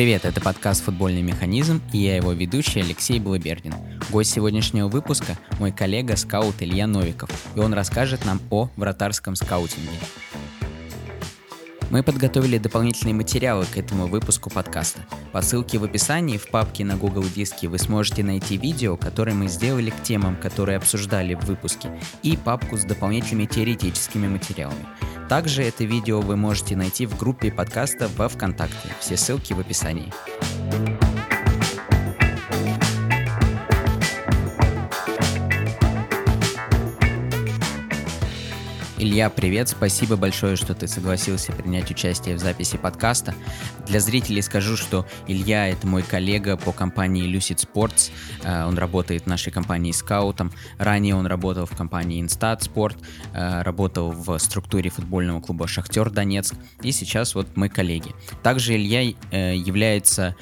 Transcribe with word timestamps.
Привет, 0.00 0.24
это 0.24 0.40
подкаст 0.40 0.82
«Футбольный 0.84 1.20
механизм» 1.20 1.82
и 1.92 1.98
я 1.98 2.16
его 2.16 2.32
ведущий 2.32 2.80
Алексей 2.80 3.20
Блабердин. 3.20 3.74
Гость 4.08 4.32
сегодняшнего 4.32 4.88
выпуска– 4.88 5.36
мой 5.58 5.72
коллега 5.72 6.16
скаут 6.16 6.54
Илья 6.60 6.86
Новиков, 6.86 7.28
и 7.54 7.60
он 7.60 7.74
расскажет 7.74 8.24
нам 8.24 8.40
о 8.48 8.70
вратарском 8.76 9.34
скаутинге. 9.34 9.90
Мы 11.90 12.02
подготовили 12.02 12.56
дополнительные 12.56 13.12
материалы 13.12 13.66
к 13.66 13.76
этому 13.76 14.06
выпуску 14.06 14.48
подкаста. 14.48 15.00
По 15.32 15.42
ссылке 15.42 15.76
в 15.76 15.84
описании 15.84 16.38
в 16.38 16.48
папке 16.48 16.82
на 16.82 16.96
Google 16.96 17.24
Диске 17.24 17.68
вы 17.68 17.76
сможете 17.76 18.22
найти 18.22 18.56
видео, 18.56 18.96
которое 18.96 19.34
мы 19.34 19.48
сделали 19.48 19.90
к 19.90 20.02
темам, 20.02 20.34
которые 20.34 20.78
обсуждали 20.78 21.34
в 21.34 21.44
выпуске, 21.44 21.90
и 22.22 22.38
папку 22.38 22.78
с 22.78 22.84
дополнительными 22.84 23.44
теоретическими 23.44 24.28
материалами. 24.28 24.86
Также 25.30 25.62
это 25.62 25.84
видео 25.84 26.20
вы 26.20 26.36
можете 26.36 26.74
найти 26.74 27.06
в 27.06 27.16
группе 27.16 27.52
подкаста 27.52 28.10
во 28.16 28.28
ВКонтакте. 28.28 28.88
Все 28.98 29.16
ссылки 29.16 29.52
в 29.52 29.60
описании. 29.60 30.12
Илья, 39.02 39.30
привет, 39.30 39.70
спасибо 39.70 40.16
большое, 40.16 40.56
что 40.56 40.74
ты 40.74 40.86
согласился 40.86 41.52
принять 41.52 41.90
участие 41.90 42.36
в 42.36 42.38
записи 42.38 42.76
подкаста. 42.76 43.34
Для 43.86 43.98
зрителей 43.98 44.42
скажу, 44.42 44.76
что 44.76 45.06
Илья— 45.26 45.68
это 45.70 45.86
мой 45.86 46.02
коллега 46.02 46.58
по 46.58 46.70
компании 46.70 47.26
Lucid 47.26 47.66
Sports, 47.66 48.10
э, 48.42 48.66
он 48.66 48.76
работает 48.76 49.22
в 49.22 49.26
нашей 49.26 49.52
компании 49.52 49.92
скаутом, 49.92 50.52
ранее 50.76 51.14
он 51.14 51.24
работал 51.24 51.64
в 51.64 51.74
компании 51.74 52.22
Instat 52.22 52.60
Sport, 52.60 52.98
э, 53.32 53.62
работал 53.62 54.10
в 54.10 54.38
структуре 54.38 54.90
футбольного 54.90 55.40
клуба 55.40 55.66
«Шахтер 55.66 56.10
Донецк», 56.10 56.54
и 56.82 56.92
сейчас 56.92 57.34
вот 57.34 57.46
мы 57.56 57.70
коллеги. 57.70 58.14
Также 58.42 58.74
Илья 58.74 59.14
э, 59.30 59.56
является 59.56 60.36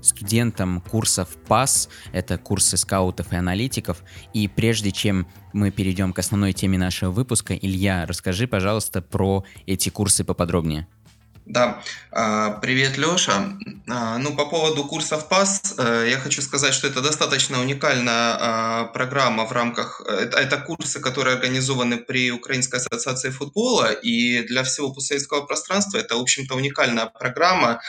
студентом 0.00 0.80
курсов 0.80 1.28
ПАС, 1.48 1.88
это 2.12 2.38
курсы 2.38 2.76
скаутов 2.76 3.32
и 3.32 3.36
аналитиков, 3.36 4.02
и 4.32 4.48
прежде 4.48 4.92
чем 4.92 5.26
мы 5.52 5.70
перейдем 5.70 6.12
к 6.12 6.18
основной 6.18 6.52
теме 6.52 6.78
нашего 6.78 7.10
выпуска. 7.10 7.54
Илья, 7.54 8.06
расскажи, 8.06 8.46
пожалуйста, 8.46 9.02
про 9.02 9.44
эти 9.66 9.88
курсы 9.88 10.24
поподробнее. 10.24 10.86
Да, 11.46 11.82
а, 12.10 12.52
привет, 12.62 12.96
Леша. 12.96 13.58
А, 13.90 14.16
ну, 14.16 14.34
по 14.34 14.46
поводу 14.46 14.84
курсов 14.84 15.28
ПАС, 15.28 15.74
э, 15.76 16.06
я 16.10 16.18
хочу 16.18 16.40
сказать, 16.40 16.72
что 16.72 16.86
это 16.86 17.02
достаточно 17.02 17.60
уникальная 17.60 18.36
а, 18.40 18.84
программа 18.84 19.44
в 19.44 19.52
рамках... 19.52 20.00
Это, 20.08 20.38
это 20.38 20.56
курсы, 20.56 21.00
которые 21.00 21.34
организованы 21.34 21.98
при 21.98 22.30
Украинской 22.30 22.76
ассоциации 22.76 23.28
футбола, 23.28 23.92
и 23.92 24.42
для 24.46 24.62
всего 24.62 24.90
постсоветского 24.90 25.42
пространства 25.42 25.98
это, 25.98 26.16
в 26.16 26.22
общем-то, 26.22 26.54
уникальная 26.54 27.06
программа, 27.06 27.82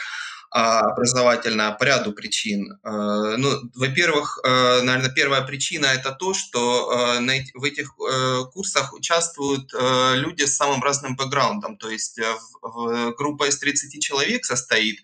образовательная 0.56 1.72
по 1.72 1.84
ряду 1.84 2.12
причин. 2.12 2.78
А, 2.82 3.36
ну, 3.36 3.50
во-первых, 3.74 4.38
а, 4.42 4.80
наверное, 4.82 5.10
первая 5.10 5.42
причина 5.42 5.86
это 5.86 6.12
то, 6.12 6.32
что 6.32 6.86
в 7.54 7.64
этих 7.64 7.94
э, 7.98 8.44
курсах 8.52 8.94
участвуют 8.94 9.72
люди 9.72 10.44
с 10.44 10.56
самым 10.56 10.82
разным 10.82 11.16
бэкграундом, 11.16 11.76
то 11.76 11.90
есть 11.90 12.18
э, 12.18 13.12
группа 13.18 13.48
из 13.48 13.58
30 13.58 14.02
человек 14.02 14.44
состоит, 14.44 15.00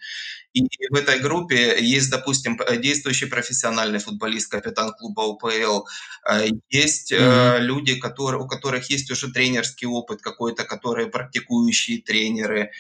и 0.53 0.63
в 0.91 0.95
этой 0.95 1.19
группе 1.21 1.77
есть, 1.81 2.11
допустим, 2.11 2.59
действующий 2.79 3.27
профессиональный 3.27 3.99
футболист, 3.99 4.51
капитан 4.51 4.93
клуба 4.93 5.23
УПЛ, 5.23 5.87
есть 6.69 7.13
mm-hmm. 7.13 7.61
люди, 7.61 7.95
которые, 7.95 8.43
у 8.43 8.47
которых 8.47 8.91
есть 8.91 9.11
уже 9.11 9.33
тренерский 9.33 9.87
опыт 9.87 10.21
какой-то, 10.21 10.65
которые 10.65 11.07
практикующие 11.09 12.03
тренеры, 12.03 12.65
а, 12.65 12.73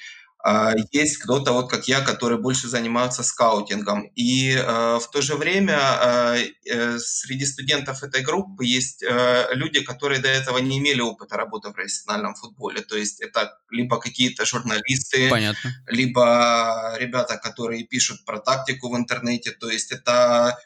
есть 0.90 1.18
кто-то, 1.18 1.52
вот 1.52 1.70
как 1.70 1.86
я, 1.88 2.00
который 2.00 2.38
больше 2.38 2.68
занимается 2.68 3.22
скаутингом. 3.22 4.10
И 4.16 4.50
э, 4.50 4.98
в 4.98 5.08
то 5.12 5.22
же 5.22 5.36
время 5.36 5.78
э, 5.78 6.46
э, 6.66 6.98
среди 6.98 7.46
студентов 7.46 8.02
этой 8.02 8.22
группы 8.22 8.64
есть 8.64 9.04
люди, 9.52 9.82
которые 9.82 10.20
до 10.20 10.28
этого 10.28 10.58
не 10.58 10.78
имели 10.78 11.00
опыта 11.00 11.36
работы 11.36 11.68
в 11.68 11.72
профессиональном 11.72 12.34
футболе. 12.34 12.80
То 12.80 12.96
есть 12.96 13.20
это 13.20 13.56
либо 13.70 14.00
какие-то 14.00 14.44
журналисты, 14.44 15.30
Понятно. 15.30 15.70
либо 15.86 16.96
ребята, 16.98 17.36
которые 17.36 17.84
пишут 17.84 18.24
про 18.24 18.38
тактику 18.40 18.90
в 18.90 18.96
интернете. 18.96 19.52
То 19.52 19.70
есть 19.70 19.92
это... 19.92 20.58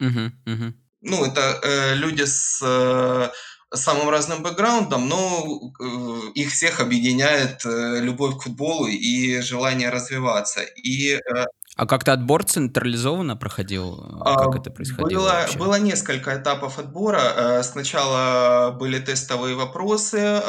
Угу, 0.00 0.32
угу. 0.46 0.74
Ну, 1.02 1.24
это 1.24 1.60
э, 1.62 1.94
люди 1.94 2.24
с... 2.24 2.60
Э, 2.62 3.30
самым 3.72 4.08
разным 4.10 4.42
бэкграундом, 4.42 5.08
но 5.08 5.72
э, 5.80 6.30
их 6.34 6.50
всех 6.50 6.80
объединяет 6.80 7.64
э, 7.64 8.00
любовь 8.00 8.38
к 8.38 8.42
футболу 8.42 8.86
и 8.86 9.40
желание 9.40 9.90
развиваться. 9.90 10.62
И 10.62 11.14
э, 11.14 11.46
а 11.76 11.86
как-то 11.86 12.12
отбор 12.12 12.44
централизованно 12.44 13.36
проходил? 13.36 13.96
Как 14.22 14.54
а, 14.54 14.58
это 14.58 14.70
происходило? 14.70 15.20
Было, 15.20 15.46
было 15.56 15.74
несколько 15.78 16.36
этапов 16.36 16.78
отбора. 16.78 17.62
Сначала 17.62 18.70
были 18.72 18.98
тестовые 18.98 19.54
вопросы, 19.54 20.42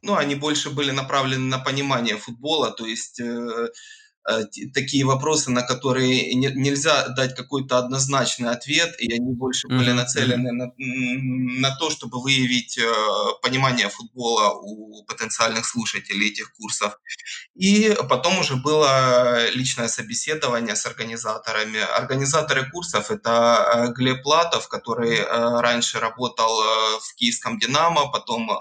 ну, 0.00 0.14
они 0.14 0.36
больше 0.36 0.70
были 0.70 0.92
направлены 0.92 1.44
на 1.44 1.58
понимание 1.58 2.16
футбола, 2.16 2.70
то 2.70 2.86
есть 2.86 3.20
такие 4.74 5.04
вопросы, 5.04 5.50
на 5.50 5.62
которые 5.62 6.34
не, 6.34 6.48
нельзя 6.48 7.08
дать 7.08 7.34
какой-то 7.34 7.78
однозначный 7.78 8.50
ответ, 8.50 8.94
и 9.00 9.12
они 9.12 9.34
больше 9.34 9.66
mm-hmm. 9.66 9.78
были 9.78 9.92
нацелены 9.92 10.52
на, 10.52 10.72
на 10.76 11.76
то, 11.76 11.90
чтобы 11.90 12.22
выявить 12.22 12.78
э, 12.78 12.82
понимание 13.42 13.88
футбола 13.88 14.54
у 14.54 15.04
потенциальных 15.04 15.66
слушателей 15.66 16.28
этих 16.28 16.52
курсов. 16.52 16.98
И 17.54 17.96
потом 18.08 18.38
уже 18.38 18.56
было 18.56 19.50
личное 19.50 19.88
собеседование 19.88 20.76
с 20.76 20.86
организаторами. 20.86 21.80
Организаторы 21.80 22.70
курсов 22.70 23.10
это 23.10 23.88
э, 23.88 23.92
Глеб 23.92 24.22
Платов, 24.22 24.68
который 24.68 25.16
э, 25.16 25.60
раньше 25.60 25.98
работал 25.98 26.60
э, 26.60 26.98
в 27.00 27.14
Киевском 27.16 27.58
Динамо, 27.58 28.10
потом 28.10 28.50
э, 28.50 28.54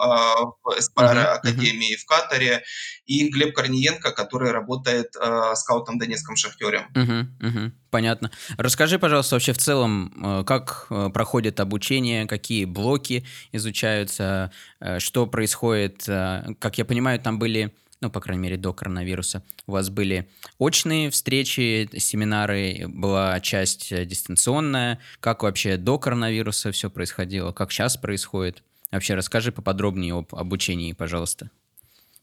в 0.64 0.82
СПР. 0.82 1.40
Академии 1.40 1.94
mm-hmm. 1.94 1.98
в 1.98 2.06
Катаре, 2.06 2.64
и 3.10 3.28
Глеб 3.28 3.56
Корниенко, 3.56 4.12
который 4.12 4.52
работает 4.52 5.16
э, 5.20 5.56
скаутом 5.56 5.98
Донецком 5.98 6.36
Шахтере. 6.36 6.88
Угу, 6.96 7.48
угу, 7.50 7.72
понятно. 7.90 8.30
Расскажи, 8.56 9.00
пожалуйста, 9.00 9.36
вообще 9.36 9.52
в 9.52 9.58
целом, 9.58 10.14
э, 10.24 10.44
как 10.46 10.86
э, 10.92 11.10
проходит 11.12 11.60
обучение, 11.60 12.28
какие 12.28 12.66
блоки 12.66 13.26
изучаются, 13.52 14.52
э, 14.80 15.00
что 15.00 15.26
происходит. 15.26 16.04
Как 16.06 16.78
я 16.78 16.86
понимаю, 16.86 17.20
там 17.20 17.40
были 17.40 17.74
ну, 18.02 18.10
по 18.10 18.22
крайней 18.22 18.44
мере, 18.44 18.56
до 18.56 18.72
коронавируса, 18.72 19.44
у 19.68 19.74
вас 19.74 19.90
были 19.90 20.30
очные 20.58 21.10
встречи, 21.10 21.90
семинары, 21.98 22.86
была 22.88 23.38
часть 23.42 23.90
дистанционная. 24.08 25.00
Как 25.20 25.44
вообще 25.44 25.76
до 25.76 26.00
коронавируса 26.00 26.72
все 26.72 26.90
происходило? 26.90 27.52
Как 27.52 27.74
сейчас 27.74 27.98
происходит? 27.98 28.64
Вообще 28.92 29.16
расскажи 29.16 29.52
поподробнее 29.52 30.18
об 30.18 30.34
обучении, 30.34 30.94
пожалуйста. 30.94 31.50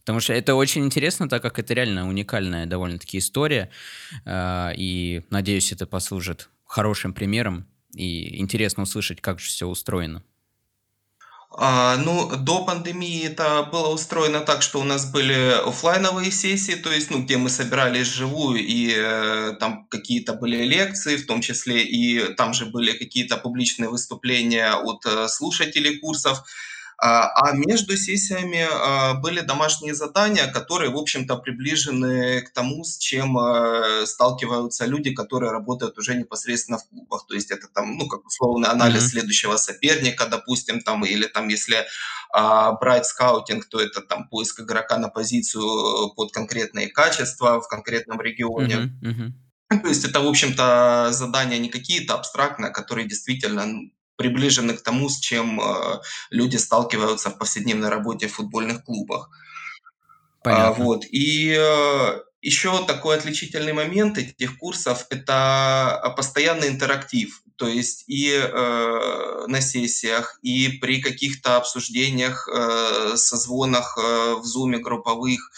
Потому 0.06 0.20
что 0.20 0.34
это 0.34 0.54
очень 0.54 0.84
интересно, 0.84 1.28
так 1.28 1.42
как 1.42 1.58
это 1.58 1.74
реально 1.74 2.08
уникальная 2.08 2.66
довольно-таки 2.66 3.18
история. 3.18 3.70
А, 4.24 4.72
и 4.76 5.22
надеюсь, 5.30 5.72
это 5.72 5.84
послужит 5.84 6.48
хорошим 6.64 7.12
примером. 7.12 7.66
И 7.92 8.38
интересно 8.40 8.84
услышать, 8.84 9.20
как 9.20 9.40
же 9.40 9.48
все 9.48 9.66
устроено. 9.66 10.22
А, 11.50 11.96
ну, 11.96 12.36
до 12.36 12.64
пандемии 12.64 13.26
это 13.26 13.64
было 13.64 13.88
устроено 13.88 14.40
так, 14.42 14.62
что 14.62 14.78
у 14.80 14.84
нас 14.84 15.10
были 15.10 15.50
офлайновые 15.66 16.30
сессии, 16.30 16.76
то 16.76 16.92
есть, 16.92 17.10
ну, 17.10 17.24
где 17.24 17.36
мы 17.36 17.50
собирались 17.50 18.06
живую, 18.06 18.60
и 18.60 18.94
э, 18.96 19.54
там 19.58 19.88
какие-то 19.88 20.34
были 20.34 20.62
лекции, 20.62 21.16
в 21.16 21.26
том 21.26 21.40
числе 21.40 21.82
и 21.82 22.32
там 22.34 22.54
же 22.54 22.66
были 22.66 22.92
какие-то 22.92 23.38
публичные 23.38 23.88
выступления 23.88 24.72
от 24.72 25.04
э, 25.04 25.26
слушателей 25.26 25.98
курсов. 25.98 26.44
А, 26.98 27.28
а 27.28 27.52
между 27.52 27.96
сессиями 27.96 28.66
а, 28.70 29.14
были 29.14 29.40
домашние 29.40 29.94
задания, 29.94 30.46
которые, 30.46 30.90
в 30.90 30.96
общем-то, 30.96 31.36
приближены 31.36 32.40
к 32.40 32.52
тому, 32.52 32.84
с 32.84 32.96
чем 32.96 33.36
а, 33.36 34.06
сталкиваются 34.06 34.86
люди, 34.86 35.12
которые 35.12 35.52
работают 35.52 35.98
уже 35.98 36.14
непосредственно 36.14 36.78
в 36.78 36.88
клубах. 36.88 37.26
То 37.26 37.34
есть 37.34 37.50
это 37.50 37.68
там, 37.68 37.98
ну, 37.98 38.08
как 38.08 38.24
условный 38.24 38.70
анализ 38.70 39.04
mm-hmm. 39.04 39.10
следующего 39.10 39.56
соперника, 39.56 40.26
допустим, 40.26 40.80
там, 40.80 41.04
или 41.04 41.26
там, 41.26 41.48
если 41.48 41.84
брать 42.32 43.06
скаутинг, 43.06 43.66
то 43.66 43.80
это 43.80 44.02
там 44.02 44.28
поиск 44.28 44.60
игрока 44.60 44.98
на 44.98 45.08
позицию 45.08 46.12
под 46.16 46.32
конкретные 46.32 46.88
качества 46.88 47.60
в 47.60 47.68
конкретном 47.68 48.20
регионе. 48.20 48.90
Mm-hmm. 49.02 49.32
Mm-hmm. 49.70 49.80
То 49.82 49.88
есть 49.88 50.04
это, 50.04 50.20
в 50.20 50.26
общем-то, 50.26 51.08
задания 51.12 51.58
не 51.58 51.68
какие-то 51.68 52.14
абстрактные, 52.14 52.72
которые 52.72 53.08
действительно 53.08 53.90
приближены 54.16 54.74
к 54.74 54.82
тому, 54.82 55.08
с 55.08 55.18
чем 55.18 55.60
э, 55.60 56.00
люди 56.30 56.56
сталкиваются 56.56 57.30
в 57.30 57.38
повседневной 57.38 57.88
работе 57.88 58.28
в 58.28 58.34
футбольных 58.34 58.84
клубах. 58.84 59.30
А, 60.40 60.44
Понятно. 60.44 60.84
вот. 60.84 61.04
И 61.10 61.56
э, 61.58 62.20
еще 62.42 62.86
такой 62.86 63.16
отличительный 63.16 63.72
момент 63.72 64.18
этих 64.18 64.58
курсов– 64.58 65.06
это 65.10 66.14
постоянный 66.16 66.68
интерактив. 66.68 67.42
То 67.56 67.66
есть 67.66 68.04
и 68.06 68.30
э, 68.32 69.44
на 69.48 69.60
сессиях, 69.60 70.38
и 70.42 70.68
при 70.68 71.00
каких-то 71.00 71.56
обсуждениях, 71.56 72.48
э, 72.48 73.16
созвонах 73.16 73.98
э, 73.98 74.34
в 74.34 74.44
зуме 74.44 74.78
групповых, 74.78 75.50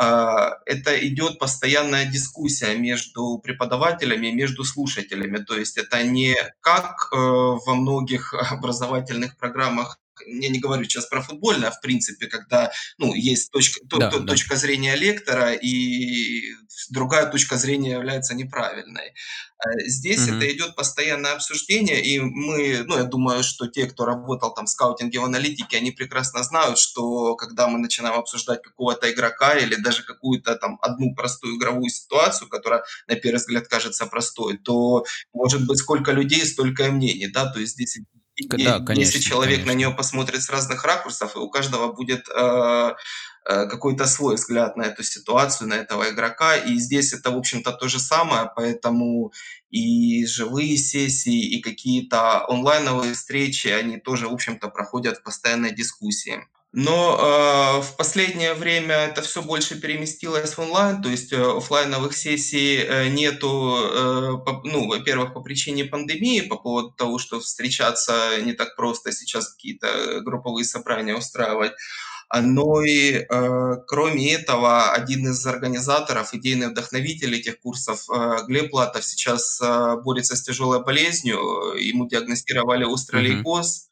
это 0.00 1.06
идет 1.06 1.38
постоянная 1.38 2.06
дискуссия 2.06 2.74
между 2.74 3.38
преподавателями 3.38 4.28
и 4.28 4.34
между 4.34 4.64
слушателями. 4.64 5.38
То 5.38 5.56
есть 5.56 5.76
это 5.76 6.02
не 6.02 6.34
как 6.60 7.10
во 7.12 7.74
многих 7.74 8.34
образовательных 8.52 9.36
программах 9.36 9.98
я 10.26 10.48
не 10.48 10.58
говорю 10.58 10.84
сейчас 10.84 11.06
про 11.06 11.22
футбольное, 11.22 11.68
а 11.68 11.72
в 11.72 11.80
принципе, 11.80 12.26
когда 12.26 12.70
ну, 12.98 13.14
есть 13.14 13.50
точка, 13.50 13.80
да, 13.84 14.10
то, 14.10 14.20
да. 14.20 14.26
точка 14.26 14.56
зрения 14.56 14.94
лектора, 14.96 15.52
и 15.52 16.42
другая 16.90 17.26
точка 17.26 17.56
зрения 17.56 17.92
является 17.92 18.34
неправильной. 18.34 19.14
Э, 19.60 19.86
здесь 19.86 20.20
mm-hmm. 20.20 20.36
это 20.36 20.52
идет 20.52 20.76
постоянное 20.76 21.32
обсуждение, 21.32 22.02
и 22.02 22.18
мы, 22.20 22.84
ну, 22.86 22.96
я 22.96 23.04
думаю, 23.04 23.42
что 23.42 23.66
те, 23.66 23.86
кто 23.86 24.04
работал 24.04 24.54
там 24.54 24.66
в 24.66 24.70
скаутинге, 24.70 25.20
в 25.20 25.24
аналитике, 25.24 25.76
они 25.76 25.90
прекрасно 25.90 26.42
знают, 26.42 26.78
что 26.78 27.36
когда 27.36 27.68
мы 27.68 27.78
начинаем 27.78 28.18
обсуждать 28.18 28.62
какого-то 28.62 29.10
игрока 29.10 29.54
или 29.54 29.74
даже 29.74 30.02
какую-то 30.02 30.56
там 30.56 30.78
одну 30.80 31.14
простую 31.14 31.56
игровую 31.56 31.90
ситуацию, 31.90 32.48
которая 32.48 32.84
на 33.06 33.16
первый 33.16 33.36
взгляд 33.36 33.68
кажется 33.68 34.06
простой, 34.06 34.58
то 34.58 35.04
может 35.32 35.66
быть 35.66 35.78
сколько 35.78 36.12
людей, 36.12 36.44
столько 36.46 36.86
и 36.86 36.90
мнений, 36.90 37.28
да, 37.28 37.50
то 37.52 37.60
есть 37.60 37.74
здесь 37.74 37.98
да, 38.48 38.80
конечно, 38.80 39.00
если 39.00 39.18
человек 39.18 39.56
конечно. 39.56 39.72
на 39.72 39.76
нее 39.76 39.90
посмотрит 39.90 40.42
с 40.42 40.50
разных 40.50 40.84
ракурсов, 40.84 41.36
и 41.36 41.38
у 41.38 41.50
каждого 41.50 41.92
будет 41.92 42.28
э, 42.28 42.92
э, 43.44 43.66
какой-то 43.66 44.06
свой 44.06 44.36
взгляд 44.36 44.76
на 44.76 44.82
эту 44.82 45.02
ситуацию, 45.02 45.68
на 45.68 45.74
этого 45.74 46.10
игрока. 46.10 46.56
И 46.56 46.76
здесь 46.76 47.12
это, 47.12 47.30
в 47.30 47.36
общем-то, 47.36 47.72
то 47.72 47.88
же 47.88 47.98
самое, 47.98 48.50
поэтому 48.54 49.32
и 49.70 50.26
живые 50.26 50.76
сессии, 50.76 51.56
и 51.56 51.60
какие-то 51.60 52.46
онлайновые 52.48 53.14
встречи, 53.14 53.68
они 53.68 53.98
тоже, 53.98 54.28
в 54.28 54.32
общем-то, 54.32 54.68
проходят 54.68 55.18
в 55.18 55.22
постоянной 55.22 55.74
дискуссии. 55.74 56.46
Но 56.72 57.18
э, 57.18 57.82
в 57.82 57.96
последнее 57.96 58.54
время 58.54 58.94
это 58.94 59.22
все 59.22 59.42
больше 59.42 59.80
переместилось 59.80 60.52
в 60.54 60.58
онлайн, 60.60 61.02
то 61.02 61.08
есть 61.08 61.32
э, 61.32 61.42
офлайновых 61.42 62.16
сессий 62.16 62.76
э, 62.76 63.08
нету, 63.08 63.76
э, 63.76 64.38
по, 64.46 64.62
ну, 64.62 64.86
во-первых, 64.86 65.34
по 65.34 65.40
причине 65.40 65.84
пандемии, 65.84 66.42
по 66.42 66.56
поводу 66.56 66.92
того, 66.92 67.18
что 67.18 67.40
встречаться 67.40 68.40
не 68.42 68.52
так 68.52 68.76
просто 68.76 69.10
сейчас 69.10 69.48
какие-то 69.52 70.20
групповые 70.20 70.64
собрания 70.64 71.16
устраивать. 71.16 71.72
Но 72.32 72.80
и 72.82 73.26
э, 73.28 73.74
кроме 73.88 74.32
этого, 74.32 74.92
один 74.92 75.26
из 75.28 75.44
организаторов, 75.44 76.32
идейный 76.32 76.68
вдохновитель 76.68 77.34
этих 77.34 77.58
курсов, 77.58 78.08
э, 78.08 78.44
Глеб 78.46 78.72
Латов, 78.72 79.04
сейчас 79.04 79.60
э, 79.60 79.96
борется 80.04 80.36
с 80.36 80.42
тяжелой 80.42 80.84
болезнью. 80.84 81.74
Ему 81.76 82.06
диагностировали 82.06 82.84
острый 82.84 83.24
mm-hmm. 83.24 83.34
лейкоз 83.38 83.89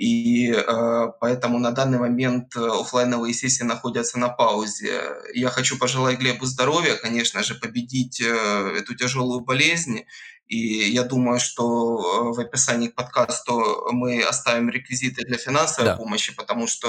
и 0.00 0.50
э, 0.50 1.12
поэтому 1.20 1.58
на 1.58 1.72
данный 1.72 1.98
момент 1.98 2.56
э, 2.56 2.60
офлайновые 2.60 3.34
сессии 3.34 3.64
находятся 3.64 4.18
на 4.18 4.30
паузе. 4.30 4.98
Я 5.34 5.50
хочу 5.50 5.76
пожелать 5.78 6.18
Глебу 6.18 6.46
здоровья, 6.46 6.96
конечно 6.96 7.42
же, 7.42 7.54
победить 7.54 8.18
э, 8.18 8.76
эту 8.78 8.94
тяжелую 8.94 9.40
болезнь. 9.40 10.06
И 10.46 10.56
я 10.90 11.02
думаю, 11.02 11.38
что 11.38 12.32
э, 12.32 12.34
в 12.34 12.40
описании 12.40 12.88
к 12.88 12.94
подкасту 12.94 13.88
мы 13.92 14.22
оставим 14.22 14.70
реквизиты 14.70 15.22
для 15.26 15.36
финансовой 15.36 15.90
да. 15.90 15.96
помощи, 15.98 16.34
потому 16.34 16.66
что 16.66 16.88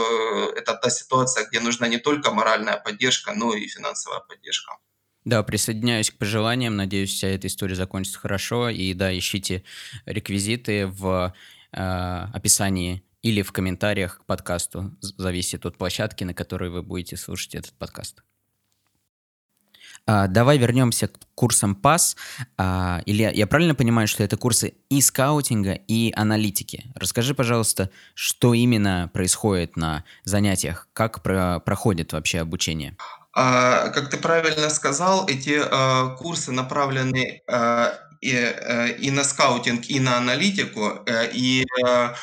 это 0.56 0.74
та 0.74 0.90
ситуация, 0.90 1.46
где 1.46 1.60
нужна 1.60 1.90
не 1.90 1.98
только 1.98 2.32
моральная 2.32 2.78
поддержка, 2.78 3.34
но 3.36 3.54
и 3.54 3.68
финансовая 3.68 4.22
поддержка. 4.22 4.78
Да, 5.26 5.44
присоединяюсь 5.44 6.12
к 6.12 6.18
пожеланиям. 6.18 6.78
Надеюсь, 6.78 7.14
вся 7.14 7.28
эта 7.28 7.48
история 7.48 7.76
закончится 7.76 8.20
хорошо. 8.20 8.70
И 8.70 8.94
да, 8.94 9.12
ищите 9.16 9.66
реквизиты 10.06 10.88
в 10.88 11.34
Э, 11.74 12.28
описании 12.34 13.02
или 13.22 13.42
в 13.42 13.54
комментариях 13.54 14.20
к 14.20 14.26
подкасту. 14.26 14.92
Зависит 15.00 15.66
от 15.66 15.78
площадки, 15.78 16.26
на 16.26 16.34
которой 16.34 16.70
вы 16.70 16.84
будете 16.84 17.16
слушать 17.16 17.56
этот 17.56 17.72
подкаст. 17.74 18.24
А, 20.06 20.28
давай 20.28 20.58
вернемся 20.58 21.08
к 21.08 21.18
курсам 21.34 21.76
ПАС. 21.76 22.18
А, 22.58 23.02
Илья, 23.06 23.32
я 23.32 23.48
правильно 23.48 23.74
понимаю, 23.74 24.10
что 24.10 24.22
это 24.22 24.36
курсы 24.36 24.74
и 24.90 25.00
скаутинга, 25.00 25.72
и 25.72 26.12
аналитики? 26.14 26.92
Расскажи, 26.94 27.34
пожалуйста, 27.34 27.90
что 28.16 28.54
именно 28.54 29.10
происходит 29.14 29.78
на 29.78 30.04
занятиях, 30.26 30.90
как 30.92 31.24
про 31.24 31.62
проходит 31.62 32.12
вообще 32.12 32.40
обучение? 32.40 32.98
А, 33.34 33.90
как 33.90 34.10
ты 34.10 34.18
правильно 34.18 34.70
сказал, 34.70 35.26
эти 35.26 35.62
курсы 36.18 36.52
направлены 36.52 37.44
и, 38.22 38.34
э, 38.34 38.98
и 39.00 39.12
на 39.12 39.24
скаутинг, 39.24 39.90
и 39.90 40.00
на 40.00 40.18
аналитику. 40.18 41.00
Э, 41.06 41.30
и 41.34 41.66
э, 41.86 42.14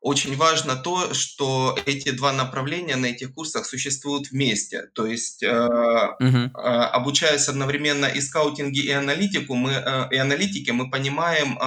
очень 0.00 0.36
важно 0.36 0.76
то, 0.76 1.12
что 1.12 1.76
эти 1.84 2.10
два 2.10 2.32
направления 2.32 2.96
на 2.96 3.06
этих 3.06 3.34
курсах 3.34 3.66
существуют 3.66 4.30
вместе. 4.30 4.82
То 4.94 5.06
есть, 5.06 5.42
uh-huh. 5.42 6.50
обучаясь 6.52 7.48
одновременно 7.48 8.06
и 8.06 8.20
скаутинге, 8.20 8.82
и 8.82 8.90
аналитику, 8.92 9.54
мы 9.56 9.72
и 10.12 10.16
аналитике, 10.16 10.72
мы 10.72 10.88
понимаем 10.88 11.58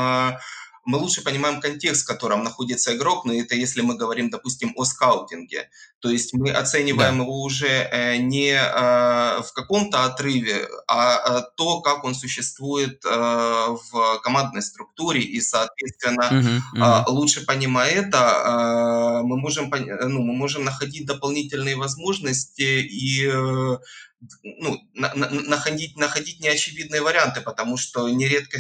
мы 0.86 0.98
лучше 0.98 1.24
понимаем 1.24 1.62
контекст, 1.62 2.04
в 2.04 2.08
котором 2.08 2.44
находится 2.44 2.96
игрок, 2.96 3.26
но 3.26 3.34
это 3.34 3.56
если 3.56 3.82
мы 3.82 3.96
говорим, 3.96 4.30
допустим, 4.30 4.74
о 4.76 4.86
скаутинге. 4.86 5.70
То 6.00 6.10
есть 6.10 6.34
мы 6.34 6.52
оцениваем 6.52 7.18
да. 7.18 7.24
его 7.24 7.42
уже 7.44 7.68
э, 7.68 8.18
не 8.18 8.54
э, 8.54 9.42
в 9.42 9.54
каком-то 9.54 10.06
отрыве, 10.06 10.68
а 10.88 11.16
э, 11.16 11.42
то, 11.56 11.82
как 11.82 12.04
он 12.04 12.16
существует 12.16 13.04
в 13.04 14.20
командной 14.24 14.62
структуре, 14.62 15.22
и, 15.22 15.40
соответственно, 15.42 16.62
угу, 16.74 16.84
угу. 16.84 17.20
лучше 17.20 17.46
понимая 17.46 17.92
это, 17.92 19.22
мы 19.24 19.38
можем, 19.38 19.70
ну, 19.70 20.22
мы 20.22 20.34
можем 20.34 20.64
находить 20.64 21.06
дополнительные 21.06 21.76
возможности 21.76 22.62
и 22.62 23.32
ну, 24.44 24.78
на, 24.94 25.14
на, 25.16 25.30
находить, 25.30 25.98
находить 25.98 26.40
неочевидные 26.40 27.02
варианты, 27.02 27.42
потому 27.42 27.78
что 27.78 28.08
нередко, 28.10 28.60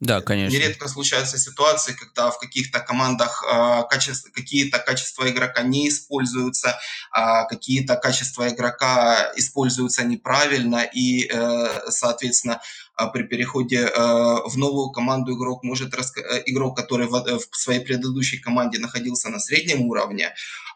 да, 0.00 0.20
конечно. 0.20 0.54
нередко 0.54 0.88
случаются 0.88 1.38
ситуации, 1.38 1.94
когда 1.94 2.30
в 2.30 2.38
каких-то 2.38 2.80
командах 2.80 3.42
э, 3.42 3.82
качество, 3.88 4.30
какие-то 4.30 4.78
качества 4.78 5.28
игрока 5.30 5.62
не 5.62 5.88
используются, 5.88 6.78
а 7.10 7.44
какие-то 7.44 7.96
качества 7.96 8.48
игрока 8.48 9.32
используются 9.36 10.04
неправильно, 10.04 10.84
и, 10.84 11.26
э, 11.26 11.90
соответственно, 11.90 12.60
а 12.94 13.08
при 13.08 13.22
переходе 13.22 13.78
э, 13.78 13.90
в 13.94 14.56
новую 14.56 14.90
команду 14.90 15.32
игрок 15.32 15.64
может 15.64 15.94
э, 15.94 16.42
игрок, 16.46 16.76
который 16.76 17.06
в 17.08 17.40
своей 17.52 17.80
предыдущей 17.80 18.38
команде 18.38 18.78
находился 18.78 19.30
на 19.30 19.38
среднем 19.38 19.82
уровне, 19.82 20.26
э, 20.26 20.71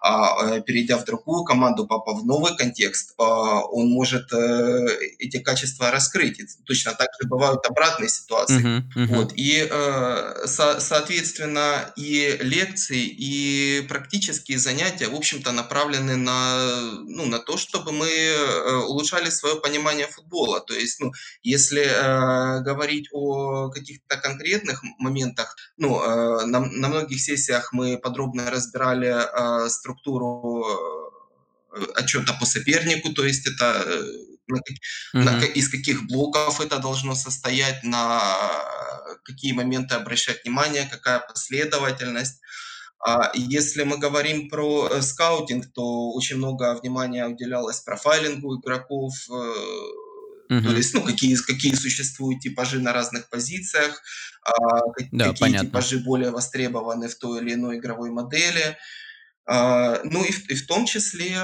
перейдя 0.66 0.98
в 0.98 1.04
другую 1.04 1.44
команду, 1.44 1.86
попав 1.86 2.22
в 2.22 2.26
новый 2.26 2.56
контекст, 2.56 3.14
а, 3.18 3.62
он 3.64 3.88
может 3.88 4.32
эти 5.18 5.38
качества 5.38 5.90
раскрыть. 5.90 6.40
И 6.40 6.46
точно 6.64 6.92
так 6.94 7.08
же 7.20 7.28
бывают 7.28 7.64
обратные 7.66 8.08
ситуации. 8.08 8.62
Uh-huh, 8.62 8.82
uh-huh. 8.96 9.16
Вот. 9.16 9.32
И, 9.36 9.68
соответственно, 10.46 11.92
и 11.96 12.36
лекции, 12.40 13.04
и 13.04 13.86
практические 13.88 14.58
занятия, 14.58 15.08
в 15.08 15.14
общем-то, 15.14 15.52
направлены 15.52 16.16
на, 16.16 16.70
ну, 17.04 17.26
на 17.26 17.38
то, 17.38 17.56
чтобы 17.56 17.92
мы 17.92 18.08
улучшали 18.86 19.30
свое 19.30 19.56
понимание 19.56 20.06
футбола. 20.06 20.60
То 20.60 20.74
есть, 20.74 21.00
ну, 21.00 21.12
если 21.42 21.82
э, 21.82 22.60
говорить 22.62 23.08
о 23.12 23.70
каких-то 23.70 24.16
конкретных 24.16 24.82
моментах, 24.98 25.56
ну, 25.76 26.00
э, 26.00 26.46
на, 26.46 26.60
на 26.60 26.88
многих 26.88 27.20
сессиях 27.20 27.72
мы 27.72 27.98
подробно 27.98 28.50
разбирали 28.50 29.08
э, 29.08 29.68
структуру 29.96 30.64
э, 31.74 31.84
отчета 31.94 32.32
по 32.34 32.46
сопернику, 32.46 33.12
то 33.12 33.24
есть 33.24 33.46
это 33.46 33.82
э, 33.86 34.02
на, 34.48 34.56
mm-hmm. 34.58 35.24
на, 35.24 35.44
из 35.44 35.68
каких 35.68 36.06
блоков 36.06 36.60
это 36.60 36.78
должно 36.78 37.14
состоять, 37.14 37.82
на 37.82 38.20
какие 39.24 39.52
моменты 39.52 39.94
обращать 39.94 40.44
внимание, 40.44 40.88
какая 40.90 41.20
последовательность. 41.20 42.40
А 43.04 43.30
если 43.34 43.82
мы 43.82 43.98
говорим 43.98 44.48
про 44.48 44.88
э, 44.88 45.02
скаутинг, 45.02 45.72
то 45.72 46.12
очень 46.12 46.36
много 46.36 46.78
внимания 46.80 47.26
уделялось 47.26 47.80
профайлингу 47.80 48.60
игроков, 48.60 49.14
Uh-huh. 50.48 50.62
То 50.62 50.76
есть, 50.76 50.94
ну, 50.94 51.02
какие, 51.02 51.34
какие 51.34 51.74
существуют 51.74 52.40
типажи 52.40 52.78
на 52.78 52.92
разных 52.92 53.28
позициях, 53.28 54.00
а, 54.44 54.80
да, 55.10 55.30
какие 55.30 55.40
понятно. 55.40 55.68
типажи 55.68 55.98
более 55.98 56.30
востребованы 56.30 57.08
в 57.08 57.16
той 57.16 57.40
или 57.40 57.54
иной 57.54 57.78
игровой 57.78 58.10
модели. 58.10 58.76
А, 59.46 60.00
ну 60.02 60.24
и 60.24 60.32
в, 60.32 60.50
и 60.50 60.54
в 60.54 60.66
том 60.66 60.86
числе 60.86 61.36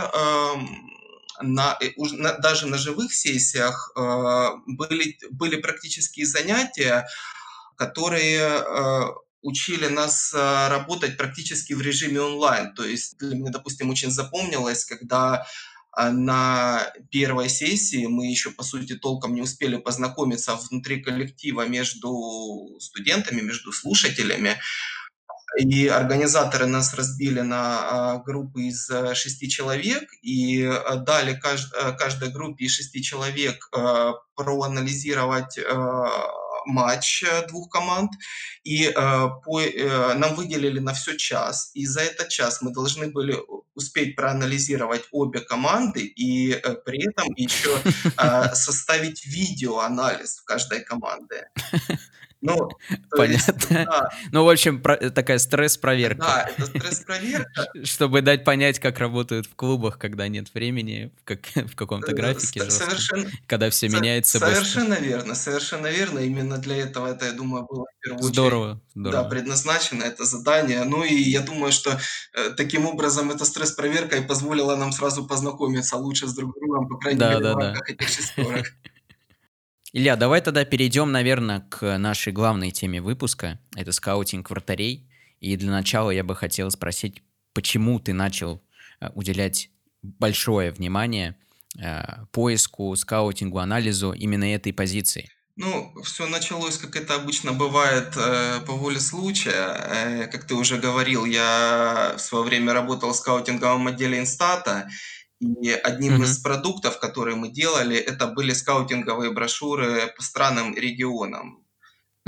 на, 1.41 1.79
на, 1.97 2.33
даже 2.39 2.67
на 2.67 2.77
живых 2.77 3.13
сессиях 3.13 3.93
а, 3.97 4.55
были, 4.67 5.19
были 5.31 5.57
практические 5.57 6.27
занятия, 6.27 7.07
которые 7.77 8.45
а, 8.45 9.15
учили 9.43 9.87
нас 9.87 10.33
работать 10.33 11.17
практически 11.17 11.73
в 11.73 11.83
режиме 11.83 12.21
онлайн. 12.21 12.75
То 12.75 12.85
есть 12.85 13.19
для 13.19 13.37
меня, 13.37 13.51
допустим, 13.51 13.91
очень 13.91 14.11
запомнилось, 14.11 14.85
когда 14.85 15.45
на 15.97 16.91
первой 17.11 17.49
сессии 17.49 18.07
мы 18.07 18.27
еще, 18.27 18.51
по 18.51 18.63
сути, 18.63 18.95
толком 18.95 19.35
не 19.35 19.43
успели 19.43 19.77
познакомиться 19.77 20.55
внутри 20.55 21.03
коллектива 21.03 21.67
между 21.67 22.77
студентами, 22.79 23.41
между 23.41 23.73
слушателями. 23.73 24.59
И 25.59 25.89
организаторы 25.89 26.67
нас 26.67 26.95
разбили 26.95 27.41
на 27.41 28.23
группы 28.25 28.63
из 28.63 28.91
шести 29.15 29.49
человек. 29.49 30.05
И 30.23 30.71
дали 31.07 31.39
каждой 31.39 32.31
группе 32.31 32.65
из 32.65 32.73
шести 32.73 33.03
человек 33.03 33.69
проанализировать 34.35 35.59
матч 36.67 37.23
э, 37.23 37.47
двух 37.49 37.69
команд, 37.69 38.13
и 38.65 38.87
э, 38.87 38.93
по, 39.45 39.61
э, 39.61 40.15
нам 40.15 40.35
выделили 40.35 40.79
на 40.79 40.93
все 40.93 41.17
час, 41.17 41.71
и 41.75 41.87
за 41.87 42.01
этот 42.01 42.29
час 42.29 42.63
мы 42.63 42.73
должны 42.73 43.09
были 43.09 43.37
успеть 43.75 44.17
проанализировать 44.17 45.05
обе 45.11 45.41
команды 45.41 46.03
и 46.05 46.53
э, 46.53 46.75
при 46.85 47.09
этом 47.09 47.27
еще 47.37 47.77
э, 48.17 48.55
составить 48.55 49.25
видеоанализ 49.27 50.41
каждой 50.43 50.81
команды. 50.81 51.47
Ну, 52.43 52.71
Понятно. 53.11 53.53
Есть, 53.53 53.69
да. 53.71 54.11
Ну, 54.33 54.45
в 54.45 54.51
общем, 54.51 54.83
про- 54.83 55.11
такая 55.11 55.39
стресс-проверка. 55.39 56.21
Да, 56.21 56.51
это 56.51 56.67
стресс-проверка. 56.67 57.69
Чтобы 57.85 58.21
дать 58.21 58.45
понять, 58.45 58.81
как 58.81 58.99
работают 58.99 59.47
в 59.47 59.55
клубах, 59.55 59.97
когда 59.97 60.27
нет 60.27 60.53
времени, 60.53 61.13
как, 61.25 61.41
в 61.55 61.77
каком-то 61.77 62.11
э, 62.11 62.15
графике 62.15 62.69
совершенно, 62.69 63.31
когда 63.47 63.71
все 63.71 63.89
меняется 63.89 64.41
Совершенно 64.41 64.97
быстро. 64.97 65.05
верно, 65.05 65.35
совершенно 65.37 65.87
верно. 65.87 66.19
Именно 66.19 66.59
для 66.59 66.77
этого 66.77 67.07
это, 67.07 67.27
я 67.27 67.33
думаю, 67.33 67.65
было 67.65 67.85
в 67.85 68.05
первую 68.05 68.23
здорово, 68.25 68.71
очередь 68.73 68.83
здорово. 68.97 69.23
Да, 69.23 69.29
предназначено 69.29 70.03
это 70.03 70.25
задание. 70.25 70.83
Ну 70.83 71.05
и 71.05 71.15
я 71.15 71.43
думаю, 71.43 71.71
что 71.71 71.97
э, 72.35 72.51
таким 72.57 72.87
образом 72.87 73.31
эта 73.31 73.45
стресс-проверка 73.45 74.17
и 74.17 74.27
позволила 74.27 74.75
нам 74.75 74.91
сразу 74.91 75.25
познакомиться 75.25 75.97
лучше 75.97 76.27
с 76.27 76.35
друг 76.35 76.59
другом, 76.59 76.89
по 76.89 76.99
крайней 76.99 77.21
да, 77.21 77.31
мере, 77.35 77.43
да, 77.45 77.55
в 77.55 77.59
рамках 77.59 77.87
да. 77.87 77.95
этих 77.95 78.09
шестерок. 78.09 78.67
Илья, 79.95 80.17
давай 80.17 80.41
тогда 80.41 80.65
перейдем, 80.65 81.13
наверное, 81.13 81.61
к 81.69 81.99
нашей 81.99 82.33
главной 82.33 82.71
теме 82.71 83.03
выпуска. 83.03 83.61
Это 83.77 83.93
скаутинг 83.93 84.49
вратарей. 84.49 85.11
И 85.39 85.55
для 85.57 85.71
начала 85.71 86.11
я 86.11 86.25
бы 86.25 86.35
хотел 86.35 86.71
спросить, 86.71 87.23
почему 87.53 88.01
ты 88.01 88.15
начал 88.15 88.63
э, 89.01 89.11
уделять 89.15 89.69
большое 90.01 90.71
внимание 90.71 91.37
э, 91.79 92.25
поиску, 92.31 92.97
скаутингу, 92.97 93.59
анализу 93.59 94.13
именно 94.13 94.55
этой 94.55 94.73
позиции? 94.73 95.29
Ну, 95.57 95.93
все 96.03 96.27
началось, 96.27 96.79
как 96.79 96.97
это 96.97 97.17
обычно 97.17 97.53
бывает, 97.53 98.15
э, 98.17 98.61
по 98.67 98.73
воле 98.73 98.99
случая. 98.99 100.27
Как 100.33 100.47
ты 100.47 100.55
уже 100.55 100.79
говорил, 100.79 101.27
я 101.27 102.15
в 102.17 102.21
свое 102.21 102.45
время 102.45 102.73
работал 102.73 103.13
в 103.13 103.17
скаутинговом 103.17 103.89
отделе 103.89 104.21
Инстата, 104.21 104.89
и 105.43 105.71
одним 105.71 106.21
mm-hmm. 106.21 106.25
из 106.25 106.39
продуктов, 106.39 107.01
которые 107.01 107.37
мы 107.37 107.51
делали, 107.51 107.97
это 107.97 108.27
были 108.29 108.53
скаутинговые 108.53 109.33
брошюры 109.33 110.13
по 110.17 110.23
странам 110.23 110.73
и 110.73 110.81
регионам. 110.81 111.65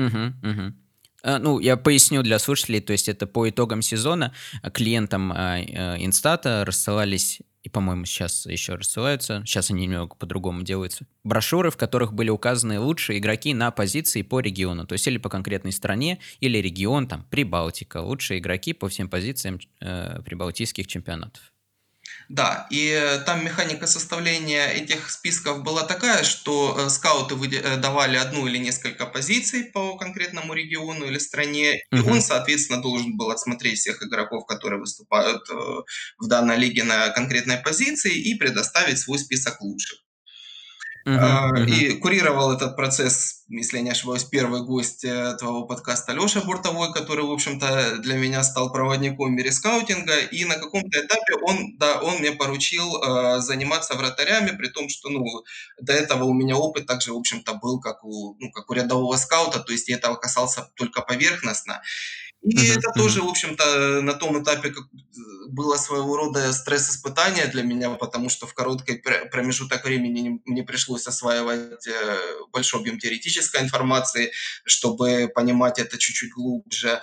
Mm-hmm. 0.00 0.32
Mm-hmm. 0.42 1.38
Ну, 1.38 1.58
я 1.58 1.76
поясню 1.76 2.22
для 2.22 2.38
слушателей, 2.38 2.80
то 2.80 2.92
есть 2.92 3.08
это 3.08 3.26
по 3.26 3.48
итогам 3.48 3.80
сезона 3.80 4.34
клиентам 4.74 5.32
а, 5.32 5.58
э, 5.58 6.04
Инстата 6.04 6.64
рассылались, 6.66 7.40
и, 7.62 7.70
по-моему, 7.70 8.04
сейчас 8.04 8.44
еще 8.44 8.74
рассылаются, 8.74 9.42
сейчас 9.46 9.70
они 9.70 9.86
немного 9.86 10.16
по-другому 10.16 10.62
делаются, 10.62 11.06
брошюры, 11.22 11.70
в 11.70 11.78
которых 11.78 12.12
были 12.12 12.28
указаны 12.28 12.78
лучшие 12.78 13.20
игроки 13.20 13.54
на 13.54 13.70
позиции 13.70 14.20
по 14.20 14.40
региону, 14.40 14.86
то 14.86 14.92
есть 14.92 15.06
или 15.06 15.16
по 15.16 15.30
конкретной 15.30 15.72
стране, 15.72 16.18
или 16.40 16.58
регион, 16.58 17.06
там, 17.06 17.24
Прибалтика, 17.30 18.02
лучшие 18.02 18.40
игроки 18.40 18.74
по 18.74 18.90
всем 18.90 19.08
позициям 19.08 19.60
э, 19.80 20.20
прибалтийских 20.26 20.86
чемпионатов. 20.86 21.53
Да, 22.28 22.66
и 22.70 22.88
э, 22.88 23.18
там 23.20 23.44
механика 23.44 23.86
составления 23.86 24.68
этих 24.68 25.10
списков 25.10 25.62
была 25.62 25.82
такая, 25.82 26.24
что 26.24 26.74
э, 26.78 26.88
скауты 26.88 27.34
э, 27.34 27.76
давали 27.76 28.16
одну 28.16 28.46
или 28.46 28.58
несколько 28.58 29.06
позиций 29.06 29.64
по 29.64 29.96
конкретному 29.98 30.54
региону 30.54 31.04
или 31.06 31.18
стране, 31.18 31.82
и 31.92 31.98
он, 31.98 32.22
соответственно, 32.22 32.80
должен 32.80 33.16
был 33.16 33.30
отсмотреть 33.30 33.78
всех 33.78 34.02
игроков, 34.02 34.46
которые 34.46 34.80
выступают 34.80 35.42
в 36.18 36.26
данной 36.26 36.56
лиге 36.56 36.84
на 36.84 37.10
конкретной 37.10 37.58
позиции, 37.58 38.14
и 38.14 38.34
предоставить 38.36 38.98
свой 38.98 39.18
список 39.18 39.60
лучших. 39.60 40.03
Uh-huh, 41.06 41.52
uh-huh. 41.52 41.66
И 41.66 41.98
курировал 41.98 42.52
этот 42.52 42.76
процесс, 42.76 43.44
если 43.48 43.76
я 43.76 43.82
не 43.82 43.90
ошибаюсь, 43.90 44.24
первый 44.24 44.64
гость 44.64 45.04
э, 45.04 45.36
твоего 45.38 45.66
подкаста 45.66 46.14
Леша 46.14 46.40
Буртовой, 46.40 46.94
который, 46.94 47.26
в 47.26 47.30
общем-то, 47.30 47.98
для 47.98 48.16
меня 48.16 48.42
стал 48.42 48.72
проводником 48.72 49.34
мире-скаутинга. 49.34 50.16
И 50.32 50.46
на 50.46 50.54
каком-то 50.54 50.98
этапе 50.98 51.34
он, 51.42 51.76
да, 51.76 52.00
он 52.00 52.20
мне 52.20 52.32
поручил 52.32 53.02
э, 53.02 53.40
заниматься 53.40 53.94
вратарями, 53.96 54.56
при 54.56 54.68
том, 54.68 54.88
что, 54.88 55.10
ну, 55.10 55.22
до 55.78 55.92
этого 55.92 56.24
у 56.24 56.32
меня 56.32 56.56
опыт 56.56 56.86
также, 56.86 57.12
в 57.12 57.18
общем-то, 57.18 57.52
был 57.54 57.80
как 57.80 58.02
у, 58.02 58.36
ну, 58.40 58.50
как 58.50 58.70
у 58.70 58.72
рядового 58.72 59.16
скаута, 59.16 59.60
то 59.60 59.72
есть 59.72 59.88
я 59.88 59.96
этого 59.96 60.14
касался 60.14 60.70
только 60.74 61.02
поверхностно. 61.02 61.82
И 62.44 62.56
uh-huh, 62.56 62.78
это 62.78 62.90
uh-huh. 62.90 62.98
тоже, 62.98 63.22
в 63.22 63.28
общем-то, 63.28 64.02
на 64.02 64.12
том 64.12 64.42
этапе 64.42 64.70
как 64.70 64.84
было 65.48 65.76
своего 65.76 66.16
рода 66.16 66.52
стресс-испытание 66.52 67.46
для 67.46 67.62
меня, 67.62 67.90
потому 67.90 68.28
что 68.28 68.46
в 68.46 68.52
короткий 68.52 69.02
промежуток 69.30 69.84
времени 69.84 70.40
мне 70.44 70.62
пришлось 70.62 71.06
осваивать 71.06 71.86
э, 71.86 72.18
большой 72.52 72.80
объем 72.80 72.98
теоретической 72.98 73.62
информации, 73.62 74.30
чтобы 74.64 75.30
понимать 75.34 75.78
это 75.78 75.96
чуть-чуть 75.96 76.32
глубже. 76.32 77.00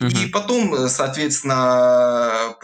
Uh-huh. 0.00 0.24
И 0.24 0.26
потом, 0.28 0.88
соответственно, 0.88 2.56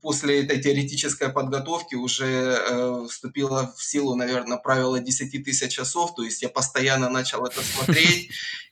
после 0.00 0.44
этой 0.44 0.60
теоретической 0.60 1.30
подготовки 1.30 1.94
уже 1.94 2.26
э, 2.26 3.06
вступило 3.08 3.74
в 3.76 3.82
силу, 3.82 4.14
наверное, 4.14 4.58
правило 4.58 5.00
10 5.00 5.44
тысяч 5.44 5.72
часов, 5.72 6.14
то 6.14 6.22
есть 6.22 6.42
я 6.42 6.48
постоянно 6.48 7.08
начал 7.08 7.44
это 7.44 7.62
смотреть, 7.62 8.30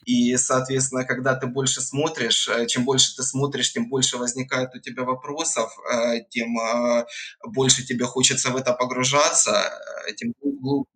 и, 0.08 0.38
соответственно, 0.38 1.04
когда 1.04 1.34
ты 1.34 1.46
больше 1.46 1.82
смотришь, 1.82 2.48
э, 2.48 2.66
чем 2.66 2.86
больше 2.86 3.14
ты 3.14 3.22
смотришь, 3.22 3.72
тем 3.72 3.90
больше 3.90 4.16
возникает 4.16 4.74
у 4.74 4.78
тебя 4.78 5.02
вопросов, 5.04 5.70
э, 5.92 6.20
тем 6.30 6.58
э, 6.58 7.04
больше 7.44 7.84
тебе 7.84 8.06
хочется 8.06 8.48
в 8.48 8.56
это 8.56 8.72
погружаться, 8.72 9.70
тем 10.16 10.32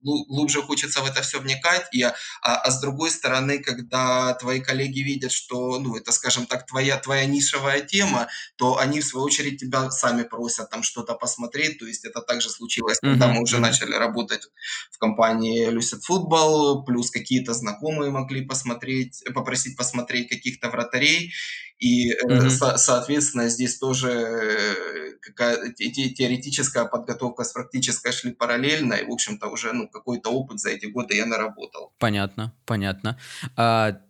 глубже 0.03 0.63
хочется 0.63 1.03
в 1.03 1.07
это 1.07 1.23
все 1.23 1.41
вникать. 1.41 1.87
И, 1.93 2.03
а, 2.03 2.13
а 2.43 2.71
с 2.71 2.81
другой 2.81 3.11
стороны, 3.11 3.59
когда 3.59 4.35
твои 4.35 4.61
коллеги 4.61 5.01
видят, 5.01 5.33
что, 5.33 5.79
ну, 5.79 5.97
это, 5.97 6.13
скажем 6.13 6.47
так, 6.47 6.67
твоя, 6.67 6.97
твоя 6.97 7.27
нишевая 7.27 7.83
тема, 7.83 8.29
то 8.57 8.79
они, 8.79 9.01
в 9.01 9.05
свою 9.05 9.27
очередь, 9.27 9.61
тебя 9.61 9.91
сами 10.03 10.25
просят 10.25 10.71
там 10.71 10.83
что-то 10.83 11.15
посмотреть. 11.15 11.79
То 11.79 11.87
есть 11.87 12.05
это 12.05 12.21
также 12.21 12.51
случилось, 12.51 12.99
когда 13.01 13.27
mm-hmm. 13.27 13.35
мы 13.35 13.43
уже 13.43 13.59
начали 13.61 13.95
работать 13.95 14.49
в 14.91 14.99
компании 14.99 15.71
Lucid 15.71 16.01
Football, 16.09 16.85
плюс 16.85 17.11
какие-то 17.11 17.55
знакомые 17.55 18.11
могли 18.11 18.45
посмотреть 18.45 19.23
попросить, 19.35 19.77
посмотреть 19.77 20.29
каких-то 20.29 20.71
вратарей. 20.71 21.33
И, 21.79 22.13
mm-hmm. 22.13 22.51
со- 22.51 22.77
соответственно, 22.77 23.49
здесь 23.49 23.79
тоже 23.79 24.11
э, 24.11 25.13
какая 25.21 25.73
теоретическая 25.73 26.85
подготовка 26.85 27.45
с 27.45 27.53
практической 27.53 28.13
шли 28.13 28.33
параллельно. 28.33 28.95
И, 28.95 29.05
в 29.05 29.13
общем-то, 29.13 29.49
уже 29.49 29.73
ну, 29.73 29.89
какой-то 29.89 30.31
опыт 30.31 30.59
за 30.59 30.71
эти 30.71 30.87
годы 30.87 31.17
я 31.17 31.27
наработал. 31.27 31.93
Понятно, 31.99 32.53
понятно. 32.67 33.19
А, 33.57 34.01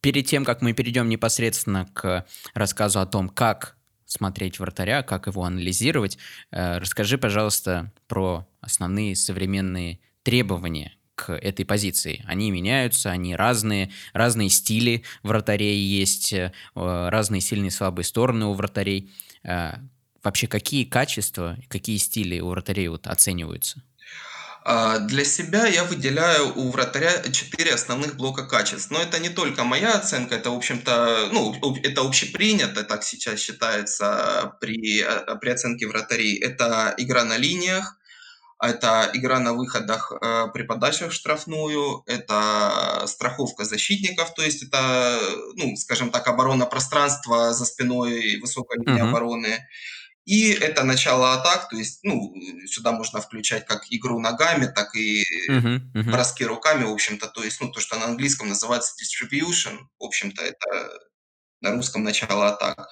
перед 0.00 0.26
тем, 0.26 0.44
как 0.44 0.62
мы 0.62 0.74
перейдем 0.74 1.08
непосредственно 1.08 1.86
к 1.94 2.26
рассказу 2.54 3.00
о 3.00 3.06
том, 3.06 3.28
как 3.28 3.76
смотреть 4.12 4.58
вратаря, 4.58 5.02
как 5.02 5.26
его 5.26 5.44
анализировать, 5.44 6.18
э, 6.50 6.78
расскажи, 6.78 7.18
пожалуйста, 7.18 7.92
про 8.06 8.46
основные 8.60 9.16
современные 9.16 10.00
требования 10.22 10.92
к 11.14 11.32
этой 11.32 11.64
позиции. 11.64 12.24
Они 12.26 12.50
меняются, 12.50 13.10
они 13.10 13.34
разные, 13.34 13.90
разные 14.12 14.48
стили 14.48 15.02
вратарей 15.22 15.78
есть, 15.78 16.32
э, 16.32 16.52
разные 16.74 17.40
сильные 17.40 17.68
и 17.68 17.70
слабые 17.70 18.04
стороны 18.04 18.46
у 18.46 18.52
вратарей. 18.52 19.10
Э, 19.42 19.74
вообще, 20.22 20.46
какие 20.46 20.84
качества, 20.84 21.56
какие 21.68 21.96
стили 21.96 22.40
у 22.40 22.48
вратарей 22.48 22.88
вот 22.88 23.06
оцениваются? 23.06 23.82
А, 24.64 24.98
для 24.98 25.24
себя 25.24 25.66
я 25.66 25.84
выделяю 25.84 26.56
у 26.56 26.70
вратаря 26.70 27.22
четыре 27.32 27.74
основных 27.74 28.16
блока 28.16 28.46
качеств. 28.46 28.90
Но 28.90 29.00
это 29.00 29.18
не 29.18 29.28
только 29.28 29.64
моя 29.64 29.94
оценка, 29.94 30.36
это, 30.36 30.50
в 30.50 30.56
общем-то, 30.56 31.30
ну, 31.32 31.54
это 31.82 32.02
общепринято, 32.02 32.84
так 32.84 33.02
сейчас 33.02 33.40
считается 33.40 34.56
при, 34.60 35.02
э, 35.02 35.36
при 35.40 35.50
оценке 35.50 35.86
вратарей. 35.88 36.38
Это 36.38 36.94
игра 36.96 37.24
на 37.24 37.36
линиях, 37.36 37.98
это 38.62 39.10
игра 39.12 39.40
на 39.40 39.52
выходах 39.52 40.12
э, 40.12 40.46
при 40.54 40.62
подачах 40.62 41.10
в 41.10 41.14
штрафную, 41.14 42.04
это 42.06 43.02
страховка 43.06 43.64
защитников, 43.64 44.32
то 44.34 44.42
есть 44.42 44.62
это, 44.62 45.18
ну, 45.56 45.74
скажем 45.76 46.10
так, 46.10 46.28
оборона 46.28 46.66
пространства 46.66 47.52
за 47.52 47.64
спиной 47.64 48.38
высокой 48.40 48.78
линии 48.78 49.02
uh-huh. 49.02 49.08
обороны. 49.08 49.66
И 50.24 50.50
это 50.50 50.84
начало 50.84 51.34
атак, 51.34 51.68
то 51.68 51.76
есть, 51.76 52.00
ну, 52.04 52.32
сюда 52.66 52.92
можно 52.92 53.20
включать 53.20 53.66
как 53.66 53.84
игру 53.90 54.20
ногами, 54.20 54.66
так 54.66 54.94
и 54.94 55.24
uh-huh, 55.50 55.80
uh-huh. 55.94 56.10
броски 56.10 56.44
руками, 56.44 56.84
в 56.84 56.92
общем-то, 56.92 57.26
то 57.26 57.42
есть, 57.42 57.60
ну, 57.60 57.72
то, 57.72 57.80
что 57.80 57.98
на 57.98 58.04
английском 58.04 58.48
называется 58.48 58.94
distribution, 59.02 59.78
в 59.98 60.04
общем-то, 60.04 60.42
это 60.42 60.90
на 61.60 61.72
русском 61.72 62.04
начало 62.04 62.48
атак. 62.48 62.88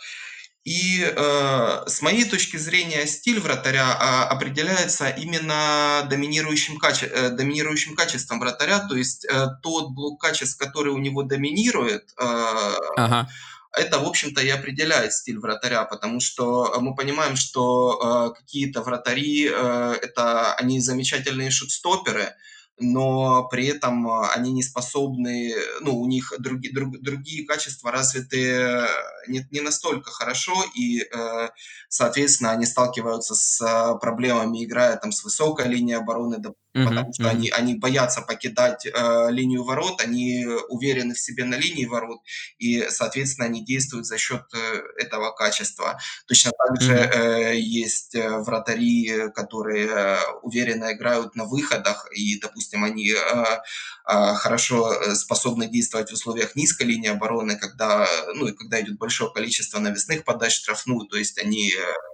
И 0.64 1.02
э, 1.02 1.82
с 1.86 2.02
моей 2.02 2.24
точки 2.28 2.58
зрения 2.58 3.06
стиль 3.06 3.40
вратаря 3.40 3.92
э, 3.92 4.32
определяется 4.32 5.08
именно 5.08 6.06
доминирующим, 6.10 6.76
каче 6.78 7.06
э, 7.06 7.30
доминирующим 7.30 7.96
качеством 7.96 8.40
вратаря, 8.40 8.80
то 8.80 8.94
есть 8.94 9.24
э, 9.24 9.46
тот 9.62 9.92
блок 9.92 10.20
качеств, 10.20 10.58
который 10.58 10.92
у 10.92 10.98
него 10.98 11.22
доминирует, 11.22 12.12
э, 12.18 12.74
ага. 12.96 13.28
Это, 13.72 14.00
в 14.00 14.06
общем-то, 14.06 14.40
и 14.40 14.48
определяет 14.48 15.12
стиль 15.12 15.38
вратаря, 15.38 15.84
потому 15.84 16.20
что 16.20 16.74
мы 16.80 16.94
понимаем, 16.94 17.36
что 17.36 18.32
э, 18.34 18.40
какие-то 18.40 18.82
вратари, 18.82 19.48
э, 19.48 19.96
это 20.02 20.54
они 20.54 20.80
замечательные 20.80 21.50
шутстоперы, 21.50 22.34
но 22.78 23.46
при 23.48 23.66
этом 23.66 24.10
они 24.34 24.52
не 24.52 24.62
способны, 24.62 25.54
ну, 25.82 25.98
у 25.98 26.06
них 26.06 26.32
други, 26.38 26.70
друг, 26.72 26.98
другие 27.00 27.46
качества 27.46 27.92
развиты 27.92 28.86
не, 29.28 29.46
не 29.50 29.60
настолько 29.60 30.10
хорошо, 30.10 30.54
и, 30.74 31.02
э, 31.02 31.48
соответственно, 31.88 32.52
они 32.52 32.66
сталкиваются 32.66 33.34
с 33.34 33.98
проблемами, 34.00 34.64
играя 34.64 34.96
там 34.96 35.12
с 35.12 35.22
высокой 35.22 35.68
линией 35.68 35.98
обороны, 35.98 36.38
uh-huh, 36.74 36.84
потому 36.84 37.12
что 37.12 37.24
uh-huh. 37.24 37.30
они, 37.30 37.50
они 37.50 37.74
боятся 37.74 38.22
покидать 38.22 38.86
э, 38.86 39.26
линию 39.30 39.64
ворот, 39.64 40.00
они 40.00 40.46
уверены 40.68 41.14
в 41.14 41.20
себе 41.20 41.44
на 41.44 41.56
линии 41.56 41.86
ворот, 41.86 42.20
и, 42.58 42.86
соответственно, 42.88 43.46
они 43.46 43.64
действуют 43.64 44.06
за 44.06 44.18
счет 44.18 44.42
э, 44.54 44.82
этого 44.98 45.32
качества. 45.32 45.98
Точно 46.26 46.52
так 46.52 46.80
же 46.80 46.94
uh-huh. 46.94 47.52
э, 47.52 47.58
есть 47.58 48.14
вратари, 48.14 49.30
которые 49.34 50.18
уверенно 50.42 50.92
играют 50.92 51.34
на 51.36 51.44
выходах, 51.44 52.06
и, 52.12 52.38
допустим, 52.40 52.84
они 52.84 53.10
э, 53.10 53.14
э, 53.14 54.34
хорошо 54.34 55.14
способны 55.14 55.68
действовать 55.68 56.10
в 56.10 56.14
условиях 56.14 56.56
низкой 56.56 56.84
линии 56.84 57.08
обороны, 57.08 57.56
когда, 57.56 58.06
ну, 58.34 58.48
и 58.48 58.52
когда 58.52 58.80
идет 58.80 58.98
большое 58.98 59.32
количество 59.32 59.78
навесных 59.78 60.24
подач 60.24 60.54
штрафную, 60.54 61.06
то 61.06 61.16
есть 61.16 61.38
они 61.38 61.72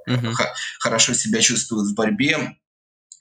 uh-huh. 0.08 0.32
хорошо 0.78 1.14
себя 1.14 1.40
чувствуют 1.40 1.88
в 1.88 1.94
борьбе, 1.94 2.56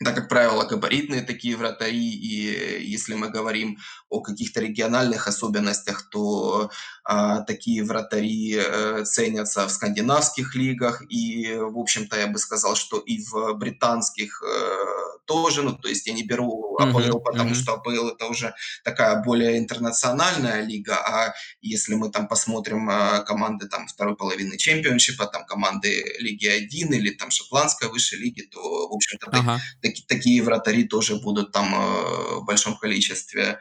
да, 0.02 0.12
как 0.12 0.28
правило, 0.28 0.66
габаритные 0.66 1.22
такие 1.22 1.56
вратари, 1.56 2.12
и 2.12 2.84
если 2.84 3.14
мы 3.14 3.30
говорим 3.30 3.78
о 4.10 4.20
каких-то 4.20 4.60
региональных 4.60 5.28
особенностях, 5.28 6.10
то 6.10 6.70
а, 7.06 7.42
такие 7.42 7.84
вратари 7.84 8.58
а, 8.58 9.06
ценятся 9.06 9.66
в 9.66 9.72
скандинавских 9.72 10.54
лигах, 10.56 11.02
и, 11.10 11.56
в 11.56 11.80
общем-то, 11.80 12.18
я 12.18 12.28
бы 12.28 12.40
сказал, 12.40 12.76
что 12.76 12.98
и 12.98 13.24
в 13.24 13.54
британских 13.54 14.44
а, 14.44 15.18
тоже, 15.26 15.64
ну, 15.64 15.74
то 15.74 15.88
есть 15.88 16.06
я 16.08 16.14
не 16.14 16.24
беру 16.24 16.76
АПЛ, 16.78 17.00
uh-huh, 17.00 17.22
потому 17.24 17.52
uh-huh. 17.52 17.56
что 17.56 17.74
АПЛ 17.76 18.10
это 18.10 18.28
уже 18.28 18.54
такая 18.84 19.24
более 19.24 19.58
интернациональная 19.58 20.62
лига, 20.62 20.98
а 20.98 21.34
если 21.62 21.96
мы 21.96 22.12
там 22.12 22.28
посмотрим 22.28 22.90
а, 22.90 23.20
команды 23.20 23.68
там 23.68 23.88
второй 23.88 24.18
половины 24.18 24.58
чемпионшипа, 24.58 25.26
там 25.28 25.46
команды 25.46 26.04
Лиги 26.20 26.48
1 26.48 26.94
или 26.94 27.12
там 27.12 27.32
шотландской 27.32 27.90
высшей 27.90 28.20
лиги, 28.20 28.42
то, 28.42 28.90
в 28.90 28.94
общем-то, 28.94 29.32
uh-huh 29.32 29.85
таки, 29.86 30.04
такие 30.08 30.42
вратари 30.42 30.84
тоже 30.84 31.16
будут 31.16 31.52
там 31.52 31.74
э, 31.74 32.40
в 32.40 32.46
большом 32.46 32.78
количестве. 32.78 33.60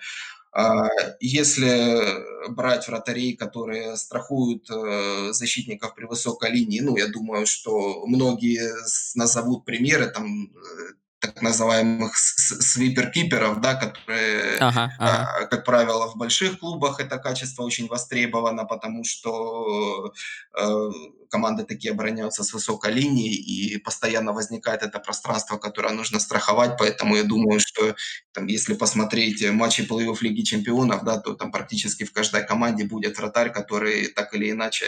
А, 0.52 0.88
если 1.20 2.48
брать 2.48 2.88
вратарей, 2.88 3.36
которые 3.36 3.96
страхуют 3.96 4.70
э, 4.70 5.32
защитников 5.32 5.94
при 5.94 6.04
высокой 6.04 6.50
линии, 6.50 6.80
ну, 6.80 6.96
я 6.96 7.08
думаю, 7.08 7.46
что 7.46 8.06
многие 8.06 8.62
назовут 9.14 9.64
примеры, 9.64 10.06
там, 10.06 10.44
э, 10.46 10.94
так 11.18 11.42
называемых 11.42 12.16
свипер-киперов, 12.16 13.60
да, 13.60 13.74
которые, 13.74 14.56
ага, 14.58 14.92
ага. 14.98 15.28
А, 15.38 15.46
как 15.46 15.64
правило, 15.64 16.06
в 16.08 16.16
больших 16.16 16.58
клубах 16.60 17.00
это 17.00 17.18
качество 17.18 17.62
очень 17.64 17.88
востребовано, 17.88 18.64
потому 18.64 19.04
что 19.04 20.12
э, 20.56 20.90
команды 21.34 21.64
такие 21.64 21.92
обороняются 21.92 22.44
с 22.44 22.54
высокой 22.54 22.92
линии, 22.92 23.34
и 23.34 23.78
постоянно 23.78 24.32
возникает 24.32 24.82
это 24.82 25.00
пространство, 25.00 25.58
которое 25.58 25.94
нужно 25.94 26.20
страховать, 26.20 26.76
поэтому 26.78 27.16
я 27.16 27.24
думаю, 27.24 27.58
что 27.58 27.96
там, 28.32 28.46
если 28.46 28.74
посмотреть 28.74 29.50
матчи 29.50 29.82
плей-офф 29.82 30.16
Лиги 30.20 30.42
Чемпионов, 30.42 31.04
да, 31.04 31.18
то 31.18 31.34
там 31.34 31.50
практически 31.50 32.04
в 32.04 32.12
каждой 32.12 32.46
команде 32.46 32.84
будет 32.84 33.18
вратарь, 33.18 33.52
который 33.52 34.06
так 34.08 34.34
или 34.34 34.50
иначе 34.50 34.86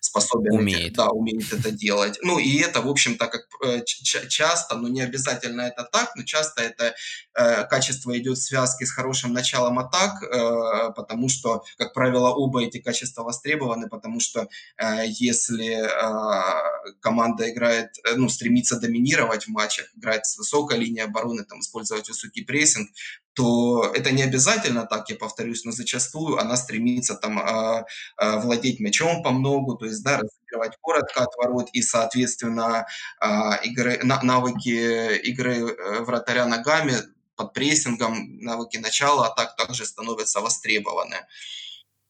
способен 0.00 0.52
умеет. 0.52 0.92
да, 0.94 1.08
умеет 1.08 1.52
это 1.52 1.70
делать. 1.70 2.18
Ну 2.22 2.38
и 2.38 2.58
это, 2.58 2.80
в 2.80 2.88
общем-то, 2.88 3.26
как 3.26 3.42
э, 3.64 3.82
часто, 4.28 4.76
но 4.76 4.88
не 4.88 5.00
обязательно 5.00 5.62
это 5.62 5.88
так, 5.92 6.16
но 6.16 6.22
часто 6.22 6.62
это 6.62 6.94
э, 7.34 7.64
качество 7.64 8.16
идет 8.16 8.38
в 8.38 8.42
связке 8.42 8.86
с 8.86 8.92
хорошим 8.92 9.32
началом 9.32 9.78
атак, 9.78 10.22
э, 10.22 10.92
потому 10.96 11.28
что, 11.28 11.64
как 11.78 11.92
правило, 11.92 12.30
оба 12.30 12.62
эти 12.62 12.78
качества 12.78 13.22
востребованы, 13.22 13.88
потому 13.88 14.20
что 14.20 14.48
э, 14.78 15.06
если 15.06 15.55
э, 15.64 16.92
команда 17.00 17.50
играет, 17.50 17.98
э, 18.04 18.14
ну, 18.16 18.28
стремится 18.28 18.78
доминировать 18.80 19.44
в 19.44 19.48
матчах, 19.48 19.86
играть 19.96 20.26
с 20.26 20.38
высокой 20.38 20.78
линией 20.78 21.04
обороны, 21.04 21.44
там, 21.44 21.60
использовать 21.60 22.08
высокий 22.08 22.42
прессинг, 22.42 22.90
то 23.34 23.84
это 23.94 24.12
не 24.12 24.22
обязательно 24.22 24.86
так, 24.86 25.10
я 25.10 25.16
повторюсь, 25.16 25.64
но 25.64 25.72
зачастую 25.72 26.38
она 26.38 26.56
стремится 26.56 27.14
там 27.14 27.38
э, 27.38 27.84
э, 28.18 28.38
владеть 28.40 28.80
мячом 28.80 29.22
по 29.22 29.30
многу, 29.30 29.76
то 29.76 29.84
есть, 29.86 30.02
да, 30.02 30.18
разыгрывать 30.18 30.78
коротко 30.80 31.24
от 31.24 31.36
ворот, 31.36 31.68
и, 31.72 31.82
соответственно, 31.82 32.86
э, 33.20 33.26
игры, 33.64 34.00
на, 34.02 34.22
навыки 34.22 35.18
игры 35.18 35.56
э, 35.56 36.00
вратаря 36.00 36.46
ногами 36.46 36.94
под 37.36 37.52
прессингом, 37.52 38.38
навыки 38.40 38.78
начала 38.78 39.26
атак 39.26 39.56
также 39.56 39.84
становятся 39.84 40.40
востребованы. 40.40 41.26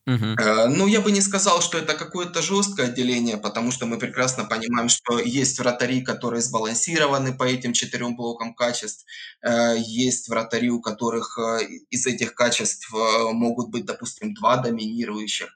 Э, 0.06 0.68
ну, 0.68 0.86
я 0.86 1.00
бы 1.00 1.10
не 1.10 1.20
сказал, 1.20 1.60
что 1.60 1.78
это 1.78 1.94
какое-то 1.94 2.42
жесткое 2.42 2.86
отделение, 2.86 3.36
потому 3.36 3.70
что 3.72 3.86
мы 3.86 3.98
прекрасно 3.98 4.44
понимаем, 4.44 4.88
что 4.88 5.18
есть 5.18 5.58
вратари, 5.58 6.02
которые 6.02 6.42
сбалансированы 6.42 7.34
по 7.34 7.44
этим 7.44 7.72
четырем 7.72 8.16
блокам 8.16 8.54
качеств, 8.54 9.04
э, 9.42 9.76
есть 9.78 10.28
вратари, 10.28 10.70
у 10.70 10.80
которых 10.80 11.38
э, 11.38 11.64
из 11.90 12.06
этих 12.06 12.34
качеств 12.34 12.92
могут 12.92 13.70
быть, 13.70 13.84
допустим, 13.84 14.34
два 14.34 14.56
доминирующих. 14.58 15.48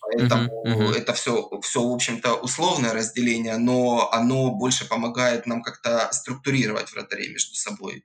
Поэтому 0.00 0.62
Мгм, 0.64 0.84
мгм. 0.84 0.92
это 0.92 1.12
все, 1.12 1.50
все, 1.62 1.82
в 1.82 1.92
общем-то, 1.92 2.34
условное 2.34 2.92
разделение, 2.92 3.56
но 3.56 4.08
оно 4.12 4.52
больше 4.52 4.88
помогает 4.88 5.46
нам 5.46 5.62
как-то 5.62 6.08
структурировать 6.12 6.92
вратарей 6.92 7.28
между 7.32 7.54
собой. 7.54 8.04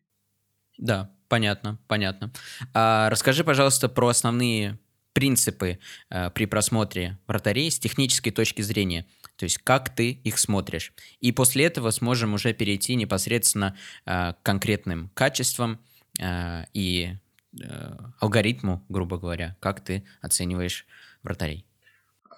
Да, 0.78 1.12
понятно, 1.30 1.80
понятно. 1.88 2.32
А, 2.74 3.10
расскажи, 3.10 3.44
пожалуйста, 3.44 3.88
про 3.88 4.08
основные 4.08 4.80
принципы 5.14 5.80
э, 6.10 6.30
при 6.32 6.46
просмотре 6.46 7.18
вратарей 7.28 7.70
с 7.70 7.80
технической 7.80 8.32
точки 8.32 8.62
зрения. 8.62 9.06
То 9.36 9.46
есть 9.46 9.58
как 9.58 9.94
ты 9.94 10.12
их 10.12 10.38
смотришь. 10.38 10.94
И 11.20 11.32
после 11.32 11.66
этого 11.66 11.92
сможем 11.92 12.34
уже 12.34 12.54
перейти 12.54 12.96
непосредственно 12.96 13.78
э, 14.06 14.34
к 14.34 14.38
конкретным 14.44 15.10
качествам 15.14 15.80
э, 16.20 16.66
и 16.74 17.16
э, 17.60 17.98
алгоритму, 18.20 18.86
грубо 18.90 19.18
говоря, 19.18 19.56
как 19.60 19.84
ты 19.84 20.04
оцениваешь 20.22 20.86
вратарей. 21.24 21.66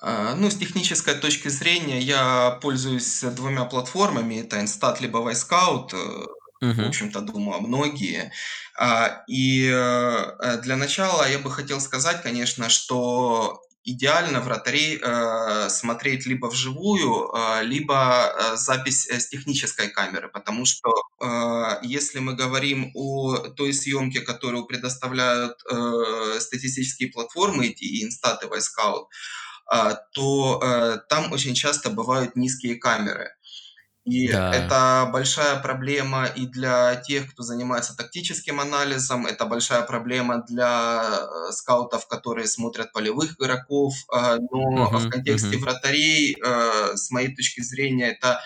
А, 0.01 0.35
ну, 0.35 0.49
с 0.49 0.55
технической 0.55 1.15
точки 1.15 1.47
зрения 1.47 1.99
я 1.99 2.59
пользуюсь 2.61 3.21
двумя 3.21 3.63
платформами. 3.63 4.41
Это 4.41 4.59
Instat 4.59 4.97
либо 4.99 5.17
Wisecout. 6.71 6.83
В 6.83 6.87
общем-то, 6.87 7.21
думаю, 7.21 7.61
многие. 7.61 8.31
А, 8.77 9.23
и 9.27 9.69
э, 9.71 10.57
для 10.63 10.77
начала 10.77 11.29
я 11.29 11.39
бы 11.39 11.51
хотел 11.51 11.79
сказать, 11.79 12.21
конечно, 12.23 12.69
что 12.69 13.61
идеально 13.83 14.39
вратарей 14.39 14.97
э, 15.01 15.69
смотреть 15.69 16.25
либо 16.25 16.47
вживую, 16.47 17.29
э, 17.33 17.63
либо 17.63 18.33
э, 18.33 18.55
запись 18.55 19.07
с 19.09 19.27
технической 19.27 19.89
камеры, 19.89 20.29
потому 20.29 20.65
что 20.65 20.89
э, 21.21 21.79
если 21.83 22.19
мы 22.19 22.33
говорим 22.33 22.91
о 22.95 23.37
той 23.49 23.73
съемке, 23.73 24.21
которую 24.21 24.65
предоставляют 24.65 25.57
э, 25.69 26.39
статистические 26.39 27.11
платформы, 27.11 27.67
и 27.67 28.07
Instat, 28.07 28.39
и 28.43 28.47
э, 29.73 29.95
то 30.13 30.61
э, 30.63 30.99
там 31.09 31.31
очень 31.33 31.53
часто 31.53 31.89
бывают 31.89 32.35
низкие 32.35 32.75
камеры. 32.75 33.31
И 34.05 34.27
Да. 34.31 34.43
это 34.51 35.09
большая 35.13 35.61
проблема 35.61 36.25
и 36.25 36.45
для 36.45 36.95
тех, 36.97 37.31
кто 37.31 37.41
занимается 37.43 37.95
тактическим 37.95 38.59
анализом, 38.59 39.25
это 39.25 39.45
большая 39.45 39.83
проблема 39.83 40.43
для 40.47 41.21
э, 41.49 41.51
скаутов, 41.53 42.07
которые 42.07 42.47
смотрят 42.47 42.91
полевых 42.91 43.33
игроков, 43.39 43.93
э, 44.13 44.37
но 44.75 44.99
в 44.99 45.07
Мгм, 45.07 45.09
контексте 45.09 45.57
мгм. 45.57 45.59
вратарей, 45.59 46.35
э, 46.43 46.97
с 46.97 47.11
моей 47.11 47.33
точки 47.33 47.61
зрения, 47.61 48.11
это 48.11 48.41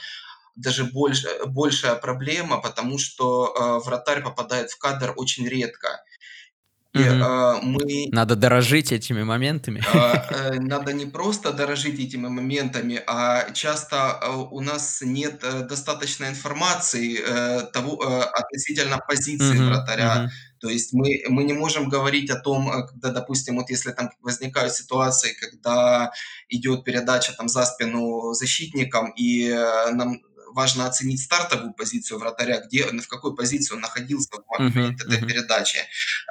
даже 0.55 0.85
больше, 0.85 1.29
большая 1.47 1.95
проблема, 1.95 2.61
потому 2.61 2.97
что 2.99 3.81
вратарь 3.85 4.23
попадает 4.23 4.71
в 4.71 4.79
кадр 4.79 5.13
очень 5.17 5.47
редко. 5.47 6.01
И 6.97 7.09
Мгм. 7.09 7.23
э, 7.23 7.59
мы 7.61 8.07
Надо 8.11 8.35
дорожить 8.35 8.91
этими 8.91 9.23
моментами. 9.23 9.83
а, 9.93 10.25
э, 10.31 10.59
надо 10.59 10.93
не 10.93 11.05
просто 11.05 11.51
дорожить 11.53 11.99
этими 11.99 12.27
моментами, 12.27 13.01
а 13.07 13.51
часто 13.53 13.95
э, 14.21 14.29
у 14.51 14.61
нас 14.61 15.01
нет 15.01 15.43
э, 15.43 15.61
достаточной 15.69 16.29
информации 16.29 17.19
э, 17.19 17.61
того, 17.73 18.01
э, 18.03 18.21
относительно 18.23 18.97
позиции 19.07 19.57
Мгм, 19.57 19.67
вратаря. 19.69 20.15
мгм. 20.15 20.29
То 20.59 20.69
есть 20.69 20.91
мы, 20.93 21.23
мы 21.29 21.43
не 21.43 21.53
можем 21.53 21.87
говорить 21.89 22.31
о 22.31 22.39
том, 22.39 22.69
э, 22.69 22.87
когда, 22.87 23.09
допустим, 23.11 23.55
вот 23.57 23.69
если 23.69 23.91
там 23.91 24.09
возникают 24.21 24.73
ситуации, 24.73 25.35
когда 25.39 26.11
идет 26.49 26.83
передача 26.83 27.33
там 27.37 27.47
за 27.49 27.65
спину 27.65 28.33
защитникам, 28.33 29.11
и 29.15 29.49
э, 29.49 29.91
нам 29.91 30.19
важно 30.53 30.85
оценить 30.87 31.21
стартовую 31.21 31.73
позицию 31.73 32.19
вратаря, 32.19 32.61
где, 32.65 32.85
в 32.85 33.07
какой 33.07 33.35
позиции 33.35 33.73
он 33.73 33.81
находился 33.81 34.29
в 34.31 34.59
момент 34.59 35.01
uh-huh, 35.01 35.05
этой 35.05 35.19
uh-huh. 35.19 35.27
передачи, 35.27 35.79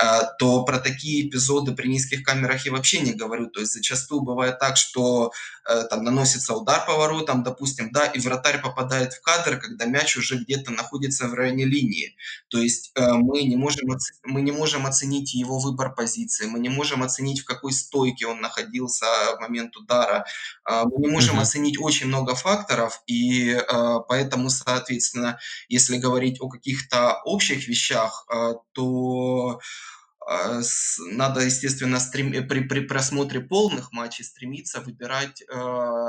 э, 0.03 0.21
то 0.39 0.65
про 0.65 0.79
такие 0.79 1.29
эпизоды 1.29 1.73
при 1.73 1.89
низких 1.89 2.23
камерах 2.23 2.67
я 2.67 2.73
вообще 2.73 3.01
не 3.01 3.13
говорю. 3.13 3.47
То 3.47 3.61
есть 3.61 3.73
зачастую 3.73 4.23
бывает 4.23 4.59
так, 4.59 4.77
что 4.77 5.33
э, 5.69 5.85
там 5.91 6.05
наносится 6.05 6.55
удар 6.55 6.85
поворотом, 6.87 7.43
допустим, 7.43 7.91
да, 7.93 8.07
и 8.07 8.19
вратарь 8.19 8.61
попадает 8.61 9.13
в 9.15 9.21
кадр, 9.21 9.59
когда 9.59 9.85
мяч 9.87 10.17
уже 10.17 10.37
где-то 10.37 10.71
находится 10.71 11.29
в 11.29 11.35
районе 11.35 11.65
линии. 11.65 12.17
То 12.49 12.59
есть 12.59 12.93
э, 12.95 13.13
мы, 13.13 13.43
не 13.43 13.57
можем, 13.57 13.89
мы 14.25 14.43
не 14.43 14.53
можем 14.53 14.87
оценить 14.87 15.35
его 15.35 15.59
выбор 15.59 15.95
позиции, 15.95 16.47
мы 16.47 16.59
не 16.59 16.69
можем 16.69 17.03
оценить, 17.03 17.41
в 17.41 17.45
какой 17.45 17.73
стойке 17.73 18.27
он 18.27 18.41
находился 18.41 19.07
в 19.37 19.41
момент 19.41 19.77
удара, 19.77 20.27
э, 20.69 20.83
мы 20.85 21.07
не 21.07 21.09
можем 21.09 21.39
uh-huh. 21.39 21.43
оценить 21.43 21.79
очень 21.81 22.07
много 22.07 22.35
факторов, 22.35 23.03
и 23.07 23.51
э, 23.51 24.01
поэтому, 24.09 24.51
соответственно, 24.51 25.39
если 25.69 25.99
говорить 25.99 26.41
о 26.41 26.49
каких-то 26.49 27.21
общих 27.25 27.69
вещах, 27.69 28.27
э, 28.33 28.55
то 28.73 29.61
а, 30.29 30.61
надо, 31.13 31.41
естественно, 31.41 32.01
стрем... 32.01 32.49
при, 32.49 32.61
при 32.61 32.81
просмотре 32.81 33.41
полных 33.41 33.93
матчей 33.93 34.25
стремиться 34.25 34.81
выбирать 34.81 35.41
э, 35.43 35.55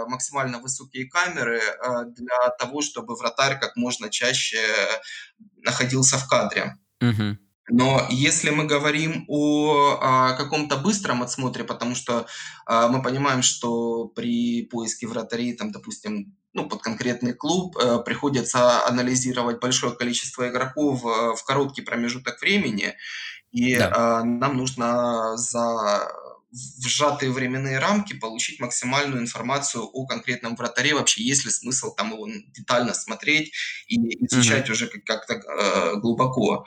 максимально 0.07 0.57
высокие 0.60 1.05
камеры 1.07 1.60
э, 1.60 2.05
для 2.15 2.49
того, 2.57 2.81
чтобы 2.81 3.15
вратарь 3.15 3.60
как 3.60 3.75
можно 3.75 4.10
чаще 4.10 4.60
находился 5.57 6.17
в 6.17 6.27
кадре. 6.27 6.77
Угу. 6.99 7.38
Но 7.69 8.06
если 8.10 8.49
мы 8.49 8.65
говорим 8.65 9.25
о, 9.27 9.97
о 10.01 10.34
каком-то 10.38 10.77
быстром 10.77 11.21
отсмотре, 11.21 11.63
потому 11.63 11.95
что 11.95 12.25
э, 12.67 12.88
мы 12.89 13.01
понимаем, 13.01 13.41
что 13.41 14.08
при 14.08 14.63
поиске 14.63 15.06
вратарей, 15.08 15.53
там, 15.53 15.71
допустим, 15.71 16.36
ну, 16.53 16.67
под 16.69 16.82
конкретный 16.82 17.34
клуб 17.34 17.77
э, 17.77 17.99
приходится 18.06 18.86
анализировать 18.88 19.60
большое 19.60 19.93
количество 19.93 20.47
игроков 20.47 21.03
в, 21.03 21.36
в 21.36 21.43
короткий 21.43 21.82
промежуток 21.82 22.39
времени, 22.41 22.95
и 23.51 23.75
да. 23.75 24.21
э, 24.21 24.23
нам 24.23 24.58
нужно 24.58 25.36
за 25.36 26.10
в 26.49 26.88
сжатые 26.88 27.32
временные 27.32 27.77
рамки 27.77 28.13
получить 28.13 28.60
максимальную 28.60 29.21
информацию 29.21 29.84
о 29.84 30.08
конкретном 30.08 30.56
вратаре. 30.56 30.95
Вообще, 30.95 31.21
есть 31.21 31.45
ли 31.45 31.51
смысл 31.51 31.93
там 31.93 32.13
его 32.13 32.27
детально 32.27 32.93
смотреть 32.93 33.51
и 33.88 33.97
изучать 34.25 34.67
mm-hmm. 34.67 34.71
уже 34.71 34.88
как-то 35.06 35.34
э, 35.34 35.99
глубоко 35.99 36.65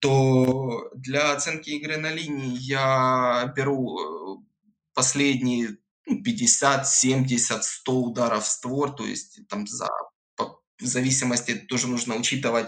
то 0.00 0.90
для 0.94 1.32
оценки 1.32 1.70
игры 1.70 1.96
на 1.96 2.10
линии 2.12 2.56
я 2.58 3.52
беру 3.56 3.98
э, 3.98 4.44
последние 4.94 5.78
50, 6.04 6.86
70, 6.86 7.64
100 7.64 7.92
ударов 7.92 8.44
в 8.44 8.48
створ, 8.48 8.94
то 8.94 9.04
есть 9.04 9.40
там 9.48 9.66
за 9.66 9.88
в 10.78 10.84
зависимости 10.84 11.54
тоже 11.54 11.88
нужно 11.88 12.16
учитывать, 12.16 12.66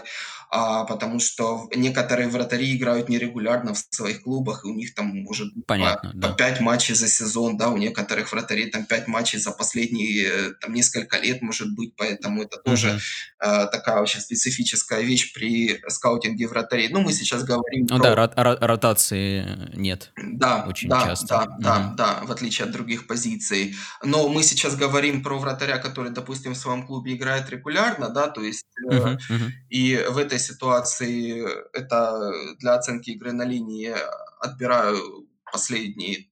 а, 0.51 0.83
потому 0.85 1.19
что 1.19 1.69
некоторые 1.75 2.27
вратари 2.27 2.75
играют 2.75 3.07
нерегулярно 3.07 3.73
в 3.73 3.85
своих 3.91 4.23
клубах, 4.23 4.65
и 4.65 4.67
у 4.67 4.73
них 4.73 4.95
там 4.95 5.07
может 5.07 5.49
Понятно, 5.67 6.11
по, 6.11 6.17
да. 6.17 6.27
по 6.29 6.33
5 6.35 6.61
матчей 6.61 6.95
за 6.95 7.07
сезон, 7.07 7.55
да, 7.57 7.69
у 7.69 7.77
некоторых 7.77 8.31
вратарей 8.31 8.69
там 8.71 8.85
5 8.85 9.07
матчей 9.07 9.37
за 9.37 9.51
последние 9.51 10.27
э, 10.27 10.51
там 10.59 10.73
несколько 10.73 11.19
лет 11.19 11.41
может 11.41 11.75
быть, 11.75 11.93
поэтому 11.95 12.43
это 12.43 12.57
тоже 12.57 12.89
угу. 12.89 12.99
а, 13.39 13.65
такая 13.67 14.01
очень 14.01 14.21
специфическая 14.21 15.01
вещь 15.01 15.33
при 15.33 15.81
скаутинге 15.87 16.47
вратарей. 16.47 16.89
Ну, 16.89 17.01
мы 17.01 17.13
сейчас 17.13 17.43
говорим 17.43 17.85
Ну 17.89 17.97
про... 17.99 18.03
да, 18.03 18.15
рот 18.15 18.59
ротации 18.61 19.45
нет. 19.75 20.11
Да, 20.15 20.65
очень 20.67 20.89
да, 20.89 21.05
часто. 21.05 21.27
Да, 21.27 21.43
угу. 21.43 21.61
да, 21.61 21.93
да, 21.95 22.19
в 22.25 22.31
отличие 22.31 22.65
от 22.65 22.71
других 22.71 23.05
позиций. 23.05 23.75
Но 24.03 24.27
мы 24.29 24.41
сейчас 24.41 24.75
говорим 24.75 25.21
про 25.21 25.37
вратаря, 25.37 25.77
который, 25.77 26.11
допустим, 26.11 26.53
в 26.53 26.57
своем 26.57 26.87
клубе 26.87 27.13
играет 27.13 27.49
регулярно, 27.49 28.09
да, 28.09 28.27
то 28.27 28.41
есть 28.41 28.65
uh-huh, 28.89 29.17
uh-huh. 29.17 29.49
и 29.69 30.05
в 30.09 30.17
этой 30.17 30.38
ситуации 30.39 31.45
это 31.73 32.31
для 32.57 32.75
оценки 32.75 33.11
игры 33.11 33.31
на 33.31 33.43
линии 33.43 33.93
отбираю 34.39 35.27
последние 35.51 36.29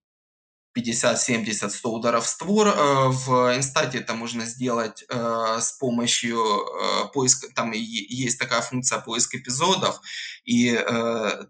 50, 0.78 1.20
70, 1.20 1.72
100 1.72 1.92
ударов 1.92 2.26
в 2.26 2.28
створ. 2.28 2.68
Э, 2.68 3.08
в 3.10 3.56
инстате 3.56 3.98
это 3.98 4.14
можно 4.14 4.46
сделать 4.46 5.04
э, 5.10 5.58
с 5.60 5.72
помощью 5.72 6.38
э, 6.38 7.08
поиска, 7.14 7.48
там 7.56 7.72
есть 7.72 8.38
такая 8.38 8.62
функция 8.62 9.00
поиск 9.00 9.34
эпизодов, 9.34 10.00
и 10.46 10.80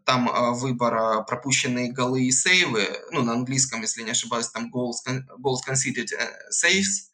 там 0.06 0.56
выбор 0.56 1.26
пропущенные 1.26 1.92
голы 1.92 2.24
и 2.24 2.32
сейвы, 2.32 2.88
ну, 3.12 3.22
на 3.22 3.34
английском, 3.34 3.82
если 3.82 4.02
не 4.02 4.12
ошибаюсь, 4.12 4.48
там 4.48 4.72
goals, 4.74 5.06
goals 5.40 5.60
conceded 5.68 6.08
saves, 6.50 7.12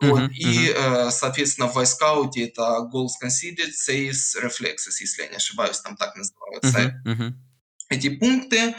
вот. 0.00 0.20
Uh-huh, 0.20 0.32
и, 0.32 0.72
uh-huh. 0.72 1.10
соответственно, 1.10 1.68
в 1.68 1.74
Вайскауте 1.74 2.46
это 2.46 2.88
goals 2.92 3.12
conceded, 3.22 3.70
saves, 3.70 4.36
reflexes, 4.42 5.00
если 5.00 5.22
я 5.22 5.28
не 5.28 5.36
ошибаюсь, 5.36 5.80
там 5.80 5.96
так 5.96 6.16
называются 6.16 6.78
uh-huh, 6.78 7.14
uh-huh. 7.14 7.32
эти 7.88 8.08
пункты. 8.10 8.74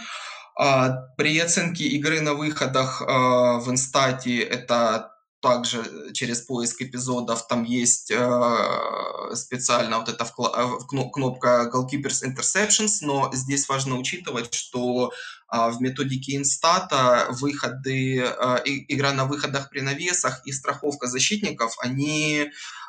А, 0.58 0.90
при 1.16 1.40
оценке 1.40 1.86
игры 1.86 2.20
на 2.22 2.34
выходах 2.34 3.02
а, 3.02 3.60
в 3.60 3.70
инстате 3.72 4.40
это 4.40 5.12
также 5.42 6.12
через 6.14 6.42
поиск 6.42 6.82
эпизодов 6.82 7.48
там 7.48 7.64
есть 7.64 8.12
э, 8.12 9.36
специально 9.36 10.00
вот 10.00 10.10
эта 10.10 10.26
кнопка 10.26 11.72
Goalkeepers 11.74 12.26
Interceptions, 12.26 12.98
но 13.02 13.30
здесь 13.34 13.70
важно 13.70 13.98
учитывать, 13.98 14.54
что 14.54 15.14
в 15.52 15.82
методике 15.82 16.36
инстата 16.36 17.28
выходы, 17.30 18.22
а, 18.22 18.62
игра 18.66 19.14
на 19.14 19.26
выходах 19.26 19.70
при 19.70 19.82
навесах 19.82 20.42
и 20.46 20.52
страховка 20.52 21.08
защитников, 21.08 21.76
они 21.80 22.52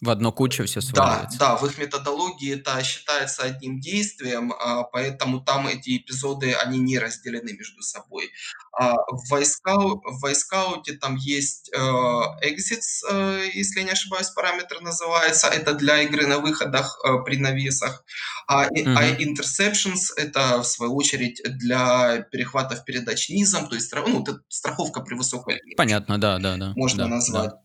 в 0.00 0.10
одну 0.10 0.32
кучу 0.32 0.66
все 0.66 0.80
сваливается. 0.80 1.38
Да, 1.38 1.48
да, 1.50 1.56
в 1.56 1.66
их 1.66 1.78
методологии 1.78 2.58
это 2.58 2.82
считается 2.82 3.42
одним 3.42 3.80
действием, 3.80 4.52
поэтому 4.92 5.40
там 5.40 5.66
эти 5.66 5.96
эпизоды, 5.96 6.52
они 6.52 6.78
не 6.78 6.98
разделены 6.98 7.52
между 7.52 7.82
собой. 7.82 8.30
В, 8.78 9.30
войскау, 9.30 10.00
в 10.04 10.20
войскауте 10.20 10.92
там 10.94 11.16
есть 11.16 11.70
э, 11.72 11.78
exits, 11.78 13.04
э, 13.10 13.48
если 13.52 13.80
я 13.80 13.86
не 13.86 13.92
ошибаюсь, 13.92 14.30
параметр 14.30 14.80
называется. 14.80 15.48
Это 15.48 15.74
для 15.74 16.02
игры 16.02 16.26
на 16.26 16.38
выходах 16.38 16.98
э, 17.04 17.22
при 17.24 17.36
навесах. 17.36 18.04
А, 18.46 18.66
mm-hmm. 18.66 18.94
а 18.96 19.16
interceptions 19.16 20.12
это, 20.16 20.62
в 20.62 20.66
свою 20.66 20.94
очередь, 20.94 21.40
для 21.44 22.20
перехватов 22.30 22.84
передач 22.84 23.28
низом, 23.28 23.68
то 23.68 23.74
есть 23.74 23.92
ну, 23.92 24.24
страховка 24.48 25.00
при 25.00 25.14
высокой 25.14 25.60
линии. 25.62 25.76
Понятно, 25.76 26.18
да, 26.18 26.38
да, 26.38 26.56
да. 26.56 26.72
Можно 26.76 27.04
да, 27.04 27.08
назвать. 27.08 27.50
Да. 27.50 27.60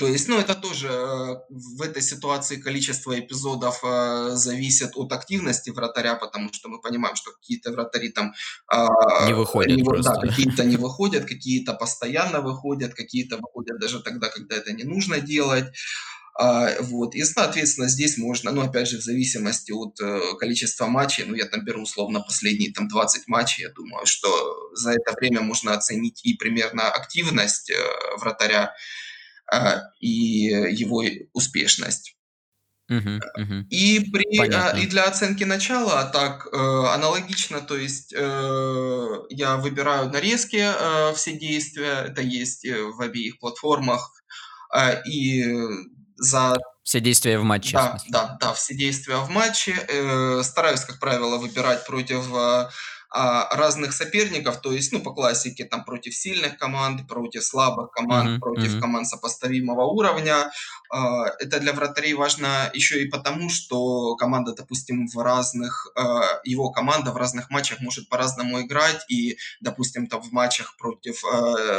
То 0.00 0.08
есть, 0.08 0.28
ну, 0.28 0.38
это 0.38 0.54
тоже 0.54 0.88
э, 0.88 1.36
в 1.50 1.82
этой 1.82 2.00
ситуации 2.00 2.56
количество 2.56 3.20
эпизодов 3.20 3.84
э, 3.84 4.30
зависит 4.32 4.92
от 4.94 5.12
активности 5.12 5.68
вратаря, 5.68 6.14
потому 6.14 6.50
что 6.54 6.70
мы 6.70 6.80
понимаем, 6.80 7.16
что 7.16 7.32
какие-то 7.32 7.70
вратари 7.70 8.08
там... 8.08 8.32
Э, 8.72 8.86
не 9.26 9.34
выходят 9.34 9.76
не, 9.76 9.84
просто. 9.84 10.14
Да, 10.14 10.20
какие-то 10.22 10.64
не 10.64 10.78
выходят, 10.78 11.26
какие-то 11.26 11.74
постоянно 11.74 12.40
выходят, 12.40 12.94
какие-то 12.94 13.36
выходят 13.36 13.78
даже 13.78 14.00
тогда, 14.00 14.30
когда 14.30 14.56
это 14.56 14.72
не 14.72 14.84
нужно 14.84 15.20
делать. 15.20 15.66
А, 16.38 16.70
вот. 16.80 17.14
И, 17.14 17.22
соответственно, 17.22 17.86
здесь 17.88 18.16
можно, 18.16 18.52
ну, 18.52 18.62
опять 18.62 18.88
же, 18.88 18.96
в 18.96 19.02
зависимости 19.02 19.72
от 19.72 20.00
э, 20.00 20.20
количества 20.38 20.86
матчей, 20.86 21.24
ну, 21.26 21.34
я 21.34 21.44
там 21.44 21.62
беру 21.62 21.82
условно 21.82 22.20
последние 22.20 22.72
там 22.72 22.88
20 22.88 23.28
матчей, 23.28 23.64
я 23.64 23.70
думаю, 23.70 24.06
что 24.06 24.30
за 24.72 24.92
это 24.92 25.12
время 25.20 25.42
можно 25.42 25.74
оценить 25.74 26.24
и 26.24 26.32
примерно 26.32 26.88
активность 26.88 27.70
э, 27.70 27.74
вратаря, 28.18 28.62
а, 28.64 28.74
и 30.00 30.08
его 30.08 31.02
успешность. 31.32 32.16
Uh-huh, 32.90 33.20
uh-huh. 33.38 33.62
И, 33.70 34.10
при, 34.10 34.52
а, 34.52 34.76
и 34.76 34.86
для 34.86 35.04
оценки 35.04 35.44
начала 35.44 36.06
так 36.06 36.48
э, 36.52 36.56
аналогично, 36.56 37.60
то 37.60 37.76
есть 37.76 38.12
э, 38.12 39.08
я 39.28 39.58
выбираю 39.58 40.10
нарезки 40.10 40.56
э, 40.60 41.14
все 41.14 41.38
действия, 41.38 42.06
это 42.08 42.20
есть 42.20 42.64
э, 42.64 42.82
в 42.82 43.00
обеих 43.00 43.38
платформах, 43.38 44.10
э, 44.74 45.04
и 45.04 45.44
за 46.16 46.56
все 46.82 46.98
действия 46.98 47.38
в 47.38 47.44
матче. 47.44 47.74
Да, 47.74 47.98
да, 48.08 48.38
да, 48.40 48.54
все 48.54 48.74
действия 48.74 49.18
в 49.18 49.30
матче. 49.30 49.74
Э, 49.88 50.42
стараюсь, 50.42 50.80
как 50.80 50.98
правило, 50.98 51.36
выбирать 51.36 51.86
против 51.86 52.28
э, 52.34 52.36
а, 52.36 52.70
разных 53.12 53.92
соперников, 53.92 54.60
то 54.60 54.72
есть, 54.72 54.92
ну, 54.92 55.00
по 55.00 55.12
классике, 55.12 55.64
там, 55.64 55.84
против 55.84 56.14
сильных 56.14 56.58
команд, 56.58 57.08
против 57.08 57.44
слабых 57.44 57.90
команд, 57.90 58.30
mm-hmm. 58.30 58.40
против 58.40 58.74
mm-hmm. 58.74 58.80
команд 58.80 59.06
сопоставимого 59.08 59.84
уровня. 59.84 60.50
А, 60.92 61.26
это 61.38 61.60
для 61.60 61.72
вратарей 61.72 62.14
важно 62.14 62.70
еще 62.74 63.02
и 63.02 63.08
потому, 63.08 63.48
что 63.48 64.16
команда, 64.16 64.54
допустим, 64.54 65.08
в 65.08 65.18
разных, 65.18 65.90
а, 65.96 66.40
его 66.44 66.70
команда 66.70 67.12
в 67.12 67.16
разных 67.16 67.50
матчах 67.50 67.80
может 67.80 68.08
по-разному 68.08 68.60
играть, 68.62 69.04
и, 69.08 69.36
допустим, 69.60 70.06
там 70.06 70.22
в 70.22 70.32
матчах 70.32 70.76
против 70.76 71.20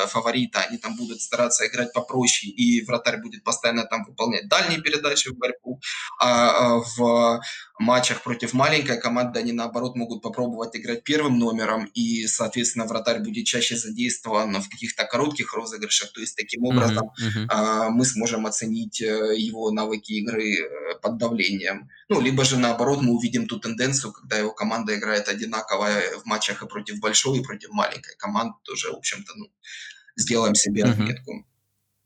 фаворита 0.07 0.61
они 0.61 0.77
там 0.77 0.95
будут 0.95 1.21
стараться 1.21 1.65
играть 1.67 1.93
попроще, 1.93 2.51
и 2.51 2.83
вратарь 2.85 3.21
будет 3.21 3.43
постоянно 3.43 3.85
там 3.85 4.03
выполнять 4.03 4.47
дальние 4.47 4.81
передачи 4.81 5.29
в 5.29 5.37
борьбу, 5.37 5.79
а 6.19 6.79
в 6.97 7.41
матчах 7.79 8.21
против 8.23 8.53
маленькой 8.53 8.99
команды 8.99 9.39
они, 9.39 9.51
наоборот, 9.51 9.95
могут 9.95 10.21
попробовать 10.21 10.75
играть 10.75 11.03
первые 11.03 11.20
первым 11.21 11.37
номером, 11.39 11.85
и, 11.93 12.27
соответственно, 12.27 12.85
вратарь 12.85 13.19
будет 13.19 13.45
чаще 13.45 13.75
задействован 13.75 14.59
в 14.59 14.69
каких-то 14.69 15.05
коротких 15.05 15.53
розыгрышах. 15.53 16.11
То 16.11 16.21
есть 16.21 16.35
таким 16.35 16.63
образом 16.63 17.11
мгм. 17.17 17.47
а, 17.49 17.89
мы 17.89 18.05
сможем 18.05 18.45
оценить 18.45 19.01
э, 19.01 19.35
его 19.37 19.71
навыки 19.71 20.13
игры 20.13 20.55
э, 20.55 20.99
под 21.01 21.17
давлением. 21.17 21.89
Ну, 22.09 22.21
либо 22.21 22.43
же 22.43 22.57
наоборот 22.57 23.01
мы 23.01 23.13
увидим 23.13 23.47
ту 23.47 23.59
тенденцию, 23.59 24.13
когда 24.13 24.37
его 24.37 24.51
команда 24.51 24.95
играет 24.95 25.27
одинаково 25.27 25.89
в 26.23 26.25
матчах 26.25 26.63
и 26.63 26.67
против 26.67 26.99
большой, 26.99 27.39
и 27.39 27.43
против 27.43 27.69
маленькой 27.69 28.15
команды. 28.17 28.55
Тоже, 28.63 28.91
в 28.91 28.95
общем-то, 28.95 29.33
ну, 29.35 29.45
сделаем 30.15 30.55
себе 30.55 30.85
Мгм. 30.85 30.93
отметку 30.93 31.45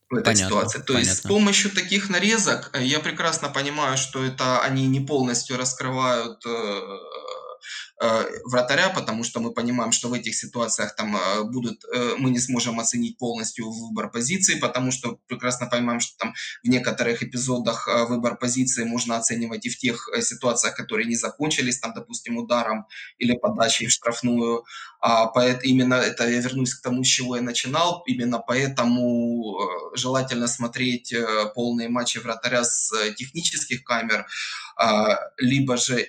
в 0.10 0.16
этой 0.16 0.26
Понятно, 0.26 0.48
ситуации. 0.48 0.80
То 0.82 0.98
есть 0.98 1.12
с 1.12 1.22
понятно. 1.22 1.30
помощью 1.30 1.72
таких 1.72 2.10
нарезок 2.10 2.70
э, 2.74 2.84
я 2.84 3.00
прекрасно 3.00 3.50
понимаю, 3.50 3.98
что 3.98 4.24
это 4.24 4.62
они 4.62 4.88
не 4.88 5.00
полностью 5.00 5.58
раскрывают 5.58 6.46
э, 6.46 6.50
э, 6.50 6.98
вратаря, 8.44 8.90
потому 8.90 9.24
что 9.24 9.40
мы 9.40 9.54
понимаем, 9.54 9.92
что 9.92 10.10
в 10.10 10.14
этих 10.14 10.36
ситуациях 10.36 10.96
там 10.96 11.16
э, 11.16 11.44
будут, 11.44 11.84
э, 11.86 12.16
мы 12.18 12.30
не 12.30 12.40
сможем 12.40 12.80
оценить 12.80 13.18
полностью 13.18 13.70
выбор 13.72 14.12
позиции, 14.12 14.60
потому 14.60 14.92
что 14.92 15.20
прекрасно 15.28 15.68
понимаем, 15.68 16.00
что 16.00 16.18
там 16.18 16.34
в 16.64 16.68
некоторых 16.68 17.24
эпизодах 17.24 17.88
э, 17.88 18.06
выбор 18.06 18.38
позиции 18.38 18.84
можно 18.84 19.16
оценивать 19.18 19.66
и 19.66 19.70
в 19.70 19.78
тех 19.78 20.10
э, 20.10 20.22
ситуациях, 20.22 20.76
которые 20.76 21.08
не 21.08 21.16
закончились, 21.16 21.80
там, 21.80 21.94
допустим, 21.94 22.38
ударом 22.38 22.86
или 23.18 23.34
подачей 23.34 23.88
в 23.88 23.92
штрафную. 23.92 24.66
А 25.08 25.28
поэт, 25.28 25.64
именно 25.64 25.94
это 25.94 26.28
я 26.28 26.40
вернусь 26.42 26.74
к 26.74 26.82
тому, 26.82 27.04
с 27.04 27.08
чего 27.08 27.36
я 27.36 27.44
начинал. 27.44 28.02
Именно 28.08 28.40
поэтому 28.40 29.56
э, 29.62 29.98
желательно 29.98 30.48
смотреть 30.48 31.14
э, 31.14 31.46
полные 31.54 31.90
матчи 31.90 32.18
вратаря 32.18 32.64
с 32.64 32.92
э, 32.92 33.14
технических 33.14 33.84
камер, 33.84 34.26
а, 34.78 35.20
либо 35.38 35.78
же 35.78 36.02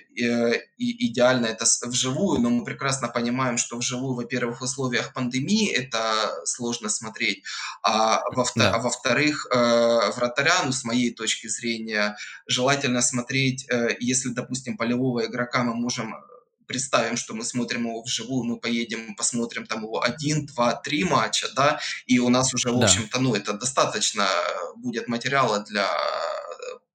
идеально 0.77 1.45
это 1.45 1.65
вживую, 1.85 2.41
но 2.41 2.49
мы 2.49 2.65
прекрасно 2.65 3.07
понимаем, 3.07 3.57
что 3.57 3.77
вживую, 3.77 4.15
во-первых, 4.15 4.61
в 4.61 4.63
условиях 4.63 5.13
пандемии 5.13 5.71
это 5.71 6.01
сложно 6.45 6.89
смотреть, 6.89 7.43
а, 7.83 8.15
а 8.17 8.45
Да, 8.55 8.79
во-вторых, 8.79 9.47
э, 9.51 10.11
вратаря, 10.15 10.63
ну, 10.65 10.71
с 10.71 10.83
моей 10.83 11.13
точки 11.13 11.47
зрения, 11.47 12.17
желательно 12.47 13.01
смотреть, 13.01 13.67
если, 13.99 14.29
допустим, 14.29 14.75
полевого 14.75 15.27
игрока 15.27 15.63
мы 15.63 15.75
можем 15.75 16.15
представим, 16.67 17.17
что 17.17 17.33
мы 17.33 17.43
смотрим 17.43 17.87
его 17.87 18.01
вживую, 18.01 18.43
мы 18.43 18.59
поедем, 18.59 19.15
посмотрим 19.15 19.65
там 19.65 19.83
его 19.83 20.03
один, 20.03 20.45
два, 20.45 20.73
три 20.73 21.03
матча, 21.03 21.47
да, 21.55 21.79
и 22.05 22.19
у 22.19 22.29
нас 22.29 22.53
уже, 22.53 22.71
в 22.71 22.81
общем-то, 22.81 23.19
ну, 23.19 23.35
это 23.35 23.53
достаточно 23.53 24.27
будет 24.75 25.07
материала 25.07 25.59
для 25.59 25.85
э, 25.85 26.46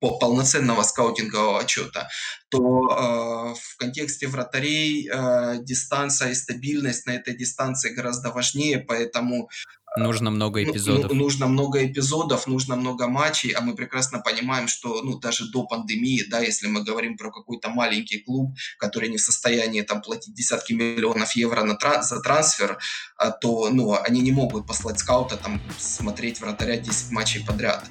по- 0.01 0.17
полноценного 0.17 0.83
скаутингового 0.83 1.59
отчета, 1.59 2.09
то 2.49 2.59
э, 2.59 3.55
в 3.55 3.77
контексте 3.77 4.27
вратарей 4.27 5.07
э, 5.07 5.59
дистанция 5.63 6.31
и 6.31 6.35
стабильность 6.35 7.05
на 7.05 7.11
этой 7.11 7.37
дистанции 7.37 7.93
гораздо 7.93 8.31
важнее, 8.31 8.79
поэтому 8.79 9.49
Нужно 9.97 10.31
много 10.31 10.61
ну, 10.61 10.65
ну, 10.67 10.71
эпизодов. 10.71 11.11
нужно 11.11 11.47
много 11.47 11.85
эпизодов, 11.85 12.47
нужно 12.47 12.77
много 12.77 13.07
матчей, 13.07 13.51
а 13.51 13.61
мы 13.61 13.75
прекрасно 13.75 14.19
понимаем, 14.19 14.69
что 14.69 15.01
ну, 15.03 15.19
даже 15.19 15.51
до 15.51 15.65
пандемии, 15.65 16.23
да, 16.29 16.39
если 16.39 16.67
мы 16.67 16.81
говорим 16.83 17.17
про 17.17 17.29
какой-то 17.29 17.69
маленький 17.69 18.19
клуб, 18.19 18.55
который 18.79 19.09
не 19.09 19.17
в 19.17 19.21
состоянии 19.21 19.81
там 19.81 20.01
платить 20.01 20.33
десятки 20.33 20.71
миллионов 20.71 21.35
евро 21.35 21.63
на 21.63 21.75
тра- 21.75 22.03
за 22.03 22.21
трансфер, 22.21 22.77
а, 23.17 23.31
то 23.31 23.69
ну, 23.69 23.93
они 24.01 24.21
не 24.21 24.31
могут 24.31 24.65
послать 24.65 24.97
скаута 24.99 25.35
там 25.35 25.61
смотреть 25.77 26.39
вратаря 26.39 26.77
10 26.77 27.11
матчей 27.11 27.43
подряд. 27.45 27.83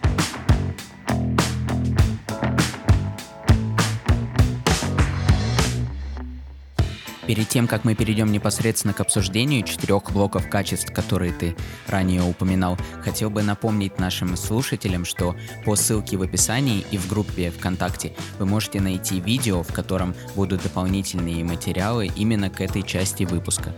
Перед 7.30 7.48
тем, 7.48 7.68
как 7.68 7.84
мы 7.84 7.94
перейдем 7.94 8.32
непосредственно 8.32 8.92
к 8.92 8.98
обсуждению 8.98 9.62
четырех 9.62 10.10
блоков 10.10 10.50
качеств, 10.50 10.92
которые 10.92 11.32
ты 11.32 11.54
ранее 11.86 12.24
упоминал, 12.24 12.76
хотел 13.04 13.30
бы 13.30 13.44
напомнить 13.44 14.00
нашим 14.00 14.36
слушателям, 14.36 15.04
что 15.04 15.36
по 15.64 15.76
ссылке 15.76 16.16
в 16.16 16.22
описании 16.22 16.84
и 16.90 16.98
в 16.98 17.08
группе 17.08 17.52
ВКонтакте 17.52 18.16
вы 18.40 18.46
можете 18.46 18.80
найти 18.80 19.20
видео, 19.20 19.62
в 19.62 19.72
котором 19.72 20.16
будут 20.34 20.64
дополнительные 20.64 21.44
материалы 21.44 22.08
именно 22.16 22.50
к 22.50 22.60
этой 22.60 22.82
части 22.82 23.22
выпуска. 23.22 23.72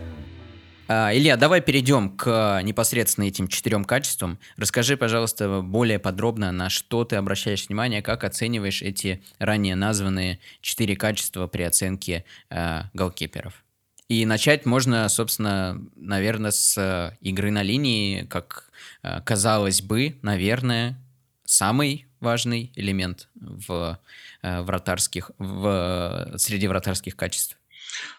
А, 0.87 1.15
Илья, 1.15 1.37
давай 1.37 1.61
перейдем 1.61 2.09
к 2.17 2.61
непосредственно 2.63 3.25
этим 3.25 3.47
четырем 3.47 3.85
качествам. 3.85 4.37
Расскажи, 4.57 4.97
пожалуйста, 4.97 5.61
более 5.61 5.97
подробно, 5.97 6.51
на 6.51 6.69
что 6.69 7.05
ты 7.05 7.15
обращаешь 7.15 7.67
внимание, 7.67 8.01
как 8.01 8.23
оцениваешь 8.23 8.81
эти 8.81 9.23
ранее 9.39 9.75
названные 9.75 10.39
четыре 10.61 10.95
качества 10.97 11.47
при 11.47 11.63
оценке 11.63 12.25
э, 12.49 12.81
голкиперов. 12.93 13.63
И 14.09 14.25
начать 14.25 14.65
можно, 14.65 15.07
собственно, 15.07 15.81
наверное, 15.95 16.51
с 16.51 17.17
игры 17.21 17.51
на 17.51 17.63
линии, 17.63 18.23
как 18.23 18.69
э, 19.03 19.21
казалось 19.21 19.81
бы, 19.81 20.19
наверное, 20.21 20.99
самый 21.45 22.07
важный 22.19 22.73
элемент 22.75 23.29
в 23.35 23.99
э, 24.41 24.61
вратарских, 24.61 25.31
в, 25.37 26.33
среди 26.37 26.67
вратарских 26.67 27.15
качеств. 27.15 27.57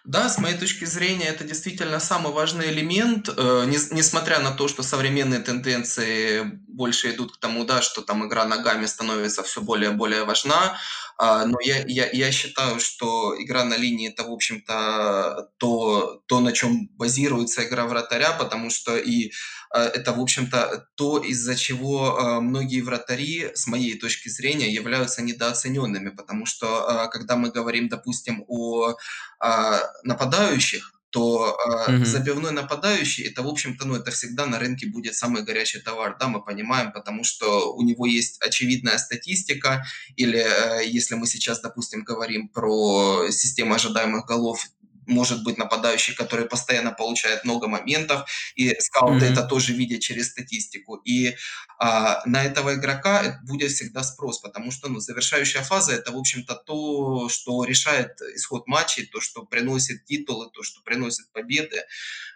Да, 0.04 0.28
с 0.28 0.38
моей 0.38 0.56
точки 0.58 0.84
зрения, 0.84 1.26
это 1.26 1.44
действительно 1.44 1.98
самый 2.00 2.32
важный 2.32 2.70
элемент, 2.70 3.28
э, 3.28 3.64
нес- 3.66 3.90
несмотря 3.90 4.38
на 4.40 4.50
то, 4.52 4.68
что 4.68 4.82
современные 4.82 5.40
тенденции 5.40 6.42
больше 6.68 7.10
идут 7.10 7.36
к 7.36 7.40
тому, 7.40 7.64
да, 7.64 7.80
что 7.82 8.02
там 8.02 8.26
игра 8.26 8.44
ногами 8.44 8.86
становится 8.86 9.42
все 9.42 9.60
более 9.62 9.90
и 9.92 9.94
более 9.94 10.24
важна, 10.24 10.78
а, 11.16 11.46
но 11.46 11.58
я, 11.62 11.84
я, 11.86 12.10
я 12.10 12.32
считаю, 12.32 12.80
что 12.80 13.34
игра 13.40 13.64
на 13.64 13.76
линии 13.76 14.08
это, 14.10 14.24
в 14.24 14.32
общем-то, 14.32 15.48
то, 15.58 16.22
то, 16.26 16.40
на 16.40 16.52
чем 16.52 16.88
базируется 16.88 17.64
игра 17.64 17.86
вратаря, 17.86 18.32
потому 18.32 18.70
что 18.70 18.96
и 18.96 19.32
это, 19.78 20.12
в 20.12 20.20
общем-то, 20.20 20.88
то, 20.94 21.18
из-за 21.18 21.56
чего 21.56 22.18
э, 22.18 22.40
многие 22.40 22.80
вратари, 22.80 23.50
с 23.54 23.66
моей 23.66 23.98
точки 23.98 24.28
зрения, 24.28 24.72
являются 24.72 25.22
недооцененными, 25.22 26.10
потому 26.10 26.46
что, 26.46 27.06
э, 27.06 27.10
когда 27.10 27.36
мы 27.36 27.50
говорим, 27.50 27.88
допустим, 27.88 28.44
о 28.48 28.96
а, 29.40 29.80
нападающих, 30.04 30.92
то 31.10 31.56
а, 31.60 31.92
Мгм. 31.92 32.04
забивной 32.04 32.50
нападающий 32.50 33.24
это, 33.28 33.42
в 33.42 33.48
общем-то, 33.48 33.86
ну, 33.86 33.94
это 33.94 34.10
всегда 34.10 34.46
на 34.46 34.58
рынке 34.58 34.86
будет 34.88 35.14
самый 35.14 35.42
горячий 35.44 35.78
товар, 35.78 36.16
да, 36.18 36.26
мы 36.26 36.42
понимаем, 36.44 36.90
потому 36.92 37.22
что 37.22 37.72
у 37.74 37.82
него 37.82 38.06
есть 38.06 38.42
очевидная 38.42 38.98
статистика, 38.98 39.84
или 40.16 40.38
э, 40.40 40.84
если 40.86 41.14
мы 41.14 41.26
сейчас, 41.28 41.60
допустим, 41.60 42.02
говорим 42.02 42.48
про 42.48 43.30
систему 43.30 43.74
ожидаемых 43.74 44.26
голов, 44.26 44.66
может 45.06 45.42
быть 45.44 45.58
нападающий, 45.58 46.14
который 46.14 46.46
постоянно 46.46 46.92
получает 46.92 47.44
много 47.44 47.68
моментов, 47.68 48.28
и 48.54 48.74
скауты 48.80 49.26
это 49.26 49.40
Мгм. 49.40 49.48
тоже 49.48 49.72
видят 49.72 50.00
через 50.00 50.30
статистику. 50.30 50.96
И 50.96 51.36
а, 51.78 52.22
на 52.26 52.44
этого 52.44 52.74
игрока 52.74 53.40
будет 53.46 53.70
всегда 53.72 54.02
спрос, 54.02 54.40
потому 54.40 54.70
что 54.70 54.88
ну, 54.88 55.00
завершающая 55.00 55.62
фаза 55.62 55.92
это, 55.92 56.12
в 56.12 56.16
общем-то, 56.18 56.54
то, 56.54 57.28
что 57.28 57.64
решает 57.64 58.20
исход 58.34 58.66
матчей, 58.66 59.06
то, 59.06 59.20
что 59.20 59.44
приносит 59.44 60.04
титулы, 60.04 60.50
то, 60.52 60.62
что 60.62 60.82
приносит 60.82 61.30
победы, 61.32 61.82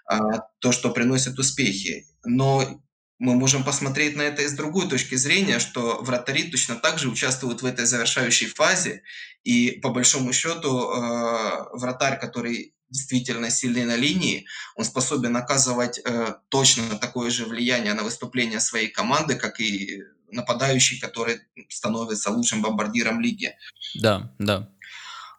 а, 0.06 0.38
то, 0.60 0.72
что 0.72 0.90
приносит 0.90 1.38
успехи. 1.38 2.06
Но 2.24 2.82
мы 3.18 3.34
можем 3.34 3.64
посмотреть 3.64 4.16
на 4.16 4.22
это 4.22 4.42
и 4.42 4.48
с 4.48 4.52
другой 4.52 4.88
точки 4.88 5.16
зрения, 5.16 5.58
что 5.58 6.00
вратари 6.02 6.44
точно 6.44 6.76
так 6.76 6.98
же 6.98 7.08
участвуют 7.08 7.62
в 7.62 7.66
этой 7.66 7.84
завершающей 7.84 8.46
фазе, 8.46 9.02
и 9.44 9.72
по 9.82 9.90
большому 9.90 10.32
счету 10.32 10.90
э, 10.90 11.64
вратарь, 11.72 12.20
который 12.20 12.74
действительно 12.90 13.50
сильный 13.50 13.84
на 13.84 13.96
линии, 13.96 14.46
он 14.76 14.84
способен 14.84 15.36
оказывать 15.36 16.00
э, 16.04 16.34
точно 16.48 16.96
такое 16.96 17.30
же 17.30 17.44
влияние 17.44 17.94
на 17.94 18.02
выступление 18.02 18.60
своей 18.60 18.88
команды, 18.88 19.34
как 19.34 19.60
и 19.60 20.04
нападающий, 20.30 20.98
который 20.98 21.40
становится 21.68 22.30
лучшим 22.30 22.62
бомбардиром 22.62 23.20
лиги. 23.20 23.54
Да, 23.94 24.32
да. 24.38 24.70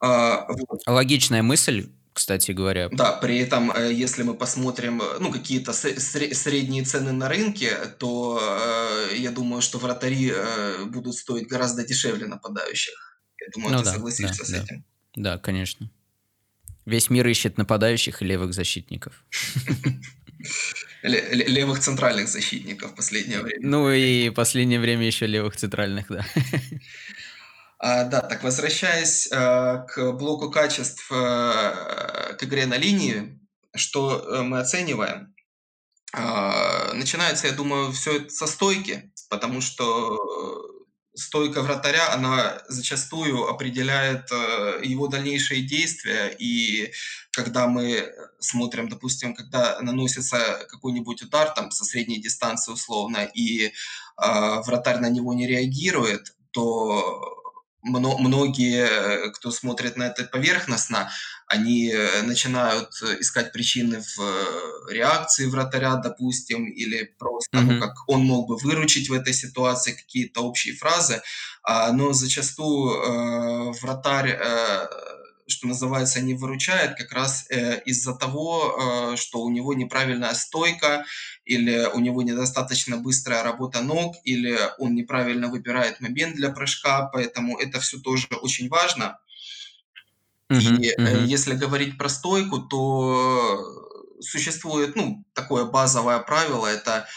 А, 0.01 0.45
вот. 0.47 0.81
Логичная 0.85 1.43
мысль, 1.43 1.89
кстати 2.19 2.51
говоря. 2.51 2.89
Да, 2.91 3.13
при 3.13 3.37
этом, 3.37 3.71
э, 3.71 3.93
если 3.93 4.23
мы 4.23 4.33
посмотрим, 4.33 5.01
э, 5.01 5.19
ну, 5.19 5.31
какие-то 5.31 5.71
сре- 5.71 5.95
сре- 5.97 6.33
средние 6.33 6.83
цены 6.83 7.13
на 7.13 7.29
рынке, 7.29 7.71
то 7.97 8.39
э, 9.11 9.15
я 9.17 9.31
думаю, 9.31 9.61
что 9.61 9.79
вратари 9.79 10.33
будут 10.85 11.15
стоить 11.15 11.47
гораздо 11.47 11.83
дешевле 11.85 12.27
нападающих. 12.27 12.93
Я 13.39 13.47
думаю, 13.53 13.71
Ну 13.71 13.77
ты 13.79 13.85
да, 13.85 13.91
да, 13.91 13.95
согласишься 13.95 14.43
с 14.45 14.49
да. 14.49 14.57
этим. 14.63 14.83
Да, 15.15 15.37
конечно. 15.37 15.89
Весь 16.85 17.09
мир 17.09 17.25
ищет 17.27 17.57
нападающих 17.57 18.21
и 18.21 18.25
левых 18.25 18.53
защитников. 18.53 19.13
Ле- 21.03 21.29
ле- 21.31 21.47
Левых 21.47 21.79
центральных 21.79 22.27
защитников 22.27 22.91
в 22.91 22.95
последнее 22.95 23.41
время. 23.41 23.59
Ну 23.69 23.89
и 23.91 24.29
последнее 24.29 24.79
время 24.81 25.05
еще 25.07 25.25
левых 25.27 25.55
центральных, 25.55 26.07
да. 26.09 26.25
А, 27.79 28.03
да, 28.03 28.21
так 28.21 28.43
возвращаясь 28.43 29.27
э, 29.31 29.85
к 29.87 30.11
блоку 30.11 30.51
качеств, 30.51 31.09
э, 31.11 32.35
к 32.37 32.43
игре 32.43 32.65
на 32.65 32.77
линии, 32.77 33.39
что 33.73 34.19
э, 34.19 34.41
мы 34.41 34.59
оцениваем? 34.59 35.33
А, 36.11 36.91
начинается, 36.93 37.47
я 37.47 37.53
думаю, 37.53 37.93
все 37.93 38.29
со 38.29 38.47
стойки, 38.47 39.13
потому 39.29 39.61
что 39.61 40.17
стойка 41.15 41.61
вратаря, 41.61 42.13
она 42.13 42.61
зачастую 42.67 43.47
определяет 43.47 44.29
э, 44.31 44.81
его 44.83 45.07
дальнейшие 45.07 45.61
действия. 45.61 46.35
И 46.37 46.91
когда 47.31 47.67
мы 47.67 48.11
смотрим, 48.39 48.89
допустим, 48.89 49.33
когда 49.33 49.79
наносится 49.81 50.65
какой-нибудь 50.69 51.21
удар 51.21 51.49
там 51.51 51.71
со 51.71 51.85
средней 51.85 52.21
дистанции 52.21 52.73
условно, 52.73 53.29
и 53.33 53.67
э, 53.67 53.71
вратарь 54.65 54.99
на 54.99 55.09
него 55.09 55.33
не 55.33 55.47
реагирует, 55.47 56.35
то 56.51 57.38
многие, 57.81 59.31
кто 59.31 59.51
смотрит 59.51 59.97
на 59.97 60.07
это 60.07 60.25
поверхностно, 60.25 61.09
они 61.49 61.89
э, 61.89 62.21
начинают 62.21 62.91
искать 63.19 63.51
причины 63.51 64.01
в 64.01 64.19
э, 64.21 64.93
реакции 64.93 65.47
вратаря, 65.47 65.95
допустим, 65.95 66.67
или 66.67 67.15
просто, 67.17 67.57
mm-hmm. 67.57 67.61
ну, 67.61 67.81
как 67.81 67.95
он 68.07 68.21
мог 68.23 68.47
бы 68.47 68.55
выручить 68.57 69.09
в 69.09 69.13
этой 69.13 69.33
ситуации, 69.33 69.93
какие-то 69.93 70.41
общие 70.41 70.75
фразы, 70.75 71.21
а, 71.63 71.91
но 71.91 72.13
зачастую 72.13 72.93
э, 72.93 73.71
вратарь 73.81 74.37
э, 74.39 74.87
что 75.49 75.67
называется, 75.67 76.21
не 76.21 76.33
выручает 76.33 76.95
как 76.97 77.11
раз 77.11 77.45
э, 77.49 77.81
из-за 77.85 78.13
того, 78.13 79.13
э, 79.13 79.15
что 79.17 79.41
у 79.41 79.49
него 79.49 79.73
неправильная 79.73 80.33
стойка, 80.33 81.05
или 81.45 81.87
у 81.93 81.99
него 81.99 82.21
недостаточно 82.21 82.97
быстрая 82.97 83.43
работа 83.43 83.81
ног, 83.81 84.15
или 84.23 84.57
он 84.77 84.95
неправильно 84.95 85.47
выбирает 85.47 85.99
момент 85.99 86.35
для 86.35 86.49
прыжка, 86.49 87.09
поэтому 87.11 87.57
это 87.57 87.79
все 87.79 87.99
тоже 87.99 88.27
очень 88.41 88.69
важно. 88.69 89.19
Uh-huh, 90.51 90.81
и 90.81 90.95
uh-huh. 90.99 91.25
если 91.25 91.53
говорить 91.53 91.97
про 91.97 92.09
стойку, 92.09 92.59
то 92.59 93.63
существует 94.19 94.95
ну, 94.95 95.23
такое 95.33 95.65
базовое 95.65 96.19
правило, 96.19 96.65
это, 96.65 97.07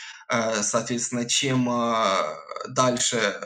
соответственно, 0.62 1.24
чем 1.24 1.64
дальше 2.68 3.40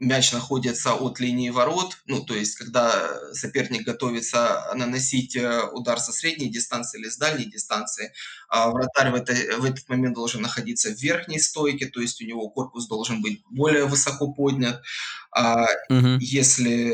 мяч 0.00 0.32
находится 0.32 0.94
от 0.94 1.18
линии 1.18 1.50
ворот, 1.50 1.98
ну, 2.06 2.24
то 2.24 2.34
есть, 2.34 2.56
когда 2.56 3.32
соперник 3.32 3.82
готовится 3.82 4.70
наносить 4.74 5.34
э, 5.34 5.62
удар 5.72 5.98
со 5.98 6.12
средней 6.12 6.50
дистанции 6.50 7.00
или 7.00 7.08
с 7.08 7.16
дальней 7.16 7.46
дистанции, 7.46 8.12
а 8.48 8.70
вратарь 8.70 9.10
в, 9.10 9.14
это, 9.16 9.34
в 9.58 9.64
этот 9.64 9.88
момент 9.88 10.14
должен 10.14 10.40
находиться 10.40 10.90
в 10.90 11.02
верхней 11.02 11.40
стойке, 11.40 11.86
то 11.86 12.00
есть 12.00 12.22
у 12.22 12.24
него 12.24 12.48
корпус 12.48 12.86
должен 12.86 13.20
быть 13.20 13.42
более 13.50 13.86
высоко 13.86 14.32
поднят. 14.32 14.82
А 15.30 15.64
угу. 15.90 16.16
Если 16.20 16.88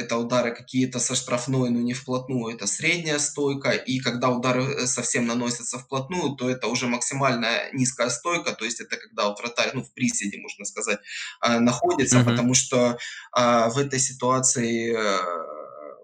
это 0.00 0.16
удары 0.16 0.54
какие-то 0.54 0.98
со 0.98 1.14
штрафной, 1.14 1.70
но 1.70 1.80
не 1.80 1.92
вплотную, 1.92 2.54
это 2.54 2.66
средняя 2.66 3.18
стойка. 3.18 3.70
И 3.70 3.98
когда 3.98 4.30
удары 4.30 4.62
э, 4.62 4.86
совсем 4.86 5.26
наносятся 5.26 5.78
вплотную, 5.78 6.36
то 6.36 6.48
это 6.48 6.68
уже 6.68 6.86
максимальная 6.86 7.70
низкая 7.72 8.08
стойка, 8.08 8.52
то 8.52 8.64
есть 8.64 8.80
это 8.80 8.96
когда 8.96 9.28
вот 9.28 9.40
вратарь, 9.40 9.72
ну, 9.74 9.82
в 9.82 9.92
приседе, 9.92 10.38
можно 10.38 10.64
сказать, 10.64 11.00
находится, 11.42 12.20
угу. 12.20 12.35
Потому 12.36 12.54
что 12.54 12.98
а, 13.32 13.68
в 13.70 13.78
этой 13.78 13.98
ситуации 13.98 14.94
э, 14.94 15.18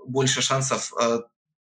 больше 0.06 0.42
шансов 0.42 0.92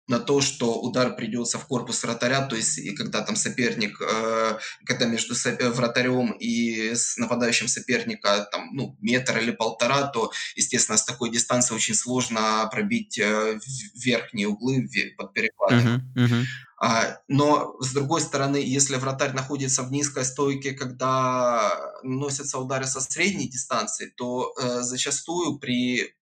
на 0.09 0.19
то, 0.19 0.41
что 0.41 0.81
удар 0.81 1.15
придется 1.15 1.59
в 1.59 1.67
корпус 1.67 2.03
вратаря, 2.03 2.47
то 2.47 2.57
есть 2.57 2.79
и 2.79 2.95
когда 2.97 3.21
там 3.21 3.37
соперник, 3.37 4.01
э, 4.01 4.59
когда 4.85 5.07
между 5.07 5.35
э, 5.35 5.71
вратарем 5.71 6.33
и 6.33 6.95
с 6.95 7.19
нападающим 7.19 7.69
соперника 7.69 8.49
там, 8.51 8.75
ну, 8.75 8.97
метр 9.01 9.39
или 9.39 9.51
полтора, 9.51 10.07
то, 10.07 10.33
естественно, 10.57 10.97
с 10.97 11.05
такой 11.05 11.31
дистанции 11.31 11.75
очень 11.75 11.95
сложно 11.95 12.69
пробить 12.73 13.19
э, 13.19 13.61
верхние 13.95 14.49
углы 14.49 14.89
под 15.17 15.33
перекладину. 15.35 15.99
Uh-huh, 16.17 16.27
uh-huh. 16.27 16.45
А, 16.81 17.19
но, 17.27 17.75
с 17.81 17.93
другой 17.93 18.21
стороны, 18.21 18.57
если 18.57 18.97
вратарь 18.97 19.33
находится 19.33 19.83
в 19.83 19.91
низкой 19.91 20.25
стойке, 20.25 20.73
когда 20.73 21.77
наносятся 22.05 22.59
удары 22.59 22.87
со 22.87 23.01
средней 23.01 23.49
дистанции, 23.49 24.13
то 24.17 24.55
э, 24.57 24.83
зачастую 24.83 25.59
при, 25.59 26.15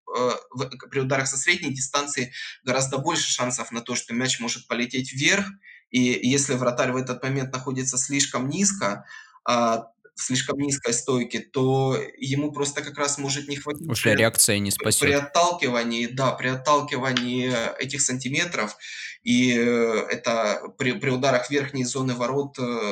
при 0.89 0.99
ударах 0.99 1.27
со 1.27 1.37
средней 1.37 1.73
дистанции 1.73 2.33
гораздо 2.63 2.97
больше 2.97 3.29
шансов 3.31 3.71
на 3.71 3.81
то, 3.81 3.95
что 3.95 4.13
мяч 4.13 4.39
может 4.39 4.67
полететь 4.67 5.11
вверх. 5.13 5.45
И 5.89 5.99
если 6.01 6.55
вратарь 6.55 6.91
в 6.91 6.97
этот 6.97 7.23
момент 7.23 7.53
находится 7.53 7.97
слишком 7.97 8.49
низко, 8.49 9.05
э, 9.49 9.77
в 10.17 10.21
слишком 10.21 10.57
низкой 10.57 10.93
стойке, 10.93 11.39
то 11.39 11.95
ему 12.17 12.51
просто 12.51 12.81
как 12.81 12.97
раз 12.97 13.19
может 13.19 13.47
не 13.47 13.55
хватить. 13.55 13.87
Уже 13.87 14.15
реакция 14.15 14.57
не 14.57 14.71
спасет. 14.71 15.01
При 15.01 15.11
отталкивании, 15.11 16.07
да, 16.07 16.31
при 16.31 16.47
отталкивании 16.47 17.53
этих 17.79 18.01
сантиметров, 18.01 18.75
и 19.21 19.53
э, 19.55 20.07
это 20.09 20.73
при, 20.79 20.93
при 20.93 21.11
ударах 21.11 21.51
верхней 21.51 21.83
зоны 21.83 22.15
ворот 22.15 22.57
э, 22.57 22.91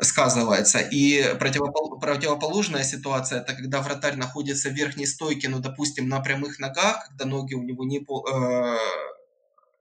сказывается. 0.00 0.78
И 0.78 1.34
противопол, 1.38 1.98
противоположная 1.98 2.84
ситуация, 2.84 3.40
это 3.40 3.54
когда 3.54 3.80
вратарь 3.80 4.16
находится 4.16 4.70
в 4.70 4.72
верхней 4.72 5.06
стойке, 5.06 5.48
ну, 5.48 5.58
допустим, 5.60 6.08
на 6.08 6.20
прямых 6.20 6.58
ногах, 6.58 7.08
когда 7.08 7.24
ноги 7.24 7.54
у 7.54 7.62
него 7.62 7.84
не, 7.84 7.98
э, 7.98 8.78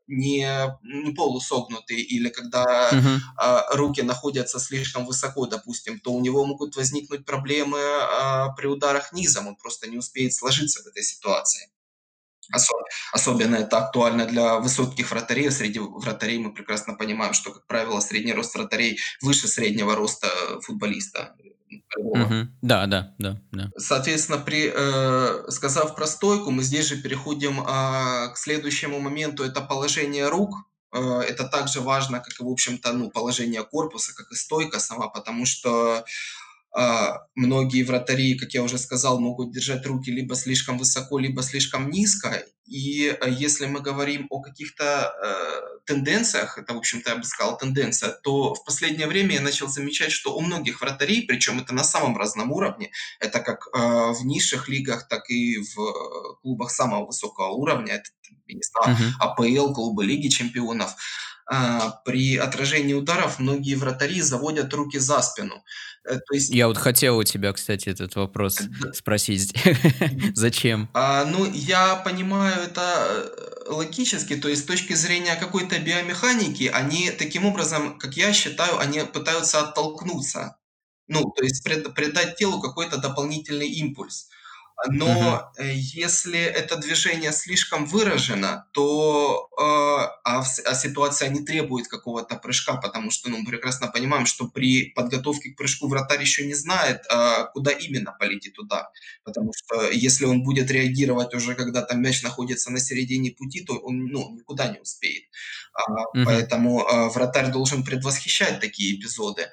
не, 0.07 0.77
не 0.83 1.11
полусогнутые, 1.13 2.01
или 2.01 2.29
когда 2.29 2.91
uh-huh. 2.91 3.17
а, 3.37 3.75
руки 3.75 4.01
находятся 4.01 4.59
слишком 4.59 5.05
высоко, 5.05 5.47
допустим, 5.47 5.99
то 5.99 6.11
у 6.11 6.21
него 6.21 6.45
могут 6.45 6.75
возникнуть 6.75 7.25
проблемы 7.25 7.79
а, 7.79 8.49
при 8.49 8.67
ударах 8.67 9.13
низом, 9.13 9.47
он 9.47 9.55
просто 9.55 9.89
не 9.89 9.97
успеет 9.97 10.33
сложиться 10.33 10.83
в 10.83 10.87
этой 10.87 11.03
ситуации. 11.03 11.69
Особ- 12.53 12.85
особенно 13.13 13.55
это 13.55 13.77
актуально 13.77 14.25
для 14.25 14.57
высоких 14.57 15.11
вратарей. 15.11 15.51
Среди 15.51 15.79
вратарей 15.79 16.39
мы 16.39 16.53
прекрасно 16.53 16.93
понимаем, 16.93 17.33
что, 17.33 17.51
как 17.51 17.67
правило, 17.67 17.99
средний 17.99 18.33
рост 18.33 18.55
вратарей 18.55 18.99
выше 19.21 19.47
среднего 19.47 19.95
роста 19.95 20.27
футболиста. 20.61 21.35
Угу. 21.97 22.47
Да, 22.61 22.85
да, 22.85 23.13
да, 23.17 23.41
да. 23.51 23.69
Соответственно, 23.77 24.37
при, 24.37 24.71
э, 24.73 25.51
сказав 25.51 25.95
про 25.95 26.07
стойку, 26.07 26.51
мы 26.51 26.63
здесь 26.63 26.85
же 26.85 26.97
переходим 27.01 27.61
э, 27.61 28.33
к 28.33 28.37
следующему 28.37 28.99
моменту. 28.99 29.43
Это 29.43 29.61
положение 29.61 30.27
рук. 30.29 30.55
Э, 30.93 31.21
это 31.21 31.47
также 31.47 31.81
важно, 31.81 32.19
как 32.19 32.39
и, 32.39 32.43
в 32.43 32.49
общем-то, 32.49 32.93
ну, 32.93 33.09
положение 33.09 33.63
корпуса, 33.63 34.13
как 34.13 34.31
и 34.31 34.35
стойка 34.35 34.79
сама, 34.79 35.07
потому 35.07 35.45
что 35.45 36.05
многие 37.35 37.83
вратари, 37.83 38.37
как 38.37 38.53
я 38.53 38.63
уже 38.63 38.77
сказал, 38.77 39.19
могут 39.19 39.51
держать 39.51 39.85
руки 39.85 40.11
либо 40.11 40.35
слишком 40.35 40.77
высоко, 40.77 41.19
либо 41.19 41.43
слишком 41.43 41.89
низко. 41.89 42.43
И 42.71 43.07
э, 43.07 43.29
если 43.29 43.65
мы 43.65 43.81
говорим 43.81 44.27
о 44.29 44.41
каких-то 44.41 45.11
э, 45.11 45.79
тенденциях, 45.85 46.57
это, 46.57 46.73
в 46.73 46.77
общем-то, 46.77 47.09
я 47.09 47.15
бы 47.17 47.23
сказал, 47.25 47.57
тенденция, 47.57 48.11
то 48.23 48.53
в 48.53 48.63
последнее 48.63 49.07
время 49.07 49.35
я 49.35 49.41
начал 49.41 49.67
замечать, 49.67 50.11
что 50.13 50.33
у 50.33 50.39
многих 50.39 50.79
вратарей, 50.79 51.27
причем 51.27 51.59
это 51.59 51.73
на 51.73 51.83
самом 51.83 52.17
разном 52.17 52.51
уровне, 52.51 52.91
это 53.19 53.39
как 53.41 53.67
э, 53.67 53.77
в 53.77 54.25
низших 54.25 54.69
лигах, 54.69 55.09
так 55.09 55.29
и 55.29 55.57
в 55.57 56.37
клубах 56.41 56.71
самого 56.71 57.07
высокого 57.07 57.49
уровня, 57.49 57.95
это, 57.95 58.09
я 58.47 58.55
не 58.55 58.63
знаю, 58.63 58.97
uh-huh. 58.97 59.11
АПЛ, 59.19 59.73
клубы 59.73 60.05
Лиги 60.05 60.29
чемпионов, 60.29 60.91
а, 60.91 60.95
при 62.05 62.37
отражении 62.37 62.93
ударов 62.93 63.39
многие 63.39 63.75
вратари 63.75 64.21
заводят 64.21 64.73
руки 64.73 64.99
за 64.99 65.21
спину. 65.21 65.63
Э, 66.03 66.17
то 66.17 66.33
есть... 66.33 66.49
Я 66.49 66.67
вот 66.67 66.77
хотел 66.77 67.17
у 67.17 67.23
тебя, 67.23 67.53
кстати, 67.53 67.89
этот 67.89 68.15
вопрос 68.15 68.59
спросить. 68.93 69.53
Зачем? 70.35 70.89
А, 70.93 71.25
ну, 71.25 71.49
я 71.51 71.95
понимаю 71.97 72.63
это 72.63 73.29
э, 73.67 73.71
логически, 73.71 74.35
то 74.35 74.49
есть 74.49 74.63
с 74.63 74.65
точки 74.65 74.93
зрения 74.93 75.35
какой-то 75.35 75.79
биомеханики, 75.79 76.63
они 76.73 77.11
таким 77.11 77.45
образом, 77.45 77.97
как 77.99 78.17
я 78.17 78.33
считаю, 78.33 78.79
они 78.79 79.01
пытаются 79.01 79.59
оттолкнуться. 79.59 80.57
Ну, 81.07 81.23
то 81.35 81.43
есть 81.43 81.63
придать 81.63 82.37
телу 82.37 82.61
какой-то 82.61 82.97
дополнительный 82.97 83.67
импульс. 83.67 84.29
Но 84.89 85.51
угу. 85.57 85.63
если 85.63 86.39
это 86.39 86.75
движение 86.77 87.31
слишком 87.31 87.85
выражено, 87.85 88.67
то 88.71 89.49
э, 89.59 89.63
а, 89.63 90.39
а 90.39 90.75
ситуация 90.75 91.29
не 91.29 91.45
требует 91.45 91.87
какого-то 91.87 92.35
прыжка, 92.37 92.77
потому 92.77 93.11
что 93.11 93.29
ну, 93.29 93.37
мы 93.39 93.45
прекрасно 93.45 93.87
понимаем, 93.87 94.25
что 94.25 94.47
при 94.47 94.89
подготовке 94.91 95.51
к 95.51 95.57
прыжку 95.57 95.87
вратарь 95.87 96.21
еще 96.21 96.45
не 96.45 96.55
знает, 96.55 97.01
э, 97.09 97.45
куда 97.53 97.71
именно 97.71 98.15
полетит 98.19 98.57
удар. 98.57 98.87
Потому 99.23 99.51
что 99.55 99.89
если 99.89 100.25
он 100.25 100.43
будет 100.43 100.71
реагировать 100.71 101.33
уже, 101.33 101.55
когда 101.55 101.81
там 101.81 102.01
мяч 102.01 102.23
находится 102.23 102.71
на 102.71 102.79
середине 102.79 103.31
пути, 103.31 103.63
то 103.63 103.73
он 103.73 104.05
ну, 104.05 104.35
никуда 104.35 104.67
не 104.69 104.79
успеет. 104.79 105.23
Угу. 105.87 106.25
Поэтому 106.25 106.81
э, 106.81 107.09
вратарь 107.09 107.51
должен 107.51 107.83
предвосхищать 107.83 108.59
такие 108.59 108.95
эпизоды. 108.95 109.43
А, 109.43 109.47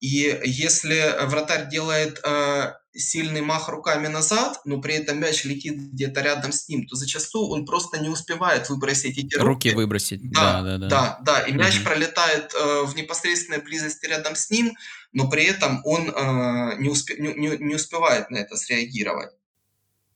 и 0.00 0.40
если 0.44 1.24
вратарь 1.26 1.68
делает 1.68 2.20
э, 2.24 2.72
сильный 2.98 3.42
мах 3.42 3.68
руками 3.68 4.08
назад, 4.08 4.60
но 4.64 4.80
при 4.80 4.94
этом 4.94 5.20
мяч 5.20 5.44
летит 5.44 5.78
где-то 5.92 6.20
рядом 6.20 6.52
с 6.52 6.68
ним, 6.68 6.86
то 6.86 6.96
зачастую 6.96 7.48
он 7.48 7.66
просто 7.66 7.98
не 7.98 8.08
успевает 8.08 8.68
выбросить 8.68 9.18
эти 9.18 9.36
руки. 9.36 9.46
Руки 9.46 9.70
выбросить, 9.74 10.30
да, 10.32 10.62
да, 10.62 10.78
да. 10.78 10.88
Да, 10.88 11.18
да, 11.22 11.40
и 11.40 11.52
мяч 11.52 11.76
угу. 11.76 11.84
пролетает 11.84 12.52
э, 12.54 12.82
в 12.84 12.94
непосредственной 12.96 13.60
близости 13.60 14.06
рядом 14.06 14.34
с 14.34 14.50
ним, 14.50 14.76
но 15.12 15.28
при 15.28 15.44
этом 15.44 15.80
он 15.84 16.10
э, 16.10 16.76
не, 16.78 16.88
успе 16.88 17.16
не, 17.18 17.34
не, 17.34 17.56
не 17.58 17.74
успевает 17.74 18.30
на 18.30 18.38
это 18.38 18.56
среагировать. 18.56 19.30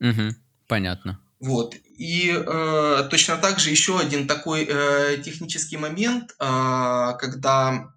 Угу, 0.00 0.34
понятно. 0.66 1.20
Вот. 1.40 1.74
И 1.96 2.34
э, 2.34 3.08
точно 3.10 3.36
так 3.36 3.58
же 3.58 3.70
еще 3.70 3.98
один 3.98 4.26
такой 4.26 4.66
э, 4.68 5.18
технический 5.24 5.78
момент, 5.78 6.32
э, 6.38 7.12
когда 7.18 7.94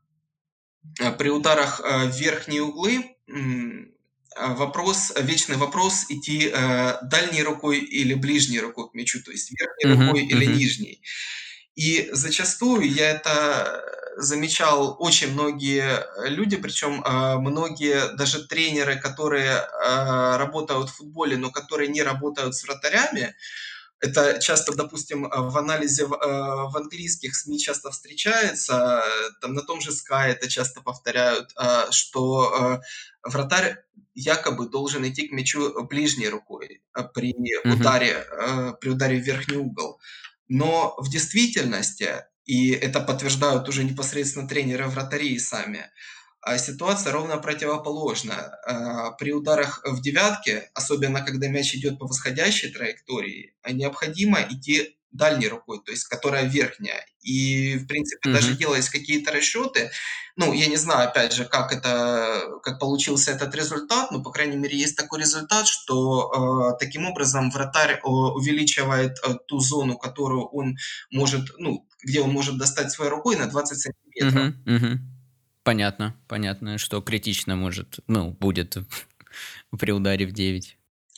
при 1.17 1.29
ударах 1.29 1.81
э, 1.83 2.07
в 2.07 2.15
верхние 2.17 2.61
углы 2.61 3.15
а, 4.35 4.53
вопрос, 4.53 5.13
вечный 5.19 5.57
вопрос 5.57 6.05
идти 6.09 6.49
э, 6.51 6.97
дальней 7.03 7.43
рукой 7.43 7.79
или 7.79 8.13
ближней 8.13 8.59
рукой 8.59 8.89
к 8.89 8.93
мячу, 8.93 9.21
то 9.23 9.31
есть 9.31 9.51
верхней 9.51 9.93
Мгм, 9.93 10.07
рукой 10.07 10.25
или 10.25 10.45
мгм, 10.45 10.57
нижней. 10.57 11.01
И 11.75 12.09
зачастую 12.11 12.91
я 12.91 13.11
это 13.11 13.83
замечал 14.17 14.95
очень 14.99 15.33
многие 15.33 16.05
люди, 16.29 16.55
причем 16.57 17.03
э, 17.03 17.37
многие 17.37 18.15
даже 18.15 18.47
тренеры, 18.47 18.99
которые 18.99 19.51
э, 19.51 20.37
работают 20.37 20.89
в 20.89 20.95
футболе, 20.97 21.37
но 21.37 21.51
которые 21.51 21.89
не 21.89 22.03
работают 22.03 22.55
с 22.55 22.63
вратарями, 22.63 23.35
это 24.03 24.39
часто, 24.39 24.75
допустим, 24.75 25.25
э, 25.25 25.29
в 25.29 25.57
анализе 25.57 26.05
в, 26.05 26.13
э, 26.13 26.17
в 26.17 26.75
английских 26.75 27.35
СМИ 27.35 27.59
часто 27.59 27.89
встречается, 27.89 29.01
там 29.41 29.53
на 29.53 29.61
том 29.61 29.79
же 29.79 29.91
Sky 29.91 30.27
это 30.27 30.49
часто 30.49 30.81
повторяют, 30.81 31.51
э, 31.57 31.91
что 31.91 32.81
вратарь 33.23 33.77
якобы 34.13 34.69
должен 34.69 35.07
идти 35.07 35.27
к 35.27 35.31
мячу 35.31 35.83
ближней 35.85 36.27
рукой 36.29 36.81
при 37.13 37.33
ударе, 37.65 38.25
э, 38.29 38.73
при 38.81 38.89
ударе 38.89 39.21
в 39.21 39.25
верхний 39.25 39.57
угол. 39.57 39.99
Но 40.49 40.95
в 40.97 41.09
действительности, 41.09 42.25
и 42.45 42.71
это 42.71 42.99
подтверждают 42.99 43.69
уже 43.69 43.83
непосредственно 43.85 44.47
тренеры 44.47 44.87
вратарей 44.87 45.39
сами, 45.39 45.79
а 45.79 46.22
ситуация 46.57 47.13
ровно 47.13 47.37
противоположная. 47.37 48.59
А, 48.65 49.11
При 49.11 49.31
ударах 49.31 49.81
в 49.85 50.01
девятке, 50.01 50.69
особенно 50.73 51.21
когда 51.21 51.47
мяч 51.47 51.73
идет 51.75 51.99
по 51.99 52.05
восходящей 52.07 52.71
траектории, 52.71 53.55
а 53.61 53.71
необходимо 53.71 54.41
идти 54.41 54.97
дальней 55.11 55.47
рукой, 55.47 55.79
то 55.85 55.91
есть 55.91 56.05
которая 56.05 56.45
верхняя. 56.45 57.05
И, 57.21 57.77
в 57.77 57.87
принципе, 57.87 58.29
даже 58.31 58.49
мгм, 58.49 58.57
делались 58.57 58.89
какие-то 58.89 59.31
расчеты, 59.31 59.91
ну, 60.35 60.51
я 60.53 60.65
не 60.67 60.75
знаю, 60.77 61.07
опять 61.09 61.33
же, 61.33 61.45
как 61.45 61.71
это, 61.71 62.41
как 62.63 62.79
получился 62.79 63.31
этот 63.31 63.53
результат, 63.55 64.11
но, 64.11 64.23
по 64.23 64.31
крайней 64.31 64.57
мере, 64.57 64.77
есть 64.77 64.97
такой 64.97 65.19
результат, 65.19 65.67
что 65.67 66.73
э, 66.73 66.77
таким 66.83 67.05
образом 67.05 67.51
вратарь 67.51 67.93
э, 67.93 67.99
увеличивает 68.07 69.17
э, 69.23 69.35
ту 69.47 69.59
зону, 69.59 69.97
которую 69.97 70.45
он 70.47 70.77
может, 71.11 71.45
ну, 71.59 71.87
где 72.03 72.21
он 72.21 72.31
может 72.31 72.57
достать 72.57 72.91
своей 72.91 73.11
рукой 73.11 73.35
на 73.37 73.45
20 73.47 73.79
сантиметров. 73.79 74.33
мгм, 74.33 74.63
мгм. 74.65 75.12
Понятно, 75.63 76.15
понятно, 76.27 76.77
что 76.77 77.01
критично 77.01 77.55
может, 77.55 77.99
ну, 78.07 78.31
будет 78.31 78.77
при 79.79 79.91
ударе 79.91 80.25
в 80.25 80.31
9. 80.31 80.77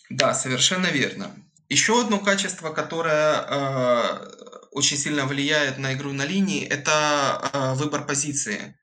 Да, 0.09 0.33
совершенно 0.33 0.87
верно. 0.87 1.31
Еще 1.67 1.99
одно 1.99 2.19
качество, 2.19 2.69
которое 2.69 3.43
э, 3.47 4.65
очень 4.71 4.97
сильно 4.97 5.25
влияет 5.25 5.79
на 5.79 5.93
игру 5.93 6.13
на 6.13 6.25
линии, 6.25 6.63
это 6.63 7.49
э, 7.53 7.73
выбор 7.73 8.05
позиции. 8.05 8.77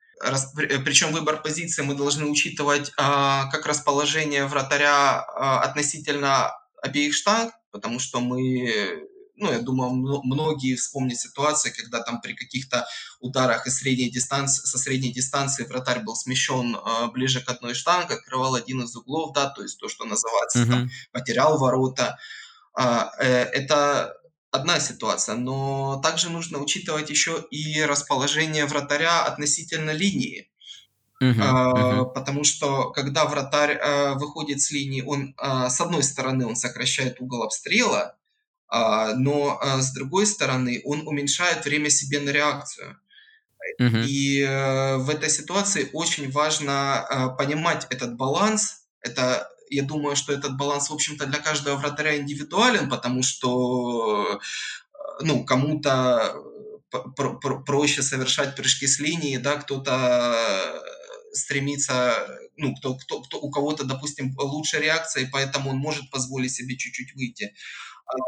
При- 0.53 0.67
э, 0.67 0.79
причем 0.79 1.13
выбор 1.13 1.41
позиции 1.41 1.81
мы 1.81 1.95
должны 1.95 2.25
учитывать 2.25 2.91
а, 2.97 3.49
как 3.51 3.65
расположение 3.65 4.45
вратаря 4.45 5.21
а, 5.21 5.61
относительно 5.61 6.51
обеих 6.81 7.13
штанг, 7.13 7.53
потому 7.71 7.99
что 7.99 8.19
мы, 8.19 9.07
ну, 9.35 9.51
я 9.51 9.59
думаю, 9.59 9.91
мно- 9.91 10.21
многие 10.23 10.75
вспомнят 10.75 11.17
ситуации, 11.19 11.71
когда 11.71 12.01
там 12.01 12.21
при 12.21 12.33
каких-то 12.33 12.87
ударах 13.19 13.67
из 13.67 13.77
средней 13.77 14.09
дистанции, 14.11 14.63
со 14.65 14.77
средней 14.77 15.11
дистанции 15.11 15.65
вратарь 15.65 16.03
был 16.03 16.15
смещен 16.15 16.75
а, 16.75 17.07
ближе 17.07 17.41
к 17.41 17.49
одной 17.49 17.73
штанге, 17.73 18.15
открывал 18.15 18.55
один 18.55 18.83
из 18.83 18.95
углов, 18.95 19.33
да, 19.33 19.49
то 19.49 19.63
есть 19.63 19.79
то, 19.79 19.89
что 19.89 20.05
называется 20.05 20.67
там 20.69 20.79
Мгм, 20.79 20.89
потерял 21.11 21.57
ворота. 21.57 22.19
А, 22.75 23.11
э, 23.19 23.25
это 23.45 24.15
одна 24.51 24.79
ситуация, 24.79 25.35
но 25.35 25.99
также 26.03 26.29
нужно 26.29 26.59
учитывать 26.59 27.09
еще 27.09 27.45
и 27.51 27.81
расположение 27.83 28.65
вратаря 28.65 29.23
относительно 29.25 29.91
линии. 29.91 30.49
А, 31.37 31.63
мгм, 31.75 32.05
потому 32.05 32.43
что 32.43 32.91
когда 32.91 33.25
вратарь, 33.25 33.77
а, 33.81 34.13
выходит 34.15 34.61
с 34.61 34.71
линии, 34.71 35.01
он, 35.01 35.33
а, 35.37 35.69
с 35.69 35.81
одной 35.81 36.03
стороны, 36.03 36.45
он 36.45 36.55
сокращает 36.55 37.19
угол 37.21 37.43
обстрела, 37.43 38.17
но, 39.15 39.59
а, 39.61 39.81
с 39.81 39.93
другой 39.93 40.25
стороны, 40.27 40.81
он 40.85 41.07
уменьшает 41.07 41.65
время 41.65 41.89
себе 41.89 42.19
на 42.19 42.29
реакцию. 42.31 42.97
мгм, 43.79 44.07
И, 44.07 44.41
э, 44.41 44.97
в 44.97 45.09
этой 45.09 45.29
ситуации 45.29 45.89
очень 45.93 46.29
важно, 46.31 46.99
а, 47.01 47.29
понимать 47.29 47.87
этот 47.89 48.15
баланс. 48.17 48.85
Это, 49.01 49.49
я 49.69 49.83
думаю, 49.83 50.15
что 50.15 50.33
этот 50.33 50.57
баланс, 50.57 50.89
в 50.89 50.93
общем-то, 50.93 51.25
для 51.25 51.39
каждого 51.39 51.77
вратаря 51.77 52.17
индивидуален, 52.17 52.89
потому 52.89 53.23
что, 53.23 54.39
э, 54.41 55.23
ну, 55.23 55.45
кому-то 55.45 56.35
про 56.89 57.35
проще 57.63 58.03
совершать 58.03 58.55
прыжки 58.55 58.87
с 58.87 58.99
линии, 58.99 59.37
да, 59.37 59.55
кто-то, 59.57 59.91
э, 60.35 61.35
стремится, 61.35 62.27
ну, 62.57 62.75
кто 62.75 62.95
кто 62.95 63.21
кто 63.21 63.39
у 63.39 63.49
кого-то, 63.51 63.83
допустим, 63.83 64.35
лучше 64.37 64.79
реакция, 64.79 65.23
и 65.23 65.29
поэтому 65.29 65.71
он 65.71 65.77
может 65.77 66.11
позволить 66.11 66.53
себе 66.53 66.77
чуть-чуть 66.77 67.15
выйти. 67.15 67.55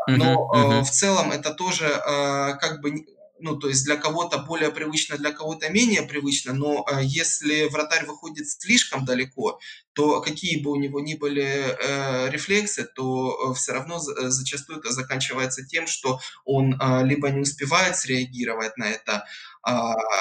Но, 0.07 0.25
мгм, 0.53 0.79
э, 0.79 0.81
мгм, 0.81 0.83
в 0.83 0.89
целом 0.91 1.31
это 1.31 1.53
тоже, 1.53 1.85
э, 1.85 2.53
как 2.59 2.81
бы, 2.81 3.05
ну, 3.39 3.57
то 3.57 3.67
есть 3.67 3.83
для 3.85 3.97
кого-то 3.97 4.37
более 4.39 4.71
привычно, 4.71 5.17
для 5.17 5.31
кого-то 5.31 5.69
менее 5.69 6.03
привычно, 6.03 6.53
но, 6.53 6.85
э, 6.89 7.03
если 7.03 7.67
вратарь 7.69 8.05
выходит 8.05 8.49
слишком 8.49 9.03
далеко, 9.05 9.59
то 9.93 10.21
какие 10.21 10.61
бы 10.61 10.71
у 10.71 10.75
него 10.75 10.99
ни 11.01 11.15
были, 11.15 11.43
э, 11.43 12.29
рефлексы, 12.31 12.85
то, 12.95 13.53
все 13.53 13.73
равно 13.73 13.99
за 13.99 14.13
э, 14.13 14.29
зачастую 14.29 14.79
это 14.79 14.91
заканчивается 14.91 15.65
тем, 15.65 15.87
что 15.87 16.19
он, 16.45 16.75
а, 16.79 17.03
либо 17.03 17.29
не 17.29 17.41
успевает 17.41 17.97
среагировать 17.97 18.77
на 18.77 18.85
это, 18.89 19.25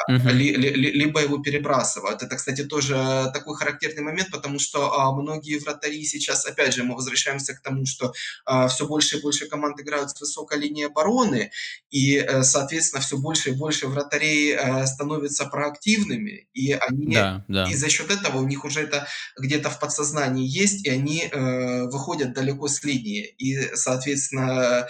мгм. 0.09 0.29
ли 0.29 0.55
ли 0.57 0.71
ли 0.71 0.91
либо 0.93 1.21
его 1.21 1.39
перебрасывают. 1.39 2.23
Это, 2.23 2.37
кстати, 2.37 2.65
тоже 2.65 3.31
такой 3.33 3.57
характерный 3.57 4.03
момент, 4.03 4.31
потому 4.31 4.59
что, 4.59 4.99
а, 4.99 5.13
многие 5.13 5.59
вратари 5.59 6.05
сейчас, 6.05 6.47
опять 6.47 6.75
же, 6.75 6.85
мы 6.85 6.95
возвращаемся 6.95 7.55
к 7.55 7.61
тому, 7.61 7.85
что 7.87 8.13
а, 8.47 8.69
все 8.69 8.87
больше 8.87 9.19
и 9.19 9.23
больше 9.23 9.47
команд 9.47 9.81
играют 9.81 10.11
с 10.11 10.21
высокой 10.21 10.59
линии 10.59 10.87
обороны, 10.87 11.51
и, 11.91 12.17
э, 12.17 12.43
соответственно, 12.43 13.03
все 13.03 13.17
больше 13.19 13.51
и 13.51 13.55
больше 13.55 13.87
вратарей 13.87 14.55
э, 14.55 14.87
становятся 14.87 15.45
проактивными, 15.47 16.49
и 16.55 16.73
они 16.73 17.15
Да, 17.15 17.45
и 17.49 17.53
да, 17.53 17.67
за 17.73 17.89
счет 17.89 18.11
этого 18.11 18.39
у 18.39 18.47
них 18.47 18.65
уже 18.65 18.81
это 18.81 19.07
где-то 19.39 19.71
в 19.71 19.79
подсознании 19.79 20.47
есть, 20.47 20.87
и 20.87 20.91
они 20.91 21.29
э, 21.31 21.85
выходят 21.85 22.33
далеко 22.33 22.69
с 22.69 22.83
линии. 22.83 23.35
И, 23.39 23.77
соответственно, 23.77 24.89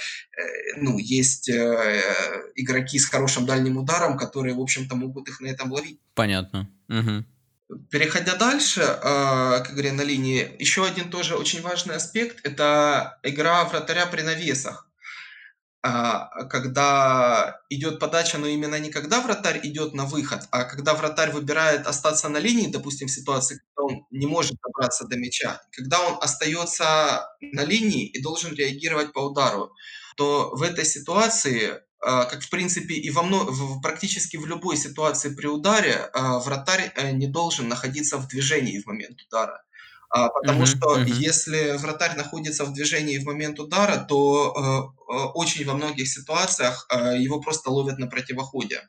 ну, 0.76 0.98
есть 0.98 1.48
игроки 1.48 2.98
с 2.98 3.06
хорошим 3.06 3.46
дальним 3.46 3.78
ударом, 3.78 4.16
которые, 4.16 4.43
в 4.52 4.60
общем-то, 4.60 4.96
могут 4.96 5.28
их 5.28 5.40
на 5.40 5.46
этом 5.46 5.72
ловить. 5.72 5.98
понятно. 6.14 6.70
Мгм, 6.88 7.26
Переходя 7.90 8.36
дальше, 8.36 8.82
а, 8.82 9.60
к 9.60 9.72
игре 9.72 9.92
на 9.92 10.02
линии, 10.02 10.54
еще 10.58 10.84
один 10.84 11.10
тоже 11.10 11.36
очень 11.36 11.62
важный 11.62 11.96
аспект– 11.96 12.40
это 12.44 13.18
игра 13.22 13.64
вратаря 13.64 14.06
при 14.06 14.20
навесах. 14.22 14.88
А, 15.82 16.44
когда 16.46 17.60
идет 17.68 17.98
подача, 17.98 18.38
но 18.38 18.46
именно 18.46 18.78
не 18.78 18.90
когда 18.90 19.20
вратарь 19.20 19.60
идет 19.64 19.92
на 19.92 20.04
выход, 20.04 20.40
а 20.50 20.64
когда 20.64 20.94
вратарь 20.94 21.30
выбирает 21.30 21.86
остаться 21.86 22.28
на 22.28 22.38
линии, 22.38 22.70
допустим, 22.70 23.08
в 23.08 23.10
ситуации, 23.10 23.60
когда 23.74 23.94
он 23.94 24.06
не 24.10 24.26
может 24.26 24.56
добраться 24.62 25.06
до 25.06 25.16
мяча, 25.16 25.60
когда 25.72 26.00
он 26.00 26.18
остается 26.22 27.28
на 27.40 27.64
линии 27.64 28.06
и 28.06 28.22
должен 28.22 28.54
реагировать 28.54 29.12
по 29.12 29.20
удару, 29.20 29.72
то 30.16 30.50
в 30.54 30.62
этой 30.62 30.84
ситуации, 30.86 31.80
как 32.26 32.42
в 32.42 32.50
принципе 32.50 32.94
и 32.94 33.10
во 33.10 33.22
мно 33.22 33.44
в 33.44 33.80
практически 33.82 34.36
в 34.36 34.46
любой 34.46 34.76
ситуации 34.76 35.34
при 35.34 35.46
ударе, 35.46 36.10
а, 36.12 36.38
вратарь, 36.38 36.92
э, 36.96 37.12
не 37.12 37.26
должен 37.26 37.68
находиться 37.68 38.18
в 38.18 38.28
движении 38.28 38.80
в 38.80 38.86
момент 38.86 39.20
удара. 39.22 39.62
А, 40.10 40.28
потому 40.28 40.64
мгм, 40.64 40.66
что 40.66 41.00
мгм. 41.00 41.04
если 41.06 41.76
вратарь 41.78 42.16
находится 42.16 42.64
в 42.64 42.72
движении 42.72 43.18
в 43.18 43.24
момент 43.24 43.58
удара, 43.60 43.96
то, 44.08 44.94
э, 45.08 45.12
э, 45.14 45.16
очень 45.34 45.64
во 45.66 45.74
многих 45.74 46.08
ситуациях, 46.08 46.86
э, 46.90 47.18
его 47.18 47.40
просто 47.40 47.70
ловят 47.70 47.98
на 47.98 48.06
противоходе. 48.06 48.82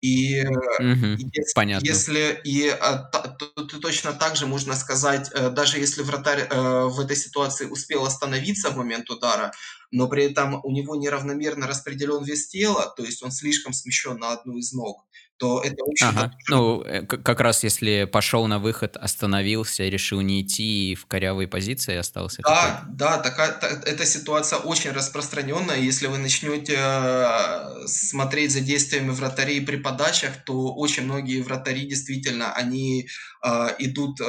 И, 0.00 0.36
э, 0.40 0.44
Мгм. 0.78 1.22
ес 1.34 1.54
Понятно. 1.54 2.04
если 2.04 2.40
и, 2.44 2.68
а, 2.68 2.98
то 3.38 3.46
то 3.66 3.80
точно 3.80 4.12
так 4.12 4.36
же 4.36 4.46
можно 4.46 4.74
сказать, 4.76 5.30
э, 5.34 5.50
даже 5.50 5.78
если 5.78 6.02
вратарь, 6.02 6.46
э, 6.50 6.84
в 6.88 7.00
этой 7.00 7.16
ситуации 7.16 7.66
успел 7.66 8.04
остановиться 8.06 8.70
в 8.70 8.76
момент 8.76 9.10
удара, 9.10 9.52
но 9.90 10.08
при 10.08 10.24
этом 10.24 10.60
у 10.64 10.70
него 10.70 10.96
неравномерно 10.96 11.66
распределен 11.66 12.22
вес 12.24 12.48
тела, 12.48 12.92
то 12.96 13.04
есть 13.04 13.22
он 13.22 13.30
слишком 13.30 13.72
смещен 13.72 14.18
на 14.18 14.32
одну 14.32 14.56
из 14.56 14.72
ног, 14.72 15.06
то 15.38 15.62
это, 15.62 15.84
общем-то, 15.84 16.26
Ага. 16.26 16.32
Ну, 16.46 16.82
э, 16.82 17.02
как 17.06 17.40
раз 17.40 17.64
если 17.64 18.04
пошел 18.04 18.46
на 18.46 18.58
выход, 18.60 18.96
остановился, 18.96 19.84
решил 19.88 20.20
не 20.20 20.42
идти 20.42 20.92
и 20.92 20.94
в 20.94 21.06
корявой 21.06 21.48
позиции 21.48 21.96
остался 21.96 22.44
такой. 22.44 22.70
Да, 22.70 22.84
да, 22.88 23.18
такая 23.18 23.52
та 23.52 23.66
эта 23.68 24.06
ситуация 24.06 24.60
очень 24.60 24.92
распространенная. 24.92 25.76
Если 25.78 26.06
вы 26.06 26.18
начнете, 26.18 26.76
а, 26.78 27.82
смотреть 27.86 28.52
за 28.52 28.60
действиями 28.60 29.10
вратарей 29.10 29.60
при 29.60 29.76
подачах, 29.76 30.44
то 30.44 30.72
очень 30.74 31.02
многие 31.04 31.42
вратари 31.42 31.84
действительно, 31.86 32.52
они, 32.52 33.08
а, 33.42 33.74
идут, 33.80 34.20
э, 34.20 34.24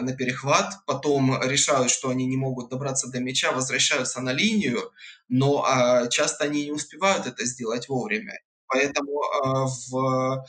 на 0.00 0.16
перехват, 0.16 0.74
потом 0.86 1.40
решают, 1.42 1.90
что 1.90 2.08
они 2.08 2.24
не 2.26 2.36
могут 2.38 2.70
добраться 2.70 3.08
до 3.10 3.20
мяча, 3.20 3.52
возвращаются 3.52 4.20
на 4.22 4.32
линию, 4.32 4.90
но, 5.28 5.64
а, 5.66 6.08
часто 6.08 6.44
они 6.44 6.64
не 6.64 6.72
успевают 6.72 7.26
это 7.26 7.44
сделать 7.44 7.88
вовремя. 7.88 8.38
Поэтому, 8.72 9.20
а, 9.22 9.66
в 9.66 10.44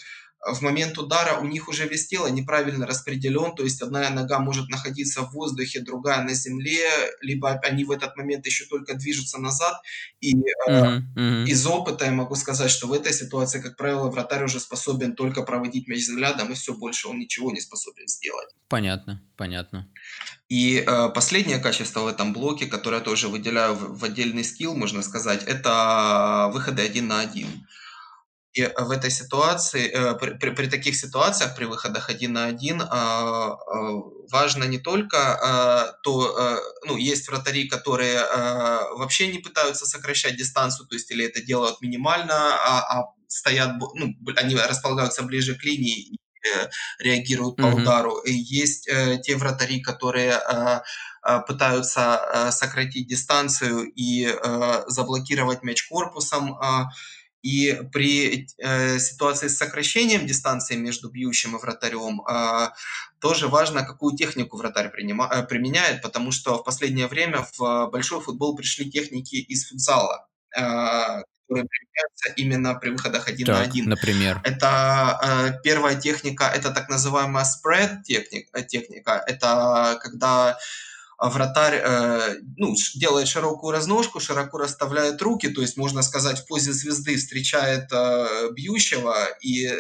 в 0.46 0.62
момент 0.62 0.98
удара 0.98 1.40
у 1.40 1.46
них 1.46 1.70
уже 1.70 1.88
вес 1.88 2.08
тела 2.08 2.28
неправильно 2.28 2.86
распределен, 2.86 3.56
то 3.56 3.64
есть 3.64 3.82
одна 3.82 4.10
нога 4.10 4.40
может 4.40 4.70
находиться 4.70 5.22
в 5.22 5.32
воздухе, 5.32 5.80
другая 5.80 6.22
на 6.24 6.34
земле, 6.34 6.86
либо 7.22 7.52
они 7.52 7.86
в 7.86 7.92
этот 7.92 8.18
момент 8.18 8.46
еще 8.46 8.66
только 8.66 8.94
движутся 8.96 9.40
назад. 9.40 9.82
И 10.20 10.36
uh-huh, 10.36 11.02
uh-huh. 11.16 11.46
из 11.46 11.66
опыта 11.66 12.06
я 12.06 12.12
могу 12.12 12.36
сказать, 12.36 12.70
что 12.70 12.88
в 12.88 12.94
этой 12.94 13.14
ситуации, 13.14 13.62
как 13.62 13.78
правило, 13.78 14.10
вратарь 14.10 14.44
уже 14.44 14.60
способен 14.60 15.16
только 15.16 15.44
проводить 15.44 15.88
мяч 15.88 16.02
взглядом, 16.02 16.52
и 16.52 16.56
все 16.56 16.74
больше 16.74 17.08
он 17.08 17.20
ничего 17.20 17.52
не 17.52 17.62
способен 17.62 18.08
сделать. 18.08 18.50
Понятно, 18.68 19.22
понятно. 19.38 19.88
И 20.50 20.84
э, 20.86 21.10
последнее 21.10 21.60
качество 21.60 22.02
в 22.02 22.08
этом 22.08 22.34
блоке, 22.34 22.66
которое 22.66 22.98
я 22.98 23.04
тоже 23.04 23.30
выделяю 23.30 23.76
в, 23.76 24.00
в 24.00 24.04
отдельный 24.04 24.44
скилл, 24.44 24.76
можно 24.76 25.04
сказать, 25.04 25.44
это 25.44 26.50
выходы 26.54 26.82
один 26.82 27.08
на 27.08 27.22
один. 27.22 27.48
И 28.54 28.70
в 28.78 28.92
этой 28.92 29.10
ситуации, 29.10 29.90
э, 29.90 30.14
при, 30.14 30.38
при, 30.38 30.52
при 30.52 30.68
таких 30.68 30.96
ситуациях, 30.96 31.56
при 31.56 31.66
выходах 31.66 32.10
один 32.10 32.34
на 32.34 32.46
один, 32.46 32.82
э, 32.82 32.86
э, 32.86 33.56
важно 34.32 34.66
не 34.66 34.78
только 34.78 35.18
э, 35.18 35.94
то, 36.04 36.38
э, 36.38 36.58
ну, 36.86 36.98
есть 36.98 37.28
вратари, 37.28 37.68
которые 37.68 38.20
э, 38.20 38.80
вообще 38.96 39.28
не 39.28 39.40
пытаются 39.40 39.88
сокращать 39.88 40.38
дистанцию, 40.38 40.88
то 40.88 40.96
есть 40.96 41.10
или 41.10 41.26
это 41.26 41.42
делают 41.42 41.82
минимально, 41.82 42.36
а, 42.36 43.00
а 43.00 43.14
стоят, 43.28 43.72
ну, 43.96 44.14
они 44.36 44.56
располагаются 44.56 45.24
ближе 45.24 45.56
к 45.56 45.64
линии 45.64 46.14
и 46.14 46.18
э, 46.48 46.70
реагируют 47.00 47.56
по 47.56 47.62
mm-hmm. 47.62 47.82
удару. 47.82 48.18
И 48.20 48.34
есть 48.34 48.88
э, 48.88 49.20
те 49.24 49.36
вратари, 49.36 49.82
которые 49.82 50.34
э, 50.34 50.82
э, 51.28 51.40
пытаются 51.48 52.22
э, 52.22 52.52
сократить 52.52 53.08
дистанцию 53.08 53.92
и 53.96 54.28
э, 54.28 54.84
заблокировать 54.88 55.64
мяч 55.64 55.88
корпусом. 55.88 56.56
Э, 56.62 56.86
и 57.44 57.82
при 57.92 58.48
э, 58.58 59.00
ситуации 59.00 59.50
с 59.50 59.58
сокращением 59.58 60.26
дистанции 60.26 60.76
между 60.76 61.10
бьющим 61.10 61.56
и 61.56 61.60
вратарем 61.60 62.22
э, 62.22 62.70
тоже 63.20 63.48
важно, 63.50 63.84
какую 63.86 64.16
технику 64.16 64.58
вратарь 64.58 64.90
принима, 64.90 65.30
э, 65.32 65.44
применяет, 65.44 66.02
потому 66.02 66.32
что 66.32 66.58
в 66.58 66.64
последнее 66.64 67.08
время 67.08 67.46
в 67.58 67.90
большой 67.92 68.22
футбол 68.22 68.56
пришли 68.56 68.90
техники 68.90 69.36
из 69.36 69.68
футзала, 69.68 70.26
э, 70.56 70.62
которые 70.62 71.68
применяются 71.68 72.34
именно 72.38 72.76
при 72.76 72.90
выходах 72.92 73.28
один 73.28 73.46
так, 73.46 73.58
на 73.58 73.62
один. 73.62 73.90
Например? 73.90 74.42
Это 74.46 75.20
э, 75.22 75.62
первая 75.64 76.00
техника, 76.00 76.46
это 76.46 76.72
так 76.72 76.88
называемая 76.88 77.46
spread 77.46 78.04
техника, 78.04 78.62
техника 78.62 79.22
это 79.28 80.00
когда 80.02 80.58
вратарь 81.30 81.82
э, 81.84 82.36
ну, 82.58 82.76
делает 82.96 83.28
широкую 83.28 83.72
разножку, 83.72 84.20
широко 84.20 84.58
расставляет 84.58 85.22
руки, 85.22 85.50
то 85.50 85.62
есть, 85.62 85.78
можно 85.78 86.02
сказать, 86.02 86.40
в 86.40 86.48
позе 86.48 86.74
звезды 86.74 87.16
встречает 87.16 87.92
э, 87.92 88.50
бьющего, 88.54 89.16
и 89.42 89.72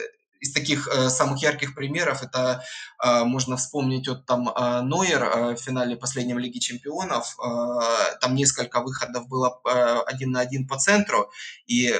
из 0.43 0.51
таких 0.51 0.87
э, 0.87 1.09
самых 1.09 1.41
ярких 1.41 1.73
примеров 1.73 2.21
это 2.21 2.63
э, 3.03 3.23
можно 3.23 3.55
вспомнить 3.55 4.07
вот 4.09 4.25
там 4.25 4.49
э, 4.49 4.81
Нойер 4.81 5.23
э, 5.23 5.55
в 5.55 5.57
финале 5.57 5.95
последней 5.95 6.33
Лиги 6.33 6.59
Чемпионов. 6.59 7.37
Э, 7.39 8.17
там 8.19 8.35
несколько 8.35 8.81
выходов 8.81 9.27
было 9.29 9.61
э, 9.65 9.99
один 10.05 10.31
на 10.31 10.41
один 10.41 10.67
по 10.67 10.77
центру, 10.77 11.31
и 11.65 11.87
э, 11.87 11.97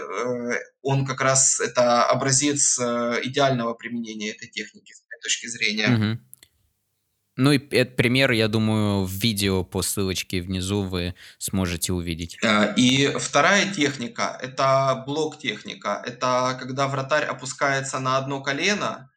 он 0.82 1.06
как 1.06 1.22
раз 1.22 1.62
это 1.62 2.04
образец 2.06 2.78
э, 2.80 3.20
идеального 3.24 3.76
применения 3.76 4.32
этой 4.32 4.50
техники 4.50 4.92
с 4.92 5.04
этой 5.08 5.22
точки 5.22 5.48
зрения. 5.48 5.88
Mm-hmm. 5.88 6.33
Ну 7.36 7.52
и 7.52 7.58
этот 7.76 7.96
пример, 7.96 8.32
я 8.32 8.48
думаю, 8.48 9.06
в 9.06 9.12
видео 9.12 9.64
по 9.64 9.82
ссылочке 9.82 10.42
внизу 10.42 10.84
вы 10.84 11.16
сможете 11.40 11.94
увидеть. 11.94 12.38
Э, 12.44 12.74
и 12.76 13.08
вторая 13.18 13.74
техника– 13.74 14.38
это 14.42 15.04
блок-техника. 15.08 16.02
Это 16.06 16.56
когда 16.60 16.88
вратарь 16.88 17.26
опускается 17.26 18.00
на 18.00 18.18
одно 18.18 18.42
колено, 18.42 19.10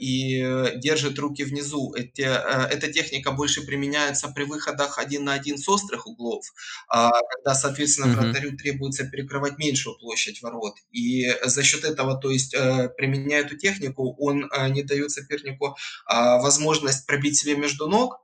и 0.00 0.72
держит 0.76 1.18
руки 1.18 1.44
внизу. 1.44 1.94
Эти, 1.94 2.22
э, 2.22 2.68
эта 2.70 2.92
техника 2.92 3.32
больше 3.32 3.62
применяется 3.62 4.28
при 4.28 4.44
выходах 4.44 4.98
один 4.98 5.24
на 5.24 5.34
один 5.34 5.58
с 5.58 5.68
острых 5.68 6.06
углов, 6.06 6.44
а 6.88 7.10
когда, 7.10 7.54
соответственно, 7.54 8.12
mm-hmm. 8.12 8.16
вратарю 8.16 8.56
требуется 8.56 9.04
перекрывать 9.06 9.58
меньшую 9.58 9.98
площадь 9.98 10.42
ворот. 10.42 10.74
И 10.92 11.34
за 11.44 11.62
счет 11.62 11.84
этого, 11.84 12.16
то 12.16 12.30
есть, 12.30 12.54
э, 12.54 12.90
применяя 12.96 13.42
эту 13.42 13.56
технику, 13.56 14.14
он 14.18 14.50
не 14.70 14.82
дает 14.82 15.10
сопернику 15.10 15.76
а, 16.06 16.38
возможность 16.38 17.06
пробить 17.06 17.38
себе 17.38 17.56
между 17.56 17.88
ног, 17.88 18.23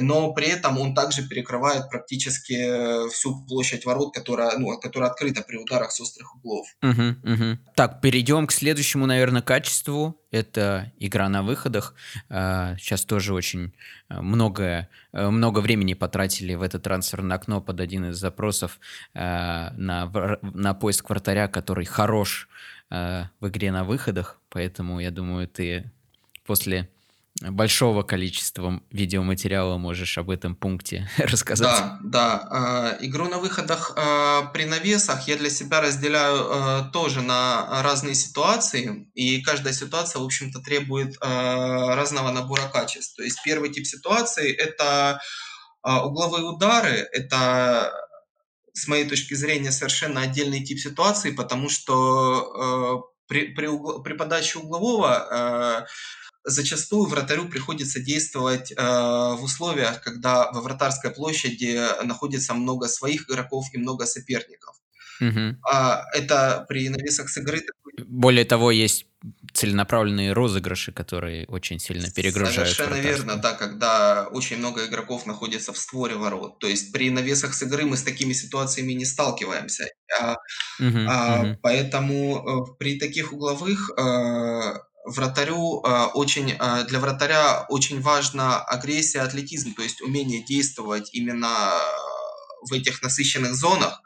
но 0.00 0.32
при 0.32 0.48
этом 0.48 0.78
он 0.78 0.94
также 0.94 1.26
перекрывает 1.26 1.88
практически 1.88 2.52
э, 2.52 3.08
всю 3.08 3.44
площадь 3.46 3.86
ворот, 3.86 4.12
которая, 4.14 4.58
ну, 4.58 4.78
которая 4.78 5.10
открыта 5.10 5.42
при 5.42 5.56
ударах 5.56 5.92
с 5.92 6.00
острых 6.00 6.36
углов. 6.36 6.66
Угу, 6.82 7.32
угу. 7.32 7.58
Так, 7.74 8.00
перейдем 8.00 8.46
к 8.46 8.52
следующему, 8.52 9.06
наверное, 9.06 9.42
качеству. 9.42 10.20
Это 10.30 10.92
игра 10.98 11.28
на 11.30 11.42
выходах. 11.42 11.94
Сейчас 12.28 13.04
а, 13.04 13.06
тоже 13.06 13.32
очень 13.32 13.72
э, 14.10 14.20
много, 14.20 14.88
много 15.12 15.60
времени 15.60 15.94
потратили 15.94 16.54
в 16.54 16.62
это 16.62 16.78
трансферное 16.78 17.36
окно 17.36 17.62
под 17.62 17.80
один 17.80 18.10
из 18.10 18.16
запросов 18.16 18.78
на, 19.14 20.10
на 20.42 20.74
поиск 20.74 21.08
вратаря, 21.08 21.48
который 21.48 21.86
хорош 21.86 22.48
в 22.90 23.28
игре 23.40 23.72
на 23.72 23.84
выходах. 23.84 24.38
Поэтому, 24.50 25.00
я 25.00 25.10
думаю, 25.10 25.48
ты 25.48 25.90
после 26.44 26.88
большого 27.42 28.02
количества 28.02 28.80
видеоматериала 28.90 29.76
можешь 29.76 30.16
об 30.18 30.30
этом 30.30 30.54
пункте 30.54 31.08
рассказать. 31.18 31.66
Да, 31.66 31.98
да. 32.02 32.96
Э, 33.00 33.04
игру 33.04 33.28
на 33.28 33.38
выходах 33.38 33.92
э, 33.96 34.42
при 34.52 34.64
навесах 34.64 35.28
я 35.28 35.36
для 35.36 35.50
себя 35.50 35.80
разделяю 35.80 36.36
э, 36.36 36.90
тоже 36.92 37.22
на 37.22 37.82
разные 37.82 38.14
ситуации, 38.14 39.10
и 39.14 39.42
каждая 39.42 39.74
ситуация, 39.74 40.20
в 40.20 40.24
общем-то, 40.24 40.60
требует 40.60 41.16
разного 41.20 42.30
набора 42.30 42.68
качеств. 42.72 43.16
То 43.16 43.22
есть 43.22 43.40
первый 43.44 43.70
тип 43.70 43.86
ситуации– 43.86 44.52
это 44.56 45.20
угловые 45.82 46.44
удары, 46.44 47.08
это 47.12 47.92
с 48.72 48.88
моей 48.88 49.08
точки 49.08 49.34
зрения, 49.34 49.70
совершенно 49.70 50.22
отдельный 50.22 50.64
тип 50.64 50.78
ситуации, 50.78 51.30
потому 51.30 51.68
что 51.68 53.10
при, 53.28 53.54
при, 53.54 53.66
угл, 53.66 54.02
при 54.02 54.14
подаче 54.14 54.58
углового 54.58 55.86
зачастую 56.46 57.06
вратарю 57.06 57.48
приходится 57.48 58.00
действовать 58.00 58.72
э, 58.72 58.76
в 58.76 59.40
условиях, 59.42 60.00
когда 60.00 60.50
во 60.52 60.60
вратарской 60.60 61.10
площади 61.10 61.80
находится 62.04 62.54
много 62.54 62.88
своих 62.88 63.28
игроков 63.28 63.66
и 63.72 63.78
много 63.78 64.06
соперников. 64.06 64.76
Угу. 65.20 65.56
А, 65.70 66.04
это 66.14 66.64
при 66.68 66.88
навесах 66.88 67.28
с 67.28 67.38
игры... 67.38 67.62
Более 68.06 68.44
того, 68.44 68.70
есть 68.70 69.06
целенаправленные 69.54 70.32
розыгрыши, 70.32 70.92
которые 70.92 71.46
очень 71.46 71.78
сильно 71.78 72.10
перегружают. 72.10 72.68
Совершенно 72.68 73.00
верно, 73.00 73.36
да, 73.36 73.54
когда 73.54 74.28
очень 74.30 74.58
много 74.58 74.84
игроков 74.86 75.26
находится 75.26 75.72
в 75.72 75.78
створе 75.78 76.16
ворот. 76.16 76.58
То 76.58 76.68
есть 76.68 76.92
при 76.92 77.10
навесах 77.10 77.54
с 77.54 77.62
игры 77.62 77.86
мы 77.86 77.96
с 77.96 78.02
такими 78.02 78.34
ситуациями 78.34 78.92
не 78.92 79.06
сталкиваемся. 79.06 79.86
Угу, 80.78 80.98
а, 81.08 81.42
угу. 81.42 81.58
Поэтому 81.62 82.68
э, 82.68 82.76
при 82.78 82.98
таких 82.98 83.32
угловых 83.32 83.90
э, 83.98 84.78
вратарю 85.06 85.82
э, 85.82 86.06
очень, 86.14 86.52
э, 86.52 86.84
для 86.88 86.98
вратаря 86.98 87.66
очень 87.68 88.00
важна 88.00 88.60
агрессия, 88.62 89.20
атлетизм, 89.20 89.74
то 89.74 89.82
есть 89.82 90.02
умение 90.02 90.44
действовать 90.44 91.10
именно 91.14 91.48
в 92.68 92.72
этих 92.72 93.02
насыщенных 93.02 93.54
зонах, 93.54 94.02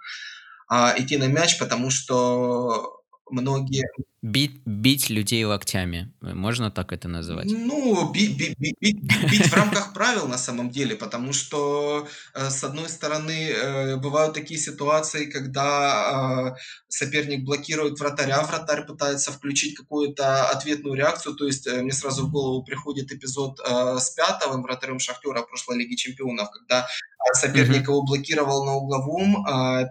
э, 0.71 0.95
идти 0.99 1.17
на 1.17 1.27
мяч, 1.27 1.59
потому 1.59 1.91
что 1.91 3.01
многие 3.31 3.85
Бить, 4.23 4.61
бить 4.67 5.09
людей 5.09 5.47
локтями. 5.47 6.13
Можно 6.21 6.71
так 6.71 6.93
это 6.93 7.09
называть? 7.09 7.47
Ну, 7.51 8.13
бить, 8.13 8.37
бить, 8.37 8.55
бить, 8.59 8.77
бить, 8.79 9.31
бить 9.31 9.47
в 9.47 9.55
рамках 9.55 9.95
правил 9.95 10.29
на 10.29 10.37
самом 10.37 10.69
деле, 10.69 10.95
потому 10.95 11.33
что, 11.33 12.07
э, 12.35 12.51
с 12.51 12.63
одной 12.63 12.91
стороны, 12.91 13.49
э, 13.49 13.97
бывают 13.97 14.35
такие 14.35 14.61
ситуации, 14.61 15.25
когда 15.25 16.55
э, 16.55 16.61
соперник 16.89 17.47
блокирует 17.47 17.99
вратаря, 17.99 18.43
вратарь 18.43 18.85
пытается 18.85 19.33
включить 19.33 19.75
какую-то 19.75 20.51
ответную 20.51 20.97
реакцию, 20.97 21.35
то 21.35 21.47
есть 21.47 21.67
мне 21.67 21.93
сразу 21.93 22.27
в 22.27 22.31
голову 22.31 22.63
приходит 22.63 23.11
эпизод 23.13 23.59
с 23.61 24.11
пятым 24.11 24.63
вратарем 24.63 24.99
Шахтера 24.99 25.41
прошлой 25.43 25.79
Лиги 25.79 25.95
Чемпионов, 25.95 26.51
когда 26.51 26.87
соперник 27.33 27.89
его 27.89 28.03
блокировал 28.03 28.67
на 28.67 28.75
угловом, 28.75 29.47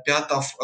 Пятов 0.06 0.56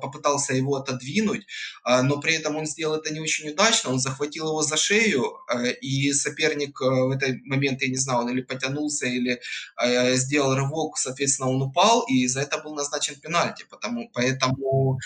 попытался 0.00 0.54
его 0.54 0.76
отодвинуть, 0.76 1.46
но 1.84 2.20
при 2.20 2.34
этом 2.34 2.56
он 2.56 2.66
сделал 2.66 2.96
это 2.96 3.09
не 3.10 3.20
очень 3.20 3.50
удачно, 3.50 3.90
он 3.90 3.98
захватил 3.98 4.48
его 4.48 4.62
за 4.62 4.76
шею, 4.76 5.38
э, 5.52 5.72
и 5.72 6.12
соперник 6.12 6.80
э, 6.80 6.84
в 6.84 7.10
этот 7.10 7.44
момент, 7.44 7.82
я 7.82 7.88
не 7.88 7.96
знаю, 7.96 8.20
он 8.20 8.30
или 8.30 8.42
потянулся, 8.42 9.06
или 9.06 9.40
э, 9.82 10.14
сделал 10.16 10.54
рывок, 10.54 10.98
соответственно, 10.98 11.50
он 11.50 11.62
упал, 11.62 12.02
и 12.02 12.26
за 12.26 12.40
это 12.40 12.58
был 12.58 12.74
назначен 12.74 13.16
пенальти, 13.16 13.64
потому, 13.70 14.10
поэтому 14.12 14.98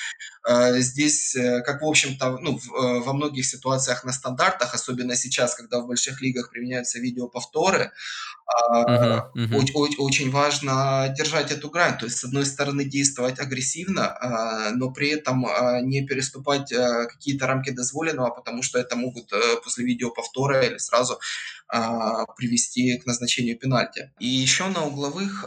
здесь, 0.47 1.37
как, 1.65 1.83
в 1.83 1.87
общем-то, 1.87 2.39
ну, 2.39 2.61
во 3.03 3.13
многих 3.13 3.47
ситуациях 3.47 4.05
на 4.05 4.13
стандартах, 4.13 4.75
особенно 4.75 5.17
сейчас, 5.17 5.55
когда 5.55 5.81
в 5.81 5.87
больших 5.87 6.21
лигах 6.21 6.51
применяются 6.51 6.99
видеоповторы, 6.99 7.93
Uh-huh, 8.71 9.31
uh-huh. 9.35 9.57
Очень, 9.57 9.97
очень 9.99 10.31
важно 10.31 11.13
держать 11.17 11.51
эту 11.51 11.71
грань, 11.71 11.97
то 11.97 12.05
есть 12.05 12.19
с 12.19 12.25
одной 12.25 12.45
стороны 12.45 12.85
действовать 12.85 13.41
агрессивно, 13.41 14.15
а, 14.21 14.71
но 14.73 14.91
при 14.91 15.09
этом 15.09 15.47
а, 15.47 15.81
не 15.81 16.07
переступать 16.07 16.69
какие-то 16.69 17.47
рамки 17.47 17.71
дозволенного, 17.71 18.31
потому 18.31 18.63
что 18.63 18.79
это 18.79 18.97
могут 18.97 19.33
после 19.63 19.87
видеоповтора 19.87 20.61
или 20.63 20.79
сразу 20.79 21.19
привести 22.37 22.99
к 22.99 23.07
назначению 23.07 23.59
пенальти. 23.59 24.13
И 24.21 24.29
еще 24.29 24.67
на 24.67 24.85
угловых 24.85 25.47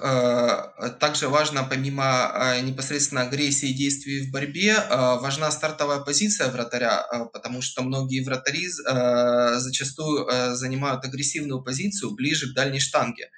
также 0.99 1.29
важно, 1.29 1.63
помимо 1.63 2.57
непосредственно 2.63 3.21
агрессии 3.21 3.69
и 3.69 3.73
действий 3.73 4.27
в 4.27 4.31
борьбе, 4.31 4.73
важна 4.89 5.51
стартовая 5.51 5.99
позиция 5.99 6.49
вратаря, 6.49 7.01
а, 7.01 7.25
потому 7.25 7.61
что 7.61 7.83
многие 7.83 8.23
вратари 8.23 8.67
а, 8.85 9.59
зачастую 9.59 10.27
занимают 10.55 11.05
агрессивную 11.05 11.61
позицию 11.61 12.11
ближе 12.15 12.51
к 12.51 12.55
дальней 12.55 12.79
штанге. 12.79 13.29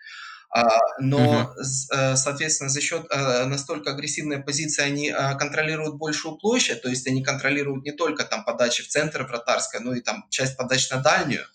А, 0.51 0.65
но, 0.99 1.53
э, 1.93 2.15
соответственно, 2.15 2.71
за 2.71 2.81
счет 2.81 3.05
э, 3.11 3.45
настолько 3.45 3.91
агрессивной 3.91 4.39
позиции 4.39 4.81
они 4.81 5.13
контролируют 5.37 5.97
большую 5.97 6.37
площадь, 6.37 6.81
то 6.81 6.89
есть 6.89 7.05
они 7.05 7.23
контролируют 7.23 7.85
не 7.85 7.91
только 7.91 8.23
там 8.23 8.43
подачи 8.43 8.81
в 8.81 8.87
центр 8.87 9.23
вратарской, 9.23 9.79
но 9.79 9.93
и 9.93 10.01
там 10.01 10.25
часть 10.31 10.57
подач 10.57 10.89
на 10.89 10.97
дальнюю. 10.97 11.45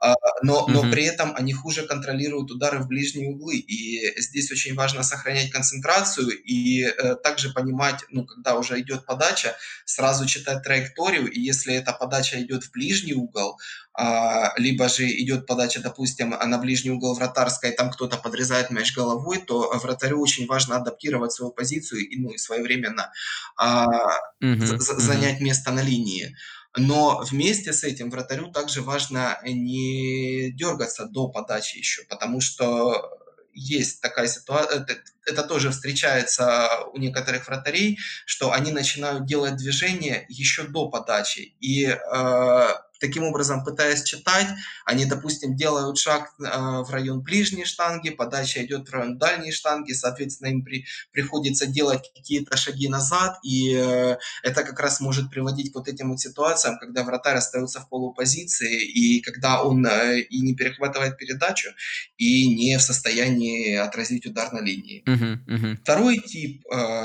А, 0.00 0.14
но, 0.42 0.66
но 0.68 0.82
Мгм. 0.82 0.90
при 0.90 1.04
этом 1.04 1.34
они 1.34 1.52
хуже 1.52 1.86
контролируют 1.86 2.50
удары 2.50 2.78
в 2.78 2.86
ближние 2.88 3.30
углы. 3.30 3.56
И 3.56 4.20
здесь 4.20 4.50
очень 4.52 4.74
важно 4.74 5.02
сохранять 5.02 5.50
концентрацию 5.50 6.28
и 6.30 6.82
э, 6.84 7.16
также 7.16 7.50
понимать, 7.52 8.04
ну, 8.10 8.24
когда 8.24 8.56
уже 8.56 8.80
идет 8.80 9.04
подача, 9.06 9.56
сразу 9.84 10.26
читать 10.26 10.62
траекторию. 10.62 11.30
И 11.30 11.40
если 11.40 11.74
эта 11.74 11.92
подача 11.92 12.40
идет 12.40 12.64
в 12.64 12.70
ближний 12.72 13.14
угол, 13.14 13.58
а, 13.92 14.52
либо 14.56 14.88
же 14.88 15.08
идет 15.08 15.46
подача, 15.46 15.80
допустим, 15.80 16.30
на 16.30 16.58
ближний 16.58 16.92
угол 16.92 17.14
вратарской, 17.14 17.72
там 17.72 17.90
кто-то 17.90 18.16
подрезает 18.16 18.70
мяч 18.70 18.94
головой, 18.94 19.38
то 19.38 19.70
вратарю 19.82 20.20
очень 20.20 20.46
важно 20.46 20.76
адаптировать 20.76 21.32
свою 21.32 21.50
позицию 21.52 22.08
и, 22.08 22.16
ну, 22.20 22.30
и 22.30 22.38
своевременно 22.38 23.10
за- 23.58 24.76
Мгм. 24.76 24.78
занять 24.78 25.40
место 25.40 25.70
на 25.72 25.80
линии. 25.82 26.36
Но 26.78 27.20
вместе 27.30 27.72
с 27.72 27.84
этим 27.84 28.10
вратарю 28.10 28.50
также 28.50 28.82
важно 28.82 29.38
не 29.44 30.52
дергаться 30.52 31.06
до 31.06 31.28
подачи 31.28 31.78
еще, 31.78 32.02
потому 32.08 32.40
что 32.40 33.18
есть 33.58 34.00
такая 34.00 34.28
ситуация, 34.28 34.80
это, 34.82 34.96
это 35.26 35.42
тоже 35.42 35.70
встречается 35.70 36.68
у 36.92 36.98
некоторых 36.98 37.48
вратарей, 37.48 37.98
что 38.24 38.52
они 38.52 38.70
начинают 38.70 39.26
делать 39.26 39.56
движение 39.56 40.26
еще 40.28 40.62
до 40.62 40.88
подачи. 40.88 41.56
И 41.60 41.86
э, 41.86 42.68
таким 42.98 43.24
образом, 43.24 43.64
пытаясь 43.64 44.02
читать, 44.02 44.48
они, 44.84 45.04
допустим, 45.04 45.56
делают 45.56 45.98
шаг 45.98 46.34
э, 46.38 46.44
в 46.44 46.90
район 46.90 47.20
ближней 47.20 47.64
штанги, 47.64 48.10
подача 48.10 48.64
идет 48.64 48.88
в 48.88 48.92
район 48.92 49.18
дальней 49.18 49.52
штанги, 49.52 49.92
соответственно, 49.92 50.48
им 50.48 50.62
при, 50.62 50.86
приходится 51.12 51.66
делать 51.66 52.10
какие-то 52.14 52.56
шаги 52.56 52.88
назад, 52.88 53.38
и 53.42 53.74
э, 53.74 54.16
это 54.42 54.64
как 54.64 54.80
раз 54.80 55.00
может 55.00 55.30
приводить 55.30 55.72
к 55.72 55.76
вот 55.76 55.88
этим 55.88 56.10
вот 56.10 56.20
ситуациям, 56.20 56.78
когда 56.78 57.04
вратарь 57.04 57.36
остается 57.36 57.80
в 57.80 57.88
полупозиции, 57.88 58.84
и 58.84 59.20
когда 59.20 59.62
он 59.62 59.86
э, 59.86 60.20
и 60.20 60.40
не 60.40 60.54
перехватывает 60.54 61.16
передачу, 61.16 61.70
и 62.16 62.48
не 62.54 62.76
в 62.78 62.82
состоянии 62.82 63.74
отразить 63.76 64.26
удар 64.26 64.52
на 64.52 64.60
линии. 64.60 65.02
Мгм. 65.06 65.44
Мгм. 65.46 65.78
Второй 65.82 66.18
тип, 66.18 66.62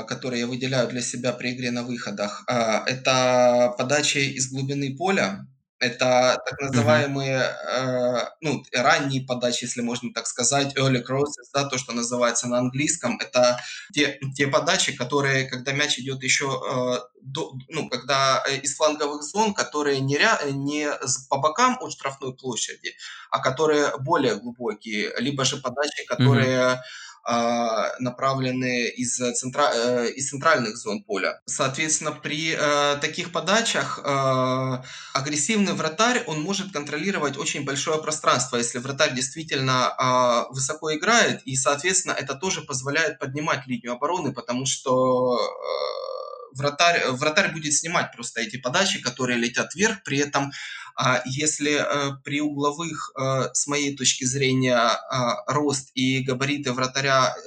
который 0.08 0.40
я 0.40 0.46
выделяю 0.46 0.88
для 0.88 1.00
себя 1.00 1.32
при 1.32 1.52
игре 1.52 1.70
на 1.70 1.82
выходах, 1.82 2.44
это 2.46 3.74
подачи 3.78 4.18
из 4.18 4.50
глубины 4.50 4.96
поля. 4.96 5.46
Это 5.80 6.40
так 6.46 6.60
называемые, 6.60 7.40
э, 7.40 8.28
ну, 8.40 8.62
ранние 8.72 9.22
подачи, 9.22 9.64
если 9.64 9.82
можно 9.82 10.12
так 10.14 10.26
сказать, 10.26 10.76
early 10.76 11.02
crosses, 11.02 11.50
да, 11.52 11.64
то, 11.64 11.78
что 11.78 11.92
называется 11.92 12.48
на 12.48 12.58
английском. 12.58 13.18
Это 13.20 13.60
те, 13.92 14.18
те 14.36 14.46
подачи, 14.46 14.96
которые, 14.96 15.46
когда 15.46 15.72
мяч 15.72 15.98
идет 15.98 16.22
еще, 16.22 16.46
э, 16.46 16.98
до, 17.22 17.54
ну, 17.68 17.88
когда 17.88 18.42
э, 18.48 18.58
из 18.58 18.76
фланговых 18.76 19.22
зон, 19.22 19.52
которые 19.52 20.00
не, 20.00 20.16
ря, 20.16 20.38
не 20.52 20.88
по 21.28 21.38
бокам 21.38 21.76
от 21.80 21.92
штрафной 21.92 22.34
площади, 22.34 22.94
а 23.30 23.40
которые 23.40 23.96
более 23.98 24.36
глубокие, 24.36 25.12
либо 25.18 25.44
же 25.44 25.56
подачи, 25.56 26.04
которые 26.06 26.58
а, 26.58 26.82
направлены 27.26 28.88
из, 28.88 29.16
центра, 29.16 29.70
э, 29.74 30.10
из 30.10 30.28
центральных 30.28 30.76
зон 30.76 31.02
поля. 31.02 31.40
Соответственно, 31.46 32.12
при 32.12 32.54
э, 32.54 32.96
таких 33.00 33.32
подачах 33.32 34.00
э, 34.04 34.82
агрессивный 35.14 35.72
вратарь, 35.72 36.22
он 36.26 36.42
может 36.42 36.72
контролировать 36.72 37.38
очень 37.38 37.64
большое 37.64 38.02
пространство, 38.02 38.56
если 38.56 38.78
вратарь 38.78 39.14
действительно 39.14 39.94
э, 39.98 40.52
высоко 40.52 40.94
играет, 40.94 41.42
и, 41.44 41.56
соответственно, 41.56 42.12
это 42.12 42.34
тоже 42.34 42.60
позволяет 42.60 43.18
поднимать 43.18 43.66
линию 43.66 43.92
обороны, 43.92 44.32
потому 44.32 44.66
что 44.66 45.38
э, 45.38 46.58
вратарь, 46.58 47.08
вратарь 47.10 47.52
будет 47.52 47.72
снимать 47.72 48.12
просто 48.12 48.40
эти 48.40 48.56
подачи, 48.56 49.00
которые 49.00 49.38
летят 49.38 49.74
вверх, 49.74 50.02
при 50.02 50.18
этом 50.18 50.46
а 50.46 50.83
если 51.26 51.72
э, 51.72 52.16
при 52.24 52.40
угловых, 52.40 53.12
э, 53.18 53.48
с 53.52 53.66
моей 53.66 53.96
точки 53.96 54.24
зрения, 54.24 54.76
а, 54.76 55.44
рост 55.52 55.90
и 55.94 56.20
габариты 56.20 56.72
вратаря 56.72 57.34
э, 57.34 57.40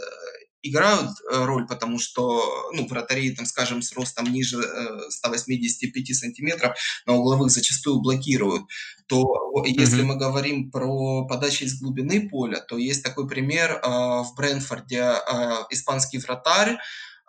играют 0.63 1.11
роль, 1.29 1.65
потому 1.67 1.99
что, 1.99 2.69
ну, 2.73 2.87
вратари, 2.87 3.31
там, 3.31 3.45
скажем, 3.45 3.81
с 3.81 3.93
ростом 3.93 4.31
ниже 4.31 4.59
э, 4.59 5.09
185 5.09 6.15
сантиметров 6.15 6.77
на 7.05 7.13
угловых 7.13 7.51
зачастую 7.51 8.01
блокируют, 8.01 8.63
то 9.07 9.63
если 9.65 10.01
Мгм. 10.01 10.07
мы 10.07 10.15
говорим 10.17 10.71
про 10.71 11.25
подачи 11.25 11.63
из 11.63 11.79
глубины 11.79 12.27
поля, 12.29 12.59
то 12.59 12.77
есть 12.77 13.03
такой 13.03 13.27
пример 13.27 13.71
э, 13.71 13.87
в 13.87 14.33
Брэнфорде 14.35 14.97
э, 14.97 15.51
испанский 15.69 16.17
вратарь 16.17 16.77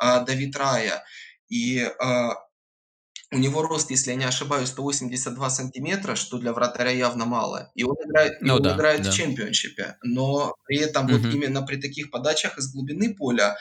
э, 0.02 0.24
Давид 0.24 0.56
Рая, 0.56 1.04
и 1.48 1.88
у 3.30 3.38
него 3.38 3.62
рост, 3.62 3.90
если 3.90 4.10
я 4.10 4.16
не 4.16 4.24
ошибаюсь, 4.24 4.70
182 4.70 5.50
сантиметра, 5.50 6.14
что 6.14 6.38
для 6.38 6.52
вратаря 6.52 6.90
явно 6.90 7.26
мало. 7.26 7.70
И 7.74 7.84
он 7.84 7.94
играет, 8.06 8.42
и 8.44 8.48
Ну 8.48 8.58
он 8.58 8.60
да, 8.60 8.70
играет 8.70 9.06
в 9.06 9.10
да. 9.10 9.12
чемпионшипе. 9.12 9.96
Но 10.02 10.54
при 10.64 10.78
этом 10.78 11.08
вот 11.08 11.20
Мгм. 11.20 11.30
именно 11.30 11.62
при 11.62 11.76
таких 11.76 12.10
подачах 12.10 12.58
из 12.58 12.72
глубины 12.72 13.14
поля 13.14 13.56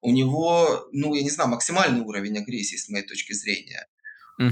у 0.00 0.10
него, 0.12 0.88
ну, 0.92 1.14
я 1.14 1.22
не 1.22 1.30
знаю, 1.30 1.50
максимальный 1.50 2.00
уровень 2.00 2.38
агрессии, 2.38 2.76
с 2.76 2.88
моей 2.88 3.06
точки 3.06 3.32
зрения. 3.32 3.86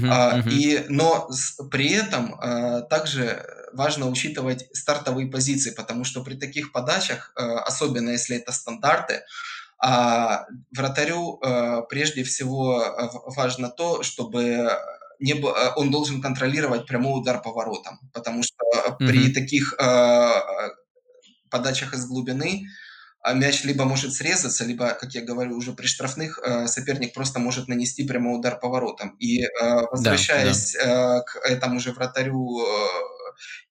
А, 0.07 0.37
Мгм. 0.37 0.49
и, 0.49 0.85
но 0.89 1.27
с, 1.31 1.57
при 1.69 1.89
этом 1.91 2.35
а, 2.35 2.81
также 2.81 3.45
важно 3.73 4.09
учитывать 4.09 4.67
стартовые 4.73 5.27
позиции, 5.27 5.71
потому 5.71 6.03
что 6.03 6.23
при 6.23 6.35
таких 6.35 6.71
подачах, 6.71 7.31
а, 7.35 7.59
особенно 7.61 8.09
если 8.11 8.37
это 8.37 8.51
стандарты, 8.51 9.23
а 9.81 10.45
вратарю 10.75 11.39
э, 11.43 11.81
прежде 11.89 12.23
всего 12.23 12.81
э, 12.83 13.09
важно 13.35 13.69
то, 13.69 14.03
чтобы 14.03 14.69
не 15.19 15.33
э, 15.33 15.73
он 15.75 15.91
должен 15.91 16.21
контролировать 16.21 16.85
прямой 16.87 17.19
удар 17.19 17.41
по 17.41 17.51
воротам, 17.51 17.99
потому 18.13 18.43
что 18.43 18.55
при 18.99 19.25
Мгм. 19.25 19.33
таких 19.33 19.73
э, 19.79 20.29
подачах 21.49 21.93
из 21.93 22.05
глубины 22.05 22.63
а 23.23 23.33
мяч 23.33 23.63
либо 23.65 23.85
может 23.85 24.13
срезаться, 24.13 24.65
либо, 24.65 24.95
как 24.95 25.13
я 25.13 25.21
говорю, 25.21 25.55
уже 25.55 25.73
при 25.73 25.85
штрафных 25.85 26.39
э, 26.43 26.65
соперник 26.67 27.13
просто 27.13 27.39
может 27.39 27.67
нанести 27.67 28.03
прямой 28.03 28.39
удар 28.39 28.59
по 28.59 28.67
воротам. 28.67 29.15
И 29.19 29.43
э, 29.43 29.47
Да, 29.59 29.81
да. 29.81 29.87
возвращаясь 29.91 30.75
э, 30.75 31.21
к 31.21 31.35
этому 31.43 31.79
же 31.79 31.91
вратарю 31.91 32.61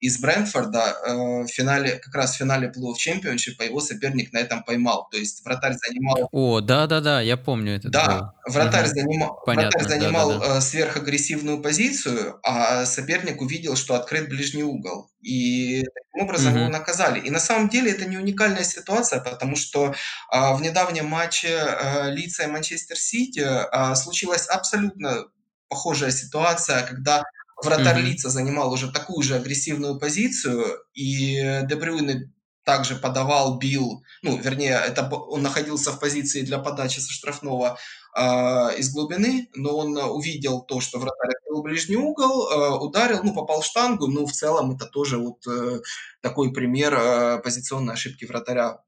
из 0.00 0.18
Брэнфорда, 0.20 0.96
э, 1.06 1.14
в 1.44 1.48
финале, 1.48 1.96
как 1.96 2.14
раз 2.14 2.34
в 2.34 2.38
финале 2.38 2.68
плей-офф 2.68 2.96
чемпионшипа 2.96 3.62
его 3.62 3.80
соперник 3.80 4.32
на 4.32 4.38
этом 4.38 4.62
поймал. 4.64 5.08
То 5.10 5.18
есть 5.18 5.44
вратарь 5.44 5.74
занимал 5.74 6.28
О, 6.32 6.60
да-да-да, 6.60 7.20
я 7.20 7.36
помню 7.36 7.76
этот 7.76 7.90
да, 7.92 8.32
вратарь 8.46 8.86
Мгм. 8.86 8.94
занимал 8.94 9.40
вратарь 9.46 9.70
Понятно, 9.72 9.88
занимал, 9.88 10.28
да-да-да. 10.30 10.58
э, 10.58 10.60
сверхагрессивную 10.60 11.60
позицию, 11.60 12.38
а 12.42 12.84
соперник 12.86 13.40
увидел, 13.42 13.76
что 13.76 13.94
открыт 13.94 14.28
ближний 14.28 14.62
угол. 14.64 15.10
И 15.22 15.82
таким 15.82 16.24
образом 16.26 16.54
его 16.54 16.64
Мгм. 16.64 16.72
наказали. 16.72 17.20
И 17.20 17.30
на 17.30 17.40
самом 17.40 17.68
деле 17.68 17.90
это 17.92 18.06
не 18.06 18.16
уникальная 18.16 18.64
ситуация, 18.64 19.20
потому 19.20 19.54
что, 19.56 19.94
а, 20.30 20.54
в 20.54 20.62
недавнем 20.62 21.06
матче, 21.06 21.48
э, 21.48 22.10
Лидса 22.12 22.44
и 22.44 22.46
Манчестер 22.46 22.96
Сити, 22.96 23.40
а, 23.44 23.94
случилась 23.94 24.46
абсолютно 24.46 25.26
похожая 25.68 26.10
ситуация, 26.10 26.82
когда 26.82 27.22
вратарь 27.62 27.98
Мгм. 27.98 28.06
Лидса 28.06 28.30
занимал 28.30 28.72
уже 28.72 28.90
такую 28.90 29.22
же 29.22 29.36
агрессивную 29.36 29.98
позицию, 29.98 30.78
и 30.94 31.62
Де 31.64 31.76
Брюйне 31.76 32.32
также 32.64 32.96
подавал, 32.96 33.58
бил, 33.58 34.02
ну, 34.22 34.36
вернее, 34.36 34.80
это 34.86 35.08
он 35.08 35.42
находился 35.42 35.92
в 35.92 35.98
позиции 35.98 36.42
для 36.42 36.58
подачи 36.58 37.00
со 37.00 37.10
штрафного 37.10 37.78
а, 38.14 38.70
из 38.76 38.92
глубины, 38.92 39.48
но 39.54 39.76
он 39.76 39.96
увидел 39.96 40.62
то, 40.62 40.80
что 40.80 40.98
вратарь 40.98 41.30
открыл 41.36 41.62
ближний 41.62 41.96
угол, 41.96 42.48
а, 42.48 42.78
ударил, 42.78 43.20
ну, 43.22 43.34
попал 43.34 43.62
в 43.62 43.64
штангу, 43.64 44.06
но 44.08 44.26
в 44.26 44.32
целом 44.32 44.72
это 44.72 44.86
тоже 44.86 45.18
вот 45.18 45.46
э, 45.46 45.80
такой 46.20 46.52
пример 46.52 46.94
э, 46.94 47.38
позиционной 47.42 47.94
ошибки 47.94 48.24
вратаря, 48.24 48.82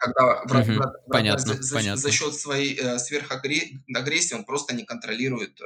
когда 0.00 0.42
вра- 0.46 0.62
Мгм. 0.64 0.72
вра- 0.72 0.76
вратарь 0.78 1.10
Понятно, 1.10 1.46
за, 1.46 1.54
за- 1.54 1.62
за 1.62 1.74
понятно. 1.76 2.10
счет 2.10 2.34
своей 2.34 2.74
э, 2.80 2.98
сверхагрессии 2.98 4.34
он 4.34 4.44
просто 4.44 4.74
не 4.74 4.84
контролирует 4.84 5.60
э, 5.60 5.64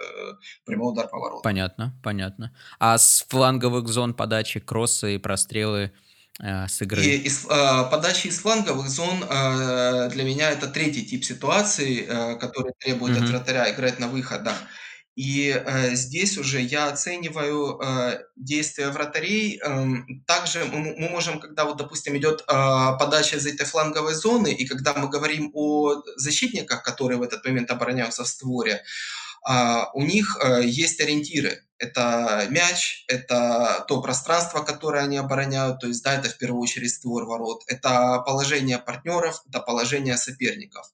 прямой 0.66 0.92
удар 0.92 1.08
по 1.08 1.18
воротам. 1.18 1.42
Понятно, 1.42 1.94
понятно. 2.02 2.52
А 2.78 2.98
с 2.98 3.24
фланговых 3.28 3.88
зон 3.88 4.12
подачи, 4.14 4.60
кроссы 4.60 5.14
и 5.14 5.18
прострелы, 5.18 5.92
э, 6.40 6.66
с 6.68 6.82
И 6.82 6.84
игры. 6.84 7.02
из 7.04 7.46
а, 7.48 7.84
подачи 7.84 8.26
из 8.26 8.40
фланговых 8.40 8.88
зон, 8.88 9.24
а, 9.30 10.08
для 10.08 10.24
меня 10.24 10.50
это 10.50 10.66
третий 10.66 11.06
тип 11.06 11.24
ситуации, 11.24 12.04
а, 12.08 12.34
который 12.34 12.72
требует 12.80 13.16
от 13.16 13.22
Мгм. 13.22 13.30
вратаря 13.32 13.70
играть 13.72 14.00
на 14.00 14.08
выходах. 14.08 14.54
И, 15.16 15.50
э, 15.50 15.94
здесь 15.94 16.38
уже 16.38 16.60
я 16.60 16.88
оцениваю, 16.88 17.80
э, 17.80 18.20
действия 18.36 18.88
вратарей. 18.90 19.60
Эм, 19.62 20.24
также 20.26 20.64
мы 20.64 20.94
мы 20.98 21.08
можем, 21.08 21.38
когда 21.40 21.64
вот, 21.64 21.76
допустим, 21.76 22.16
идет, 22.16 22.44
а, 22.48 22.92
подача 22.94 23.36
из 23.36 23.46
этой 23.46 23.64
фланговой 23.66 24.14
зоны, 24.14 24.52
и 24.52 24.66
когда 24.66 24.92
мы 24.94 25.08
говорим 25.08 25.50
о 25.54 26.02
защитниках, 26.16 26.82
которые 26.82 27.18
в 27.18 27.22
этот 27.22 27.44
момент 27.44 27.70
обороняются 27.70 28.24
в 28.24 28.28
створе, 28.28 28.82
а, 29.44 29.90
у 29.94 30.02
них, 30.02 30.38
э, 30.42 30.62
есть 30.64 31.00
ориентиры. 31.00 31.64
Это 31.78 32.46
мяч, 32.50 33.04
это 33.08 33.84
то 33.88 34.00
пространство, 34.00 34.60
которое 34.62 35.04
они 35.04 35.18
обороняют, 35.18 35.80
то 35.80 35.86
есть, 35.88 36.02
да, 36.02 36.14
это 36.14 36.30
в 36.30 36.38
первую 36.38 36.62
очередь 36.62 36.94
створ 36.94 37.24
ворот, 37.26 37.62
это 37.66 38.22
положение 38.26 38.78
партнеров, 38.78 39.42
это 39.48 39.60
положение 39.60 40.16
соперников. 40.16 40.86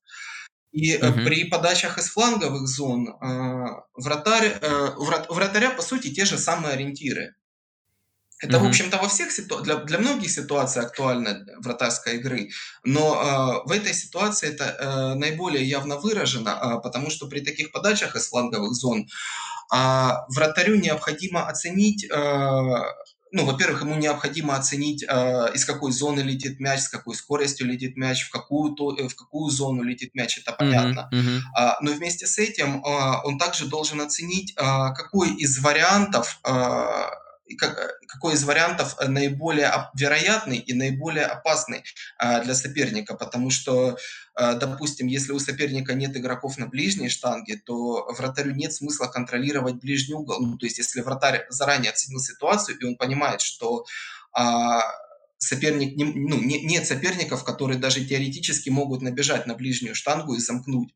И, 0.72 0.92
э, 0.94 0.98
Мгм. 1.00 1.20
при 1.24 1.44
подачах 1.44 1.98
из 1.98 2.08
фланговых 2.10 2.66
зон, 2.68 3.08
а, 3.20 3.82
вратарь, 3.94 4.56
э, 4.60 4.90
у 4.96 5.04
вратаря, 5.34 5.70
по 5.70 5.82
сути, 5.82 6.14
те 6.14 6.24
же 6.24 6.38
самые 6.38 6.74
ориентиры. 6.74 7.34
Это, 8.42 8.58
в 8.58 8.64
Мгм. 8.64 8.66
общем-то, 8.66 8.96
во 8.96 9.08
всех 9.08 9.30
ситуа 9.32 9.60
для 9.60 9.76
для 9.76 9.98
многих 9.98 10.30
ситуаций 10.30 10.82
актуально 10.82 11.44
вратарской 11.58 12.16
игры, 12.16 12.48
но, 12.84 13.20
а, 13.20 13.62
в 13.66 13.70
этой 13.70 13.92
ситуации 13.92 14.48
это, 14.48 14.64
э, 14.64 15.14
наиболее 15.14 15.62
явно 15.68 15.98
выражено, 15.98 16.58
а, 16.58 16.78
потому 16.78 17.10
что 17.10 17.26
при 17.28 17.40
таких 17.40 17.70
подачах 17.70 18.16
из 18.16 18.28
фланговых 18.28 18.72
зон, 18.74 19.06
а, 19.72 20.26
вратарю 20.28 20.76
необходимо 20.76 21.48
оценить, 21.48 22.10
а, 22.12 22.84
ну, 23.32 23.44
во-первых, 23.44 23.82
ему 23.82 23.94
необходимо 23.96 24.56
оценить, 24.56 25.04
а, 25.08 25.46
из 25.54 25.64
какой 25.64 25.92
зоны 25.92 26.20
летит 26.20 26.60
мяч, 26.60 26.80
с 26.80 26.88
какой 26.88 27.14
скоростью 27.14 27.66
летит 27.66 27.96
мяч, 27.96 28.22
в 28.22 28.30
какую 28.30 28.74
то 28.74 28.96
э, 28.96 29.08
в 29.08 29.14
какую 29.14 29.50
зону 29.50 29.82
летит 29.82 30.14
мяч, 30.14 30.38
это 30.38 30.52
понятно. 30.52 31.08
Мгм. 31.12 31.42
А, 31.56 31.76
но 31.80 31.92
вместе 31.92 32.26
с 32.26 32.38
этим, 32.38 32.84
а, 32.84 33.22
он 33.24 33.38
также 33.38 33.66
должен 33.66 34.00
оценить, 34.00 34.54
а, 34.56 34.90
какой 34.90 35.30
из 35.34 35.58
вариантов, 35.58 36.40
а, 36.44 37.10
э, 37.48 37.54
какой 38.08 38.34
из 38.34 38.44
вариантов 38.44 38.96
наиболее 39.06 39.68
оп 39.70 39.86
вероятный 39.94 40.58
и 40.58 40.72
наиболее 40.72 41.26
опасный, 41.26 41.84
а, 42.18 42.40
для 42.40 42.54
соперника. 42.54 43.14
Потому 43.14 43.50
что, 43.50 43.96
а, 44.29 44.29
допустим, 44.40 45.06
если 45.06 45.32
у 45.32 45.38
соперника 45.38 45.94
нет 45.94 46.16
игроков 46.16 46.58
на 46.58 46.66
ближней 46.66 47.08
штанге, 47.08 47.56
то 47.56 48.06
вратарю 48.16 48.52
нет 48.54 48.72
смысла 48.72 49.06
контролировать 49.06 49.76
ближний 49.76 50.14
угол. 50.14 50.40
Ну, 50.40 50.56
то 50.56 50.66
есть, 50.66 50.78
если 50.78 51.00
вратарь 51.00 51.46
заранее 51.50 51.90
оценил 51.90 52.20
ситуацию, 52.20 52.78
и 52.78 52.84
он 52.84 52.96
понимает, 52.96 53.40
что, 53.40 53.84
а, 54.32 54.82
соперник 55.38 55.96
не 55.96 56.04
ну, 56.04 56.40
не 56.40 56.60
нет 56.62 56.86
соперников, 56.86 57.44
которые 57.44 57.78
даже 57.78 58.04
теоретически 58.04 58.70
могут 58.70 59.02
набежать 59.02 59.46
на 59.46 59.54
ближнюю 59.54 59.94
штангу 59.94 60.34
и 60.34 60.38
замкнуть, 60.40 60.94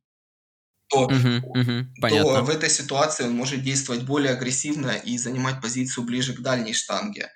то. 0.88 1.08
Мгм. 1.08 1.94
то 2.00 2.42
в 2.44 2.50
этой 2.50 2.70
ситуации 2.70 3.24
он 3.24 3.34
может 3.34 3.62
действовать 3.62 4.04
более 4.04 4.32
агрессивно 4.32 4.92
и 4.92 5.18
занимать 5.18 5.60
позицию 5.60 6.04
ближе 6.04 6.34
к 6.34 6.40
дальней 6.40 6.72
штанге. 6.72 7.30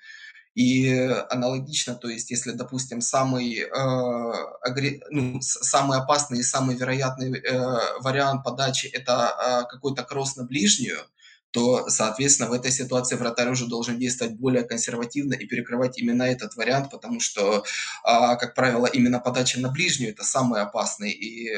И 0.55 0.91
аналогично, 1.29 1.95
то 1.95 2.09
есть, 2.09 2.31
если, 2.31 2.51
допустим, 2.51 3.01
самый, 3.01 3.61
а, 3.71 4.31
агре 4.61 4.99
ну, 5.11 5.39
самый 5.41 5.99
опасный 5.99 6.39
и 6.39 6.43
самый 6.43 6.75
вероятный, 6.75 7.39
э, 7.39 7.99
вариант 8.01 8.43
подачи- 8.43 8.87
это, 8.87 9.29
а, 9.29 9.63
какой-то 9.63 10.03
кросс 10.03 10.35
на 10.35 10.43
ближнюю, 10.45 10.99
то, 11.51 11.89
соответственно, 11.89 12.49
в 12.49 12.53
этой 12.53 12.71
ситуации 12.71 13.15
вратарь 13.15 13.49
уже 13.49 13.65
должен 13.67 13.97
действовать 13.99 14.35
более 14.35 14.63
консервативно 14.63 15.33
и 15.33 15.45
перекрывать 15.47 15.97
именно 15.99 16.23
этот 16.23 16.55
вариант, 16.55 16.91
потому 16.91 17.19
что, 17.19 17.63
а, 18.03 18.35
как 18.35 18.55
правило, 18.55 18.85
именно 18.87 19.19
подача 19.19 19.59
на 19.59 19.69
ближнюю- 19.69 20.11
это 20.11 20.23
самый 20.23 20.61
опасный, 20.61 21.11
и 21.11 21.49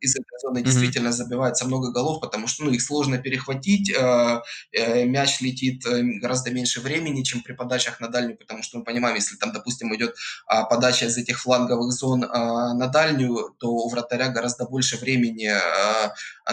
из 0.00 0.14
этой 0.16 0.38
зоны 0.42 0.58
Мгм. 0.60 0.64
действительно 0.64 1.12
забивается 1.12 1.66
много 1.66 1.90
голов, 1.92 2.20
потому 2.20 2.46
что, 2.46 2.64
ну, 2.64 2.70
их 2.70 2.82
сложно 2.82 3.18
перехватить, 3.18 3.92
а, 3.98 4.42
э, 4.72 5.04
мяч 5.04 5.40
летит, 5.40 5.84
э, 5.86 6.02
гораздо 6.20 6.50
меньше 6.50 6.80
времени, 6.80 7.22
чем 7.22 7.42
при 7.42 7.52
подачах 7.52 8.00
на 8.00 8.08
дальнюю, 8.08 8.36
потому 8.38 8.62
что 8.62 8.78
мы 8.78 8.84
понимаем, 8.84 9.16
если 9.16 9.36
там, 9.36 9.52
допустим, 9.52 9.94
идет, 9.94 10.14
а, 10.46 10.64
подача 10.64 11.06
из 11.06 11.16
этих 11.18 11.40
фланговых 11.40 11.92
зон, 11.92 12.24
а, 12.24 12.74
на 12.74 12.86
дальнюю, 12.88 13.54
то 13.58 13.68
у 13.70 13.88
вратаря 13.88 14.28
гораздо 14.28 14.64
больше 14.66 14.96
времени, 14.96 15.52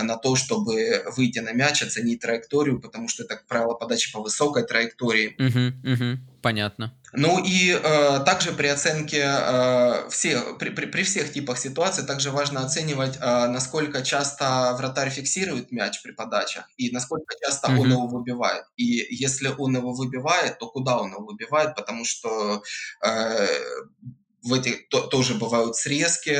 на 0.01 0.17
то, 0.17 0.35
чтобы 0.35 1.03
выйти 1.17 1.39
на 1.39 1.51
мяч, 1.53 1.81
оценить 1.83 2.21
траекторию, 2.21 2.79
потому 2.81 3.07
что 3.07 3.23
это, 3.23 3.35
как 3.35 3.47
правило, 3.47 3.73
подача 3.73 4.11
по 4.11 4.21
высокой 4.21 4.63
траектории. 4.63 5.35
Мгм. 5.37 5.81
Мгм. 5.83 6.27
Понятно. 6.41 6.93
Ну 7.13 7.43
и, 7.43 7.71
э, 7.71 8.19
также 8.25 8.51
при 8.51 8.67
оценке, 8.67 9.23
а, 9.25 10.07
всех 10.09 10.57
при 10.57 10.69
при 10.69 10.85
при 10.87 11.03
всех 11.03 11.31
типах 11.33 11.57
ситуаций 11.59 12.05
также 12.05 12.31
важно 12.31 12.61
оценивать, 12.65 13.17
а, 13.21 13.47
насколько 13.47 14.01
часто 14.01 14.73
вратарь 14.77 15.09
фиксирует 15.09 15.71
мяч 15.71 16.01
при 16.01 16.11
подачах 16.13 16.65
и 16.77 16.89
насколько 16.91 17.35
часто 17.45 17.67
он 17.67 17.75
Мгм. 17.75 17.91
его 17.91 18.07
выбивает. 18.07 18.63
И 18.77 18.85
если 19.15 19.49
он 19.57 19.75
его 19.75 19.93
выбивает, 19.93 20.57
то 20.59 20.67
куда 20.67 20.97
он 20.99 21.11
его 21.11 21.25
выбивает, 21.25 21.75
потому 21.75 22.05
что, 22.05 22.63
э, 23.05 23.47
в 24.43 24.53
этих 24.53 24.89
то 24.89 25.01
тоже 25.01 25.35
бывают 25.35 25.75
срезки, 25.75 26.35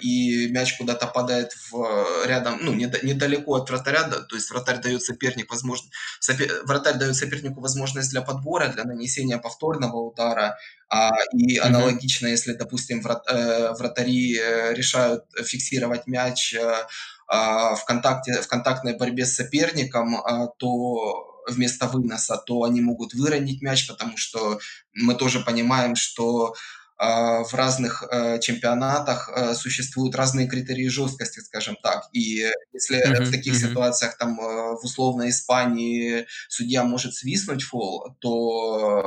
и 0.00 0.48
мяч 0.50 0.76
куда-то 0.76 1.06
падает 1.06 1.52
в 1.70 2.26
рядом, 2.26 2.58
ну, 2.60 2.74
неда 2.74 2.98
недалеко 3.02 3.54
от 3.54 3.70
вратаря, 3.70 4.04
да, 4.04 4.20
то 4.20 4.36
есть 4.36 4.50
вратарь 4.50 4.80
дает 4.80 5.02
соперник 5.02 5.50
возможн 5.50 5.86
сопе 6.20 6.50
вратарь 6.64 6.98
дает 6.98 7.16
сопернику 7.16 7.60
возможность 7.60 8.10
для 8.10 8.20
подбора, 8.20 8.68
для 8.68 8.84
нанесения 8.84 9.38
повторного 9.38 9.96
удара. 9.96 10.58
А, 10.88 11.10
и 11.32 11.58
аналогично, 11.58 12.28
если, 12.28 12.52
допустим, 12.52 13.00
врат 13.00 13.24
э, 13.28 13.72
вратари, 13.72 14.38
э, 14.38 14.74
решают 14.74 15.24
фиксировать 15.44 16.06
мяч, 16.06 16.54
э, 16.54 16.84
а, 17.28 17.74
в 17.74 17.84
контакте 17.84 18.40
в 18.40 18.48
контактной 18.48 18.96
борьбе 18.96 19.26
с 19.26 19.34
соперником, 19.34 20.16
а, 20.16 20.46
то 20.46 21.32
вместо 21.48 21.86
выноса, 21.86 22.36
то 22.44 22.64
они 22.64 22.80
могут 22.80 23.14
выронить 23.14 23.62
мяч, 23.62 23.86
потому 23.88 24.16
что 24.16 24.58
мы 24.94 25.14
тоже 25.14 25.40
понимаем, 25.40 25.96
что, 25.96 26.54
в 26.98 27.54
разных, 27.54 28.02
э, 28.10 28.38
чемпионатах, 28.40 29.30
э, 29.34 29.54
существуют 29.54 30.14
разные 30.14 30.48
критерии 30.48 30.88
жесткости, 30.88 31.40
скажем 31.40 31.76
так. 31.82 32.08
И 32.12 32.50
если 32.72 32.96
в 33.16 33.20
Мгм. 33.20 33.30
таких 33.32 33.52
Мгм. 33.54 33.68
ситуациях, 33.68 34.16
там, 34.18 34.40
э, 34.40 34.76
в 34.76 34.84
условной 34.84 35.28
Испании 35.30 36.26
судья 36.48 36.84
может 36.84 37.14
свистнуть 37.14 37.62
фол, 37.62 38.16
то 38.20 39.02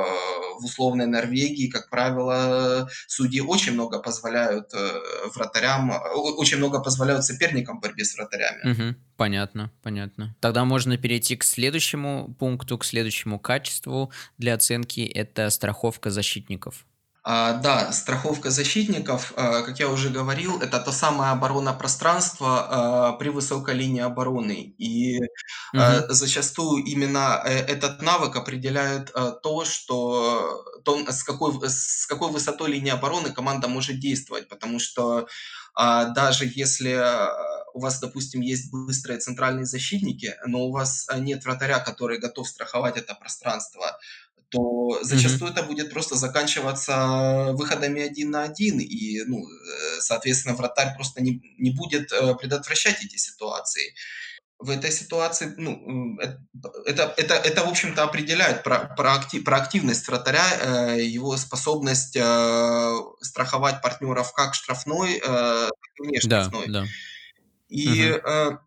в 0.60 0.64
условной 0.64 1.06
Норвегии, 1.06 1.68
как 1.68 1.90
правило, 1.90 2.88
судьи 3.08 3.40
очень 3.40 3.72
много 3.72 3.98
позволяют, 4.00 4.72
э, 4.74 4.90
вратарям, 5.34 5.90
очень 6.14 6.58
много 6.58 6.80
позволяют 6.80 7.24
соперникам 7.24 7.78
в 7.78 7.80
борьбе 7.80 8.04
с 8.04 8.14
вратарями. 8.14 8.60
Мгм. 8.72 8.96
Понятно, 9.16 9.70
понятно. 9.82 10.34
Тогда 10.40 10.64
можно 10.64 10.96
перейти 10.96 11.36
к 11.36 11.44
следующему 11.44 12.34
пункту, 12.38 12.78
к 12.78 12.84
следующему 12.84 13.38
качеству 13.38 14.10
для 14.38 14.54
оценки- 14.54 15.00
это 15.00 15.50
страховка 15.50 16.10
защитников. 16.10 16.86
А, 17.32 17.52
да, 17.62 17.92
страховка 17.92 18.50
защитников, 18.50 19.32
а, 19.36 19.62
как 19.62 19.78
я 19.78 19.88
уже 19.88 20.08
говорил, 20.10 20.58
это 20.60 20.80
та 20.80 20.90
самая 20.92 21.30
оборона 21.30 21.72
пространства, 21.72 22.66
а, 22.68 23.12
при 23.12 23.28
высокой 23.28 23.74
линии 23.74 24.00
обороны. 24.02 24.74
И, 24.78 25.20
Мгм. 25.72 26.04
зачастую 26.08 26.84
именно, 26.84 27.40
э, 27.46 27.50
этот 27.74 28.02
навык 28.02 28.34
определяет, 28.36 29.12
то, 29.42 29.64
что 29.64 30.64
то, 30.84 30.98
с 31.12 31.22
какой 31.22 31.52
с 31.68 32.06
какой 32.06 32.32
высотой 32.32 32.70
линии 32.72 32.90
обороны 32.90 33.30
команда 33.32 33.68
может 33.68 34.00
действовать. 34.00 34.48
Потому 34.48 34.80
что, 34.80 35.28
даже 35.76 36.50
если, 36.52 36.94
у 37.74 37.80
вас, 37.80 38.00
допустим, 38.00 38.40
есть 38.40 38.72
быстрые 38.72 39.20
центральные 39.20 39.64
защитники, 39.66 40.34
но 40.46 40.58
у 40.66 40.72
вас 40.72 41.06
нет 41.18 41.44
вратаря, 41.44 41.78
который 41.78 42.18
готов 42.18 42.48
страховать 42.48 42.96
это 42.96 43.14
пространство, 43.14 43.98
то 44.50 44.98
зачастую 45.02 45.52
это 45.52 45.62
будет 45.64 45.90
просто 45.92 46.16
заканчиваться 46.16 47.50
выходами 47.54 48.02
1 48.02 48.30
на 48.30 48.44
1. 48.44 48.80
И, 48.80 49.22
ну, 49.26 49.38
э, 49.48 50.00
соответственно, 50.00 50.56
вратарь 50.56 50.94
просто 50.96 51.22
не 51.22 51.42
не 51.58 51.70
будет, 51.72 52.12
э, 52.12 52.34
предотвращать 52.36 53.04
эти 53.04 53.16
ситуации. 53.18 53.94
В 54.60 54.70
этой 54.70 54.92
ситуации, 54.92 55.54
ну, 55.58 56.18
эт 56.20 56.38
это 56.86 57.14
это 57.18 57.34
это, 57.34 57.64
в 57.64 57.68
общем-то, 57.70 58.02
определяет 58.04 58.62
про 58.64 58.80
проакти 58.96 59.40
проактивность 59.40 60.08
вратаря, 60.08 60.46
э, 60.96 61.02
его 61.04 61.36
способность, 61.38 62.16
страховать 63.22 63.82
партнеров 63.82 64.32
как 64.34 64.54
штрафной, 64.54 65.16
э, 65.18 65.20
так 65.22 65.72
и 65.98 66.02
вне 66.08 66.20
Да, 66.24 66.50
да. 66.68 66.86
И, 67.70 67.86
Мгм. 67.86 68.60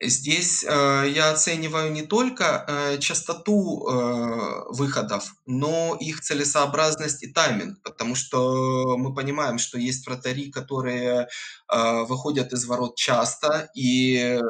Э 0.00 0.08
здесь, 0.08 0.64
э, 0.64 1.12
я 1.14 1.30
оцениваю 1.30 1.92
не 1.92 2.02
только, 2.02 2.64
э, 2.68 2.98
частоту, 2.98 3.86
э, 3.88 4.64
выходов, 4.70 5.34
но 5.46 5.96
их 6.00 6.20
целесообразность 6.20 7.22
и 7.22 7.32
тайминг. 7.32 7.82
Потому 7.82 8.14
что 8.14 8.96
мы 8.98 9.14
понимаем, 9.14 9.58
что 9.58 9.78
есть 9.78 10.06
вратари, 10.06 10.50
которые, 10.50 11.28
а, 11.68 12.04
выходят 12.04 12.52
из 12.52 12.64
ворот 12.66 12.96
часто, 12.96 13.70
и, 13.74 14.16
э, 14.18 14.40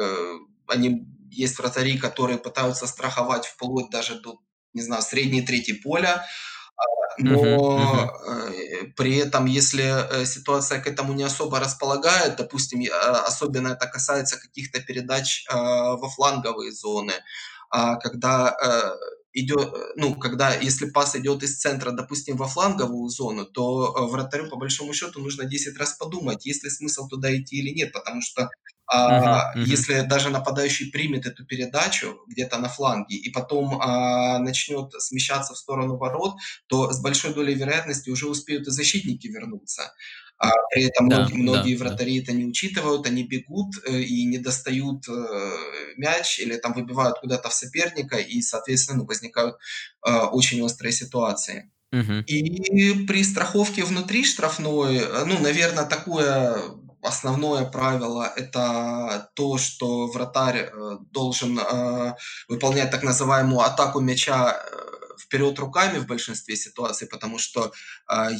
они 0.68 1.06
есть 1.30 1.58
вратари, 1.58 1.98
которые 1.98 2.38
пытаются 2.38 2.86
страховать 2.86 3.46
вплоть 3.46 3.90
даже 3.90 4.20
до, 4.20 4.38
не 4.72 4.82
знаю, 4.82 5.02
средней 5.02 5.42
трети 5.42 5.72
поля. 5.72 6.24
Но, 7.18 8.10
э, 8.26 8.84
при 8.96 9.16
этом, 9.16 9.46
если, 9.46 9.84
э, 10.22 10.24
ситуация 10.26 10.80
к 10.80 10.86
этому 10.86 11.12
не 11.14 11.24
особо 11.24 11.60
располагает, 11.60 12.36
допустим, 12.36 12.82
а, 12.92 13.24
особенно 13.26 13.68
это 13.68 13.86
касается 13.86 14.38
каких-то 14.40 14.80
передач, 14.80 15.46
во 15.50 16.08
фланговые 16.08 16.72
зоны, 16.72 17.14
а, 17.70 17.96
когда, 17.96 18.56
идё 19.34 19.56
э, 19.58 19.92
ну, 19.96 20.14
когда 20.16 20.54
если 20.54 20.90
пас 20.90 21.16
идёт 21.16 21.42
из 21.42 21.58
центра, 21.58 21.90
допустим, 21.92 22.36
во 22.36 22.46
фланговую 22.48 23.08
зону, 23.10 23.44
то, 23.46 23.94
э, 23.98 24.10
вратарю 24.10 24.48
по 24.50 24.56
большому 24.56 24.92
счёту 24.94 25.20
нужно 25.20 25.44
10 25.44 25.76
раз 25.78 25.94
подумать, 25.94 26.46
есть 26.46 26.64
ли 26.64 26.70
смысл 26.70 27.08
туда 27.08 27.36
идти 27.36 27.56
или 27.58 27.70
нет. 27.74 27.92
Потому 27.92 28.22
что, 28.22 28.50
а, 28.86 29.00
Мгм, 29.02 29.46
мгм. 29.54 29.84
если 29.84 30.02
даже 30.02 30.30
нападающий 30.30 30.90
примет 30.92 31.26
эту 31.26 31.46
передачу 31.46 32.18
где-то 32.28 32.58
на 32.58 32.68
фланге 32.68 33.16
и 33.16 33.30
потом, 33.32 33.80
а, 33.80 34.38
начнёт 34.40 34.92
смещаться 35.02 35.54
в 35.54 35.58
сторону 35.58 35.96
ворот, 35.96 36.34
то 36.68 36.92
с 36.92 37.00
большой 37.02 37.34
долей 37.34 37.54
вероятности 37.54 38.10
уже 38.10 38.28
успеют 38.28 38.68
и 38.68 38.70
защитники 38.70 39.26
вернуться. 39.28 39.92
А 40.38 40.50
при 40.70 40.84
этом 40.84 41.06
Да, 41.06 41.16
многи 41.26 41.34
да, 41.34 41.34
многие 41.34 41.76
да. 41.76 41.76
вратари 41.76 42.20
это 42.22 42.32
не 42.32 42.44
учитывают, 42.46 43.06
они 43.06 43.24
бегут, 43.24 43.74
э, 43.86 44.00
и 44.02 44.24
не 44.26 44.38
достают, 44.38 45.08
э, 45.08 45.12
мяч 45.96 46.40
или 46.40 46.56
там 46.56 46.74
выбивают 46.74 47.18
куда-то 47.20 47.48
в 47.50 47.54
соперника, 47.54 48.16
и, 48.18 48.42
соответственно, 48.42 48.98
ну, 49.00 49.06
возникают, 49.06 49.56
а, 50.02 50.26
очень 50.28 50.60
острые 50.62 50.92
ситуации. 50.92 51.70
Мгм. 51.92 52.26
И 52.26 53.06
при 53.06 53.24
страховке 53.24 53.84
внутри 53.84 54.24
штрафной, 54.24 54.98
э, 54.98 55.24
ну, 55.26 55.38
наверно, 55.40 55.84
такое 55.86 56.58
основное 57.02 57.66
правило- 57.66 58.32
это 58.36 59.30
то, 59.34 59.58
что 59.58 60.06
вратарь, 60.08 60.70
э, 60.72 60.98
должен, 61.12 61.58
э, 61.60 62.14
выполнять 62.48 62.90
так 62.90 63.02
называемую 63.04 63.60
атаку 63.62 64.00
мяча, 64.00 64.52
э, 64.72 64.76
вперед 65.20 65.58
руками 65.60 65.98
в 65.98 66.06
большинстве 66.06 66.56
ситуаций, 66.56 67.06
потому 67.08 67.38
что, 67.38 67.72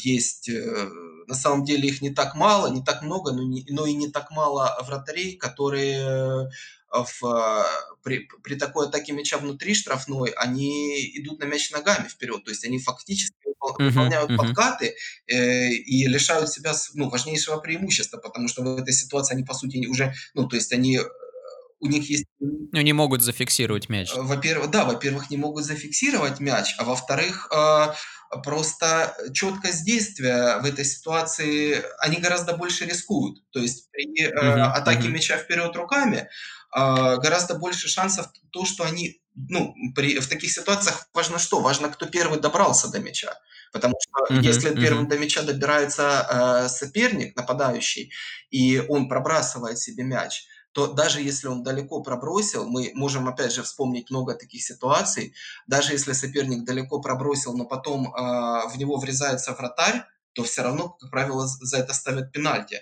есть, 0.05 0.49
э, 0.51 0.89
на 1.27 1.35
самом 1.35 1.65
деле 1.65 1.89
их 1.89 2.03
не 2.03 2.11
так 2.11 2.35
мало, 2.35 2.69
не 2.69 2.83
так 2.83 3.03
много, 3.03 3.33
но 3.33 3.43
не 3.43 3.65
но 3.69 3.87
и 3.87 3.95
не 3.95 4.11
так 4.11 4.31
мало 4.31 4.77
вратарей, 4.87 5.37
которые, 5.37 5.99
э, 5.99 6.49
в 6.91 7.67
при 8.03 8.29
при 8.43 8.55
такой 8.55 8.87
атаке 8.87 9.13
мяча 9.13 9.39
внутри 9.39 9.75
штрафной, 9.75 10.31
они 10.31 11.11
идут 11.19 11.41
на 11.41 11.45
мяч 11.45 11.71
ногами 11.71 12.09
вперед. 12.09 12.45
То 12.45 12.51
есть 12.51 12.65
они 12.65 12.79
фактически 12.79 13.35
выполняют 13.79 14.31
мгм. 14.31 14.39
подкаты, 14.39 14.95
э, 15.27 15.69
и 15.69 16.07
лишают 16.07 16.51
себя 16.51 16.73
ну, 16.95 17.09
важнейшего 17.09 17.59
преимущества, 17.59 18.19
потому 18.19 18.49
что 18.49 18.63
в 18.63 18.79
этой 18.79 18.93
ситуации 18.93 19.35
они, 19.35 19.45
по 19.45 19.55
сути, 19.55 19.87
уже, 19.87 20.15
ну, 20.35 20.47
то 20.49 20.57
есть 20.57 20.73
они, 20.73 20.99
э, 20.99 21.03
у 21.81 21.87
них 21.87 22.09
есть 22.09 22.25
Ну, 22.41 22.81
не 22.81 22.93
могут 22.93 23.23
зафиксировать 23.23 23.89
мяч. 23.89 24.13
Э, 24.15 24.21
во-первых, 24.21 24.71
да, 24.71 24.85
во-первых, 24.85 25.31
не 25.31 25.37
могут 25.37 25.65
зафиксировать 25.65 26.41
мяч, 26.41 26.75
а 26.79 26.85
во-вторых, 26.85 27.49
а, 27.53 27.95
просто 28.43 29.17
чёткость 29.33 29.85
действия 29.85 30.59
в 30.61 30.65
этой 30.67 30.85
ситуации 30.85 31.83
они 31.99 32.17
гораздо 32.19 32.57
больше 32.57 32.85
рискуют. 32.87 33.39
То 33.51 33.61
есть 33.61 33.91
при, 33.91 34.23
э, 34.25 34.31
атаке 34.31 35.09
мяча 35.09 35.37
вперед 35.39 35.75
руками, 35.77 36.29
а, 36.71 37.17
гораздо 37.19 37.55
больше 37.55 37.89
шансов 37.89 38.27
то, 38.51 38.65
что 38.65 38.85
они, 38.85 39.21
ну, 39.35 39.75
при 39.95 40.19
в 40.19 40.29
таких 40.29 40.51
ситуациях 40.53 41.09
важно 41.15 41.39
что? 41.39 41.61
Важно, 41.61 41.89
кто 41.89 42.07
первый 42.07 42.41
добрался 42.41 42.89
до 42.91 42.99
мяча. 43.01 43.35
Потому 43.73 43.95
что 44.01 44.27
Мгм, 44.31 44.41
если 44.41 44.77
первым 44.77 45.07
мгм. 45.07 45.09
до 45.09 45.19
мяча 45.19 45.43
добирается, 45.43 46.21
а, 46.65 46.69
соперник, 46.69 47.37
нападающий, 47.37 48.13
и 48.51 48.81
он 48.89 49.09
пробрасывает 49.09 49.79
себе 49.79 50.05
мяч, 50.05 50.45
то 50.75 50.89
даже 50.89 51.23
если 51.23 51.49
он 51.49 51.65
далеко 51.65 52.03
пробросил, 52.03 52.69
мы 52.69 52.93
можем 52.95 53.29
опять 53.29 53.53
же 53.55 53.63
вспомнить 53.65 54.11
много 54.11 54.35
таких 54.35 54.63
ситуаций, 54.65 55.35
даже 55.69 55.93
если 55.95 56.13
соперник 56.15 56.65
далеко 56.67 57.01
пробросил, 57.03 57.57
но 57.57 57.67
потом, 57.67 58.13
а, 58.17 58.69
в 58.69 58.79
него 58.79 58.99
врезается 58.99 59.55
вратарь, 59.55 60.05
то 60.35 60.45
всё 60.45 60.65
равно, 60.65 60.91
как 61.01 61.11
правило, 61.13 61.47
за 61.49 61.79
это 61.79 61.95
ставят 61.95 62.33
пенальти. 62.33 62.81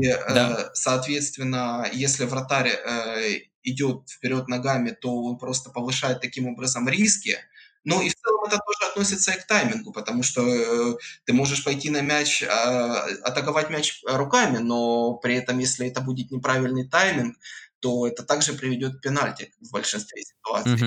И, 0.00 0.06
Да. 0.26 0.58
э, 0.58 0.70
соответственно, 0.74 1.86
если 1.92 2.26
вратарь, 2.26 2.68
э, 2.70 3.40
идёт 3.64 4.08
вперед 4.10 4.48
ногами, 4.48 4.90
то 4.92 5.10
он 5.24 5.38
просто 5.38 5.70
повышает 5.70 6.20
таким 6.22 6.48
образом 6.48 6.88
риски. 6.88 7.38
Ну 7.84 8.02
и 8.02 8.08
в 8.10 8.14
целом 8.14 8.44
это 8.46 8.58
тоже 8.58 8.90
относится 8.90 9.32
и 9.32 9.38
к 9.40 9.46
таймингу, 9.46 9.92
потому 9.92 10.22
что, 10.22 10.42
э, 10.46 10.96
ты 11.24 11.32
можешь 11.32 11.64
пойти 11.64 11.90
на 11.90 12.00
мяч, 12.02 12.42
а, 12.42 13.04
атаковать 13.22 13.70
мяч 13.70 14.02
руками, 14.06 14.58
но 14.58 15.14
при 15.14 15.36
этом, 15.36 15.58
если 15.58 15.86
это 15.88 16.00
будет 16.00 16.30
неправильный 16.30 16.86
тайминг, 16.88 17.36
то 17.80 18.06
это 18.06 18.22
также 18.24 18.52
приведёт 18.54 18.98
к 18.98 19.00
пенальти 19.02 19.52
в 19.60 19.70
большинстве 19.72 20.22
ситуаций. 20.22 20.80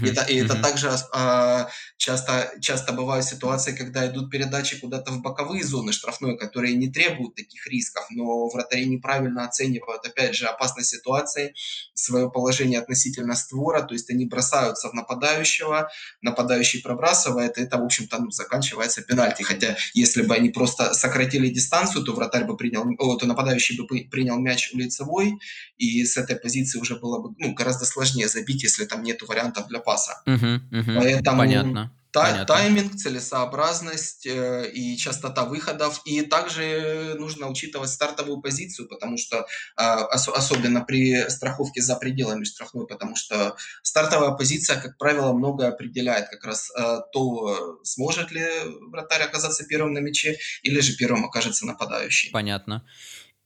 И 0.00 0.08
мгм, 0.08 0.10
это 0.10 0.22
и 0.22 0.36
это 0.36 0.54
мгм. 0.54 0.62
также 0.62 0.90
а, 1.12 1.68
часто 1.96 2.52
часто 2.60 2.92
бывают 2.92 3.24
ситуации, 3.26 3.72
когда 3.76 4.06
идут 4.06 4.30
передачи 4.30 4.78
куда-то 4.80 5.10
в 5.12 5.22
боковые 5.22 5.64
зоны 5.64 5.92
штрафной, 5.92 6.38
которые 6.38 6.76
не 6.76 6.88
требуют 6.92 7.34
таких 7.34 7.66
рисков, 7.66 8.06
но 8.10 8.48
вратари 8.48 8.86
неправильно 8.86 9.44
оценивают, 9.44 10.06
опять 10.06 10.36
же, 10.36 10.46
опасность 10.46 10.90
ситуации, 10.90 11.54
своё 11.94 12.30
положение 12.30 12.78
относительно 12.80 13.34
створа, 13.34 13.82
то 13.82 13.94
есть 13.94 14.08
они 14.10 14.26
бросаются 14.26 14.88
в 14.88 14.94
нападающего, 14.94 15.90
нападающий 16.22 16.80
пробрасывает, 16.82 17.58
и 17.58 17.62
это, 17.62 17.78
в 17.78 17.84
общем-то, 17.84 18.18
ну, 18.20 18.30
заканчивается 18.30 19.02
пенальти. 19.02 19.42
Хотя, 19.42 19.76
если 19.94 20.22
бы 20.22 20.34
они 20.36 20.50
просто 20.50 20.94
сократили 20.94 21.48
дистанцию, 21.48 22.04
то 22.04 22.14
вратарь 22.14 22.44
бы 22.44 22.56
принял, 22.56 22.84
о, 22.98 23.16
то 23.16 23.26
нападающий 23.26 23.76
бы 23.76 23.86
при 23.88 24.04
принял 24.04 24.38
мяч 24.38 24.70
у 24.72 24.78
лицевой, 24.78 25.40
и 25.76 26.04
с 26.04 26.16
этой 26.16 26.36
позиции 26.38 26.78
уже 26.78 26.96
было 26.96 27.20
бы, 27.20 27.34
ну, 27.38 27.54
гораздо 27.54 27.84
сложнее 27.84 28.28
забить, 28.28 28.62
если 28.62 28.84
там 28.84 29.02
нету 29.02 29.26
вариантов 29.26 29.68
для 29.68 29.80
паса. 29.80 30.22
Мгм, 30.26 30.68
мгм. 30.70 30.94
Поэтому 30.96 31.38
Понятно, 31.38 31.92
та 32.10 32.22
понятно. 32.22 32.46
тайминг, 32.46 32.96
целесообразность, 32.96 34.26
э, 34.26 34.70
и 34.72 34.96
частота 34.96 35.44
выходов. 35.44 36.00
И 36.06 36.22
также 36.22 37.14
нужно 37.18 37.48
учитывать 37.48 37.90
стартовую 37.90 38.40
позицию, 38.40 38.88
потому 38.88 39.18
что, 39.18 39.46
а, 39.76 40.04
осо 40.06 40.32
особенно 40.32 40.80
при 40.80 41.28
страховке 41.28 41.82
за 41.82 41.96
пределами 41.96 42.44
штрафной, 42.44 42.86
потому 42.86 43.14
что 43.14 43.56
стартовая 43.82 44.30
позиция, 44.32 44.80
как 44.80 44.96
правило, 44.96 45.32
многое 45.32 45.68
определяет. 45.68 46.28
Как 46.28 46.44
раз, 46.44 46.70
а, 46.74 47.00
то, 47.12 47.78
сможет 47.84 48.30
ли 48.32 48.46
вратарь 48.90 49.22
оказаться 49.22 49.64
первым 49.64 49.92
на 49.92 49.98
мяче 49.98 50.38
или 50.62 50.80
же 50.80 50.96
первым 50.96 51.26
окажется 51.26 51.66
нападающий. 51.66 52.30
Понятно. 52.30 52.84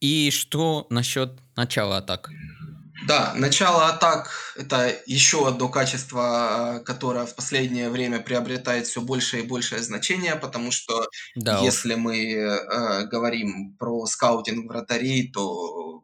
И 0.01 0.31
что 0.31 0.87
насчёт 0.91 1.39
начала 1.57 1.99
атак? 1.99 2.31
Да, 3.07 3.33
начало 3.35 3.89
атак- 3.89 4.31
это 4.57 4.95
еще 5.07 5.49
одно 5.49 5.69
качество, 5.69 6.77
а, 6.77 6.81
которое 6.81 7.27
в 7.27 7.35
последнее 7.35 7.91
время 7.91 8.21
приобретает 8.21 8.87
всё 8.87 9.01
большее 9.01 9.43
и 9.43 9.47
большее 9.47 9.83
значение, 9.83 10.37
потому 10.37 10.71
что 10.71 11.09
Да 11.37 11.59
если 11.63 11.95
мы, 11.97 12.33
э, 12.33 13.05
говорим 13.07 13.77
про 13.79 14.07
скаутинг 14.07 14.69
вратарей, 14.71 15.31
то 15.33 16.02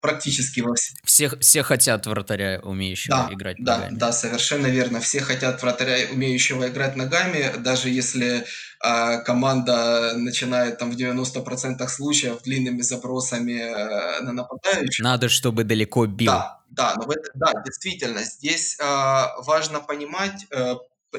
практически 0.00 0.60
во 0.60 0.74
вс 0.74 0.92
Всех 1.04 1.34
все 1.40 1.62
хотят 1.62 2.06
вратаря, 2.06 2.60
умеющего 2.62 3.26
Да, 3.28 3.34
играть 3.34 3.56
да, 3.58 3.76
ногами. 3.78 3.96
да, 3.96 4.12
совершенно 4.12 4.66
верно. 4.66 5.00
Все 5.00 5.20
хотят 5.20 5.60
вратаря, 5.62 6.08
умеющего 6.12 6.68
играть 6.68 6.96
ногами, 6.96 7.52
даже 7.58 7.88
если, 7.90 8.44
а, 8.80 9.18
команда 9.18 10.14
начинает 10.16 10.78
там 10.78 10.90
в 10.90 10.96
90 10.96 11.40
% 11.42 11.90
случаев 11.90 12.42
длинными 12.42 12.80
забросами, 12.82 13.52
э, 13.60 14.20
на 14.22 14.32
нападающего. 14.32 15.04
Надо, 15.04 15.28
чтобы 15.28 15.64
далеко 15.64 16.06
бил. 16.06 16.26
Да, 16.32 16.60
да, 16.70 16.94
но 16.96 17.04
в 17.04 17.10
это 17.10 17.30
да, 17.34 17.52
действительно, 17.64 18.22
здесь, 18.22 18.76
а, 18.80 19.34
важно 19.42 19.80
понимать, 19.80 20.46
э, 20.50 20.74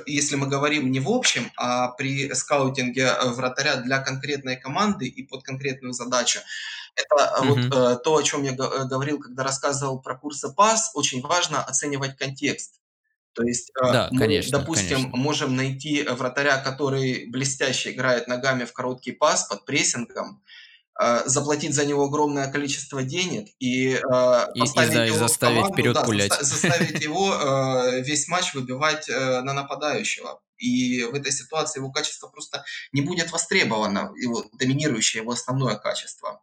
если 0.05 0.37
мы 0.37 0.47
говорим 0.47 0.89
не 0.89 1.01
в 1.01 1.09
общем, 1.09 1.51
а 1.57 1.89
при 1.89 2.33
скаутинге, 2.33 3.01
э, 3.01 3.29
вратаря 3.31 3.75
для 3.75 3.99
конкретной 3.99 4.55
команды 4.55 5.05
и 5.05 5.21
под 5.23 5.43
конкретную 5.43 5.93
задачу. 5.93 6.39
Это 6.95 7.43
вот, 7.43 7.57
Мгм. 7.57 7.71
э, 7.71 7.97
то, 8.03 8.15
о 8.17 8.23
чём 8.23 8.43
я 8.43 8.53
го 8.53 8.67
говорил, 8.85 9.19
когда 9.19 9.43
рассказывал 9.43 10.01
про 10.01 10.17
курсы 10.17 10.53
PAS. 10.57 10.91
Очень 10.93 11.21
важно 11.21 11.63
оценивать 11.63 12.17
контекст. 12.17 12.81
То 13.33 13.43
есть, 13.43 13.71
э, 13.81 13.83
Да, 13.83 14.09
мы, 14.11 14.19
конечно, 14.19 14.51
допустим, 14.59 14.99
конечно. 14.99 15.17
можем 15.17 15.55
найти 15.55 16.03
вратаря, 16.03 16.57
который 16.59 17.27
блестяще 17.29 17.91
играет 17.91 18.27
ногами 18.27 18.65
в 18.65 18.73
короткий 18.73 19.13
пас 19.13 19.45
под 19.47 19.65
прессингом, 19.65 20.43
заплатить 21.25 21.73
за 21.75 21.85
него 21.85 22.05
огромное 22.05 22.51
количество 22.51 23.03
денег 23.03 23.49
и, 23.59 23.99
И 24.53 24.59
и 24.65 24.85
да, 24.87 25.05
и 25.07 25.07
его 25.07 25.17
заставить 25.19 25.39
команду, 25.39 25.73
вперед 25.73 25.95
да, 25.95 26.03
пулять. 26.05 26.31
заставить 26.41 26.99
его, 27.03 27.33
э, 27.35 28.01
весь 28.01 28.27
матч 28.29 28.53
выбивать, 28.53 29.09
э, 29.09 29.41
на 29.41 29.53
нападающего. 29.53 30.41
И 30.57 31.03
в 31.05 31.15
этой 31.15 31.31
ситуации 31.31 31.79
его 31.79 31.91
качество 31.91 32.27
просто 32.27 32.65
не 32.93 33.01
будет 33.01 33.31
востребовано, 33.31 34.13
его 34.17 34.45
доминирующее, 34.53 35.23
его 35.23 35.31
основное 35.33 35.75
качество. 35.77 36.41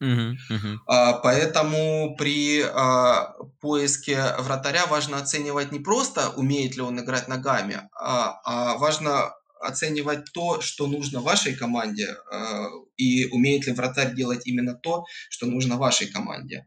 Мгм, 0.00 0.36
мгм. 0.50 0.86
А, 0.86 1.14
поэтому 1.14 2.14
при, 2.16 2.62
а, 2.62 3.34
поиске 3.60 4.18
вратаря 4.40 4.86
важно 4.86 5.18
оценивать 5.18 5.72
не 5.72 5.80
просто, 5.80 6.30
умеет 6.30 6.76
ли 6.76 6.82
он 6.82 7.00
играть 7.00 7.28
ногами, 7.28 7.88
а 7.98 8.40
а 8.44 8.76
важно 8.78 9.32
оценивать 9.60 10.30
то, 10.34 10.60
что 10.60 10.86
нужно 10.86 11.20
вашей 11.20 11.54
команде, 11.54 12.16
а, 12.30 12.66
и 12.98 13.26
умеет 13.30 13.66
ли 13.66 13.72
вратарь 13.72 14.14
делать 14.14 14.46
именно 14.46 14.74
то, 14.74 15.04
что 15.30 15.46
нужно 15.46 15.76
вашей 15.78 16.08
команде. 16.08 16.66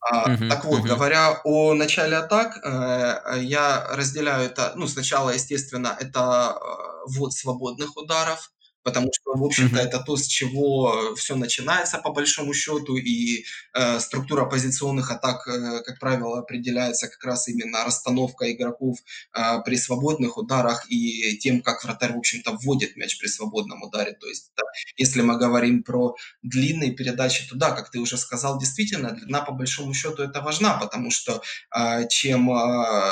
А, 0.00 0.28
Мгм, 0.28 0.46
так 0.48 0.64
вот, 0.64 0.84
мгм. 0.84 0.84
говоря 0.84 1.40
о 1.44 1.74
начале 1.74 2.16
атак, 2.18 2.58
э, 2.64 3.40
я 3.42 3.86
разделяю 3.90 4.46
это, 4.46 4.72
ну, 4.76 4.86
сначала, 4.88 5.30
естественно, 5.30 5.96
это, 6.00 6.58
ввод 7.06 7.32
свободных 7.34 7.96
ударов, 7.96 8.52
потому 8.82 9.08
что, 9.12 9.36
в 9.36 9.44
общем-то, 9.44 9.78
Мгм. 9.78 9.86
это 9.86 10.00
то, 10.00 10.16
с 10.16 10.26
чего 10.26 11.14
все 11.16 11.36
начинается 11.36 11.98
по 11.98 12.12
большому 12.12 12.54
счету, 12.54 12.96
и 12.96 13.44
э, 13.74 14.00
структура 14.00 14.46
позиционных 14.46 15.10
атак, 15.10 15.46
э, 15.48 15.82
как 15.84 15.98
правило, 15.98 16.38
определяется 16.38 17.08
как 17.08 17.22
раз 17.24 17.48
именно 17.48 17.84
расстановкой 17.84 18.52
игроков 18.52 18.98
э, 19.34 19.62
при 19.64 19.76
свободных 19.76 20.36
ударах 20.38 20.86
и 20.90 21.36
тем, 21.38 21.62
как 21.62 21.84
вратарь, 21.84 22.12
в 22.14 22.18
общем-то, 22.18 22.52
вводит 22.62 22.96
мяч 22.96 23.18
при 23.18 23.28
свободном 23.28 23.82
ударе. 23.82 24.12
То 24.12 24.26
есть, 24.28 24.52
да, 24.56 24.62
если 24.96 25.22
мы 25.22 25.38
говорим 25.38 25.82
про 25.82 26.14
длинные 26.42 26.92
передачи, 26.92 27.48
то 27.48 27.56
да, 27.56 27.70
как 27.72 27.90
ты 27.90 27.98
уже 27.98 28.16
сказал, 28.16 28.58
действительно, 28.58 29.12
длина 29.12 29.42
по 29.42 29.52
большому 29.52 29.94
счету 29.94 30.22
это 30.22 30.40
важна, 30.40 30.78
потому 30.78 31.10
что 31.10 31.42
э, 31.76 32.08
чем 32.08 32.50
э, 32.50 33.10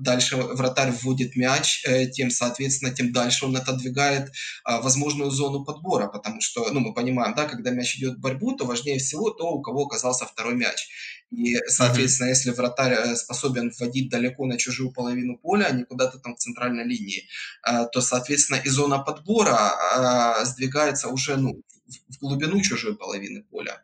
дальше 0.00 0.36
вратарь 0.36 0.92
вводит 0.92 1.36
мяч, 1.36 1.84
э, 1.84 2.06
тем, 2.06 2.30
соответственно, 2.30 2.94
тем 2.94 3.12
дальше 3.12 3.46
он 3.46 3.56
отодвигает 3.56 4.32
а, 4.64 4.80
возможную 4.80 5.30
зону 5.30 5.64
подбора, 5.64 6.08
потому 6.08 6.40
что, 6.40 6.70
ну, 6.72 6.80
мы 6.80 6.94
понимаем, 6.94 7.34
да, 7.34 7.44
когда 7.44 7.70
мяч 7.70 7.96
идет 7.96 8.16
в 8.16 8.20
борьбу, 8.20 8.56
то 8.56 8.64
важнее 8.64 8.98
всего 8.98 9.30
то, 9.30 9.50
у 9.50 9.62
кого 9.62 9.84
оказался 9.84 10.26
второй 10.26 10.54
мяч. 10.54 10.88
И, 11.30 11.56
соответственно, 11.66 12.28
если 12.28 12.50
вратарь 12.50 12.92
э, 12.92 13.16
способен 13.16 13.70
вводить 13.70 14.10
далеко 14.10 14.46
на 14.46 14.56
чужую 14.56 14.92
половину 14.92 15.36
поля, 15.38 15.66
а 15.66 15.72
не 15.72 15.84
куда-то 15.84 16.18
там 16.18 16.34
в 16.34 16.38
центральной 16.38 16.84
линии, 16.84 17.28
а, 17.62 17.84
то, 17.84 18.00
соответственно, 18.00 18.56
и 18.56 18.68
зона 18.68 18.98
подбора 18.98 19.56
а, 19.56 20.44
сдвигается 20.44 21.08
уже, 21.08 21.36
ну, 21.36 21.62
в 22.08 22.18
глубину 22.18 22.60
чужой 22.60 22.96
половины 22.96 23.42
поля. 23.42 23.82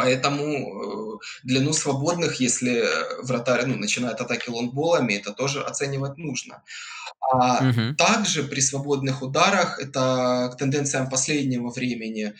Поэтому, 0.00 1.16
э, 1.16 1.18
длину 1.44 1.72
свободных, 1.74 2.40
если 2.40 2.84
вратарь, 3.22 3.66
ну, 3.66 3.76
начинает 3.76 4.20
атаки 4.20 4.48
лонгболами, 4.50 5.14
это 5.14 5.32
тоже 5.32 5.62
оценивать 5.62 6.16
нужно. 6.16 6.62
А 7.32 7.62
Мгм. 7.62 7.96
также 7.96 8.44
при 8.44 8.60
свободных 8.60 9.22
ударах, 9.22 9.78
это 9.78 10.50
к 10.52 10.56
тенденциям 10.58 11.10
последнего 11.10 11.70
времени, 11.70 12.34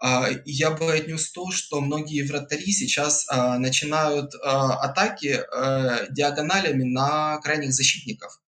а, 0.00 0.28
я 0.46 0.70
бы 0.70 0.92
отнес 0.92 1.30
то, 1.32 1.50
что 1.52 1.80
многие 1.80 2.22
вратари 2.22 2.72
сейчас, 2.72 3.26
а, 3.28 3.58
начинают, 3.58 4.34
а, 4.44 4.74
атаки, 4.84 5.40
э, 5.42 6.06
диагоналями 6.10 6.84
на 6.84 7.38
крайних 7.42 7.72
защитников. 7.72 8.40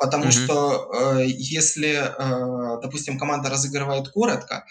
Потому 0.00 0.24
Мгм. 0.24 0.32
что, 0.32 0.90
э, 1.18 1.26
если, 1.26 1.90
э, 1.94 2.80
допустим, 2.82 3.18
команда 3.18 3.50
разыгрывает 3.50 4.08
коротко, 4.08 4.64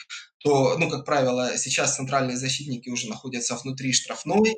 то, 0.43 0.77
ну, 0.77 0.89
как 0.89 1.05
правило, 1.05 1.57
сейчас 1.57 1.95
центральные 1.95 2.37
защитники 2.37 2.89
уже 2.89 3.07
находятся 3.07 3.55
внутри 3.55 3.93
штрафной, 3.93 4.55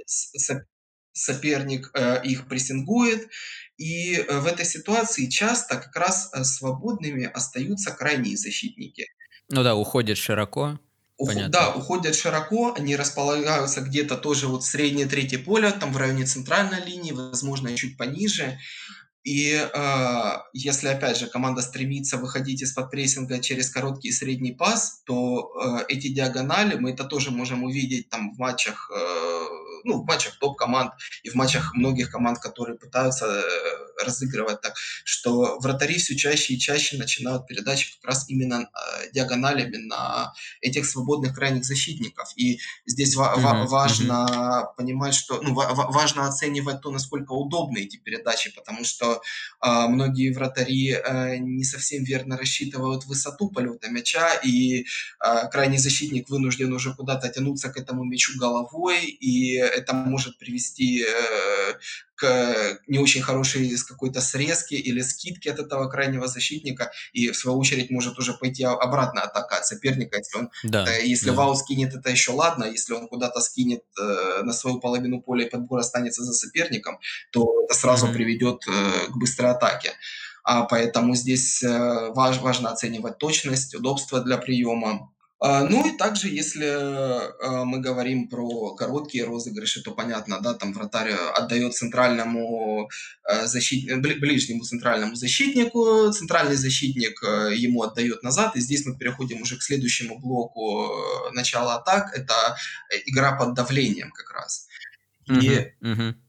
соперник, 1.14 1.92
э, 1.94 2.22
их 2.24 2.48
прессингует, 2.48 3.30
и, 3.78 4.16
э, 4.16 4.40
в 4.40 4.46
этой 4.48 4.66
ситуации 4.66 5.28
часто 5.28 5.78
как 5.78 5.96
раз, 5.96 6.30
э, 6.34 6.44
свободными 6.44 7.26
остаются 7.26 7.92
крайние 7.92 8.36
защитники. 8.36 9.08
Ну 9.50 9.64
да, 9.64 9.76
уходит 9.76 10.18
широко, 10.18 10.80
понятно. 11.18 11.50
да, 11.50 11.74
уходят 11.74 12.16
широко, 12.16 12.74
они 12.78 12.96
располагаются 12.96 13.82
где-то 13.82 14.18
тоже 14.18 14.48
вот 14.48 14.66
среднее 14.66 15.06
третье 15.06 15.40
поле, 15.40 15.72
там 15.72 15.94
в 15.94 15.98
районе 15.98 16.26
центральной 16.26 16.84
линии, 16.84 17.12
возможно, 17.12 17.76
чуть 17.78 17.98
пониже. 17.98 18.58
И, 19.26 19.56
а, 19.74 20.46
если, 20.54 20.88
опять 20.88 21.18
же, 21.18 21.26
команда 21.26 21.64
стремится 21.64 22.18
выходить 22.18 22.62
из-под 22.62 22.92
прессинга 22.92 23.40
через 23.40 23.72
короткий 23.72 24.10
и 24.10 24.12
средний 24.12 24.52
пас, 24.52 25.02
то, 25.04 25.52
э, 25.60 25.86
эти 25.90 26.10
диагонали 26.10 26.76
мы 26.76 26.92
это 26.92 27.06
тоже 27.06 27.32
можем 27.32 27.64
увидеть 27.64 28.08
там 28.10 28.32
в 28.32 28.38
матчах, 28.38 28.92
э, 28.96 29.48
ну, 29.86 30.02
в 30.02 30.06
матчах 30.06 30.38
топ-команд 30.40 30.92
и 31.24 31.30
в 31.30 31.36
матчах 31.36 31.74
многих 31.76 32.12
команд, 32.12 32.40
которые 32.40 32.78
пытаются, 32.78 33.26
э, 33.26 34.04
разыгрывать 34.04 34.62
так, 34.62 34.74
что 35.04 35.58
вратари 35.60 35.98
все 35.98 36.16
чаще 36.16 36.54
и 36.56 36.60
чаще 36.60 36.98
начинают 36.98 37.48
передачи 37.48 37.96
как 37.96 38.10
раз 38.10 38.30
именно, 38.30 38.64
э, 38.64 39.12
диагоналями 39.14 39.78
на 39.78 40.34
этих 40.62 40.86
свободных 40.86 41.34
крайних 41.36 41.64
защитников. 41.64 42.32
И 42.36 42.60
здесь 42.86 43.16
ва. 43.16 43.36
Мгм. 43.36 43.68
важно 43.68 44.70
понимать, 44.78 45.14
что, 45.14 45.42
ну, 45.42 45.54
ва 45.54 45.74
ва 45.74 45.92
важно 45.92 46.28
оценивать 46.28 46.82
то, 46.82 46.92
насколько 46.92 47.32
удобны 47.34 47.80
эти 47.80 47.98
передачи, 47.98 48.54
потому 48.56 48.84
что 48.84 49.22
а, 49.60 49.88
многие 49.88 50.32
вратари 50.32 50.92
э, 50.92 51.38
не 51.38 51.64
совсем 51.64 52.04
верно 52.04 52.38
рассчитывают 52.38 53.06
высоту 53.06 53.50
полета 53.50 53.90
мяча, 53.90 54.34
и 54.36 54.86
а, 55.20 55.48
крайний 55.48 55.78
защитник 55.78 56.30
вынужден 56.30 56.74
уже 56.74 56.94
куда-то 56.94 57.30
тянуться 57.30 57.70
к 57.70 57.78
этому 57.78 58.04
мячу 58.04 58.38
головой, 58.40 59.06
и 59.06 59.58
это 59.76 59.94
может 59.94 60.38
привести 60.38 61.04
э, 61.04 61.74
к 62.16 62.80
не 62.88 63.00
очень 63.00 63.22
хорошей 63.22 63.76
какой-то 63.88 64.22
срезке 64.22 64.76
или 64.78 65.02
скидке 65.02 65.52
от 65.52 65.60
этого 65.60 65.90
крайнего 65.90 66.28
защитника, 66.28 66.92
и 67.14 67.30
в 67.30 67.36
свою 67.38 67.58
очередь 67.60 67.92
может 67.92 68.18
уже 68.20 68.34
пойти 68.34 68.64
обратная 68.64 69.24
атака 69.24 69.58
от 69.58 69.66
соперника, 69.68 70.18
если 70.18 70.38
он 70.40 70.50
Да, 70.64 70.86
э, 70.88 71.06
если 71.06 71.28
да. 71.32 71.34
вау 71.34 71.56
скинет, 71.56 71.94
это 71.94 72.10
еще 72.10 72.32
ладно, 72.32 72.64
если 72.66 72.94
он 72.94 73.08
куда-то 73.08 73.42
скинет 73.42 73.84
э, 74.00 74.42
на 74.44 74.54
свою 74.54 74.80
половину 74.80 75.22
поля 75.22 75.46
и 75.46 75.50
подбор 75.50 75.80
останется 75.80 76.24
за 76.24 76.34
соперником, 76.34 77.00
то 77.32 77.64
это 77.66 77.74
сразу 77.76 78.06
Мгм. 78.06 78.16
приведет 78.16 78.64
э, 78.68 79.08
к 79.10 79.18
быстрой 79.18 79.52
атаке. 79.52 79.92
А, 80.48 80.64
поэтому 80.64 81.16
здесь 81.16 81.64
э, 81.64 82.12
важ, 82.14 82.38
важно 82.38 82.70
оценивать 82.70 83.18
точность, 83.18 83.74
удобство 83.76 84.22
для 84.22 84.38
приема. 84.38 85.12
А, 85.40 85.64
ну 85.64 85.86
и 85.86 85.98
также, 85.98 86.30
если 86.30 86.66
э, 86.66 87.66
мы 87.66 87.80
говорим 87.80 88.30
про 88.30 88.74
короткие 88.76 89.26
розыгрыши, 89.26 89.84
то 89.84 89.92
понятно, 89.92 90.40
да, 90.42 90.54
там 90.54 90.74
вратарь 90.74 91.12
отдает 91.12 91.76
центральному 91.76 92.90
э, 93.30 93.46
защит... 93.46 93.92
бли- 93.92 94.20
ближнему 94.20 94.64
центральному 94.64 95.16
защитнику, 95.16 96.12
центральный 96.12 96.56
защитник 96.56 97.22
э, 97.22 97.54
ему 97.56 97.84
отдает 97.84 98.24
назад, 98.24 98.56
и 98.56 98.62
здесь 98.62 98.86
мы 98.86 98.98
переходим 98.98 99.42
уже 99.42 99.58
к 99.58 99.62
следующему 99.64 100.20
блоку 100.20 100.86
э, 100.86 101.32
начала 101.34 101.76
атак, 101.76 102.18
это 102.18 102.56
э, 102.90 102.98
игра 103.06 103.36
под 103.38 103.54
давлением 103.56 104.12
как 104.12 104.32
раз. 104.32 104.68
И 105.28 105.72
Мгм. 105.82 106.25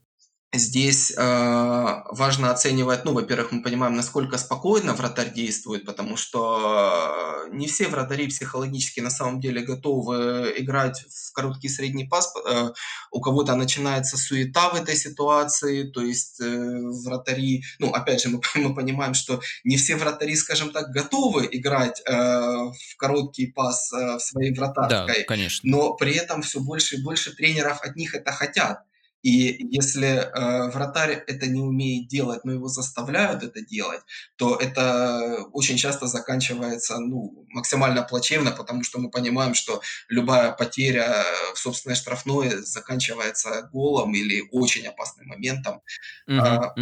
Здесь, 0.53 1.13
а, 1.17 2.05
важно 2.09 2.51
оценивать, 2.51 3.03
ну, 3.03 3.11
во-первых, 3.11 3.51
мы 3.51 3.61
понимаем, 3.61 3.95
насколько 3.97 4.37
спокойно 4.37 4.93
вратарь 4.93 5.33
действует, 5.33 5.85
потому 5.85 6.15
что 6.15 7.45
э, 7.49 7.53
не 7.53 7.67
все 7.67 7.89
вратари 7.89 8.27
психологически 8.27 9.01
на 9.01 9.09
самом 9.09 9.41
деле 9.41 9.61
готовы 9.61 10.53
играть 10.57 11.03
в 11.09 11.33
короткий 11.33 11.67
средний 11.67 12.05
пас. 12.05 12.33
Э, 12.49 12.69
у 13.11 13.19
кого-то 13.19 13.55
начинается 13.55 14.15
суета 14.15 14.69
в 14.69 14.75
этой 14.75 14.95
ситуации, 14.95 15.83
то 15.83 16.01
есть 16.01 16.39
э, 16.39 16.79
вратари, 17.03 17.63
ну, 17.79 17.91
опять 17.91 18.21
же, 18.21 18.29
мы, 18.29 18.39
мы 18.55 18.73
понимаем, 18.73 19.15
что 19.15 19.41
не 19.65 19.75
все 19.75 19.97
вратари, 19.97 20.37
скажем 20.37 20.71
так, 20.71 20.91
готовы 20.91 21.49
играть 21.51 22.01
э, 22.07 22.13
в 22.13 22.95
короткий 22.97 23.47
пас 23.47 23.91
э, 23.91 24.15
в 24.15 24.19
своей 24.21 24.55
Да, 24.55 24.61
вратарской, 24.61 25.25
конечно. 25.25 25.69
но 25.69 25.93
при 25.95 26.13
этом 26.13 26.41
все 26.41 26.61
больше 26.61 26.95
и 26.95 27.03
больше 27.03 27.35
тренеров 27.35 27.81
от 27.81 27.97
них 27.97 28.15
это 28.15 28.31
хотят. 28.31 28.83
И 29.23 29.65
если, 29.71 30.07
э, 30.07 30.69
вратарь 30.71 31.23
это 31.27 31.47
не 31.47 31.61
умеет 31.61 32.07
делать, 32.07 32.45
но 32.45 32.53
его 32.53 32.67
заставляют 32.67 33.43
это 33.43 33.61
делать, 33.61 34.01
то 34.35 34.55
это 34.55 35.45
очень 35.53 35.77
часто 35.77 36.07
заканчивается, 36.07 36.99
ну, 36.99 37.45
максимально 37.49 38.03
плачевно, 38.03 38.51
потому 38.51 38.83
что 38.83 38.99
мы 38.99 39.09
понимаем, 39.09 39.53
что 39.53 39.81
любая 40.07 40.51
потеря 40.51 41.23
в 41.53 41.59
собственной 41.59 41.95
штрафной 41.95 42.57
заканчивается 42.63 43.69
голом 43.73 44.13
или 44.13 44.47
очень 44.51 44.85
опасным 44.87 45.27
моментом. 45.27 45.81
Мгм. 46.27 46.39
А, 46.41 46.73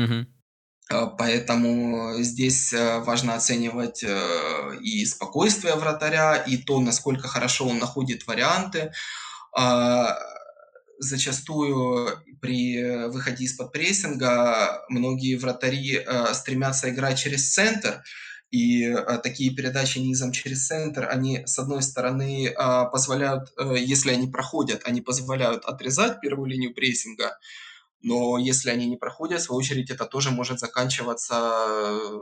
а, 0.89 1.07
поэтому 1.07 2.13
здесь, 2.21 2.71
э, 2.73 2.99
важно 2.99 3.35
оценивать, 3.35 4.03
э, 4.03 4.77
и 4.81 5.05
спокойствие 5.05 5.75
вратаря, 5.75 6.35
и 6.35 6.57
то, 6.57 6.79
насколько 6.79 7.27
хорошо 7.27 7.67
он 7.67 7.79
находит 7.79 8.27
варианты. 8.27 8.91
Зачастую 10.97 12.23
при 12.41 13.07
выходе 13.09 13.43
из-под 13.45 13.71
прессинга 13.73 14.85
многие 14.89 15.35
вратари 15.35 15.97
э, 15.97 16.33
стремятся 16.33 16.89
играть 16.89 17.17
через 17.19 17.53
центр, 17.53 18.03
и 18.49 18.83
э, 18.85 19.17
такие 19.21 19.53
передачи 19.53 19.99
низом 19.99 20.31
через 20.31 20.67
центр, 20.67 21.07
они, 21.09 21.43
с 21.45 21.59
одной 21.59 21.81
стороны, 21.81 22.47
э, 22.47 22.53
позволяют, 22.91 23.49
э, 23.57 23.75
если 23.77 24.11
они 24.11 24.27
проходят, 24.27 24.83
они 24.85 25.01
позволяют 25.01 25.65
отрезать 25.65 26.21
первую 26.21 26.49
линию 26.49 26.73
прессинга, 26.73 27.37
но 28.01 28.37
если 28.37 28.69
они 28.69 28.85
не 28.87 28.97
проходят, 28.97 29.41
в 29.41 29.43
свою 29.45 29.59
очередь, 29.59 29.89
это 29.89 30.05
тоже 30.05 30.31
может 30.31 30.59
заканчиваться 30.59 31.35
э, 31.35 32.19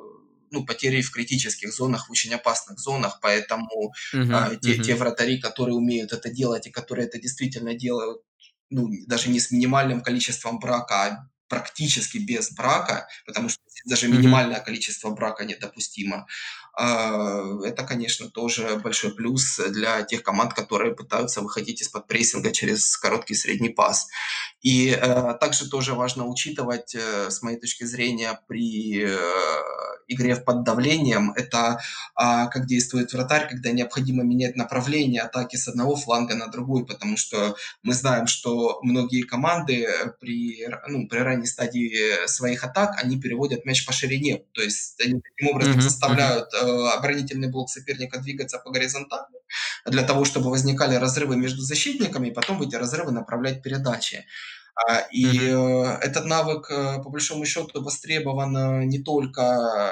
ну, 0.51 0.65
потерей 0.65 1.01
в 1.01 1.11
критических 1.11 1.73
зонах, 1.73 2.07
в 2.07 2.11
очень 2.11 2.33
опасных 2.33 2.79
зонах, 2.79 3.19
поэтому 3.21 3.93
Мгм. 4.13 4.29
а, 4.29 4.55
те, 4.55 4.79
те 4.79 4.95
Мгм. 4.95 4.95
вратари, 4.95 5.39
которые 5.39 5.75
умеют 5.75 6.13
это 6.13 6.29
делать 6.29 6.67
и 6.67 6.71
которые 6.71 7.07
это 7.07 7.19
действительно 7.19 7.73
делают, 7.73 8.21
ну, 8.69 8.89
даже 9.07 9.29
не 9.29 9.39
с 9.39 9.51
минимальным 9.51 10.01
количеством 10.01 10.59
брака, 10.59 11.03
а 11.03 11.29
практически 11.47 12.17
без 12.17 12.51
брака, 12.51 13.07
потому 13.25 13.49
что 13.49 13.59
даже 13.85 14.07
минимальное 14.07 14.59
количество 14.59 15.11
брака 15.11 15.45
недопустимо. 15.45 16.25
А, 16.75 17.43
Это, 17.63 17.83
конечно, 17.83 18.29
тоже 18.29 18.79
большой 18.83 19.13
плюс 19.13 19.59
для 19.69 20.01
тех 20.03 20.23
команд, 20.23 20.53
которые 20.53 20.95
пытаются 20.95 21.41
выходить 21.41 21.81
из-под 21.81 22.07
прессинга 22.07 22.51
через 22.51 22.97
короткий 22.97 23.35
средний 23.35 23.69
пас. 23.69 24.07
И 24.61 24.89
э, 24.89 25.37
также 25.39 25.69
тоже 25.69 25.93
важно 25.93 26.25
учитывать, 26.25 26.95
э, 26.95 27.29
с 27.29 27.43
моей 27.43 27.59
точки 27.59 27.83
зрения, 27.83 28.39
при 28.47 29.03
э, 29.05 29.92
игре 30.13 30.35
под 30.35 30.63
давлением. 30.63 31.31
Это 31.35 31.79
а, 32.15 32.47
как 32.47 32.65
действует 32.65 33.13
вратарь, 33.13 33.49
когда 33.49 33.71
необходимо 33.71 34.23
менять 34.23 34.55
направление 34.55 35.21
атаки 35.21 35.55
с 35.55 35.67
одного 35.67 35.95
фланга 35.95 36.35
на 36.35 36.47
другой, 36.47 36.85
потому 36.85 37.17
что 37.17 37.55
мы 37.81 37.93
знаем, 37.93 38.27
что 38.27 38.79
многие 38.83 39.23
команды 39.23 39.87
при, 40.19 40.67
ну, 40.87 41.07
при 41.07 41.19
ранней 41.19 41.47
стадии 41.47 42.27
своих 42.27 42.63
атак, 42.63 42.97
они 43.03 43.19
переводят 43.19 43.65
мяч 43.65 43.85
по 43.85 43.93
ширине, 43.93 44.43
то 44.53 44.61
есть 44.61 44.99
они 45.01 45.21
таким 45.21 45.55
образом 45.55 45.77
mm-hmm. 45.77 45.81
заставляют 45.81 46.53
э, 46.53 46.87
оборонительный 46.97 47.49
блок 47.49 47.69
соперника 47.69 48.19
двигаться 48.19 48.59
по 48.59 48.71
горизонтали, 48.71 49.25
для 49.85 50.03
того, 50.03 50.25
чтобы 50.25 50.49
возникали 50.49 50.95
разрывы 50.95 51.35
между 51.35 51.61
защитниками, 51.61 52.29
и 52.29 52.33
потом 52.33 52.57
в 52.57 52.61
эти 52.61 52.75
разрывы 52.75 53.11
направлять 53.11 53.61
передачи. 53.61 54.25
А, 54.75 54.99
и 55.11 55.25
mm-hmm. 55.25 55.99
этот 55.99 56.25
навык, 56.25 56.71
э, 56.71 57.01
по 57.03 57.09
большому 57.09 57.45
счету, 57.45 57.81
востребован 57.81 58.57
э, 58.57 58.85
не 58.85 58.99
только 58.99 59.91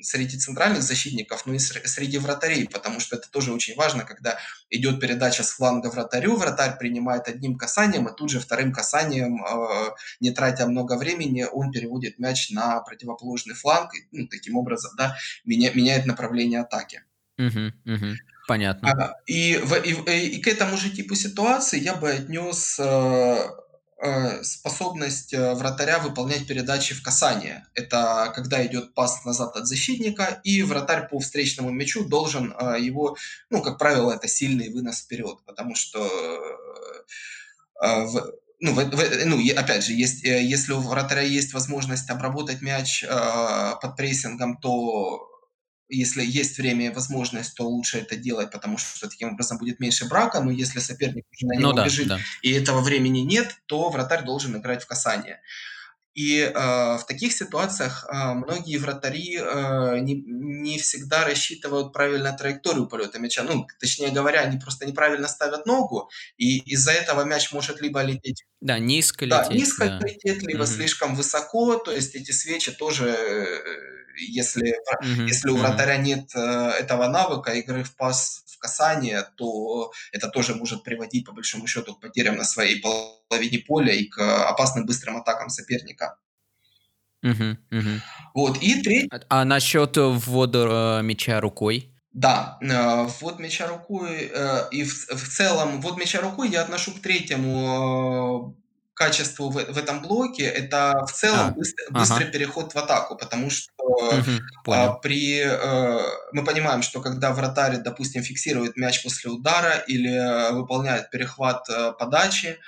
среди 0.00 0.38
центральных 0.38 0.82
защитников, 0.82 1.44
но 1.46 1.54
и 1.54 1.58
среди 1.58 2.18
вратарей, 2.18 2.68
потому 2.68 3.00
что 3.00 3.16
это 3.16 3.28
тоже 3.30 3.52
очень 3.52 3.74
важно, 3.74 4.04
когда 4.04 4.38
идет 4.70 5.00
передача 5.00 5.42
с 5.42 5.50
фланга 5.50 5.88
вратарю, 5.90 6.36
вратарь 6.36 6.78
принимает 6.78 7.28
одним 7.28 7.56
касанием, 7.56 8.06
и 8.06 8.16
тут 8.16 8.30
же 8.30 8.38
вторым 8.38 8.72
касанием, 8.72 9.44
не 10.20 10.30
тратя 10.30 10.66
много 10.66 10.96
времени, 10.96 11.46
он 11.50 11.72
переводит 11.72 12.20
мяч 12.20 12.50
на 12.50 12.80
противоположный 12.80 13.54
фланг, 13.54 13.92
и 13.94 14.06
ну, 14.12 14.28
таким 14.28 14.56
образом 14.56 14.92
да, 14.96 15.16
меняет 15.44 16.06
направление 16.06 16.60
атаки. 16.60 17.02
Угу, 17.38 17.94
угу. 17.94 18.16
Понятно. 18.48 18.90
А, 18.90 19.14
и, 19.26 19.58
в, 19.58 19.74
и, 19.74 19.92
и 20.26 20.40
к 20.40 20.48
этому 20.48 20.76
же 20.76 20.90
типу 20.90 21.14
ситуации 21.14 21.78
я 21.78 21.94
бы 21.94 22.10
отнес 22.10 22.78
э, 22.80 23.48
способность 24.42 25.34
э, 25.34 25.54
вратаря 25.54 25.98
выполнять 25.98 26.46
передачи 26.46 26.94
в 26.94 27.02
касание. 27.02 27.66
Это 27.74 28.32
когда 28.34 28.64
идет 28.66 28.94
пас 28.94 29.24
назад 29.24 29.56
от 29.56 29.66
защитника, 29.66 30.40
и 30.44 30.62
вратарь 30.62 31.08
по 31.08 31.18
встречному 31.18 31.70
мячу 31.70 32.04
должен 32.04 32.54
его, 32.78 33.16
ну, 33.50 33.62
как 33.62 33.78
правило, 33.78 34.12
это 34.12 34.28
сильный 34.28 34.72
вынос 34.72 35.00
вперед, 35.00 35.38
потому 35.46 35.74
что 35.74 36.08
ну, 38.60 38.74
ну, 38.74 39.52
опять 39.56 39.84
же, 39.84 39.92
есть, 39.92 40.24
если 40.24 40.72
у 40.72 40.80
вратаря 40.80 41.22
есть 41.22 41.52
возможность 41.52 42.10
обработать 42.10 42.60
мяч 42.60 43.04
э, 43.04 43.08
под 43.80 43.96
прессингом, 43.96 44.56
то 44.56 45.27
если 45.88 46.24
есть 46.24 46.58
время 46.58 46.86
и 46.86 46.94
возможность, 46.94 47.54
то 47.54 47.68
лучше 47.68 47.98
это 47.98 48.16
делать, 48.16 48.50
потому 48.50 48.78
что 48.78 49.08
таким 49.08 49.32
образом 49.32 49.58
будет 49.58 49.80
меньше 49.80 50.06
брака, 50.06 50.40
но 50.40 50.50
если 50.50 50.80
соперник 50.80 51.24
уже 51.32 51.46
на 51.46 51.54
него 51.54 51.70
ну, 51.70 51.76
да, 51.76 51.84
бежит, 51.84 52.08
да. 52.08 52.18
и 52.42 52.52
этого 52.52 52.80
времени 52.80 53.20
нет, 53.20 53.56
то 53.66 53.88
вратарь 53.90 54.24
должен 54.24 54.56
играть 54.56 54.82
в 54.82 54.86
касание. 54.86 55.40
И 56.18 56.40
э, 56.40 56.52
в 56.52 57.04
таких 57.06 57.32
ситуациях 57.32 58.04
э, 58.10 58.32
многие 58.32 58.78
вратари 58.78 59.38
э, 59.38 60.00
не, 60.00 60.14
не 60.14 60.76
всегда 60.78 61.24
рассчитывают 61.24 61.92
правильно 61.92 62.32
траекторию 62.32 62.88
полета 62.88 63.20
мяча. 63.20 63.44
Ну, 63.44 63.68
точнее 63.78 64.10
говоря, 64.10 64.40
они 64.40 64.58
просто 64.58 64.84
неправильно 64.84 65.28
ставят 65.28 65.64
ногу, 65.64 66.10
и 66.36 66.58
из-за 66.72 66.90
этого 66.90 67.22
мяч 67.22 67.52
может 67.52 67.80
либо 67.80 68.02
лететь... 68.02 68.44
Да, 68.60 68.80
низко 68.80 69.26
лететь. 69.26 69.48
Да, 69.48 69.54
низко 69.54 69.86
да. 69.86 70.00
лететь, 70.00 70.42
либо 70.42 70.62
угу. 70.62 70.66
слишком 70.66 71.14
высоко. 71.14 71.76
То 71.76 71.92
есть 71.92 72.16
эти 72.16 72.32
свечи 72.32 72.72
тоже 72.72 73.10
э, 73.10 74.07
если, 74.18 74.74
mm-hmm. 75.02 75.26
если 75.26 75.50
у 75.50 75.56
вратаря 75.56 75.96
нет 75.96 76.30
э, 76.34 76.40
этого 76.80 77.08
навыка 77.08 77.52
игры 77.52 77.84
в 77.84 77.96
пас 77.96 78.44
в 78.46 78.58
касание, 78.58 79.24
то 79.36 79.92
это 80.12 80.28
тоже 80.28 80.54
может 80.54 80.82
приводить, 80.82 81.24
по 81.24 81.32
большому 81.32 81.66
счету, 81.66 81.94
к 81.94 82.00
потерям 82.00 82.36
на 82.36 82.44
своей 82.44 82.82
половине 82.82 83.58
поля 83.60 83.92
и 83.92 84.04
к 84.04 84.18
опасным 84.48 84.84
быстрым 84.86 85.16
атакам 85.16 85.48
соперника. 85.48 86.18
Угу, 87.22 87.56
угу. 87.70 87.90
Вот, 88.34 88.62
и 88.62 88.82
третий... 88.82 89.08
А, 89.10 89.40
а 89.40 89.44
насчет 89.44 89.96
ввода 89.96 91.00
э, 91.00 91.02
мяча 91.02 91.40
рукой? 91.40 91.92
Да, 92.12 92.58
э, 92.60 93.06
ввод 93.20 93.38
мяча 93.38 93.66
рукой, 93.68 94.30
э, 94.32 94.68
и 94.70 94.82
в, 94.82 95.08
в 95.08 95.28
целом 95.28 95.80
ввод 95.80 95.98
мяча 95.98 96.20
рукой 96.20 96.48
я 96.48 96.62
отношу 96.62 96.92
к 96.92 97.00
третьему 97.00 98.54
э, 98.56 98.67
качеству 98.98 99.48
в, 99.48 99.54
в 99.54 99.78
этом 99.78 100.02
блоке 100.02 100.42
это 100.42 101.06
в 101.06 101.12
целом 101.12 101.38
а, 101.38 101.50
быстрый, 101.52 101.86
ага. 101.88 102.00
быстрый 102.00 102.24
переход 102.26 102.74
в 102.74 102.76
атаку, 102.76 103.16
потому 103.16 103.48
что 103.48 103.70
угу, 103.78 104.72
а, 104.74 104.92
при 104.94 105.40
э, 105.40 106.00
мы 106.32 106.44
понимаем, 106.44 106.82
что 106.82 107.00
когда 107.00 107.32
вратарь, 107.32 107.78
допустим, 107.78 108.22
фиксирует 108.22 108.76
мяч 108.76 109.02
после 109.02 109.30
удара 109.30 109.76
или 109.86 110.12
э, 110.12 110.52
выполняет 110.52 111.10
перехват 111.10 111.68
э, 111.70 111.92
подачи, 111.98 112.58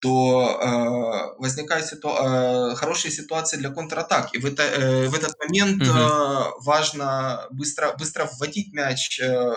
то 0.00 0.58
э, 0.60 1.40
возникают 1.40 1.86
ситу... 1.86 2.08
э, 2.08 2.74
хорошие 2.76 3.12
ситуации 3.12 3.56
для 3.56 3.70
контратак. 3.70 4.34
И 4.34 4.38
в, 4.38 4.46
это, 4.46 4.62
э, 4.62 5.08
в 5.08 5.14
этот 5.14 5.36
момент 5.40 5.82
угу. 5.82 5.98
э, 5.98 6.44
важно 6.64 7.46
быстро, 7.50 7.94
быстро 7.98 8.28
вводить 8.32 8.72
мяч 8.72 9.20
э, 9.20 9.54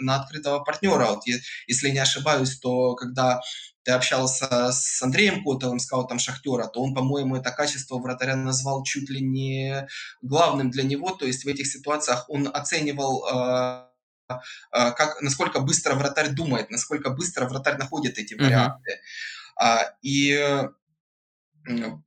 на 0.00 0.16
открытого 0.16 0.60
партнера. 0.64 1.06
Вот, 1.06 1.22
если 1.66 1.90
не 1.90 1.98
ошибаюсь, 1.98 2.58
то 2.58 2.94
когда 2.94 3.40
ты 3.84 3.92
общался 3.92 4.70
с 4.72 5.02
Андреем 5.02 5.42
Котовым, 5.42 5.78
скаутом 5.78 6.18
Шахтера, 6.18 6.66
то 6.66 6.80
он, 6.80 6.94
по-моему, 6.94 7.36
это 7.36 7.50
качество 7.50 7.98
вратаря 7.98 8.36
назвал 8.36 8.82
чуть 8.84 9.10
ли 9.10 9.20
не 9.20 9.86
главным 10.22 10.70
для 10.70 10.84
него. 10.84 11.10
То 11.10 11.26
есть 11.26 11.44
в 11.44 11.48
этих 11.48 11.66
ситуациях 11.66 12.26
он 12.28 12.48
оценивал 12.52 13.26
э, 13.26 14.34
э, 14.72 14.92
как, 14.92 15.20
насколько 15.20 15.60
быстро 15.60 15.94
вратарь 15.94 16.30
думает, 16.30 16.70
насколько 16.70 17.10
быстро 17.10 17.46
вратарь 17.46 17.78
находит 17.78 18.18
эти 18.18 18.34
варианты. 18.34 19.00
Uh-huh. 19.60 19.84
И 20.02 20.68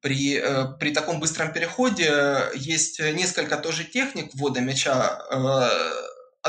при, 0.02 0.38
э, 0.38 0.78
при 0.80 0.92
таком 0.92 1.20
быстром 1.20 1.54
переходе 1.54 2.50
есть 2.56 3.00
несколько 3.00 3.58
тоже 3.58 3.84
техник 3.86 4.34
ввода 4.34 4.60
мяча 4.62 5.22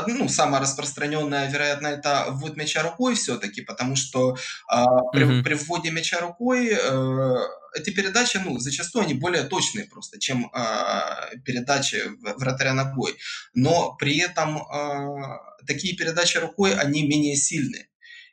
ну, 0.05 0.29
самая 0.29 0.61
распространенная, 0.61 1.49
вероятно, 1.49 1.87
это 1.87 2.27
ввод 2.29 2.55
мяча 2.57 2.83
рукой 2.83 3.15
все-таки, 3.15 3.61
потому 3.61 3.95
что 3.95 4.35
э, 4.35 4.85
при, 5.11 5.25
mm-hmm. 5.25 5.43
при 5.43 5.53
вводе 5.55 5.91
мяча 5.91 6.19
рукой 6.19 6.69
э, 6.71 7.35
эти 7.75 7.89
передачи, 7.89 8.37
ну, 8.43 8.59
зачастую 8.59 9.05
они 9.05 9.13
более 9.13 9.43
точные 9.43 9.85
просто, 9.85 10.19
чем 10.19 10.51
э, 10.53 11.37
передачи 11.45 12.01
вратаря 12.37 12.73
ногой. 12.73 13.17
Но 13.53 13.95
при 13.95 14.17
этом 14.19 14.57
э, 14.57 15.65
такие 15.65 15.95
передачи 15.95 16.37
рукой, 16.37 16.75
они 16.75 17.07
менее 17.07 17.35
сильные. 17.35 17.87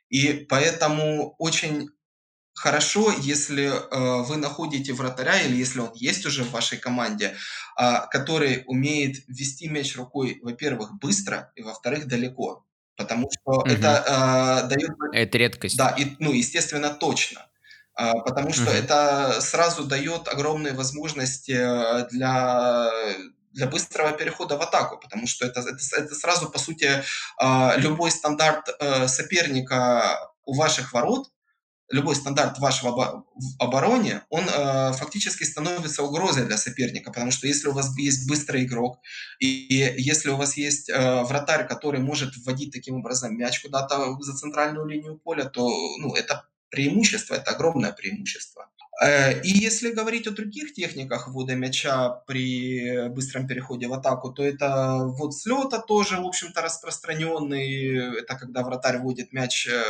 И 0.09 0.45
поэтому 0.47 1.35
очень 1.39 1.89
хорошо, 2.55 3.11
если 3.11 3.65
э, 3.65 4.23
вы 4.23 4.37
находите 4.37 4.93
вратаря, 4.93 5.39
или 5.41 5.55
если 5.55 5.79
он 5.79 5.91
есть 5.93 6.25
уже 6.25 6.43
в 6.43 6.51
вашей 6.51 6.77
команде, 6.77 7.35
э, 7.79 7.93
который 8.09 8.63
умеет 8.65 9.23
вести 9.27 9.67
мяч 9.67 9.95
рукой, 9.95 10.39
во-первых, 10.41 10.97
быстро, 10.99 11.51
и 11.55 11.61
во-вторых, 11.61 12.07
далеко. 12.07 12.65
Потому 12.97 13.29
что 13.29 13.59
угу. 13.59 13.67
это 13.67 14.63
э, 14.65 14.69
дает... 14.69 14.91
Это 15.13 15.37
редкость. 15.37 15.77
Да, 15.77 15.89
и, 15.89 16.15
ну, 16.19 16.31
естественно, 16.31 16.89
точно. 16.89 17.45
Э, 17.97 18.11
потому 18.25 18.51
что 18.53 18.63
угу. 18.63 18.71
это 18.71 19.39
сразу 19.41 19.83
дает 19.83 20.27
огромные 20.27 20.73
возможности 20.73 21.55
э, 21.57 22.07
для 22.09 22.89
для 23.53 23.67
быстрого 23.67 24.11
перехода 24.11 24.57
в 24.57 24.61
атаку, 24.61 24.99
потому 24.99 25.27
что 25.27 25.45
это, 25.45 25.61
это, 25.61 25.77
это 25.95 26.13
сразу, 26.13 26.49
по 26.49 26.59
сути, 26.59 26.89
э, 27.41 27.71
любой 27.77 28.11
стандарт 28.11 28.67
соперника 29.07 30.29
у 30.43 30.55
ваших 30.55 30.91
ворот 30.91 31.29
любой 31.89 32.15
стандарт 32.15 32.59
вашего 32.59 32.91
в 32.91 33.25
обороне, 33.59 34.23
он 34.29 34.43
э, 34.43 34.93
фактически 34.93 35.43
становится 35.43 36.03
угрозой 36.03 36.45
для 36.45 36.57
соперника, 36.57 37.11
потому 37.11 37.31
что 37.31 37.47
если 37.47 37.67
у 37.67 37.73
вас 37.73 37.95
есть 37.97 38.27
быстрый 38.27 38.65
игрок, 38.65 38.99
и, 39.39 39.67
и 39.67 40.01
если 40.01 40.29
у 40.29 40.37
вас 40.37 40.57
есть 40.57 40.89
э, 40.89 41.23
вратарь, 41.23 41.67
который 41.67 41.99
может 41.99 42.35
вводить 42.37 42.73
таким 42.73 42.95
образом 42.95 43.37
мяч 43.37 43.61
куда-то 43.61 44.17
за 44.19 44.35
центральную 44.35 44.87
линию 44.87 45.17
поля, 45.17 45.45
то 45.45 45.67
ну, 45.99 46.15
это 46.15 46.47
преимущество, 46.69 47.35
это 47.35 47.51
огромное 47.51 47.93
преимущество. 47.93 48.67
Э, 49.03 49.41
и 49.41 49.49
если 49.49 49.91
говорить 49.91 50.25
о 50.27 50.31
других 50.31 50.73
техниках 50.73 51.27
ввода 51.27 51.53
мяча 51.53 52.09
при 52.27 53.09
быстром 53.09 53.45
переходе 53.47 53.87
в 53.87 53.93
атаку, 53.93 54.31
то 54.31 54.43
это 54.43 55.01
ввод 55.03 55.35
с 55.35 55.45
лета 55.45 55.83
тоже, 55.85 56.17
в 56.17 56.25
общем-то, 56.25 56.61
распространенный. 56.61 58.19
Это 58.21 58.35
когда 58.35 58.63
вратарь 58.63 58.97
вводит 58.97 59.33
мяч 59.33 59.67
э, 59.67 59.83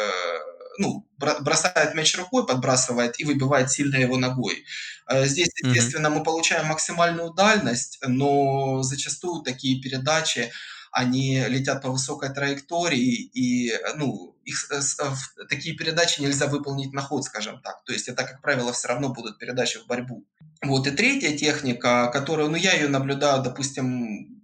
ну, 0.78 1.08
бросает 1.18 1.96
мяч 1.96 2.18
рукой, 2.18 2.46
подбрасывает 2.46 3.20
и 3.20 3.26
выбивает 3.26 3.72
сильно 3.72 3.98
его 3.98 4.18
ногой. 4.18 4.66
Э, 5.10 5.26
здесь, 5.26 5.50
естественно, 5.64 6.08
mm-hmm. 6.08 6.18
мы 6.20 6.24
получаем 6.24 6.68
максимальную 6.68 7.34
дальность, 7.34 8.00
но 8.06 8.82
зачастую 8.84 9.42
такие 9.44 9.82
передачи, 9.82 10.52
они 10.92 11.44
летят 11.48 11.82
по 11.82 11.90
высокой 11.90 12.34
траектории, 12.34 13.30
и 13.34 13.74
ну, 13.98 14.36
их, 14.46 14.72
э, 14.72 14.80
такие 15.50 15.76
передачи 15.76 16.22
нельзя 16.22 16.48
выполнить 16.48 16.94
на 16.94 17.02
ход, 17.02 17.24
скажем 17.24 17.62
так. 17.62 17.84
То 17.86 17.94
есть 17.94 18.08
это, 18.08 18.24
как 18.24 18.42
правило, 18.42 18.72
все 18.72 18.88
равно 18.88 19.10
будут 19.10 19.38
передачи 19.38 19.80
в 19.80 19.88
борьбу. 19.88 20.26
Вот, 20.64 20.88
и 20.88 20.92
третья 20.92 21.36
техника, 21.38 22.10
которую, 22.14 22.50
ну, 22.50 22.56
я 22.56 22.74
ее 22.74 22.88
наблюдаю, 22.88 23.44
допустим, 23.44 24.35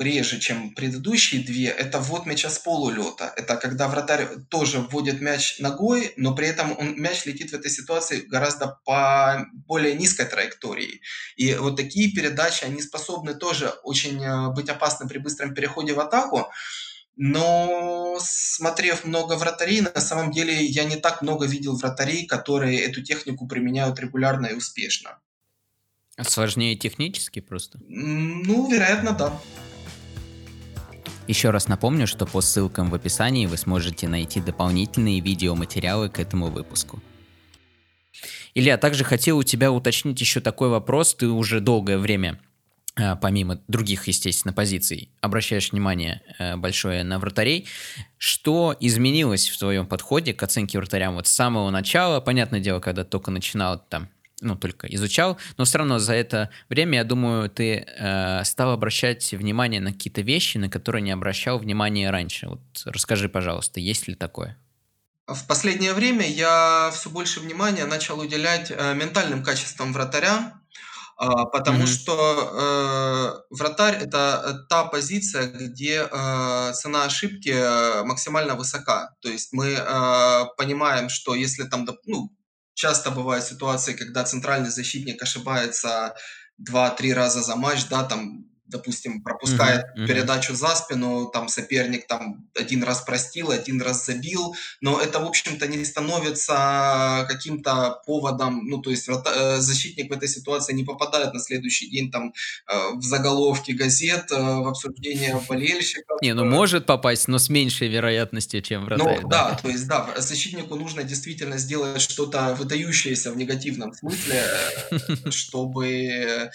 реже, 0.00 0.40
чем 0.40 0.74
предыдущие 0.74 1.42
две, 1.42 1.66
это 1.66 2.00
ввод 2.00 2.26
мяча 2.26 2.48
с 2.48 2.58
полулета. 2.58 3.32
Это 3.36 3.56
когда 3.56 3.86
вратарь 3.88 4.28
тоже 4.48 4.80
вводит 4.80 5.20
мяч 5.20 5.58
ногой, 5.58 6.12
но 6.16 6.34
при 6.34 6.48
этом 6.48 6.76
он, 6.78 7.00
мяч 7.00 7.26
летит 7.26 7.50
в 7.50 7.54
этой 7.54 7.70
ситуации 7.70 8.22
гораздо 8.22 8.80
по 8.84 9.46
более 9.52 9.94
низкой 9.94 10.26
траектории. 10.26 11.00
И 11.36 11.54
вот 11.54 11.76
такие 11.76 12.12
передачи, 12.12 12.64
они 12.64 12.80
способны 12.80 13.34
тоже 13.34 13.68
очень 13.82 14.22
э, 14.24 14.50
быть 14.52 14.68
опасны 14.68 15.06
при 15.06 15.18
быстром 15.18 15.54
переходе 15.54 15.92
в 15.92 16.00
атаку. 16.00 16.50
Но 17.16 18.18
смотрев 18.22 19.04
много 19.04 19.34
вратарей, 19.34 19.82
на 19.82 20.00
самом 20.00 20.30
деле 20.30 20.64
я 20.64 20.84
не 20.84 20.96
так 20.96 21.20
много 21.20 21.46
видел 21.46 21.76
вратарей, 21.76 22.26
которые 22.26 22.80
эту 22.80 23.02
технику 23.02 23.46
применяют 23.46 24.00
регулярно 24.00 24.46
и 24.46 24.54
успешно. 24.54 25.18
Сложнее 26.22 26.76
технически 26.76 27.40
просто? 27.40 27.78
Ну, 27.88 28.70
вероятно, 28.70 29.12
да. 29.12 29.40
Еще 31.30 31.50
раз 31.50 31.68
напомню, 31.68 32.08
что 32.08 32.26
по 32.26 32.40
ссылкам 32.40 32.90
в 32.90 32.94
описании 32.96 33.46
вы 33.46 33.56
сможете 33.56 34.08
найти 34.08 34.40
дополнительные 34.40 35.20
видеоматериалы 35.20 36.08
к 36.08 36.18
этому 36.18 36.48
выпуску. 36.48 37.00
Илья, 38.54 38.76
также 38.76 39.04
хотел 39.04 39.38
у 39.38 39.44
тебя 39.44 39.70
уточнить 39.70 40.20
еще 40.20 40.40
такой 40.40 40.70
вопрос. 40.70 41.14
Ты 41.14 41.28
уже 41.28 41.60
долгое 41.60 41.98
время, 41.98 42.40
э, 42.96 43.14
помимо 43.14 43.60
других, 43.68 44.08
естественно, 44.08 44.52
позиций, 44.52 45.12
обращаешь 45.20 45.70
внимание 45.70 46.20
э, 46.40 46.56
большое 46.56 47.04
на 47.04 47.20
вратарей. 47.20 47.68
Что 48.18 48.74
изменилось 48.80 49.50
в 49.50 49.56
твоем 49.56 49.86
подходе 49.86 50.34
к 50.34 50.42
оценке 50.42 50.78
вратарям 50.78 51.14
вот 51.14 51.28
с 51.28 51.30
самого 51.30 51.70
начала? 51.70 52.20
Понятное 52.20 52.58
дело, 52.58 52.80
когда 52.80 53.04
только 53.04 53.30
начинал 53.30 53.78
там 53.78 54.08
ну, 54.40 54.56
только 54.56 54.86
изучал, 54.88 55.38
но 55.56 55.64
все 55.64 55.78
равно 55.78 55.98
за 55.98 56.14
это 56.14 56.50
время, 56.68 56.98
я 56.98 57.04
думаю, 57.04 57.48
ты 57.50 57.86
э, 57.86 58.44
стал 58.44 58.72
обращать 58.72 59.32
внимание 59.32 59.80
на 59.80 59.92
какие-то 59.92 60.22
вещи, 60.22 60.58
на 60.58 60.68
которые 60.68 61.02
не 61.02 61.10
обращал 61.10 61.58
внимания 61.58 62.10
раньше. 62.10 62.48
Вот 62.48 62.60
расскажи, 62.84 63.28
пожалуйста, 63.28 63.80
есть 63.80 64.08
ли 64.08 64.14
такое? 64.14 64.56
В 65.26 65.46
последнее 65.46 65.92
время 65.92 66.28
я 66.28 66.90
все 66.92 67.08
больше 67.08 67.40
внимания 67.40 67.86
начал 67.86 68.18
уделять 68.18 68.70
э, 68.70 68.94
ментальным 68.94 69.44
качествам 69.44 69.92
вратаря, 69.92 70.54
э, 71.20 71.26
потому 71.52 71.84
mm-hmm. 71.84 71.86
что 71.86 73.42
э, 73.50 73.54
вратарь 73.54 73.94
это 74.02 74.66
та 74.68 74.84
позиция, 74.84 75.46
где 75.46 76.08
э, 76.10 76.72
цена 76.74 77.04
ошибки 77.04 77.52
э, 77.54 78.02
максимально 78.02 78.56
высока. 78.56 79.14
То 79.20 79.28
есть 79.28 79.52
мы 79.52 79.68
э, 79.68 80.44
понимаем, 80.56 81.08
что 81.08 81.36
если 81.36 81.62
там, 81.64 81.86
ну, 82.06 82.32
часто 82.80 83.10
бывают 83.10 83.44
ситуации, 83.44 83.92
когда 83.92 84.24
центральный 84.24 84.70
защитник 84.70 85.22
ошибается 85.22 86.14
2-3 86.58 87.12
раза 87.12 87.42
за 87.42 87.56
матч, 87.56 87.86
да, 87.88 88.04
там 88.04 88.49
допустим, 88.70 89.22
пропускает 89.22 89.86
uh-huh. 89.96 90.06
передачу 90.06 90.54
за 90.54 90.74
спину, 90.74 91.26
там 91.26 91.48
соперник 91.48 92.06
там 92.06 92.48
один 92.58 92.82
раз 92.84 93.00
простил, 93.00 93.50
один 93.50 93.82
раз 93.82 94.06
забил, 94.06 94.54
но 94.80 95.00
это, 95.00 95.20
в 95.20 95.26
общем-то, 95.26 95.66
не 95.66 95.84
становится 95.84 97.26
каким-то 97.28 98.00
поводом, 98.06 98.66
ну, 98.66 98.78
то 98.78 98.90
есть 98.90 99.08
э, 99.08 99.56
защитник 99.58 100.10
в 100.10 100.12
этой 100.12 100.28
ситуации 100.28 100.72
не 100.72 100.84
попадает 100.84 101.34
на 101.34 101.40
следующий 101.40 101.90
день 101.90 102.10
там 102.10 102.32
э, 102.68 102.94
в 102.94 103.02
заголовки 103.02 103.72
газет, 103.72 104.30
э, 104.30 104.36
в 104.36 104.68
обсуждение 104.68 105.40
болельщиков. 105.48 106.20
Не, 106.22 106.34
ну 106.34 106.44
может 106.44 106.86
попасть, 106.86 107.28
но 107.28 107.38
с 107.38 107.48
меньшей 107.48 107.88
вероятностью, 107.88 108.62
чем 108.62 108.84
вратарь. 108.84 109.20
Ну, 109.22 109.28
да, 109.28 109.58
то 109.60 109.68
есть, 109.68 109.86
да, 109.86 110.08
защитнику 110.16 110.76
нужно 110.76 111.02
действительно 111.02 111.58
сделать 111.58 112.00
что-то 112.00 112.54
выдающееся 112.58 113.32
в 113.32 113.36
негативном 113.36 113.92
смысле, 113.94 114.44
чтобы 115.30 116.50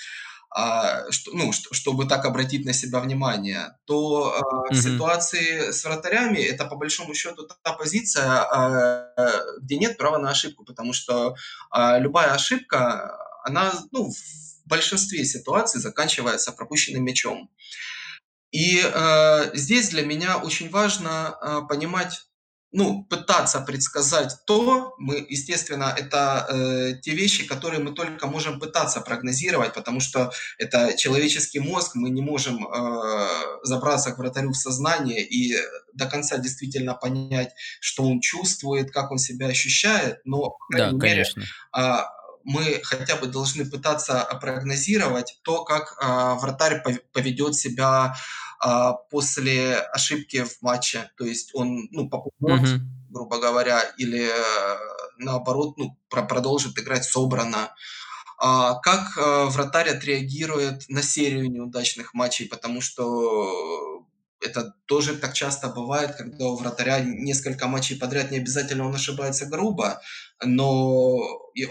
что, 1.09 1.31
ну, 1.33 1.51
чтобы 1.51 2.05
так 2.05 2.25
обратить 2.25 2.65
на 2.65 2.73
себя 2.73 2.99
внимание, 2.99 3.77
то 3.85 4.33
mm-hmm. 4.39 4.73
в 4.73 4.81
ситуации 4.81 5.71
с 5.71 5.83
вратарями 5.83 6.39
это 6.39 6.65
по 6.65 6.75
большому 6.75 7.13
счету 7.13 7.47
та 7.61 7.73
позиция, 7.73 8.25
а, 8.25 9.41
где 9.61 9.77
нет 9.77 9.97
права 9.97 10.17
на 10.17 10.29
ошибку, 10.29 10.63
потому 10.63 10.93
что 10.93 11.35
любая 11.97 12.33
ошибка, 12.33 13.17
она 13.43 13.73
ну, 13.91 14.11
в 14.11 14.67
большинстве 14.67 15.25
ситуаций 15.25 15.79
заканчивается 15.81 16.51
пропущенным 16.51 17.03
мячом. 17.03 17.49
И 18.55 18.81
э, 18.81 19.51
здесь 19.53 19.89
для 19.89 20.05
меня 20.05 20.37
очень 20.37 20.69
важно 20.69 21.37
э, 21.41 21.61
понимать 21.67 22.25
ну, 22.77 23.05
пытаться 23.05 23.61
предсказать 23.61 24.35
то, 24.45 24.95
мы, 24.97 25.25
естественно, 25.29 25.95
это 25.97 26.45
э, 26.49 26.99
те 27.01 27.11
вещи, 27.11 27.47
которые 27.47 27.81
мы 27.81 27.93
только 27.93 28.27
можем 28.27 28.59
пытаться 28.59 28.99
прогнозировать, 28.99 29.73
потому 29.73 30.01
что 30.01 30.33
это 30.57 30.93
человеческий 30.97 31.59
мозг, 31.59 31.95
мы 31.95 32.09
не 32.09 32.21
можем 32.21 32.67
э, 32.67 33.27
забраться 33.63 34.11
к 34.11 34.17
вратарю 34.17 34.51
в 34.51 34.57
сознание 34.57 35.25
и 35.25 35.55
до 35.93 36.05
конца 36.05 36.37
действительно 36.37 36.95
понять, 36.95 37.53
что 37.79 38.03
он 38.03 38.19
чувствует, 38.19 38.91
как 38.91 39.09
он 39.09 39.19
себя 39.19 39.47
ощущает, 39.47 40.19
но, 40.25 40.57
по 40.69 40.77
да, 40.77 40.87
мере, 40.87 40.99
конечно. 40.99 41.43
Э, 41.77 41.99
мы 42.43 42.81
хотя 42.83 43.15
бы 43.15 43.27
должны 43.27 43.65
пытаться 43.65 44.27
прогнозировать 44.41 45.39
то, 45.43 45.63
как 45.63 45.97
э, 46.01 46.39
вратарь 46.41 46.83
поведет 47.13 47.55
себя 47.55 48.15
а, 48.65 48.93
после 48.93 49.75
ошибки 49.75 50.43
в 50.43 50.59
матче. 50.63 51.11
То 51.17 51.25
есть 51.25 51.51
он 51.53 51.87
ну, 51.91 52.09
попадет, 52.09 52.67
mm-hmm. 52.67 52.79
грубо 53.11 53.39
говоря, 53.39 53.79
или 53.99 54.27
э, 54.27 54.77
наоборот 55.19 55.77
ну, 55.77 55.99
продолжит 56.09 56.75
играть 56.79 57.03
собрано. 57.03 57.75
А, 58.39 58.73
как 58.79 59.19
а, 59.19 59.45
вратарь 59.45 59.89
отреагирует 59.89 60.89
на 60.89 61.03
серию 61.03 61.51
неудачных 61.51 62.15
матчей, 62.15 62.47
потому 62.47 62.81
что 62.81 64.03
это 64.41 64.73
тоже 64.87 65.15
так 65.15 65.33
часто 65.33 65.69
бывает, 65.69 66.15
когда 66.15 66.45
у 66.45 66.55
вратаря 66.55 67.01
несколько 67.01 67.67
матчей 67.67 67.99
подряд 67.99 68.31
не 68.31 68.37
обязательно 68.37 68.87
он 68.87 68.95
ошибается 68.95 69.45
грубо, 69.45 70.01
но 70.43 71.17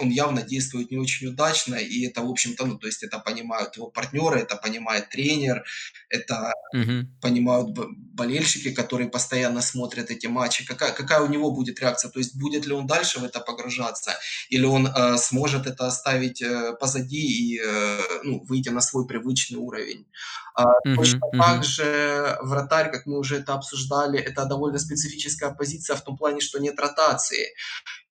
он 0.01 0.09
явно 0.09 0.43
действует 0.43 0.91
не 0.91 0.97
очень 0.97 1.29
удачно, 1.29 1.75
и 1.75 2.07
это, 2.07 2.23
в 2.23 2.31
общем-то, 2.31 2.65
ну, 2.65 2.79
то 2.79 2.87
есть 2.87 3.03
это 3.03 3.19
понимают 3.19 3.77
его 3.77 3.89
партнеры, 3.91 4.41
это 4.41 4.57
понимает 4.57 5.11
тренер, 5.11 5.65
это 6.09 6.55
угу. 6.73 7.07
понимают 7.21 7.77
болельщики, 8.15 8.73
которые 8.73 9.11
постоянно 9.11 9.61
смотрят 9.61 10.11
эти 10.11 10.27
матчи, 10.27 10.65
какая, 10.65 10.93
какая 10.93 11.21
у 11.21 11.29
него 11.29 11.51
будет 11.51 11.81
реакция, 11.81 12.11
то 12.11 12.19
есть 12.19 12.37
будет 12.37 12.67
ли 12.67 12.73
он 12.73 12.87
дальше 12.87 13.21
в 13.21 13.25
это 13.25 13.41
погружаться, 13.41 14.13
или 14.49 14.65
он 14.65 14.87
э, 14.87 15.19
сможет 15.19 15.67
это 15.67 15.87
оставить 15.87 16.41
э, 16.41 16.75
позади 16.81 17.21
и 17.21 17.61
э, 17.61 18.01
ну, 18.23 18.43
выйти 18.45 18.71
на 18.71 18.81
свой 18.81 19.07
привычный 19.07 19.59
уровень. 19.59 20.07
А, 20.55 20.65
угу, 20.85 20.95
точно 20.97 21.27
угу. 21.27 21.39
так 21.39 21.65
же 21.65 22.39
вратарь, 22.43 22.91
как 22.91 23.05
мы 23.05 23.19
уже 23.19 23.37
это 23.37 23.53
обсуждали, 23.55 24.19
это 24.19 24.47
довольно 24.47 24.79
специфическая 24.79 25.51
позиция 25.51 25.97
в 25.97 26.05
том 26.05 26.17
плане, 26.17 26.41
что 26.41 26.59
нет 26.59 26.79
ротации. 26.79 27.49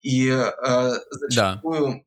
И 0.03 0.27
э, 0.29 0.91
зачастую 1.11 2.05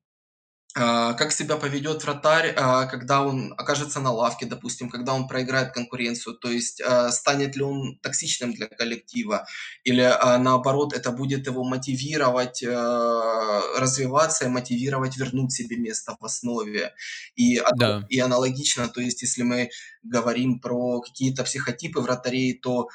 да. 0.76 1.12
э, 1.12 1.16
как 1.16 1.32
себя 1.32 1.56
поведет 1.56 2.04
вратарь, 2.04 2.48
э, 2.48 2.54
когда 2.90 3.22
он 3.22 3.54
окажется 3.56 4.00
на 4.00 4.12
лавке, 4.12 4.44
допустим, 4.44 4.90
когда 4.90 5.14
он 5.14 5.26
проиграет 5.26 5.72
конкуренцию, 5.72 6.36
то 6.36 6.50
есть 6.50 6.82
э, 6.82 7.10
станет 7.10 7.56
ли 7.56 7.62
он 7.62 7.98
токсичным 8.02 8.52
для 8.52 8.66
коллектива, 8.66 9.46
или 9.84 10.02
э, 10.02 10.38
наоборот 10.38 10.92
это 10.92 11.10
будет 11.10 11.46
его 11.46 11.64
мотивировать 11.64 12.62
э, 12.62 13.60
развиваться 13.78 14.44
и 14.44 14.48
мотивировать 14.48 15.16
вернуть 15.16 15.52
себе 15.52 15.78
место 15.78 16.16
в 16.20 16.24
основе. 16.24 16.92
И, 17.34 17.62
да. 17.76 18.04
и 18.10 18.20
аналогично, 18.20 18.88
то 18.88 19.00
есть 19.00 19.22
если 19.22 19.42
мы 19.42 19.70
говорим 20.02 20.60
про 20.60 21.00
какие-то 21.00 21.44
психотипы 21.44 22.00
вратарей, 22.00 22.58
то 22.58 22.88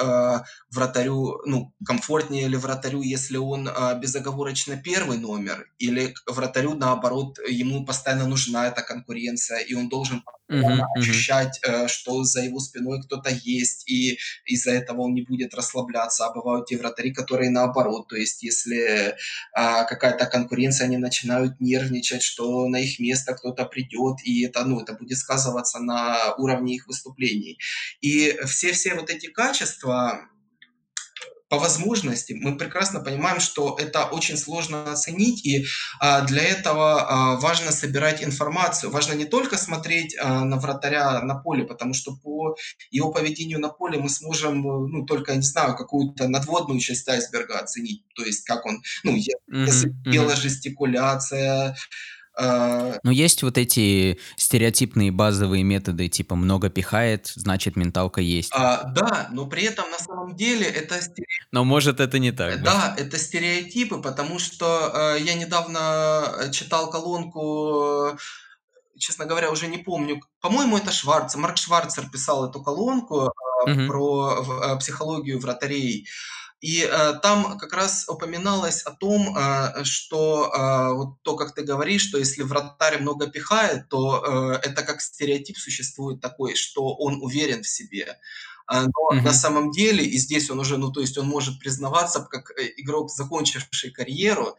э, 0.00 0.40
вратарю, 0.70 1.40
ну, 1.46 1.72
комфортнее 1.84 2.48
ли 2.48 2.56
вратарю, 2.56 3.02
если 3.02 3.36
он 3.36 3.68
э, 3.68 3.98
безоговорочно 4.00 4.76
первый 4.76 5.18
номер, 5.18 5.66
или 5.78 6.14
вратарю, 6.26 6.74
наоборот, 6.74 7.38
ему 7.48 7.84
постоянно 7.84 8.26
нужна 8.26 8.68
эта 8.68 8.82
конкуренция, 8.82 9.58
и 9.58 9.74
он 9.74 9.88
должен 9.88 10.22
uh-huh, 10.50 10.80
ощущать, 10.96 11.60
uh-huh. 11.66 11.88
что 11.88 12.24
за 12.24 12.42
его 12.42 12.58
спиной 12.58 13.02
кто-то 13.02 13.30
есть, 13.30 13.88
и 13.88 14.18
из-за 14.44 14.72
этого 14.72 15.02
он 15.02 15.14
не 15.14 15.22
будет 15.22 15.54
расслабляться. 15.54 16.26
А 16.26 16.32
бывают 16.32 16.66
те 16.66 16.76
вратари, 16.76 17.12
которые 17.12 17.50
наоборот, 17.50 18.08
то 18.08 18.16
есть 18.16 18.42
если 18.42 19.16
а, 19.52 19.84
какая-то 19.84 20.26
конкуренция, 20.26 20.86
они 20.86 20.96
начинают 20.96 21.60
нервничать, 21.60 22.22
что 22.22 22.68
на 22.68 22.76
их 22.76 22.98
место 22.98 23.34
кто-то 23.34 23.64
придет, 23.64 24.18
и 24.24 24.44
это, 24.44 24.64
ну, 24.64 24.80
это 24.80 24.94
будет 24.94 25.18
сказываться 25.18 25.78
на 25.78 26.34
уровне 26.36 26.74
их 26.76 26.86
выступлений. 26.86 27.58
И 28.00 28.36
все-все 28.46 28.94
вот 28.94 29.10
эти 29.10 29.26
качества, 29.26 29.83
по 31.54 31.58
возможности 31.58 32.32
мы 32.32 32.56
прекрасно 32.56 33.00
понимаем, 33.00 33.38
что 33.38 33.76
это 33.78 34.06
очень 34.06 34.36
сложно 34.36 34.90
оценить, 34.90 35.46
и 35.46 35.66
а, 36.00 36.22
для 36.22 36.42
этого 36.42 37.02
а, 37.02 37.36
важно 37.40 37.70
собирать 37.70 38.24
информацию. 38.24 38.90
Важно 38.90 39.12
не 39.12 39.24
только 39.24 39.56
смотреть 39.56 40.16
а, 40.18 40.44
на 40.44 40.56
вратаря 40.56 41.20
на 41.22 41.36
поле, 41.36 41.64
потому 41.64 41.94
что 41.94 42.16
по 42.16 42.56
его 42.90 43.12
поведению 43.12 43.60
на 43.60 43.68
поле 43.68 43.98
мы 43.98 44.08
сможем, 44.08 44.62
ну, 44.62 45.04
только, 45.04 45.36
не 45.36 45.42
знаю, 45.42 45.76
какую-то 45.76 46.28
надводную 46.28 46.80
часть 46.80 47.08
айсберга 47.08 47.58
оценить, 47.58 48.02
то 48.16 48.24
есть 48.24 48.44
как 48.44 48.66
он, 48.66 48.82
ну, 49.04 49.14
если 49.14 49.38
mm-hmm. 49.52 50.36
жестикуляция, 50.36 51.68
А 51.70 51.74
Но 52.36 53.10
есть 53.10 53.42
вот 53.42 53.58
эти 53.58 54.18
стереотипные 54.36 55.12
базовые 55.12 55.62
методы, 55.62 56.08
типа 56.08 56.34
много 56.34 56.68
пихает, 56.68 57.26
значит 57.34 57.76
менталка 57.76 58.20
есть. 58.20 58.50
А, 58.54 58.84
да, 58.84 59.28
но 59.32 59.46
при 59.46 59.64
этом 59.64 59.88
на 59.90 59.98
самом 59.98 60.34
деле 60.34 60.66
это 60.66 61.00
стере 61.00 61.26
Но 61.52 61.64
может 61.64 62.00
это 62.00 62.18
не 62.18 62.32
так, 62.32 62.62
да? 62.62 62.94
да, 62.96 63.02
это 63.02 63.18
стереотипы, 63.18 63.98
потому 64.02 64.38
что, 64.38 65.16
э, 65.16 65.20
я 65.22 65.34
недавно, 65.34 66.24
э, 66.40 66.50
читал 66.50 66.90
колонку, 66.90 68.14
э, 68.14 68.16
честно 68.98 69.26
говоря, 69.26 69.50
уже 69.50 69.66
не 69.68 69.78
помню, 69.78 70.20
по-моему, 70.40 70.76
это 70.78 70.92
Шварц, 70.92 71.34
Марк 71.36 71.56
Шварцер 71.56 72.08
писал 72.10 72.48
эту 72.48 72.62
колонку, 72.62 73.32
а, 73.66 73.70
Мгм. 73.70 73.86
про 73.88 74.42
в 74.42 74.62
э, 74.62 74.78
психологию 74.78 75.38
вратарей. 75.40 76.06
И, 76.64 76.80
э, 76.82 77.12
там 77.22 77.58
как 77.58 77.74
раз 77.74 78.06
упоминалось 78.08 78.82
о 78.84 78.92
том, 78.92 79.36
э, 79.36 79.84
что, 79.84 80.50
э, 80.54 80.94
вот 80.94 81.22
то, 81.22 81.36
как 81.36 81.54
ты 81.54 81.62
говоришь, 81.62 82.08
что 82.08 82.18
если 82.18 82.42
вратарь 82.42 83.00
много 83.02 83.26
пихает, 83.26 83.88
то, 83.90 84.24
э, 84.62 84.68
это 84.68 84.82
как 84.82 85.02
стереотип 85.02 85.58
существует 85.58 86.20
такой, 86.22 86.54
что 86.54 86.94
он 86.96 87.18
уверен 87.22 87.62
в 87.62 87.68
себе. 87.68 88.18
А, 88.66 88.84
но 88.84 89.18
на 89.22 89.32
Мгм. 89.32 89.34
самом 89.34 89.70
деле, 89.72 90.04
и 90.04 90.16
здесь 90.18 90.48
он 90.50 90.58
уже, 90.60 90.78
ну, 90.78 90.90
то 90.90 91.00
есть 91.00 91.18
он 91.18 91.26
может 91.26 91.58
признаваться 91.60 92.20
как, 92.30 92.50
э, 92.58 92.70
игрок, 92.78 93.10
закончивший 93.10 93.90
карьеру, 93.90 94.56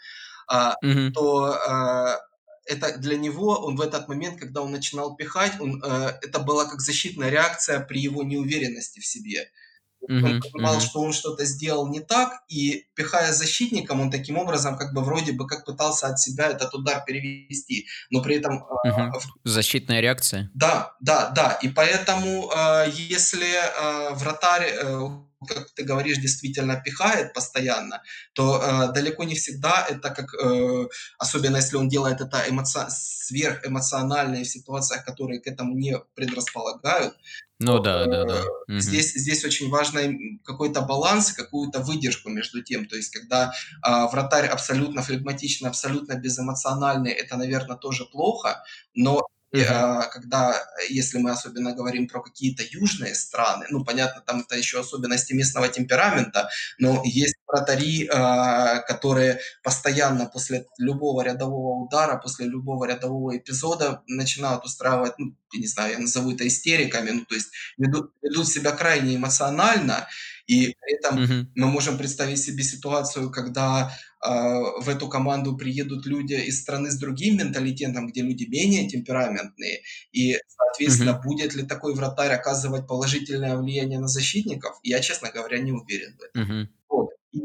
Мгм. 0.81 1.13
то, 1.13 1.55
э, 1.55 2.17
это 2.65 2.97
для 2.97 3.17
него, 3.17 3.59
он 3.65 3.75
в 3.75 3.81
этот 3.81 4.07
момент, 4.07 4.39
когда 4.39 4.61
он 4.61 4.71
начинал 4.71 5.15
пихать, 5.15 5.53
он, 5.59 5.83
э, 5.83 6.19
это 6.21 6.39
была 6.39 6.65
как 6.65 6.81
защитная 6.81 7.29
реакция 7.29 7.79
при 7.79 7.99
его 8.01 8.23
неуверенности 8.23 8.99
в 8.99 9.05
себе. 9.05 9.49
Он 10.07 10.17
Мгм. 10.17 10.41
понимал, 10.41 10.73
Мгм. 10.75 10.81
что 10.81 11.01
он 11.01 11.13
что-то 11.13 11.45
сделал 11.45 11.87
не 11.87 11.99
так, 11.99 12.43
и 12.47 12.85
пихая 12.95 13.33
защитником, 13.33 14.01
он 14.01 14.11
таким 14.11 14.37
образом 14.37 14.77
как 14.77 14.93
бы 14.93 15.01
вроде 15.01 15.31
бы 15.31 15.47
как 15.47 15.65
пытался 15.65 16.07
от 16.07 16.19
себя 16.19 16.47
этот 16.49 16.73
удар 16.73 17.03
перевести, 17.05 17.87
но 18.09 18.21
при 18.21 18.35
этом, 18.37 18.63
а, 18.83 19.11
в 19.43 19.47
Защитная 19.47 20.01
реакция? 20.01 20.51
Да, 20.53 20.93
да, 21.01 21.29
да. 21.29 21.57
И 21.61 21.69
поэтому, 21.69 22.51
а, 22.55 22.85
если, 22.85 23.47
а, 23.79 24.13
вратарь, 24.15 24.69
э, 24.81 25.09
как 25.45 25.71
ты 25.73 25.83
говоришь, 25.83 26.17
действительно 26.17 26.75
пихает 26.81 27.33
постоянно, 27.33 28.01
то, 28.33 28.61
э, 28.61 28.93
далеко 28.93 29.23
не 29.23 29.35
всегда 29.35 29.85
это 29.89 30.09
как, 30.11 30.33
э, 30.33 30.87
особенно 31.17 31.57
если 31.57 31.77
он 31.77 31.89
делает 31.89 32.21
это 32.21 32.43
эмоци 32.49 32.79
сверхэмоционально 32.89 34.43
в 34.43 34.47
ситуациях, 34.47 35.05
которые 35.05 35.39
к 35.41 35.47
этому 35.47 35.75
не 35.75 35.97
предрасполагают, 36.15 37.15
Ну 37.59 37.79
да, 37.79 38.05
э, 38.05 38.07
да-да. 38.07 38.43
Мгм. 38.67 38.79
здесь 38.81 39.13
здесь 39.13 39.45
очень 39.45 39.69
важно, 39.69 40.01
какой-то 40.43 40.81
баланс, 40.81 41.31
какую-то 41.31 41.79
выдержку 41.79 42.29
между 42.29 42.61
тем. 42.63 42.85
То 42.87 42.95
есть 42.97 43.11
когда, 43.11 43.53
а, 43.81 44.07
вратарь 44.07 44.47
абсолютно 44.47 45.01
флегматичный, 45.01 45.69
абсолютно 45.69 46.15
безэмоциональный, 46.15 47.11
это, 47.11 47.37
наверно, 47.37 47.77
тоже 47.77 48.05
плохо. 48.05 48.63
Но, 48.93 49.21
а, 49.63 50.03
когда, 50.07 50.55
если 50.89 51.17
мы 51.19 51.31
особенно 51.31 51.73
говорим 51.73 52.07
про 52.07 52.21
какие-то 52.21 52.63
южные 52.69 53.15
страны, 53.15 53.65
ну, 53.69 53.83
понятно, 53.83 54.21
там 54.21 54.41
это 54.41 54.55
еще 54.57 54.79
особенности 54.79 55.33
местного 55.33 55.67
темперамента, 55.67 56.49
но 56.77 57.01
есть 57.05 57.35
вратари, 57.47 58.07
а, 58.11 58.79
которые 58.81 59.39
постоянно 59.63 60.25
после 60.25 60.65
любого 60.77 61.21
рядового 61.21 61.83
удара, 61.85 62.17
после 62.17 62.45
любого 62.47 62.85
рядового 62.85 63.37
эпизода 63.37 64.01
начинают 64.07 64.65
устраивать, 64.65 65.13
ну, 65.17 65.35
я 65.53 65.59
не 65.59 65.67
знаю, 65.67 65.93
я 65.93 65.99
назову 65.99 66.31
это 66.33 66.47
истериками, 66.47 67.11
ну, 67.11 67.25
то 67.25 67.35
есть 67.35 67.49
ведут 67.77 68.11
ведут 68.21 68.47
себя 68.47 68.71
крайне 68.71 69.15
эмоционально, 69.15 70.07
и 70.47 70.75
при 70.79 70.93
этом 70.99 71.21
Мгм. 71.21 71.51
мы 71.55 71.67
можем 71.67 71.97
представить 71.97 72.39
себе 72.41 72.63
ситуацию, 72.63 73.31
когда, 73.31 73.91
в 74.81 74.89
эту 74.89 75.07
команду 75.09 75.55
приедут 75.57 76.05
люди 76.05 76.33
из 76.33 76.61
страны 76.61 76.91
с 76.91 76.97
другим 76.97 77.37
менталитетом, 77.37 78.07
где 78.07 78.21
люди 78.21 78.45
менее 78.45 78.87
темпераментные, 78.87 79.81
и, 80.11 80.37
соответственно, 80.47 81.13
Мгм. 81.13 81.21
будет 81.23 81.53
ли 81.55 81.63
такой 81.63 81.93
вратарь 81.95 82.33
оказывать 82.33 82.87
положительное 82.87 83.57
влияние 83.57 83.99
на 83.99 84.07
защитников? 84.07 84.79
Я, 84.83 84.99
честно 85.01 85.31
говоря, 85.31 85.59
не 85.59 85.71
уверен 85.71 86.17
в 86.17 86.21
этом. 86.23 86.33
Мгм. 86.35 86.69
Вот. 86.89 87.09
И 87.31 87.39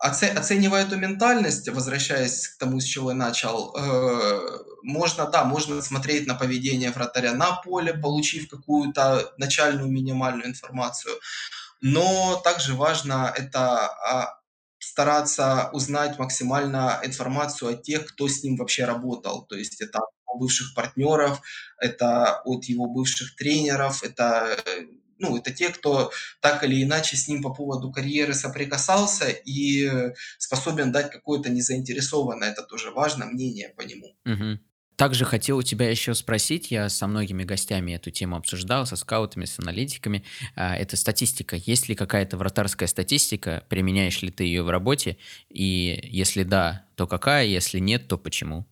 оце 0.00 0.28
оценивая 0.28 0.84
эту 0.84 0.96
ментальность, 0.96 1.68
возвращаясь 1.68 2.48
к 2.48 2.58
тому, 2.58 2.80
с 2.80 2.84
чего 2.84 3.10
я 3.10 3.16
начал, 3.16 3.74
э, 3.76 4.40
можно, 4.82 5.26
да, 5.30 5.44
можно 5.44 5.82
смотреть 5.82 6.26
на 6.26 6.34
поведение 6.34 6.90
вратаря 6.90 7.34
на 7.34 7.52
поле, 7.62 7.94
получив 7.94 8.48
какую-то 8.48 9.32
начальную 9.38 9.90
минимальную 9.90 10.48
информацию, 10.48 11.14
но 11.82 12.40
также 12.44 12.74
важно 12.74 13.32
это, 13.36 13.86
а, 13.88 14.39
стараться 15.00 15.70
узнать 15.72 16.18
максимально 16.18 17.00
информацию 17.02 17.70
от 17.70 17.82
тех, 17.82 18.04
кто 18.04 18.28
с 18.28 18.42
ним 18.44 18.56
вообще 18.56 18.84
работал. 18.84 19.46
То 19.46 19.56
есть 19.56 19.80
это 19.80 19.98
от 19.98 20.38
бывших 20.38 20.74
партнеров, 20.74 21.40
это 21.78 22.42
от 22.44 22.64
его 22.66 22.86
бывших 22.86 23.34
тренеров, 23.34 24.02
это, 24.02 24.58
ну, 25.18 25.38
это 25.38 25.52
те, 25.52 25.70
кто 25.70 26.12
так 26.42 26.64
или 26.64 26.82
иначе 26.82 27.16
с 27.16 27.28
ним 27.28 27.42
по 27.42 27.48
поводу 27.54 27.90
карьеры 27.90 28.34
соприкасался 28.34 29.30
и 29.30 29.90
способен 30.38 30.92
дать 30.92 31.10
какое-то 31.10 31.48
незаинтересованное, 31.48 32.50
это 32.50 32.62
тоже 32.62 32.90
важно, 32.90 33.24
мнение 33.24 33.70
по 33.70 33.80
нему. 33.80 34.14
Мгм. 34.24 34.60
Также 35.00 35.24
хотел 35.24 35.56
у 35.56 35.62
тебя 35.62 35.88
еще 35.88 36.14
спросить, 36.14 36.70
я 36.70 36.90
со 36.90 37.06
многими 37.06 37.42
гостями 37.44 37.92
эту 37.92 38.10
тему 38.10 38.36
обсуждал, 38.36 38.84
со 38.84 38.96
скаутами, 38.96 39.46
с 39.46 39.58
аналитиками. 39.58 40.24
А, 40.56 40.76
это 40.76 40.98
статистика. 40.98 41.56
Есть 41.56 41.88
ли 41.88 41.94
какая-то 41.94 42.36
вратарская 42.36 42.86
статистика? 42.86 43.64
Применяешь 43.70 44.20
ли 44.20 44.30
ты 44.30 44.44
ее 44.44 44.62
в 44.62 44.68
работе? 44.68 45.16
И 45.48 45.98
если 46.02 46.42
да, 46.42 46.84
то 46.96 47.06
какая? 47.06 47.46
Если 47.46 47.78
нет, 47.78 48.08
то 48.08 48.18
почему? 48.18 48.66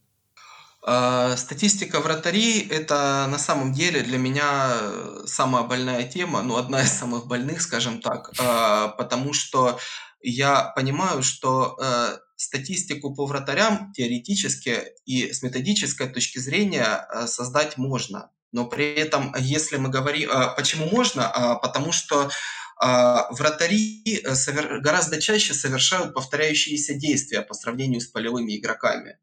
А, 0.83 1.35
статистика 1.39 2.01
вратарей- 2.01 2.69
это 2.69 3.27
на 3.31 3.39
самом 3.39 3.73
деле 3.73 4.03
для 4.03 4.19
меня, 4.19 4.73
э, 4.73 5.23
самая 5.25 5.63
больная 5.63 6.05
тема, 6.05 6.43
ну, 6.43 6.59
одна 6.59 6.83
из 6.83 6.93
самых 6.93 7.27
больных, 7.27 7.63
скажем 7.63 8.03
так. 8.03 8.33
А, 8.39 8.89
потому 8.89 9.33
что 9.33 9.79
я 10.21 10.65
понимаю, 10.77 11.23
что, 11.23 11.79
э, 11.81 12.19
статистику 12.39 13.15
по 13.15 13.27
вратарям 13.27 13.93
теоретически 13.93 14.95
и 15.05 15.33
с 15.33 15.43
методической 15.43 16.09
точки 16.09 16.39
зрения, 16.39 17.07
э, 17.13 17.27
создать 17.27 17.77
можно. 17.79 18.31
Но 18.53 18.67
при 18.67 18.95
этом, 18.95 19.35
если 19.39 19.77
мы 19.77 19.91
говори 19.91 20.25
а, 20.25 20.49
почему 20.55 20.87
можно? 20.87 21.31
А, 21.31 21.57
потому 21.57 21.93
что, 21.93 22.31
вратари, 22.81 24.03
э, 24.25 24.35
совер 24.37 24.81
гораздо 24.81 25.21
чаще 25.21 25.53
совершают 25.55 26.15
повторяющиеся 26.15 26.95
действия 26.95 27.43
по 27.43 27.55
сравнению 27.55 28.01
с 28.01 28.07
полевыми 28.07 28.57
игроками. 28.57 29.19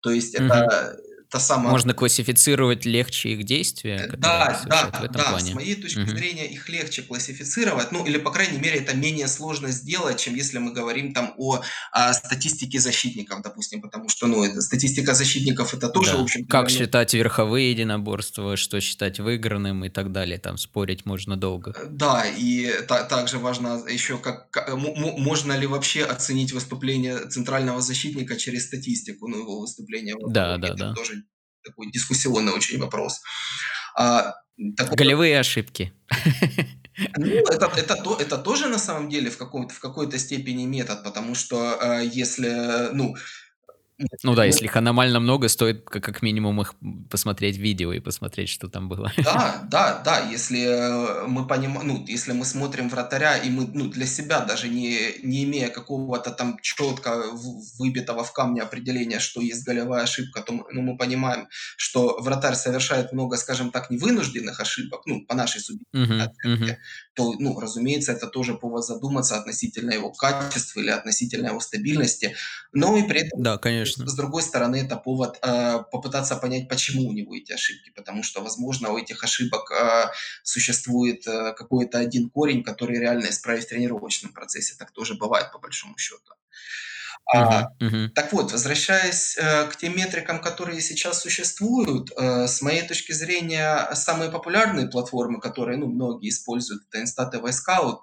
То 0.00 0.10
есть 0.10 0.34
Мгм. 0.36 0.50
это 0.50 0.98
та 1.30 1.38
самая 1.40 1.70
Можно 1.70 1.94
классифицировать 1.94 2.84
легче 2.84 3.30
их 3.30 3.44
действия, 3.44 3.96
Э, 4.12 4.16
да, 4.16 4.54
совершают 4.54 4.96
в 4.96 5.00
да, 5.00 5.04
этом 5.06 5.12
да, 5.16 5.24
с 5.24 5.30
плане? 5.30 5.54
моей 5.54 5.74
точки 5.76 5.98
Мгм. 6.00 6.08
зрения, 6.08 6.46
их 6.52 6.68
легче 6.68 7.02
классифицировать, 7.02 7.92
ну, 7.92 8.04
или, 8.06 8.18
по 8.18 8.30
крайней 8.30 8.58
мере, 8.58 8.78
это 8.80 8.96
менее 8.96 9.28
сложно 9.28 9.70
сделать, 9.70 10.18
чем 10.20 10.34
если 10.34 10.58
мы 10.58 10.72
говорим 10.72 11.14
там 11.14 11.34
о, 11.38 11.60
а, 11.92 12.12
статистике 12.14 12.78
защитников, 12.80 13.42
допустим. 13.42 13.80
Потому 13.80 14.08
что, 14.08 14.26
ну, 14.26 14.42
это 14.44 14.60
статистика 14.60 15.14
защитников- 15.14 15.74
это 15.74 15.88
тоже, 15.88 16.12
в 16.12 16.14
Да. 16.16 16.22
общем-то, 16.22 16.48
Как 16.50 16.70
ну 16.70 16.76
считать 16.78 17.14
верховые 17.14 17.70
единоборства, 17.70 18.56
что 18.56 18.80
считать 18.80 19.20
выигранным 19.20 19.84
и 19.84 19.88
так 19.88 20.12
далее. 20.12 20.38
Там 20.38 20.58
спорить 20.58 21.06
можно 21.06 21.36
долго. 21.36 21.72
Э, 21.76 21.86
да, 21.90 22.24
и 22.26 22.70
та 22.88 23.04
также 23.04 23.38
важно 23.38 23.82
еще, 23.88 24.18
как 24.18 24.50
ка 24.50 24.76
мо 24.76 24.94
мо 24.96 25.16
можно 25.18 25.52
ли 25.58 25.66
вообще 25.66 26.04
оценить 26.04 26.52
выступление 26.52 27.18
центрального 27.28 27.80
защитника 27.80 28.36
через 28.36 28.66
статистику, 28.66 29.28
ну, 29.28 29.38
его 29.38 29.60
выступление 29.60 30.14
в 30.16 30.32
Да. 30.32 30.56
Это 30.56 30.74
да-да. 30.74 30.94
тоже 30.94 31.19
такой 31.64 31.90
дискуссионный 31.90 32.52
очень 32.52 32.78
вопрос. 32.78 33.20
А, 33.96 34.34
такого 34.76 34.96
Голевые 34.96 35.38
ошибки. 35.38 35.92
Ну, 37.16 37.26
это 37.26 37.72
это 37.76 37.96
то 37.96 38.16
это 38.16 38.36
тоже 38.36 38.68
на 38.68 38.78
самом 38.78 39.08
деле 39.08 39.30
в 39.30 39.38
каком-то 39.38 39.74
в 39.74 39.80
какой-то 39.80 40.18
степени 40.18 40.66
метод, 40.66 41.02
потому 41.02 41.34
что, 41.34 41.78
э, 41.80 42.04
если, 42.04 42.92
ну, 42.92 43.16
Ну 44.22 44.34
да, 44.34 44.44
если 44.44 44.64
их 44.66 44.76
аномально 44.76 45.20
много, 45.20 45.48
стоит 45.48 45.84
ка 45.84 46.00
как 46.00 46.22
минимум 46.22 46.60
их, 46.60 46.74
посмотреть 47.10 47.56
видео 47.58 47.92
и 47.92 48.00
посмотреть, 48.00 48.48
что 48.48 48.68
там 48.68 48.88
было. 48.88 49.12
Да, 49.22 49.66
да, 49.70 50.00
да, 50.02 50.20
если, 50.30 50.62
э, 50.62 51.26
мы 51.26 51.46
понима 51.46 51.82
ну, 51.82 52.04
если 52.06 52.32
мы 52.32 52.46
смотрим 52.46 52.88
вратаря, 52.88 53.36
и 53.36 53.50
мы, 53.50 53.66
ну, 53.66 53.86
для 53.90 54.06
себя, 54.06 54.40
даже 54.40 54.68
не 54.68 55.18
не 55.22 55.44
имея 55.44 55.68
какого-то 55.68 56.30
там 56.30 56.58
четко 56.62 57.24
выбитого 57.78 58.24
в 58.24 58.32
камне 58.32 58.62
определения, 58.62 59.18
что 59.18 59.42
есть 59.42 59.66
голевая 59.66 60.04
ошибка, 60.04 60.40
то 60.42 60.52
мы 60.54 60.64
ну, 60.72 60.80
мы 60.82 60.96
понимаем, 60.96 61.48
что 61.76 62.18
вратарь 62.22 62.54
совершает 62.54 63.12
много, 63.12 63.36
скажем 63.36 63.70
так, 63.72 63.90
невынужденных 63.90 64.58
ошибок, 64.60 65.02
ну, 65.04 65.26
по 65.26 65.34
нашей 65.34 65.60
субъективной 65.60 65.90
Мгм, 65.92 66.20
оценке, 66.24 66.78
мгм. 66.78 66.78
то, 67.14 67.34
ну, 67.38 67.60
разумеется, 67.60 68.12
это 68.12 68.26
тоже 68.26 68.54
повод 68.54 68.86
задуматься 68.86 69.36
относительно 69.36 69.90
его 69.92 70.12
качества 70.12 70.80
или 70.80 70.88
относительно 70.90 71.48
его 71.48 71.60
стабильности. 71.60 72.34
Но 72.72 72.96
и 72.96 73.02
при 73.02 73.20
этом, 73.20 73.38
Да, 73.38 73.58
с 73.86 73.89
конечно. 73.96 74.12
с 74.12 74.16
другой 74.16 74.42
стороны, 74.42 74.76
это 74.76 74.96
повод, 74.96 75.38
э, 75.42 75.82
попытаться 75.90 76.36
понять, 76.36 76.68
почему 76.68 77.08
у 77.08 77.12
него 77.12 77.36
эти 77.36 77.52
ошибки. 77.52 77.90
Потому 77.90 78.22
что, 78.22 78.42
возможно, 78.42 78.90
у 78.90 78.98
этих 78.98 79.22
ошибок, 79.24 79.70
а, 79.72 80.12
существует, 80.42 81.26
э, 81.26 81.52
какой-то 81.52 81.98
один 81.98 82.30
корень, 82.30 82.62
который 82.62 82.98
реально 82.98 83.30
исправить 83.30 83.64
в 83.64 83.68
тренировочном 83.68 84.32
процессе. 84.32 84.74
Так 84.78 84.92
тоже 84.92 85.14
бывает, 85.14 85.52
по 85.52 85.58
большому 85.58 85.96
счету. 85.98 86.32
Мгм, 87.32 87.68
мгм. 87.78 88.10
так 88.10 88.32
вот, 88.32 88.50
возвращаясь, 88.50 89.36
э, 89.38 89.66
к 89.68 89.76
тем 89.76 89.96
метрикам, 89.96 90.40
которые 90.40 90.80
сейчас 90.80 91.20
существуют, 91.20 92.10
э, 92.16 92.48
с 92.48 92.60
моей 92.60 92.82
точки 92.82 93.12
зрения, 93.12 93.88
самые 93.94 94.32
популярные 94.32 94.88
платформы, 94.88 95.40
которые, 95.40 95.78
ну, 95.78 95.86
многие 95.86 96.30
используют, 96.30 96.82
это 96.88 97.02
Instat 97.02 97.30
и 97.34 97.40
Wisecout, 97.40 97.98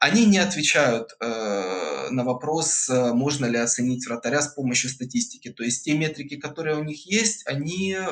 они 0.00 0.26
не 0.26 0.38
отвечают, 0.38 1.16
э, 1.20 2.08
на 2.10 2.24
вопрос, 2.24 2.88
э, 2.88 3.12
можно 3.12 3.46
ли 3.46 3.58
оценить 3.58 4.06
вратаря 4.06 4.42
с 4.42 4.54
помощью 4.54 4.90
статистики. 4.90 5.50
То 5.50 5.64
есть 5.64 5.84
те 5.84 5.98
метрики, 5.98 6.36
которые 6.36 6.76
у 6.76 6.84
них 6.84 7.06
есть, 7.06 7.46
они, 7.46 7.94
э, 7.94 8.04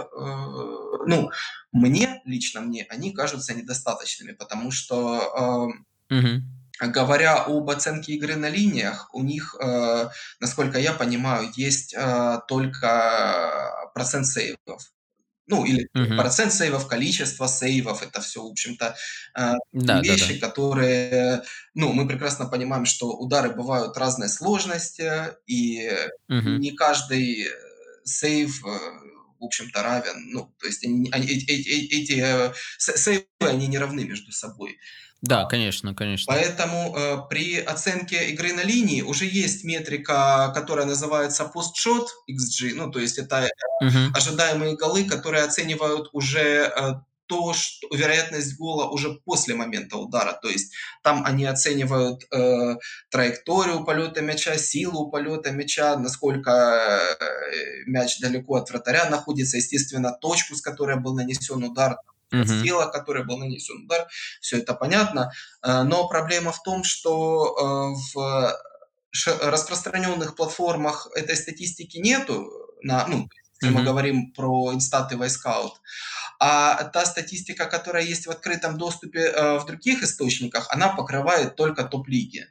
ну, 1.07 1.31
мне, 1.73 2.21
лично 2.25 2.61
мне, 2.61 2.87
они 2.91 3.13
кажутся 3.13 3.55
недостаточными, 3.55 4.33
потому 4.33 4.71
что, 4.71 5.71
э 5.73 5.83
Мгм. 6.09 6.45
Говоря 6.79 7.43
об 7.43 7.71
оценке 7.71 8.13
игры 8.13 8.37
на 8.37 8.51
линиях, 8.51 9.09
у 9.15 9.23
них, 9.23 9.57
э, 9.61 10.09
насколько 10.41 10.79
я 10.79 10.93
понимаю, 10.93 11.51
есть, 11.57 11.95
э, 11.97 12.39
только 12.49 13.91
процент 13.95 14.27
сейвов. 14.27 14.93
Ну, 15.48 15.64
или 15.64 15.89
Мгм. 15.94 16.16
процент 16.16 16.52
сейвов, 16.52 16.89
количество 16.89 17.47
сейвов. 17.47 18.02
Это 18.02 18.20
все, 18.20 18.43
в 18.43 18.47
общем-то, 18.51 18.97
э, 19.39 19.52
Да-да-да. 19.73 20.28
вещи, 20.28 20.39
которые, 20.40 21.43
ну, 21.74 21.93
мы 21.93 22.09
прекрасно 22.09 22.47
понимаем, 22.47 22.85
что 22.86 23.10
удары 23.16 23.51
бывают 23.51 23.97
разной 23.97 24.28
сложности, 24.28 25.35
и 25.47 25.90
Мгм. 26.28 26.60
не 26.60 26.73
каждый, 26.73 27.44
э, 27.47 27.51
сейв, 28.05 28.64
э, 28.66 28.78
в 29.41 29.45
общем-то, 29.45 29.83
равен. 29.83 30.31
Ну, 30.33 30.55
то 30.61 30.67
есть 30.67 30.85
они 30.85 31.09
они 31.13 31.27
эти 31.27 31.45
эти 31.51 31.95
эти, 31.95 32.21
э, 32.23 32.53
се 32.79 32.97
сейвы, 32.97 33.27
они 33.41 33.67
не 33.69 33.79
равны 33.79 34.05
между 34.05 34.33
собой. 34.33 34.79
Да, 35.23 35.45
конечно, 35.47 35.95
конечно. 35.95 36.27
Поэтому, 36.35 36.95
э, 36.97 37.19
при 37.31 37.59
оценке 37.61 38.31
игры 38.31 38.53
на 38.53 38.63
линии 38.65 39.03
уже 39.03 39.27
есть 39.27 39.65
метрика, 39.65 40.51
которая 40.55 40.87
называется 40.87 41.51
post-shot 41.55 42.07
XG. 42.29 42.75
Ну, 42.75 42.91
то 42.91 42.99
есть 42.99 43.19
это, 43.19 43.45
э, 43.47 43.49
Мгм. 43.81 44.13
ожидаемые 44.13 44.77
голы, 44.77 45.05
которые 45.05 45.45
оценивают 45.45 46.09
уже, 46.13 46.73
э, 46.77 46.95
то, 47.27 47.53
что 47.55 47.89
вероятность 47.94 48.57
гола 48.59 48.86
уже 48.90 49.15
после 49.24 49.55
момента 49.55 49.97
удара. 49.97 50.32
То 50.40 50.48
есть 50.48 50.73
там 51.03 51.24
они 51.24 51.44
оценивают, 51.44 52.24
э, 52.32 52.77
траекторию 53.11 53.85
полета 53.85 54.20
мяча, 54.23 54.57
силу 54.59 55.11
полета 55.11 55.51
мяча, 55.51 55.97
насколько, 55.97 56.51
э, 56.51 57.85
мяч 57.86 58.19
далеко 58.20 58.57
от 58.57 58.70
вратаря 58.70 59.09
находится, 59.11 59.57
естественно, 59.57 60.12
точку, 60.12 60.55
с 60.55 60.62
которой 60.62 60.97
был 61.01 61.15
нанесен 61.15 61.62
удар, 61.65 61.97
с 62.32 62.51
Мгм. 62.51 62.62
тела, 62.65 62.86
которой 62.86 63.24
был 63.24 63.39
нанесен 63.39 63.85
удар. 63.85 64.09
Все 64.40 64.59
это 64.59 64.74
понятно. 64.74 65.31
Э, 65.62 65.82
но 65.82 66.09
проблема 66.09 66.53
в 66.53 66.62
том, 66.62 66.85
что, 66.85 67.94
э, 67.94 68.15
в 68.15 68.57
распространенных 69.40 70.36
платформах 70.36 71.09
этой 71.15 71.36
статистики 71.36 71.98
нету, 71.98 72.51
на 72.82 73.07
ну, 73.07 73.28
если 73.62 73.73
мы 73.74 73.81
Мгм. 73.81 73.85
говорим 73.86 74.32
про 74.32 74.73
Instat 74.73 75.12
и 75.12 75.15
Wisecout. 75.15 75.70
А 76.39 76.85
та 76.85 77.05
статистика, 77.05 77.67
которая 77.67 78.05
есть 78.05 78.27
в 78.27 78.31
открытом 78.31 78.77
доступе, 78.79 79.21
э, 79.21 79.59
в 79.59 79.67
других 79.67 80.03
источниках, 80.03 80.67
она 80.71 80.89
покрывает 80.89 81.57
только 81.57 81.85
топ-лиги. 81.85 82.47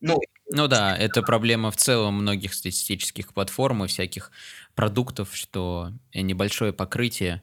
Ну, 0.00 0.18
Ну 0.50 0.68
да, 0.68 0.96
это 0.96 1.22
проблема 1.22 1.70
в 1.70 1.76
целом 1.76 2.14
многих 2.14 2.54
статистических 2.54 3.34
платформ 3.34 3.84
и 3.84 3.88
всяких 3.88 4.30
продуктов, 4.74 5.36
что 5.36 5.92
небольшое 6.14 6.72
покрытие, 6.72 7.42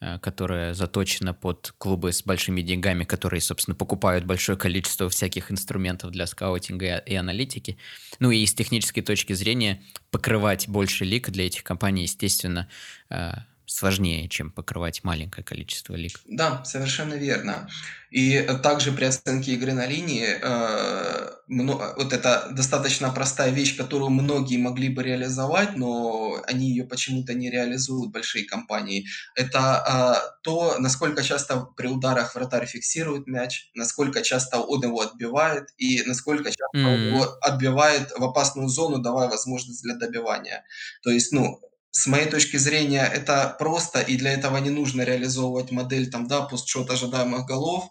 э, 0.00 0.18
которое 0.20 0.72
заточено 0.74 1.34
под 1.34 1.74
клубы 1.78 2.12
с 2.12 2.22
большими 2.22 2.62
деньгами, 2.62 3.04
которые, 3.04 3.40
собственно, 3.40 3.74
покупают 3.74 4.24
большое 4.24 4.56
количество 4.56 5.08
всяких 5.10 5.50
инструментов 5.50 6.12
для 6.12 6.26
скаутинга 6.26 6.98
и 6.98 7.14
аналитики. 7.14 7.76
Ну 8.20 8.30
и 8.30 8.46
с 8.46 8.54
технической 8.54 9.02
точки 9.02 9.32
зрения 9.34 9.82
покрывать 10.10 10.68
больше 10.68 11.04
лиг 11.04 11.30
для 11.30 11.46
этих 11.46 11.64
компаний, 11.64 12.02
естественно, 12.02 12.68
э, 13.10 13.32
сложнее, 13.66 14.28
чем 14.28 14.50
покрывать 14.52 15.04
маленькое 15.04 15.44
количество 15.44 15.94
лиг. 15.94 16.24
Да, 16.28 16.64
совершенно 16.64 17.14
верно. 17.14 17.68
И 18.10 18.32
э, 18.34 18.58
также 18.58 18.90
при 18.90 19.04
оценке 19.04 19.52
игры 19.52 19.72
на 19.74 19.86
линии, 19.86 20.26
э, 20.42 21.30
мно 21.46 21.94
вот 21.96 22.12
это 22.12 22.48
достаточно 22.50 23.10
простая 23.12 23.50
вещь, 23.52 23.76
которую 23.76 24.10
многие 24.10 24.56
могли 24.56 24.88
бы 24.88 25.04
реализовать, 25.04 25.76
но 25.76 26.42
они 26.48 26.70
ее 26.70 26.84
почему-то 26.84 27.32
не 27.34 27.48
реализуют, 27.48 28.10
большие 28.10 28.44
компании. 28.44 29.06
Это, 29.36 29.60
а, 29.86 30.20
то, 30.42 30.76
насколько 30.80 31.22
часто 31.22 31.60
при 31.76 31.86
ударах 31.86 32.34
вратарь 32.34 32.66
фиксирует 32.66 33.28
мяч, 33.28 33.70
насколько 33.74 34.22
часто 34.22 34.58
он 34.58 34.82
его 34.82 35.00
отбивает 35.02 35.68
и 35.78 36.02
насколько 36.06 36.50
часто 36.50 36.88
он 36.88 37.04
М, 37.10 37.14
его 37.14 37.36
отбивает 37.40 38.10
в 38.16 38.24
опасную 38.24 38.68
зону, 38.68 38.98
давая 38.98 39.28
возможность 39.28 39.82
для 39.84 39.94
добивания. 39.94 40.64
То 41.02 41.10
есть, 41.10 41.30
ну, 41.32 41.60
с 41.96 42.06
моей 42.06 42.28
точки 42.28 42.58
зрения, 42.58 43.06
это 43.06 43.56
просто, 43.58 44.00
и 44.00 44.18
для 44.18 44.32
этого 44.32 44.58
не 44.58 44.68
нужно 44.68 45.00
реализовывать 45.00 45.70
модель 45.70 46.10
там, 46.10 46.28
да, 46.28 46.42
постшот 46.42 46.90
ожидаемых 46.90 47.46
голов, 47.46 47.88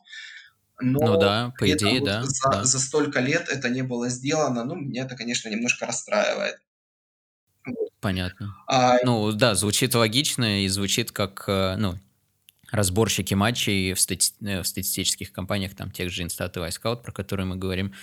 но 0.79 0.99
Ну 0.99 1.17
да, 1.17 1.51
по 1.57 1.65
идее, 1.71 2.01
вот 2.01 2.05
да, 2.05 2.23
за 2.23 2.49
да. 2.51 2.63
за 2.63 2.79
столько 2.79 3.19
лет 3.19 3.49
это 3.49 3.67
не 3.69 3.81
было 3.81 4.09
сделано. 4.09 4.63
Ну, 4.63 4.75
меня 4.75 5.05
это, 5.05 5.15
конечно, 5.15 5.49
немножко 5.49 5.87
расстраивает. 5.87 6.57
Понятно. 7.99 8.55
А, 8.67 8.97
Ну 9.03 9.31
да, 9.31 9.55
звучит 9.55 9.95
логично 9.95 10.63
и 10.63 10.67
звучит 10.67 11.11
как, 11.11 11.45
э, 11.47 11.75
ну, 11.77 11.97
разборщики 12.71 13.33
матчей 13.33 13.93
в, 13.93 13.99
стати- 13.99 14.33
э, 14.41 14.61
в 14.61 14.67
статистических 14.67 15.31
компаниях, 15.31 15.75
там, 15.75 15.89
тех 15.89 16.11
же 16.11 16.21
Instat 16.23 16.51
и 16.57 16.59
Wisecout, 16.59 17.01
про 17.01 17.11
которые 17.11 17.47
мы 17.47 17.55
говорим, 17.55 17.95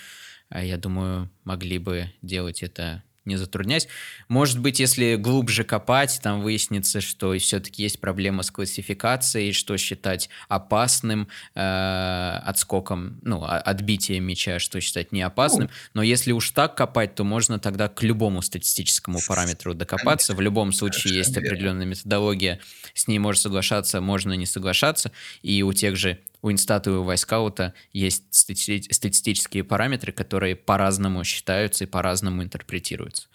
а, 0.49 0.65
я 0.65 0.79
думаю, 0.79 1.31
могли 1.45 1.79
бы 1.79 2.13
делать 2.23 2.65
это 2.65 3.05
не 3.25 3.37
затрудняясь. 3.37 3.89
Может 4.29 4.59
быть, 4.59 4.81
если 4.81 5.17
глубже 5.17 5.65
копать, 5.65 6.21
там 6.23 6.41
выяснится, 6.41 7.01
что 7.01 7.37
все-таки 7.39 7.83
есть 7.83 8.01
проблема 8.01 8.43
с 8.43 8.51
классификацией, 8.51 9.53
что 9.53 9.77
считать 9.77 10.29
опасным 10.49 11.29
э, 11.55 12.41
отскоком, 12.45 13.21
ну, 13.23 13.45
отбитием 13.45 14.25
мяча, 14.25 14.59
что 14.59 14.81
считать 14.81 15.13
ну, 15.13 15.19
неопасным. 15.19 15.71
Но 15.95 16.03
если 16.03 16.33
уж 16.33 16.51
так 16.51 16.77
копать, 16.77 17.15
то 17.15 17.25
можно 17.25 17.59
тогда 17.59 17.89
к 17.89 18.03
любому 18.03 18.43
статистическому 18.43 19.21
параметру 19.27 19.75
докопаться. 19.75 20.35
В 20.35 20.41
любом 20.41 20.73
случае 20.73 21.15
есть 21.15 21.37
определенная 21.37 21.87
методология, 21.87 22.61
с 22.95 23.07
ней 23.07 23.19
можно 23.19 23.43
соглашаться, 23.43 24.01
можно 24.01 24.33
не 24.33 24.47
соглашаться. 24.47 25.13
И 25.43 25.63
у 25.63 25.73
тех 25.73 25.97
же 25.97 26.19
у 26.43 26.51
Инстата 26.51 26.91
и 26.91 26.95
у 26.95 27.05
Вайскаута 27.05 27.73
есть 27.93 28.25
стати- 28.31 28.93
статистические 28.93 29.65
параметры, 29.65 30.13
которые 30.13 30.57
по-разному 30.57 31.25
считаются 31.25 31.85
и 31.85 31.87
по-разному 31.87 32.43
интерпретируются. 32.43 33.29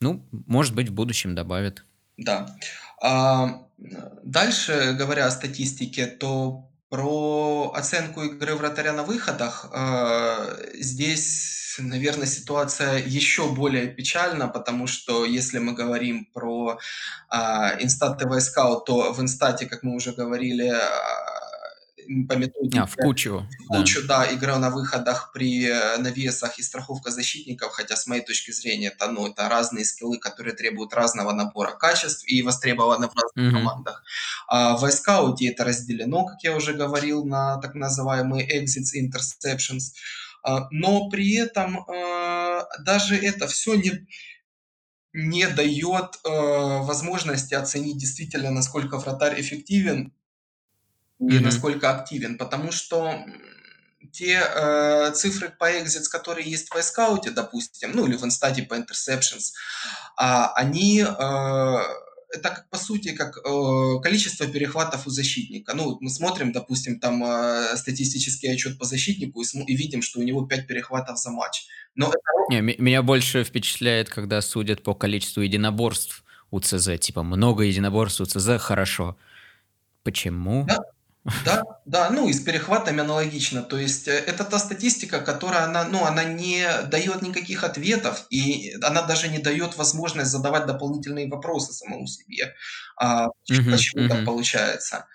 Ну, 0.00 0.26
может 0.30 0.74
быть, 0.74 0.88
в 0.88 0.92
будущем 0.92 1.34
добавят. 1.34 1.84
Да. 2.16 2.56
А, 3.02 3.66
дальше, 3.78 4.94
говоря 4.98 5.26
о 5.26 5.30
статистике, 5.30 6.06
то 6.06 6.66
про 6.90 7.72
оценку 7.74 8.22
игры 8.22 8.56
вратаря 8.56 8.92
на 8.92 9.04
выходах, 9.04 9.70
а, 9.72 10.56
здесь, 10.74 11.76
наверное, 11.78 12.26
ситуация 12.26 12.98
еще 12.98 13.52
более 13.52 13.86
печальна, 13.86 14.48
потому 14.48 14.88
что 14.88 15.24
если 15.24 15.60
мы 15.60 15.72
говорим 15.72 16.26
про 16.34 16.78
а, 17.28 17.78
Instat 17.78 18.18
TV 18.18 18.38
Scout, 18.38 18.84
то 18.86 19.12
в 19.12 19.20
Инстате, 19.20 19.66
как 19.66 19.84
мы 19.84 19.94
уже 19.94 20.12
говорили, 20.12 20.74
по 22.28 22.34
А, 22.34 22.36
в 22.36 22.40
методике 22.40 22.86
кучу, 23.02 23.46
в 23.60 23.72
да. 23.72 23.78
кучу, 23.78 24.06
да, 24.06 24.34
игра 24.34 24.58
на 24.58 24.70
выходах 24.70 25.30
при 25.32 25.66
э, 25.66 25.96
навесах 25.98 26.58
и 26.58 26.62
страховка 26.62 27.10
защитников, 27.10 27.72
хотя 27.72 27.94
с 27.96 28.06
моей 28.06 28.24
точки 28.24 28.50
зрения 28.50 28.88
это, 28.88 29.10
ну, 29.10 29.28
это 29.28 29.48
разные 29.48 29.84
скиллы, 29.84 30.18
которые 30.18 30.54
требуют 30.56 30.92
разного 30.92 31.32
набора 31.32 31.72
качеств 31.72 32.24
и 32.26 32.42
востребованы 32.42 33.08
в 33.08 33.14
разных 33.14 33.52
Мгм. 33.52 33.52
командах. 33.52 34.02
А 34.48 34.76
в 34.76 34.84
iScout 34.84 35.36
это 35.40 35.64
разделено, 35.64 36.24
как 36.24 36.42
я 36.42 36.56
уже 36.56 36.72
говорил, 36.72 37.24
на 37.24 37.58
так 37.58 37.74
называемые 37.74 38.44
exits 38.60 38.94
и 38.94 39.08
interceptions. 39.08 39.92
А, 40.42 40.68
Но 40.70 41.08
при 41.10 41.34
этом 41.36 41.78
э, 41.88 42.62
даже 42.84 43.14
это 43.16 43.46
все 43.46 43.74
не, 43.74 44.06
не 45.12 45.46
дает 45.48 46.18
э, 46.24 46.28
возможности 46.82 47.54
оценить 47.54 47.98
действительно, 47.98 48.50
насколько 48.50 48.98
вратарь 48.98 49.40
эффективен 49.40 50.12
и 51.20 51.34
Мгм. 51.34 51.42
насколько 51.44 51.90
активен, 51.90 52.38
потому 52.38 52.72
что, 52.72 53.14
те, 54.12 54.40
э, 54.42 55.12
цифры 55.14 55.50
по 55.58 55.70
exits, 55.70 56.08
которые 56.10 56.50
есть 56.50 56.68
в 56.70 56.76
iScout, 56.76 57.30
допустим, 57.30 57.92
ну 57.94 58.06
или 58.06 58.16
в 58.16 58.24
Инстате 58.24 58.62
по 58.62 58.74
interceptions, 58.74 59.52
а, 60.16 60.52
они, 60.54 61.00
э, 61.02 61.76
это 62.32 62.48
как 62.48 62.70
по 62.70 62.78
сути, 62.78 63.12
как, 63.12 63.36
э, 63.36 64.00
количество 64.02 64.46
перехватов 64.46 65.06
у 65.06 65.10
защитника. 65.10 65.74
Ну, 65.74 65.98
мы 66.00 66.08
смотрим, 66.10 66.52
допустим, 66.52 66.98
там, 67.00 67.22
э, 67.24 67.76
статистический 67.76 68.48
отчет 68.52 68.78
по 68.78 68.84
защитнику 68.84 69.42
и 69.42 69.44
смо 69.44 69.64
и 69.66 69.76
видим, 69.76 70.00
что 70.02 70.20
у 70.20 70.22
него 70.22 70.46
5 70.46 70.66
перехватов 70.66 71.18
за 71.18 71.30
матч. 71.30 71.66
Но 71.94 72.08
это 72.08 72.18
Не, 72.48 72.62
ме- 72.62 72.76
меня 72.78 73.02
больше 73.02 73.44
впечатляет, 73.44 74.08
когда 74.08 74.40
судят 74.42 74.82
по 74.82 74.94
количеству 74.94 75.42
единоборств 75.42 76.24
у 76.50 76.60
ЦЗ. 76.60 76.98
Типа, 76.98 77.22
много 77.22 77.64
единоборств 77.64 78.20
у 78.20 78.24
ЦЗ, 78.24 78.58
хорошо. 78.58 79.16
Почему? 80.02 80.64
да, 80.66 80.78
Да, 81.42 81.62
да, 81.86 82.10
ну 82.10 82.28
и 82.28 82.32
с 82.34 82.40
перехватами 82.40 83.00
аналогично. 83.00 83.62
То 83.62 83.78
есть, 83.78 84.08
э, 84.08 84.12
это 84.12 84.44
та 84.44 84.58
статистика, 84.58 85.20
которая, 85.20 85.64
она, 85.64 85.84
ну, 85.84 86.04
она 86.04 86.24
не 86.24 86.66
дает 86.90 87.22
никаких 87.22 87.64
ответов, 87.64 88.26
и 88.30 88.74
она 88.82 89.02
даже 89.02 89.28
не 89.28 89.38
дает 89.38 89.76
возможность 89.76 90.30
задавать 90.30 90.66
дополнительные 90.66 91.28
вопросы 91.30 91.72
самому 91.72 92.06
себе. 92.06 92.54
А, 92.96 93.28
Мгм, 93.48 93.70
почему 93.70 94.06
так 94.06 94.22
мгм. 94.22 94.24
получается? 94.24 95.06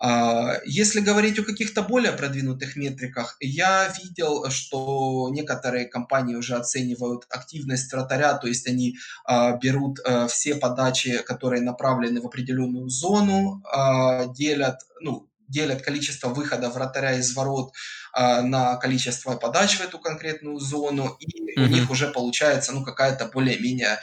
А, 0.00 0.56
если 0.66 1.00
говорить 1.00 1.38
о 1.38 1.44
каких-то 1.44 1.82
более 1.82 2.12
продвинутых 2.12 2.76
метриках, 2.76 3.36
я 3.40 3.88
видел, 4.02 4.50
что 4.50 5.28
некоторые 5.32 5.86
компании 5.86 6.36
уже 6.36 6.56
оценивают 6.56 7.26
активность 7.30 7.92
вратаря, 7.92 8.34
то 8.38 8.48
есть 8.48 8.66
они, 8.68 8.96
а, 9.24 9.56
берут, 9.58 10.00
э, 10.04 10.28
все 10.28 10.56
подачи, 10.56 11.18
которые 11.24 11.62
направлены 11.62 12.20
в 12.22 12.26
определенную 12.26 12.88
зону, 12.90 13.62
а, 13.72 14.26
делят, 14.28 14.80
ну, 15.00 15.27
делят 15.48 15.82
количество 15.82 16.28
выхода 16.28 16.70
вратаря 16.70 17.14
из 17.18 17.34
ворот, 17.34 17.72
а, 18.12 18.42
на 18.42 18.76
количество 18.76 19.36
подач 19.36 19.76
в 19.76 19.80
эту 19.80 19.98
конкретную 19.98 20.58
зону, 20.60 21.16
и 21.20 21.58
у 21.60 21.66
них 21.66 21.90
уже 21.90 22.08
получается, 22.08 22.72
ну, 22.72 22.84
какая-то 22.84 23.26
более-менее 23.26 23.98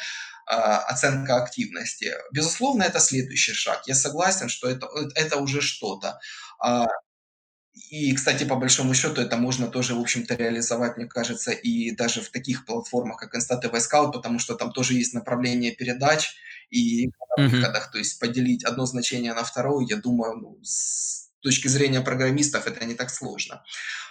а, 0.47 0.80
оценка 0.80 1.38
активности. 1.43 2.13
Безусловно, 2.31 2.84
это 2.84 2.99
следующий 2.99 3.53
шаг. 3.53 3.84
Я 3.88 3.95
согласен, 3.95 4.49
что 4.49 4.69
это, 4.69 4.88
это 5.15 5.38
уже 5.38 5.61
что-то. 5.61 6.19
А, 6.59 6.85
и, 7.73 8.13
кстати, 8.15 8.45
по 8.45 8.55
большому 8.55 8.93
счету, 8.93 9.22
это 9.22 9.35
можно 9.38 9.67
тоже, 9.67 9.95
в 9.95 9.99
общем-то, 9.99 10.35
реализовать, 10.35 10.95
мне 10.97 11.07
кажется, 11.07 11.51
и 11.51 11.91
даже 11.91 12.22
в 12.22 12.30
таких 12.31 12.65
платформах, 12.65 13.17
как 13.19 13.35
Instat 13.35 13.61
TV 13.63 13.73
Scout, 13.80 14.13
потому 14.13 14.39
что 14.39 14.55
там 14.55 14.72
тоже 14.72 14.93
есть 14.93 15.13
направление 15.13 15.73
передач 15.73 16.35
и 16.69 17.09
Мгм. 17.38 17.61
выходах. 17.61 17.91
То 17.91 17.97
есть 17.97 18.19
поделить 18.19 18.63
одно 18.63 18.85
значение 18.85 19.34
на 19.34 19.43
второе, 19.43 19.85
я 19.89 19.97
думаю, 19.97 20.38
ну, 20.38 20.57
с 20.63 21.24
точки 21.45 21.69
зрения 21.69 22.01
программистов 22.01 22.67
это 22.67 22.85
не 22.85 22.95
так 22.95 23.09
сложно. 23.11 23.63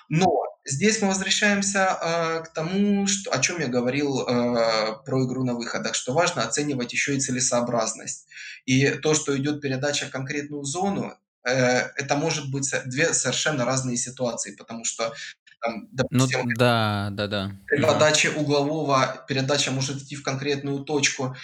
Но 0.08 0.26
здесь 0.66 1.02
мы 1.02 1.08
возвращаемся, 1.08 1.88
а, 1.92 2.40
к 2.42 2.52
тому, 2.54 3.06
что 3.08 3.30
о 3.32 3.40
чем 3.40 3.60
я 3.60 3.68
говорил, 3.68 4.20
а, 4.20 4.94
про 5.04 5.24
игру 5.26 5.44
на 5.44 5.54
выходах, 5.54 5.94
что 5.94 6.14
важно 6.14 6.42
оценивать 6.44 6.92
еще 6.92 7.16
и 7.16 7.20
целесообразность. 7.20 8.28
И 8.66 8.90
то, 8.90 9.14
что 9.14 9.36
идет 9.38 9.60
передача 9.62 10.06
в 10.06 10.10
конкретную 10.10 10.64
зону, 10.64 11.14
э, 11.46 11.52
это 11.96 12.16
может 12.16 12.50
быть 12.50 12.70
2 12.86 13.14
совершенно 13.14 13.64
разные 13.66 13.96
ситуации, 13.98 14.56
потому 14.56 14.84
что 14.84 15.14
там, 15.60 15.88
Ну 16.10 16.26
допустим, 16.26 16.54
да, 16.54 17.08
да-да. 17.12 17.52
при 17.66 17.78
Мгм. 17.80 17.86
подаче 17.86 18.30
углового 18.30 19.24
передача 19.28 19.70
может 19.72 20.02
идти 20.02 20.16
в 20.16 20.22
конкретную 20.22 20.80
точку, 20.84 21.36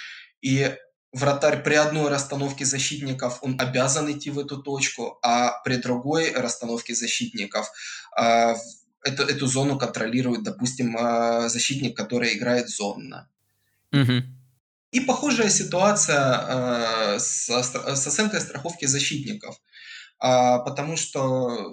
и 0.42 0.76
вратарь 1.12 1.62
при 1.62 1.74
одной 1.74 2.08
расстановке 2.08 2.64
защитников, 2.64 3.38
он 3.42 3.56
обязан 3.60 4.10
идти 4.10 4.30
в 4.30 4.38
эту 4.38 4.62
точку, 4.62 5.18
а 5.22 5.60
при 5.64 5.76
другой 5.76 6.32
расстановке 6.32 6.94
защитников, 6.94 7.70
а, 8.16 8.54
в 8.54 8.60
эту 9.02 9.24
эту 9.24 9.46
зону 9.46 9.78
контролирует, 9.78 10.42
допустим, 10.42 10.96
а, 10.98 11.48
защитник, 11.48 11.96
который 11.96 12.36
играет 12.36 12.68
зонно. 12.68 13.28
Мгм. 13.92 14.36
И 14.92 15.00
похожая 15.00 15.48
ситуация, 15.48 16.18
а, 16.18 17.18
со 17.18 17.62
стра 17.62 17.96
с 17.96 18.06
оценкой 18.06 18.40
страховки 18.40 18.86
защитников. 18.86 19.56
А, 20.18 20.58
потому 20.58 20.96
что 20.96 21.72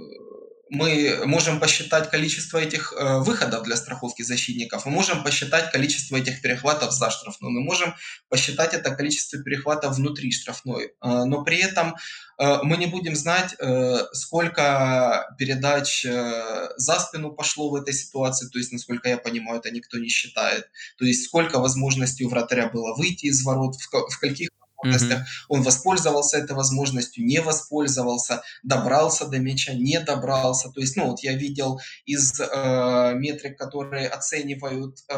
мы 0.69 1.21
можем 1.25 1.59
посчитать 1.59 2.09
количество 2.09 2.57
этих, 2.57 2.93
э, 2.93 3.19
выходов 3.19 3.63
для 3.63 3.75
страховки 3.75 4.23
защитников, 4.23 4.85
мы 4.85 4.91
можем 4.91 5.23
посчитать 5.23 5.71
количество 5.71 6.17
этих 6.17 6.41
перехватов 6.41 6.91
за 6.91 7.09
штрафной, 7.09 7.51
мы 7.51 7.61
можем 7.61 7.95
посчитать 8.29 8.73
это 8.73 8.95
количество 8.95 9.41
перехватов 9.41 9.95
внутри 9.95 10.31
штрафной. 10.31 10.93
А, 10.99 11.25
но 11.25 11.43
при 11.43 11.57
этом, 11.59 11.95
э, 12.39 12.59
мы 12.63 12.77
не 12.77 12.87
будем 12.87 13.15
знать, 13.15 13.55
э, 13.59 13.97
сколько 14.13 15.35
передач, 15.37 16.05
э, 16.05 16.69
за 16.77 16.99
спину 16.99 17.31
пошло 17.31 17.69
в 17.69 17.75
этой 17.75 17.93
ситуации, 17.93 18.47
то 18.49 18.57
есть, 18.57 18.71
насколько 18.71 19.09
я 19.09 19.17
понимаю, 19.17 19.59
это 19.59 19.71
никто 19.71 19.97
не 19.97 20.09
считает. 20.09 20.69
То 20.97 21.05
есть 21.05 21.25
сколько 21.25 21.59
возможностей 21.59 22.25
у 22.25 22.29
вратаря 22.29 22.69
было 22.69 22.95
выйти 22.95 23.27
из 23.27 23.43
ворот, 23.43 23.75
в 23.75 23.87
в 23.87 24.19
каких 24.19 24.49
возможностях 24.77 25.19
Мгм. 25.19 25.27
он 25.49 25.61
воспользовался 25.63 26.37
этой 26.37 26.55
возможностью, 26.55 27.25
не 27.25 27.39
воспользовался, 27.39 28.43
добрался 28.63 29.27
до 29.27 29.39
мяча, 29.39 29.73
не 29.73 29.99
добрался. 29.99 30.69
То 30.69 30.81
есть, 30.81 30.95
ну, 30.95 31.09
вот 31.09 31.19
я 31.21 31.33
видел 31.33 31.79
из 32.05 32.39
э, 32.39 33.13
метрик, 33.15 33.57
которые 33.57 34.07
оценивают 34.07 34.99
э, 35.07 35.13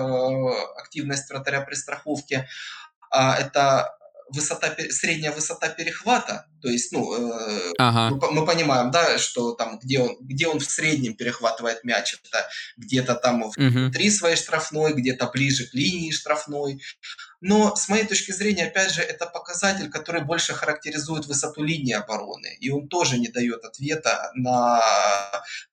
активность 0.77 1.29
вратаря 1.29 1.61
при 1.61 1.75
страховке, 1.75 2.47
а, 3.11 3.35
это 3.35 3.98
высота, 4.31 4.75
средняя 4.89 5.31
высота 5.31 5.69
перехвата, 5.69 6.45
то 6.61 6.69
есть, 6.69 6.91
ну, 6.91 7.13
э, 7.13 7.73
Ага. 7.77 8.15
мы, 8.15 8.31
мы 8.31 8.45
понимаем, 8.45 8.91
да, 8.91 9.17
что 9.17 9.53
там, 9.53 9.79
где 9.79 9.99
он, 9.99 10.17
где 10.21 10.47
он 10.47 10.59
в 10.59 10.65
среднем 10.65 11.15
перехватывает 11.15 11.83
мяч, 11.83 12.15
это 12.15 12.47
где-то 12.77 13.15
там 13.15 13.39
Мгм. 13.39 13.69
внутри 13.69 14.09
своей 14.09 14.35
штрафной, 14.35 14.93
где-то 14.93 15.27
ближе 15.27 15.67
к 15.67 15.73
линии 15.73 16.11
штрафной, 16.11 16.81
но 17.41 17.75
с 17.75 17.87
моей 17.87 18.05
точки 18.05 18.31
зрения, 18.31 18.65
опять 18.65 18.91
же, 18.91 19.01
это 19.01 19.25
показатель, 19.25 19.89
который 19.89 20.23
больше 20.23 20.53
характеризует 20.53 21.25
высоту 21.25 21.63
линии 21.63 21.93
обороны. 21.93 22.57
И 22.59 22.69
он 22.69 22.87
тоже 22.89 23.17
не 23.17 23.29
дает 23.29 23.63
ответа 23.63 24.31
на 24.35 24.81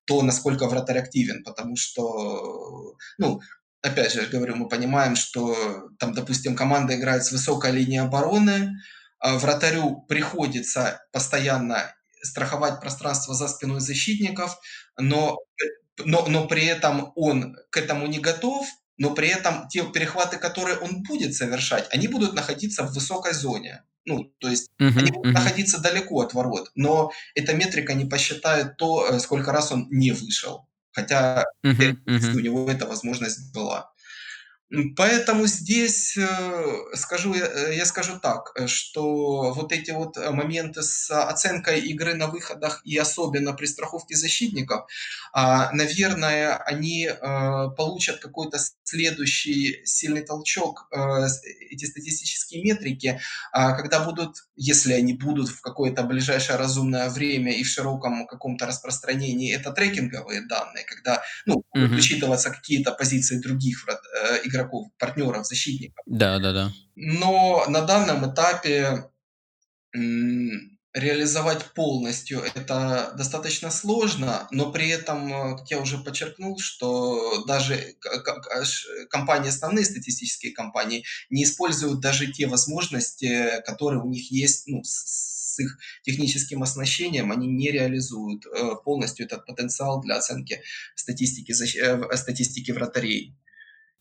то, 0.05 0.23
насколько 0.23 0.69
вратарь 0.69 0.99
активен, 0.99 1.43
потому 1.43 1.77
что, 1.77 2.95
ну, 3.19 3.41
опять 3.87 4.13
же, 4.13 4.27
говорю, 4.27 4.57
мы 4.57 4.69
понимаем, 4.69 5.17
что 5.17 5.89
там, 5.99 6.13
допустим, 6.13 6.57
команда 6.57 6.97
играет 6.97 7.25
с 7.25 7.33
высокой 7.33 7.73
линией 7.73 7.99
обороны, 8.01 8.73
а 9.19 9.37
вратарю 9.39 10.05
приходится 10.09 11.01
постоянно 11.13 11.95
страховать 12.23 12.81
пространство 12.81 13.35
за 13.35 13.49
спиной 13.49 13.81
защитников, 13.81 14.57
но, 14.99 15.39
но, 16.05 16.27
но 16.29 16.47
при 16.47 16.67
этом 16.67 17.13
он 17.15 17.57
к 17.71 17.77
этому 17.77 18.07
не 18.07 18.19
готов, 18.19 18.67
но 18.99 19.15
при 19.15 19.29
этом 19.29 19.69
те 19.69 19.85
перехваты, 19.85 20.39
которые 20.39 20.79
он 20.79 21.03
будет 21.03 21.35
совершать, 21.35 21.87
они 21.93 22.09
будут 22.09 22.35
находиться 22.35 22.83
в 22.85 22.93
высокой 22.95 23.33
зоне. 23.35 23.85
Ну, 24.05 24.33
то 24.39 24.49
есть 24.49 24.69
они 24.95 25.11
Мгм. 25.11 25.13
будут 25.13 25.27
Мгм. 25.27 25.35
находиться 25.35 25.81
далеко 25.81 26.21
от 26.21 26.33
ворот, 26.35 26.71
но 26.75 27.11
эта 27.35 27.55
метрика 27.55 27.95
не 27.95 28.05
посчитает 28.07 28.77
то, 28.77 29.09
э, 29.09 29.19
сколько 29.21 29.53
раз 29.53 29.73
он 29.73 29.89
не 29.91 30.13
вышел. 30.13 30.69
Хотя 30.97 31.45
Мгм. 31.63 31.77
теоретически 31.79 32.37
у 32.39 32.41
него 32.41 32.71
эта 32.71 32.87
возможность 32.87 33.53
была. 33.55 33.93
Поэтому 34.97 35.47
здесь, 35.47 36.17
э, 36.17 36.67
скажу 36.95 37.35
я, 37.35 37.47
э, 37.47 37.77
я 37.77 37.87
скажу 37.87 38.19
так, 38.21 38.51
э, 38.57 38.67
что 38.67 39.53
вот 39.53 39.71
эти 39.71 39.93
вот, 39.93 40.17
моменты 40.17 40.83
с 40.83 41.09
оценкой 41.11 41.81
игры 41.83 42.15
на 42.15 42.27
выходах 42.27 42.81
и 42.85 42.97
особенно 42.97 43.53
при 43.53 43.67
страховке 43.67 44.17
защитников, 44.17 44.87
а, 45.33 45.71
наверное, 45.73 46.57
они, 46.57 47.09
получат 47.77 48.19
какой-то 48.19 48.59
следующий 48.83 49.83
сильный 49.85 50.23
толчок, 50.23 50.89
эти 51.71 51.85
статистические 51.85 52.63
метрики, 52.63 53.21
а, 53.53 53.73
когда 53.73 54.01
будут, 54.01 54.49
если 54.57 54.93
они 54.95 55.13
будут 55.13 55.49
в 55.49 55.61
какое-то 55.61 56.03
ближайшее 56.03 56.57
разумное 56.57 57.09
время 57.11 57.53
и 57.53 57.63
в 57.63 57.69
широком 57.69 58.27
каком-то 58.27 58.67
распространении, 58.67 59.55
это 59.55 59.73
трекинговые 59.73 60.43
данные, 60.47 60.85
когда, 60.85 61.23
ну, 61.45 61.63
учитываться 61.75 62.51
какие-то 62.51 62.93
позиции 62.93 63.39
других 63.39 63.87
э, 63.89 64.39
игроков, 64.57 64.89
партнеров, 64.99 65.47
защитников. 65.47 66.03
Да-да-да. 66.07 66.73
Но 66.95 67.65
на 67.69 67.83
данном 67.83 68.33
этапе, 68.33 69.11
реализовать 70.97 71.75
полностью 71.75 72.41
это 72.41 73.13
достаточно 73.19 73.71
сложно, 73.71 74.49
но 74.51 74.73
при 74.73 74.89
этом, 74.89 75.29
э, 75.31 75.57
как 75.59 75.71
я 75.71 75.79
уже 75.79 75.99
подчеркнул, 75.99 76.59
что 76.59 77.45
даже 77.45 77.97
компании, 79.11 79.51
основные 79.51 79.85
статистические 79.85 80.53
компании 80.53 81.05
не 81.29 81.45
используют 81.45 82.01
даже 82.01 82.33
те 82.33 82.47
возможности, 82.47 83.63
которые 83.67 84.01
у 84.03 84.09
них 84.09 84.31
есть, 84.33 84.67
ну, 84.69 84.81
с 84.85 85.59
их 85.59 85.79
техническим 86.03 86.63
оснащением, 86.63 87.31
они 87.31 87.47
не 87.47 87.71
реализуют, 87.71 88.47
э, 88.47 88.77
полностью 88.83 89.27
этот 89.27 89.45
потенциал 89.45 90.01
для 90.01 90.17
оценки 90.17 90.63
статистики 90.95 91.53
э, 91.53 92.17
статистики 92.17 92.71
вратарей. 92.71 93.35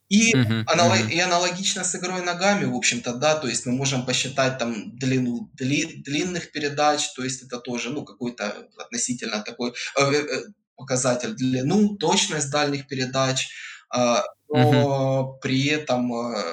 И 0.09 0.33
Мгм. 0.33 0.65
анало 0.67 0.95
Мгм. 0.95 1.09
и 1.09 1.19
аналогично 1.19 1.83
с 1.83 1.95
игрой 1.95 2.21
ногами, 2.23 2.65
в 2.65 2.75
общем-то, 2.75 3.13
да, 3.15 3.35
то 3.35 3.47
есть 3.47 3.65
мы 3.65 3.73
можем 3.73 4.05
посчитать 4.05 4.57
там 4.59 4.95
длину 4.97 5.49
дли 5.53 6.01
длинных 6.03 6.51
передач, 6.51 7.11
то 7.15 7.23
есть 7.23 7.41
это 7.43 7.59
тоже, 7.59 7.89
ну, 7.89 8.05
какой-то 8.05 8.53
относительно 8.77 9.41
такой, 9.41 9.71
э, 9.97 10.01
э, 10.03 10.41
показатель, 10.77 11.33
длину, 11.35 11.95
точность 11.97 12.51
дальних 12.51 12.87
передач. 12.87 13.47
Мгм. 14.53 14.85
но 14.85 15.33
при 15.41 15.65
этом, 15.67 16.13
э, 16.13 16.43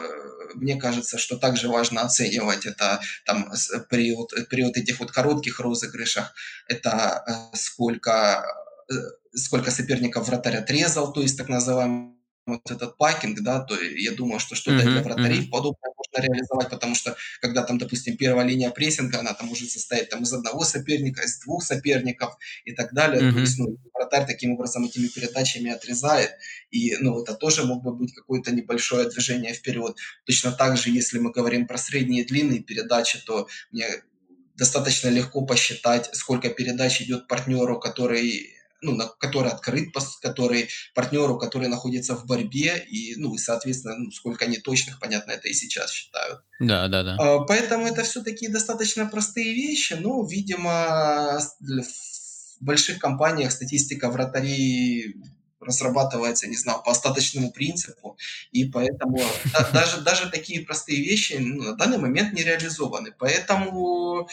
мне 0.55 0.77
кажется, 0.77 1.19
что 1.19 1.37
также 1.39 1.69
важно 1.69 2.03
оценивать 2.03 2.67
это 2.67 3.01
там 3.27 3.51
при 3.89 4.15
вот 4.15 4.33
при 4.51 4.65
вот 4.65 4.77
этих 4.77 5.01
вот 5.01 5.11
коротких 5.13 5.61
розыгрышах. 5.61 6.35
Это, 6.69 7.23
э, 7.27 7.57
сколько, 7.57 8.45
э, 8.91 8.95
сколько 9.35 9.71
соперников 9.71 10.27
вратарь 10.29 10.57
отрезал, 10.59 11.13
то 11.13 11.23
есть 11.23 11.37
так 11.39 11.49
называемый 11.49 12.15
вот 12.47 12.71
этот 12.71 12.97
пакинг, 12.97 13.41
да, 13.41 13.61
то 13.61 13.81
я 13.81 14.13
думаю, 14.13 14.41
что 14.41 14.55
что-то 14.55 14.83
для 14.83 15.03
вратарей 15.03 15.43
Мгм. 15.43 15.51
подобное 15.51 15.93
реализовать, 16.15 16.69
потому 16.69 16.95
что 16.95 17.17
когда 17.41 17.63
там, 17.63 17.79
допустим, 17.79 18.17
первая 18.17 18.47
линия 18.47 18.71
прессинга, 18.71 19.21
она 19.21 19.33
там 19.33 19.47
может 19.47 19.71
состоять 19.71 20.11
там 20.11 20.23
из 20.25 20.33
одного 20.33 20.65
соперника, 20.65 21.23
из 21.23 21.39
двух 21.39 21.63
соперников 21.63 22.37
и 22.65 22.73
так 22.73 22.93
далее. 22.93 23.23
Mm-hmm. 23.23 23.33
То 23.33 23.41
есть, 23.41 23.59
ну, 23.59 23.79
вратарь 23.95 24.27
таким 24.27 24.53
образом 24.53 24.85
этими 24.85 25.07
передачами 25.07 25.71
отрезает, 25.71 26.33
и, 26.71 26.97
ну, 27.01 27.23
это 27.23 27.35
тоже 27.35 27.65
мог 27.65 27.83
бы 27.83 27.95
быть 27.95 28.15
какое-то 28.15 28.53
небольшое 28.53 29.09
движение 29.09 29.55
вперед. 29.55 29.97
Точно 30.27 30.53
так 30.53 30.77
же, 30.77 30.91
если 30.91 31.19
мы 31.19 31.31
говорим 31.31 31.67
про 31.67 31.79
средние 31.79 32.25
и 32.25 32.27
длинные 32.27 32.61
передачи, 32.61 33.19
то 33.25 33.49
мне 33.71 33.87
достаточно 34.57 35.09
легко 35.09 35.47
посчитать, 35.47 36.11
сколько 36.13 36.51
передач 36.51 37.01
идет 37.01 37.27
партнеру, 37.27 37.81
который 37.81 38.55
ну, 38.83 38.93
на, 38.93 39.07
который 39.07 39.51
открыт, 39.51 39.95
который 40.21 40.69
партнеру, 40.95 41.39
который 41.39 41.69
находится 41.69 42.15
в 42.15 42.27
борьбе, 42.27 42.85
и, 42.89 43.15
ну, 43.17 43.35
и, 43.35 43.39
соответственно, 43.39 43.97
ну, 43.97 44.11
сколько 44.11 44.45
они 44.45 44.59
точных, 44.59 44.99
понятно, 44.99 45.31
это 45.31 45.49
и 45.49 45.55
сейчас 45.55 45.91
считают. 45.91 46.41
Да, 46.61 46.89
да, 46.89 47.03
да. 47.03 47.17
А, 47.19 47.41
поэтому 47.45 47.87
это 47.87 48.03
все 48.03 48.23
такие 48.23 48.51
достаточно 48.51 49.07
простые 49.07 49.55
вещи, 49.55 49.95
но, 49.95 50.27
видимо, 50.27 51.41
в 51.61 52.65
больших 52.65 52.99
компаниях 52.99 53.53
статистика 53.53 54.11
вратарей 54.11 55.17
разрабатывается, 55.61 56.49
не 56.49 56.57
знаю, 56.57 56.83
по 56.85 56.91
остаточному 56.91 57.53
принципу, 57.53 58.17
и 58.51 58.65
поэтому 58.65 59.21
даже, 59.73 60.01
даже 60.01 60.31
такие 60.31 60.63
простые 60.63 61.01
вещи 61.03 61.35
ну, 61.35 61.63
на 61.63 61.77
данный 61.77 61.99
момент 61.99 62.33
не 62.33 62.43
реализованы. 62.43 63.15
Поэтому 63.17 64.29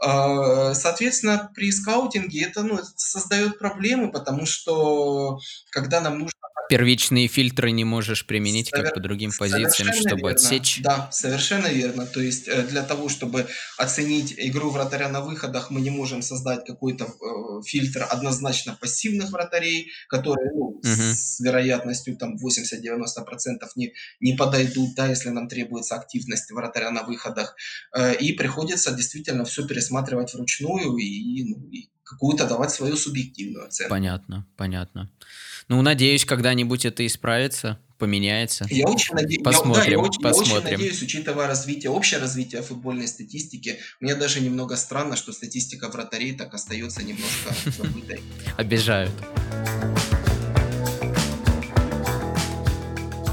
Соответственно, 0.00 1.50
при 1.54 1.72
скаутинге 1.72 2.44
это, 2.44 2.62
ну, 2.62 2.78
создает 2.96 3.58
проблемы, 3.58 4.12
потому 4.12 4.46
что 4.46 5.38
когда 5.70 6.00
нам 6.00 6.20
нужно 6.20 6.37
первичные 6.68 7.28
фильтры 7.28 7.70
не 7.70 7.84
можешь 7.84 8.26
применить 8.26 8.68
Совер... 8.68 8.84
как 8.84 8.94
по 8.94 9.00
другим 9.00 9.30
позициям, 9.36 9.92
чтобы 9.92 10.20
верно. 10.20 10.30
отсечь. 10.30 10.80
Да, 10.82 11.08
совершенно 11.12 11.66
верно. 11.66 12.06
То 12.06 12.20
есть 12.20 12.48
э, 12.48 12.62
для 12.62 12.82
того, 12.82 13.08
чтобы 13.08 13.46
оценить 13.76 14.34
игру 14.36 14.70
вратаря 14.70 15.08
на 15.08 15.20
выходах, 15.20 15.70
мы 15.70 15.80
не 15.80 15.90
можем 15.90 16.22
создать 16.22 16.64
какой-то 16.66 17.04
э, 17.04 17.62
фильтр 17.66 18.06
однозначно 18.10 18.76
пассивных 18.80 19.30
вратарей, 19.30 19.90
которые 20.08 20.50
ну, 20.52 20.60
угу. 20.60 20.82
с 20.82 21.40
вероятностью 21.40 22.16
там 22.16 22.36
80-90% 22.36 23.68
не, 23.76 23.92
не 24.20 24.34
подойдут, 24.34 24.94
да, 24.94 25.06
если 25.06 25.30
нам 25.30 25.48
требуется 25.48 25.94
активность 25.94 26.50
вратаря 26.50 26.90
на 26.90 27.02
выходах. 27.02 27.56
Э, 27.96 28.14
и 28.14 28.32
приходится 28.32 28.92
действительно 28.92 29.44
все 29.44 29.66
пересматривать 29.66 30.34
вручную 30.34 30.96
и, 30.96 31.44
ну, 31.44 31.68
и 31.70 31.88
какую-то 32.08 32.46
давать 32.46 32.70
свою 32.70 32.96
субъективную 32.96 33.66
оценку. 33.66 33.90
Понятно, 33.90 34.46
понятно. 34.56 35.10
Ну, 35.68 35.82
надеюсь, 35.82 36.24
когда-нибудь 36.24 36.86
это 36.86 37.06
исправится, 37.06 37.78
поменяется. 37.98 38.66
Я 38.70 38.86
очень, 38.86 39.14
наде... 39.14 39.38
посмотрим, 39.40 39.82
я, 39.82 39.84
да, 39.84 39.90
я, 39.90 39.98
очень, 39.98 40.22
посмотрим. 40.22 40.54
я 40.54 40.60
очень 40.60 40.72
надеюсь, 40.72 41.02
учитывая 41.02 41.46
развитие, 41.46 41.90
общее 41.90 42.20
развитие 42.20 42.62
футбольной 42.62 43.06
статистики, 43.06 43.78
мне 44.00 44.14
даже 44.14 44.40
немного 44.40 44.76
странно, 44.76 45.14
что 45.16 45.32
статистика 45.32 45.88
вратарей 45.88 46.34
так 46.34 46.54
остается 46.54 47.02
немножко 47.02 47.54
забытой. 47.76 48.20
Обижают. 48.56 49.12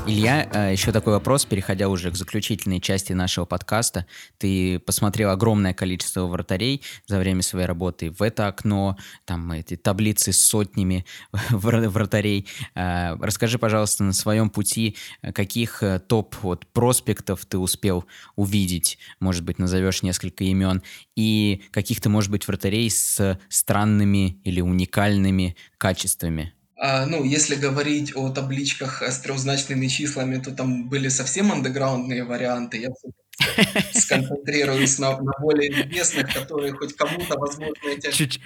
Илья, 0.08 0.48
э, 0.54 0.72
еще 0.72 0.92
такой 0.92 1.14
вопрос, 1.14 1.46
переходя 1.46 1.90
уже 1.90 2.12
к 2.12 2.16
заключительной 2.16 2.80
части 2.80 3.14
нашего 3.14 3.46
подкаста. 3.46 4.06
Ты 4.38 4.78
посмотрел 4.78 5.32
огромное 5.32 5.74
количество 5.74 6.28
вратарей 6.28 6.84
за 7.08 7.18
время 7.18 7.42
своей 7.42 7.66
работы 7.66 8.12
в 8.12 8.22
это 8.22 8.48
окно, 8.48 8.98
там 9.26 9.52
эти 9.52 9.76
таблицы 9.76 10.32
с 10.32 10.40
сотнями 10.40 11.06
вратарей. 11.50 12.48
Э, 12.76 13.16
расскажи, 13.20 13.58
пожалуйста, 13.58 14.04
на 14.04 14.14
своем 14.14 14.52
пути, 14.52 14.96
э, 15.24 15.32
каких 15.32 15.82
топ 16.08 16.36
вот, 16.44 16.68
проспектов 16.68 17.44
ты 17.48 17.58
успел 17.58 18.06
увидеть, 18.36 19.00
может 19.20 19.44
быть, 19.44 19.58
назовешь 19.58 20.04
несколько 20.04 20.44
имен, 20.44 20.84
и 21.16 21.64
каких-то, 21.72 22.10
может 22.10 22.30
быть, 22.30 22.48
вратарей 22.48 22.92
с 22.92 23.40
странными 23.50 24.40
или 24.44 24.62
уникальными 24.62 25.56
качествами. 25.80 26.55
А, 26.78 27.06
ну, 27.06 27.24
если 27.24 27.56
говорить 27.56 28.16
о 28.16 28.30
табличках 28.30 29.02
с 29.02 29.20
трехзначными 29.20 29.88
числами, 29.88 30.42
то 30.42 30.52
там 30.52 30.90
были 30.90 31.08
совсем 31.08 31.52
андеграундные 31.52 32.24
варианты. 32.24 32.78
Я 32.78 32.90
сконцентрируюсь 33.94 35.00
на, 35.00 35.18
на 35.22 35.32
более 35.40 35.72
известных, 35.72 36.34
которые 36.34 36.74
хоть 36.74 36.96
кому-то, 36.96 37.38
возможно, 37.40 37.88
эти... 37.88 38.12
Чуть, 38.12 38.40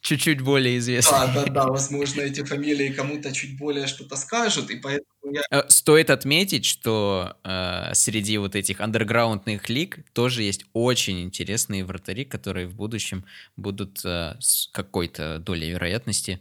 чуть-чуть 0.00 0.40
более 0.40 0.78
известные. 0.78 1.32
Да, 1.32 1.44
да, 1.44 1.44
да, 1.46 1.66
возможно, 1.66 2.22
эти 2.22 2.42
фамилии 2.42 2.88
кому-то 2.88 3.32
чуть 3.32 3.56
более 3.56 3.86
что-то 3.86 4.16
скажут, 4.16 4.70
и 4.70 4.76
поэтому 4.76 5.32
я... 5.32 5.42
Э, 5.50 5.62
стоит 5.68 6.10
отметить, 6.10 6.64
что 6.64 7.36
э, 7.44 7.94
среди 7.94 8.38
вот 8.38 8.56
этих 8.56 8.80
андерграундных 8.80 9.68
лиг 9.68 9.98
тоже 10.12 10.42
есть 10.42 10.64
очень 10.72 11.20
интересные 11.20 11.84
вратари, 11.84 12.24
которые 12.24 12.66
в 12.66 12.74
будущем 12.74 13.24
будут 13.56 14.04
э, 14.04 14.36
с 14.40 14.68
какой-то 14.72 15.38
долей 15.38 15.70
вероятности 15.70 16.40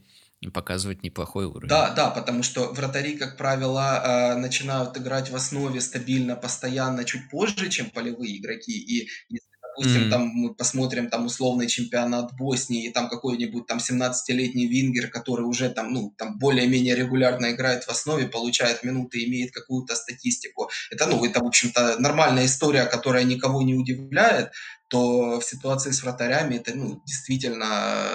показывать 0.53 1.03
неплохой 1.03 1.45
уровень. 1.45 1.67
Да, 1.67 1.93
да, 1.93 2.09
потому 2.09 2.43
что 2.43 2.71
вратари, 2.71 3.17
как 3.17 3.37
правило, 3.37 4.01
э, 4.03 4.35
начинают 4.35 4.95
играть 4.97 5.29
в 5.31 5.35
основе 5.35 5.81
стабильно, 5.81 6.35
постоянно, 6.35 7.03
чуть 7.05 7.29
позже, 7.29 7.69
чем 7.69 7.89
полевые 7.89 8.37
игроки. 8.37 8.71
И 8.71 9.09
если, 9.29 9.47
допустим, 9.61 10.07
mm. 10.07 10.09
там 10.09 10.27
мы 10.27 10.53
посмотрим 10.53 11.09
там 11.09 11.25
условный 11.25 11.67
чемпионат 11.67 12.35
Боснии, 12.37 12.87
и 12.87 12.91
там 12.91 13.09
какой-нибудь 13.09 13.65
там 13.65 13.79
17-летний 13.79 14.67
вингер, 14.67 15.09
который 15.09 15.45
уже 15.45 15.69
там, 15.69 15.91
ну, 15.91 16.13
там 16.17 16.37
более-менее 16.37 16.95
регулярно 16.95 17.51
играет 17.51 17.83
в 17.83 17.89
основе, 17.89 18.27
получает 18.27 18.83
минуты, 18.83 19.23
имеет 19.25 19.51
какую-то 19.51 19.95
статистику. 19.95 20.69
Это, 20.91 21.07
ну, 21.07 21.25
это, 21.25 21.39
в 21.39 21.47
общем-то, 21.47 21.97
нормальная 21.99 22.45
история, 22.45 22.85
которая 22.85 23.23
никого 23.23 23.63
не 23.63 23.73
удивляет, 23.73 24.51
то 24.87 25.39
в 25.39 25.43
ситуации 25.43 25.91
с 25.91 26.03
вратарями 26.03 26.55
это, 26.55 26.75
ну, 26.75 27.01
действительно 27.05 28.11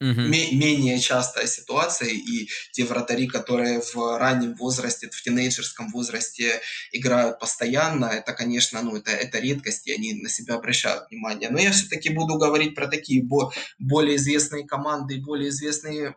угу. 0.00 0.20
менее 0.20 0.98
частая 0.98 1.46
ситуация, 1.46 2.08
и 2.08 2.48
те 2.72 2.84
вратари, 2.84 3.26
которые 3.26 3.80
в 3.80 4.18
раннем 4.18 4.54
возрасте, 4.54 5.08
в 5.10 5.22
тинейджерском 5.22 5.90
возрасте 5.90 6.60
играют 6.92 7.38
постоянно, 7.38 8.06
это, 8.06 8.32
конечно, 8.32 8.82
ну, 8.82 8.96
это, 8.96 9.10
это 9.10 9.38
редкость, 9.38 9.86
и 9.86 9.92
они 9.92 10.14
на 10.14 10.28
себя 10.28 10.54
обращают 10.54 11.10
внимание. 11.10 11.50
Но 11.50 11.60
я 11.60 11.70
все-таки 11.72 12.10
буду 12.10 12.36
говорить 12.36 12.74
про 12.74 12.88
такие 12.88 13.22
бо- 13.22 13.52
более 13.78 14.16
известные 14.16 14.66
команды 14.66 15.16
и 15.16 15.20
более 15.20 15.50
известные 15.50 16.16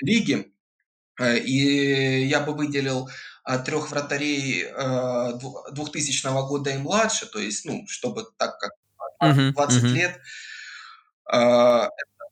лиги. 0.00 0.50
Э, 1.20 1.38
и 1.38 2.24
я 2.26 2.40
бы 2.40 2.54
выделил 2.54 3.08
э, 3.46 3.58
трех 3.58 3.90
вратарей 3.90 4.64
2000 5.72 6.26
э, 6.26 6.30
года 6.48 6.70
и 6.70 6.78
младше, 6.78 7.26
то 7.26 7.38
есть, 7.38 7.64
ну, 7.64 7.84
чтобы 7.86 8.26
так 8.36 8.58
как 8.58 8.72
20 9.20 9.54
uh-huh, 9.54 9.54
uh-huh. 9.54 9.92
лет. 9.92 10.20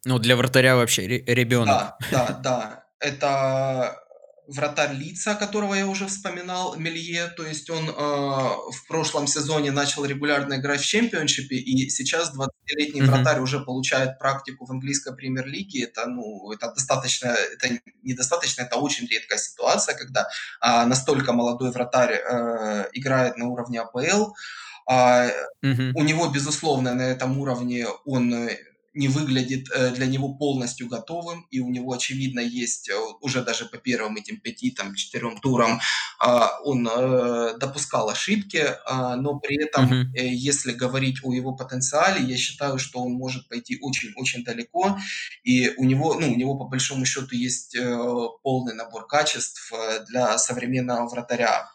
Ну, 0.05 0.19
для 0.19 0.37
вратаря 0.37 0.77
вообще 0.77 1.07
ребенок. 1.07 1.69
Да, 1.69 1.97
да, 2.11 2.39
да. 2.43 2.85
Это 2.99 4.03
вратарь 4.47 4.95
лица, 4.95 5.35
которого 5.35 5.75
я 5.75 5.87
уже 5.87 6.07
вспоминал, 6.07 6.77
Мелье, 6.77 7.29
то 7.29 7.47
есть 7.47 7.71
он 7.71 7.89
э, 7.89 7.93
в 7.93 8.87
прошлом 8.89 9.27
сезоне 9.27 9.71
начал 9.71 10.05
регулярно 10.05 10.55
играть 10.55 10.81
в 10.81 10.87
чемпионшипе, 10.87 11.57
и 11.57 11.89
сейчас 11.91 12.35
20-летний 12.37 13.01
mm-hmm. 13.01 13.07
вратарь 13.07 13.41
уже 13.41 13.61
получает 13.61 14.19
практику 14.19 14.67
в 14.67 14.71
английской 14.71 15.15
премьер-лиге. 15.15 15.85
Это, 15.85 16.07
ну, 16.07 16.53
это 16.53 16.73
достаточно, 16.73 17.29
это 17.29 17.79
недостаточно, 18.03 18.63
это 18.63 18.77
очень 18.77 19.07
редкая 19.07 19.39
ситуация, 19.39 19.95
когда 19.97 20.29
э, 20.61 20.85
настолько 20.87 21.33
молодой 21.33 21.71
вратарь 21.71 22.15
э, 22.15 22.89
играет 22.93 23.37
на 23.37 23.47
уровне 23.47 23.81
АПЛ. 23.81 24.33
Э, 24.91 25.31
mm-hmm. 25.65 25.93
У 25.95 26.03
него, 26.03 26.29
безусловно, 26.29 26.95
на 26.95 27.03
этом 27.03 27.39
уровне 27.39 27.87
он 28.05 28.49
не 28.95 29.09
выглядит 29.09 29.69
э, 29.71 29.91
для 29.93 30.07
него 30.07 30.35
полностью 30.35 30.89
готовым, 30.89 31.47
и 31.51 31.61
у 31.61 31.71
него, 31.71 31.93
очевидно, 31.93 32.41
есть 32.41 32.91
э, 32.91 32.95
уже 33.21 33.43
даже 33.43 33.65
по 33.65 33.79
первым 33.79 34.17
этим 34.17 34.39
пяти, 34.39 34.71
там, 34.71 34.95
четырем 34.95 35.39
турам 35.39 35.81
а, 36.19 36.61
он 36.65 36.87
э, 36.87 37.57
допускал 37.59 38.11
ошибки, 38.11 38.65
а, 38.87 39.17
но 39.17 39.39
при 39.39 39.63
этом, 39.65 39.91
mm-hmm. 39.91 40.27
если 40.29 40.73
говорить 40.73 41.19
о 41.23 41.33
его 41.33 41.53
потенциале, 41.55 42.25
я 42.25 42.37
считаю, 42.37 42.79
что 42.79 43.01
он 43.01 43.13
может 43.13 43.49
пойти 43.49 43.79
очень-очень 43.81 44.45
далеко, 44.45 44.99
и 45.43 45.73
у 45.77 45.85
него, 45.85 46.15
ну, 46.15 46.33
у 46.33 46.37
него 46.37 46.57
по 46.57 46.65
большому 46.65 47.05
счету 47.07 47.35
есть 47.35 47.77
полный 48.43 48.75
набор 48.75 49.07
качеств 49.07 49.73
для 50.09 50.39
современного 50.39 51.09
вратаря. 51.09 51.72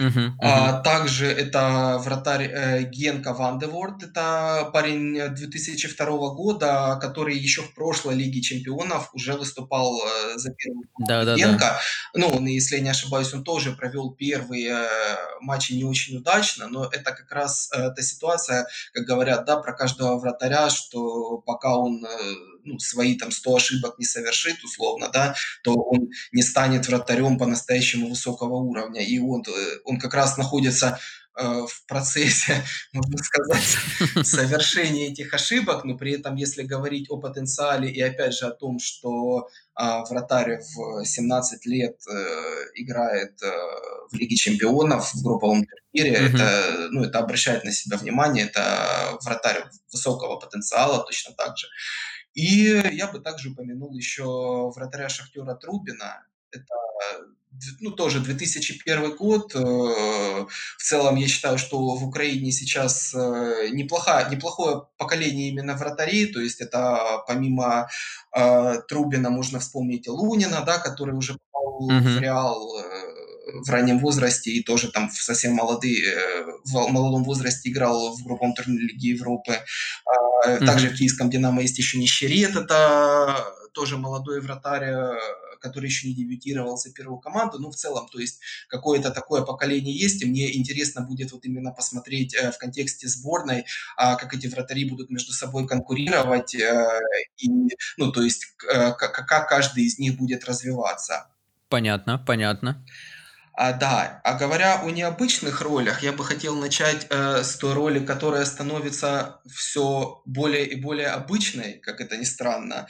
Uh-huh, 0.00 0.08
uh-huh. 0.08 0.30
А, 0.40 0.80
также 0.80 1.26
это 1.26 1.98
вратарь 2.00 2.50
э, 2.50 2.82
Генка 2.84 3.32
Вандеворд, 3.32 4.02
это 4.02 4.70
парень 4.72 5.34
2002 5.34 6.06
года, 6.34 6.98
который 7.00 7.36
еще 7.36 7.62
в 7.62 7.74
прошлой 7.74 8.16
Лиге 8.16 8.40
Чемпионов 8.40 9.10
уже 9.14 9.34
выступал 9.34 10.00
э, 10.00 10.38
за 10.38 10.52
первый 10.52 10.84
да, 10.98 11.24
да, 11.24 11.36
Генка. 11.36 11.58
Да. 11.58 11.80
Ну, 12.14 12.28
он, 12.28 12.46
если 12.46 12.76
я 12.76 12.82
не 12.82 12.88
ошибаюсь, 12.88 13.32
он 13.34 13.44
тоже 13.44 13.72
провел 13.72 14.10
первые 14.10 14.70
э, 14.70 14.88
матчи 15.40 15.72
не 15.72 15.84
очень 15.84 16.16
удачно, 16.16 16.66
но 16.68 16.86
это 16.86 17.12
как 17.12 17.30
раз 17.30 17.70
э, 17.72 17.90
та 17.90 18.02
ситуация, 18.02 18.66
как 18.92 19.04
говорят, 19.04 19.44
да, 19.44 19.56
про 19.56 19.72
каждого 19.72 20.18
вратаря, 20.18 20.70
что 20.70 21.38
пока 21.38 21.76
он 21.76 22.04
э, 22.04 22.34
ну, 22.64 22.78
свои 22.78 23.16
там 23.16 23.30
100 23.30 23.56
ошибок 23.56 23.98
не 23.98 24.04
совершит, 24.04 24.62
условно, 24.64 25.10
да, 25.12 25.34
то 25.62 25.74
он 25.74 26.10
не 26.32 26.42
станет 26.42 26.88
вратарем 26.88 27.38
по-настоящему 27.38 28.08
высокого 28.08 28.56
уровня. 28.56 29.02
И 29.02 29.18
он, 29.18 29.42
э, 29.46 29.78
он 29.84 29.98
как 29.98 30.14
раз 30.14 30.36
находится 30.36 30.98
Э, 31.36 31.66
в 31.66 31.86
процессе, 31.86 32.62
можно 32.92 33.18
сказать, 33.18 33.76
совершения 34.26 35.08
этих 35.08 35.34
ошибок, 35.34 35.84
но 35.84 35.96
при 35.96 36.12
этом, 36.12 36.36
если 36.36 36.62
говорить 36.62 37.10
о 37.10 37.16
потенциале 37.16 37.90
и 37.90 38.00
опять 38.00 38.34
же 38.34 38.46
о 38.46 38.52
том, 38.52 38.78
что 38.78 39.48
а, 39.74 40.04
вратарь 40.04 40.60
в 40.60 41.04
17 41.04 41.66
лет 41.66 41.96
э, 42.08 42.14
играет 42.76 43.42
э, 43.42 43.50
в 44.12 44.14
Лиге 44.14 44.36
Чемпионов 44.36 45.12
в 45.12 45.24
групповом 45.24 45.64
турнире, 45.66 46.16
mm-hmm. 46.16 46.34
это, 46.34 46.88
ну, 46.92 47.02
это 47.02 47.18
обращает 47.18 47.64
на 47.64 47.72
себя 47.72 47.96
внимание, 47.96 48.44
это 48.44 49.18
вратарь 49.24 49.64
высокого 49.92 50.38
потенциала 50.38 51.02
точно 51.04 51.34
так 51.34 51.58
же. 51.58 51.66
И 52.34 52.82
я 52.92 53.08
бы 53.08 53.20
также 53.20 53.50
упомянул 53.50 53.94
еще 53.96 54.70
вратаря 54.74 55.08
Шахтера 55.08 55.54
Трубина, 55.54 56.26
это 56.50 56.74
ну, 57.80 57.90
тоже 57.90 58.20
2001 58.20 59.16
год. 59.16 59.54
Э, 59.54 59.58
в 59.58 60.82
целом, 60.82 61.16
я 61.16 61.28
считаю, 61.28 61.58
что 61.58 61.78
в 61.78 62.04
Украине 62.04 62.52
сейчас 62.52 63.14
э, 63.14 63.68
неплохое, 63.70 64.26
неплохое 64.30 64.82
поколение 64.96 65.48
именно 65.48 65.74
вратарей. 65.74 66.32
То 66.32 66.40
есть 66.40 66.60
это 66.60 67.22
помимо 67.26 67.88
э, 68.36 68.80
Трубина 68.88 69.30
можно 69.30 69.60
вспомнить 69.60 70.06
и 70.06 70.10
Лунина, 70.10 70.62
да, 70.66 70.78
который 70.78 71.14
уже 71.14 71.34
попал 71.34 71.90
mm-hmm. 71.90 72.16
в 72.16 72.20
Реал 72.20 72.76
в 73.62 73.70
раннем 73.70 73.98
возрасте 73.98 74.50
и 74.50 74.62
тоже 74.62 74.90
там 74.90 75.08
в 75.10 75.14
совсем 75.14 75.52
молодые, 75.52 76.14
в 76.64 76.88
молодом 76.88 77.24
возрасте 77.24 77.70
играл 77.70 78.14
в 78.16 78.24
групповом 78.24 78.54
турнире 78.54 78.88
Лиги 78.88 79.08
Европы. 79.08 79.58
Mm-hmm. 80.46 80.66
Также 80.66 80.88
в 80.88 80.96
киевском 80.96 81.30
«Динамо» 81.30 81.62
есть 81.62 81.78
еще 81.78 81.98
Нищерет, 81.98 82.56
это 82.56 83.44
тоже 83.72 83.96
молодой 83.96 84.40
вратарь, 84.40 84.94
который 85.64 85.86
еще 85.86 86.08
не 86.08 86.14
дебютировал 86.14 86.76
за 86.76 86.92
первую 86.92 87.18
команду. 87.18 87.58
Ну, 87.58 87.70
в 87.70 87.74
целом, 87.74 88.06
то 88.08 88.20
есть 88.20 88.40
какое-то 88.68 89.10
такое 89.10 89.42
поколение 89.42 89.96
есть, 89.96 90.22
и 90.22 90.26
мне 90.26 90.56
интересно 90.56 91.00
будет 91.00 91.32
вот 91.32 91.44
именно 91.46 91.72
посмотреть 91.72 92.34
э, 92.34 92.52
в 92.52 92.58
контексте 92.58 93.08
сборной, 93.08 93.64
а, 93.96 94.16
как 94.16 94.34
эти 94.34 94.46
вратари 94.46 94.84
будут 94.88 95.10
между 95.10 95.32
собой 95.32 95.66
конкурировать, 95.66 96.54
э, 96.54 97.00
и, 97.38 97.48
ну, 97.96 98.12
то 98.12 98.22
есть 98.22 98.54
э, 98.70 98.92
как, 98.92 99.26
как 99.26 99.48
каждый 99.48 99.84
из 99.84 99.98
них 99.98 100.18
будет 100.18 100.44
развиваться. 100.44 101.28
Понятно, 101.70 102.18
понятно. 102.18 102.84
А, 103.56 103.72
да, 103.72 104.20
а 104.24 104.34
говоря 104.34 104.80
о 104.82 104.90
необычных 104.90 105.60
ролях, 105.60 106.02
я 106.02 106.12
бы 106.12 106.24
хотел 106.24 106.56
начать 106.56 107.06
э, 107.08 107.44
с 107.44 107.56
той 107.56 107.72
роли, 107.72 108.04
которая 108.04 108.44
становится 108.46 109.40
все 109.48 110.22
более 110.26 110.66
и 110.66 110.80
более 110.80 111.08
обычной, 111.08 111.74
как 111.74 112.00
это 112.00 112.16
ни 112.16 112.24
странно. 112.24 112.88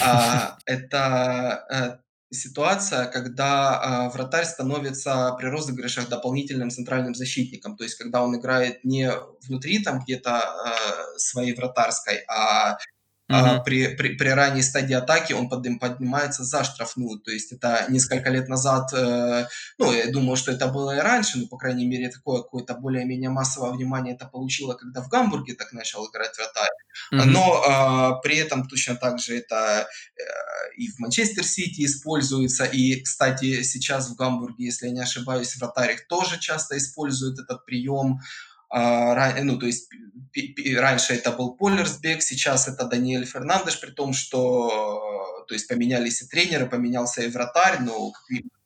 А, 0.00 0.58
это 0.64 1.66
э, 1.72 2.34
ситуация, 2.34 3.06
когда 3.06 3.80
а, 3.80 4.10
вратарь 4.10 4.44
становится 4.44 5.34
при 5.38 5.48
розыгрышах 5.48 6.08
дополнительным 6.08 6.70
центральным 6.70 7.16
защитником. 7.16 7.76
То 7.76 7.82
есть, 7.82 7.96
когда 7.96 8.22
он 8.22 8.36
играет 8.38 8.84
не 8.84 9.10
внутри 9.42 9.82
там 9.82 10.00
где-то 10.00 10.38
э, 10.38 11.18
своей 11.18 11.52
вратарской, 11.54 12.22
а 12.28 12.78
Uh-huh. 13.30 13.62
при, 13.64 13.94
при, 13.94 14.16
при 14.16 14.28
ранней 14.28 14.62
стадии 14.62 14.94
атаки 14.94 15.34
он 15.34 15.48
подним, 15.48 15.78
поднимается 15.78 16.42
за 16.42 16.64
штрафную. 16.64 17.20
То 17.20 17.30
есть 17.30 17.52
это 17.52 17.86
несколько 17.88 18.28
лет 18.28 18.48
назад, 18.48 18.92
э, 18.92 19.46
ну, 19.78 19.92
я 19.92 20.10
думаю, 20.10 20.36
что 20.36 20.50
это 20.50 20.66
было 20.66 20.96
и 20.96 21.00
раньше, 21.00 21.38
но, 21.38 21.46
по 21.46 21.56
крайней 21.56 21.86
мере, 21.86 22.08
такое 22.08 22.42
какое-то 22.42 22.74
более-менее 22.74 23.30
массовое 23.30 23.70
внимание 23.70 24.14
это 24.14 24.26
получило, 24.26 24.74
когда 24.74 25.00
в 25.00 25.08
Гамбурге 25.08 25.54
так 25.54 25.72
начал 25.72 26.08
играть 26.10 26.36
вратарь. 26.36 26.74
Uh-huh. 27.12 27.24
Но 27.24 28.18
э, 28.18 28.22
при 28.22 28.36
этом 28.36 28.66
точно 28.68 28.96
так 28.96 29.20
же 29.20 29.38
это 29.38 29.86
э, 30.16 30.22
и 30.76 30.88
в 30.88 30.98
Манчестер 30.98 31.44
Сити 31.44 31.84
используется. 31.84 32.64
И, 32.64 33.00
кстати, 33.00 33.62
сейчас 33.62 34.08
в 34.08 34.16
Гамбурге, 34.16 34.64
если 34.64 34.86
я 34.86 34.92
не 34.92 35.00
ошибаюсь, 35.00 35.56
вратарь 35.56 35.98
тоже 36.08 36.40
часто 36.40 36.76
использует 36.76 37.38
этот 37.38 37.64
прием. 37.64 38.18
А, 38.18 38.24
ну, 38.72 39.58
то 39.58 39.66
есть 39.66 39.88
раньше 40.76 41.14
это 41.14 41.32
был 41.32 41.54
Полерсбек, 41.54 42.22
сейчас 42.22 42.68
это 42.68 42.86
Даниэль 42.86 43.26
Фернандеш, 43.26 43.80
при 43.80 43.90
том, 43.90 44.12
что 44.12 45.44
то 45.48 45.54
есть 45.54 45.66
поменялись 45.66 46.22
и 46.22 46.28
тренеры, 46.28 46.66
поменялся 46.66 47.22
и 47.22 47.30
вратарь, 47.30 47.80
но 47.80 48.12
как 48.12 48.22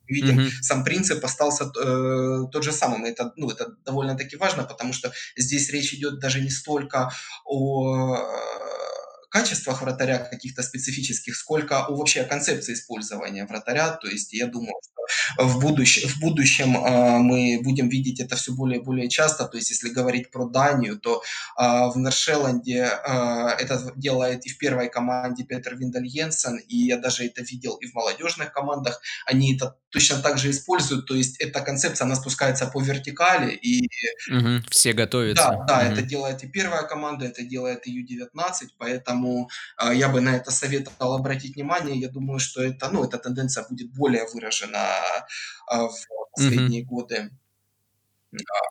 видим, 0.07 0.41
mm-hmm. 0.41 0.51
сам 0.61 0.85
принцип 0.85 1.25
остался 1.25 1.65
э, 1.65 2.45
тот 2.53 2.63
же 2.63 2.73
самый. 2.73 3.09
Это, 3.11 3.33
ну, 3.37 3.51
это 3.51 3.75
довольно-таки 3.85 4.37
важно, 4.37 4.65
потому 4.65 4.93
что 4.93 5.13
здесь 5.37 5.71
речь 5.71 5.95
идет 5.95 6.19
даже 6.19 6.41
не 6.41 6.51
столько 6.51 7.11
о 7.45 8.19
качествах 9.35 9.83
вратаря 9.83 10.19
каких-то 10.19 10.63
специфических, 10.63 11.35
сколько 11.35 11.85
о 11.87 11.97
вообще 11.97 12.23
концепции 12.23 12.75
использования 12.75 13.47
вратаря. 13.47 13.91
То 13.91 14.07
есть 14.07 14.33
я 14.33 14.47
думаю, 14.47 14.77
что 14.81 15.45
в 15.45 15.61
будущем, 15.61 16.09
в 16.09 16.21
будущем 16.21 16.77
э, 16.77 17.19
мы 17.19 17.61
будем 17.61 17.89
видеть 17.89 18.21
это 18.21 18.37
все 18.37 18.53
более 18.53 18.81
и 18.81 18.85
более 18.85 19.09
часто. 19.09 19.47
То 19.47 19.57
есть 19.57 19.71
если 19.71 19.89
говорить 19.89 20.31
про 20.31 20.49
Данию, 20.49 21.01
то 21.01 21.21
э, 21.59 21.63
в 21.63 21.97
Норшеланде 21.97 22.79
э, 22.79 23.49
это 23.59 23.93
делает 23.97 24.47
и 24.47 24.51
в 24.51 24.57
первой 24.59 24.89
команде 24.89 25.43
Петер 25.43 25.77
Виндаль 25.77 26.07
Йенсен, 26.07 26.59
и 26.69 26.77
я 26.77 26.97
даже 26.97 27.25
это 27.27 27.43
видел 27.43 27.75
и 27.75 27.87
в 27.87 27.95
молодежных 27.95 28.53
командах. 28.53 29.01
Они 29.27 29.57
это 29.57 29.77
точно 29.91 30.19
так 30.19 30.39
же 30.39 30.51
используют. 30.51 31.07
То 31.07 31.15
есть 31.15 31.41
эта 31.41 31.61
концепция, 31.61 32.05
она 32.05 32.15
спускается 32.17 32.67
по 32.67 32.81
вертикали. 32.81 33.53
И... 33.53 33.89
Угу, 34.31 34.63
все 34.71 34.93
готовятся. 34.93 35.45
Да, 35.45 35.65
да 35.67 35.79
угу. 35.79 35.93
это 35.93 36.03
делает 36.03 36.45
и 36.45 36.49
первая 36.49 36.83
команда, 36.83 37.27
это 37.27 37.43
делает 37.43 37.87
и 37.87 37.93
Ю-19, 37.93 38.53
поэтому 38.79 39.24
поэтому 39.25 39.49
э, 39.83 39.95
я 39.97 40.09
бы 40.09 40.21
на 40.21 40.37
это 40.37 40.51
советовал 40.51 41.15
обратить 41.15 41.57
внимание. 41.57 41.99
Я 41.99 42.09
думаю, 42.09 42.39
что 42.39 42.63
это, 42.63 42.91
ну, 42.91 43.05
эта 43.05 43.19
тенденция 43.19 43.67
будет 43.69 43.93
более 43.93 44.27
выражена 44.33 44.89
э, 45.73 45.77
в 45.77 45.95
последние 46.37 46.83
mm-hmm. 46.83 46.87
годы. 46.87 47.31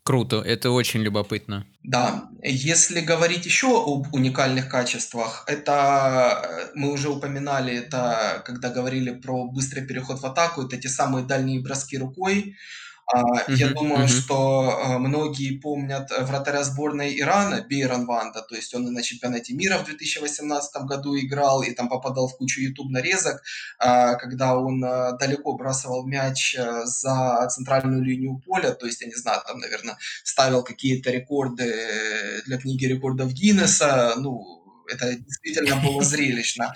Круто, 0.04 0.42
это 0.42 0.72
очень 0.72 1.04
любопытно. 1.04 1.66
Да, 1.84 2.30
если 2.44 3.00
говорить 3.00 3.46
еще 3.46 3.68
об 3.68 4.14
уникальных 4.14 4.68
качествах, 4.68 5.46
это 5.48 6.42
э, 6.44 6.72
мы 6.76 6.92
уже 6.92 7.10
упоминали, 7.10 7.74
это 7.74 8.42
когда 8.46 8.70
говорили 8.70 9.12
про 9.12 9.46
быстрый 9.46 9.88
переход 9.88 10.20
в 10.20 10.26
атаку, 10.26 10.64
это 10.64 10.78
те 10.78 10.90
самые 10.90 11.26
дальние 11.26 11.62
броски 11.62 11.98
рукой, 11.98 12.56
Uh, 13.12 13.44
я 13.48 13.70
думаю, 13.70 14.06
uh 14.06 14.08
что 14.08 14.80
uh, 14.86 14.98
многие 14.98 15.60
помнят 15.60 16.10
вратаря 16.20 16.64
сборной 16.64 17.20
Ирана 17.20 17.62
Бейран 17.62 18.06
Ванда, 18.06 18.42
то 18.42 18.56
есть 18.56 18.74
он 18.74 18.88
и 18.88 18.92
на 18.92 19.04
чемпионате 19.04 19.54
мира 19.54 19.78
в 19.78 19.86
2018 19.86 20.84
году 20.84 21.18
играл 21.18 21.64
и 21.64 21.72
там 21.72 21.90
попадал 21.90 22.28
в 22.28 22.38
кучу 22.38 22.62
YouTube 22.62 22.90
нарезок, 22.90 23.42
когда 23.78 24.58
он 24.58 24.80
далеко 25.20 25.54
бросал 25.54 26.06
мяч 26.06 26.56
за 26.86 27.48
центральную 27.50 28.04
линию 28.04 28.42
поля, 28.46 28.72
то 28.72 28.86
есть 28.86 29.02
я 29.02 29.08
не 29.08 29.16
знаю, 29.16 29.42
там, 29.46 29.60
наверное, 29.60 29.98
ставил 30.24 30.64
какие-то 30.64 31.12
рекорды 31.12 32.42
для 32.46 32.58
книги 32.58 32.86
рекордов 32.86 33.34
Гиннесса, 33.34 34.14
ну 34.18 34.63
это 34.88 35.16
действительно 35.16 35.76
было 35.78 36.04
зрелищно. 36.04 36.74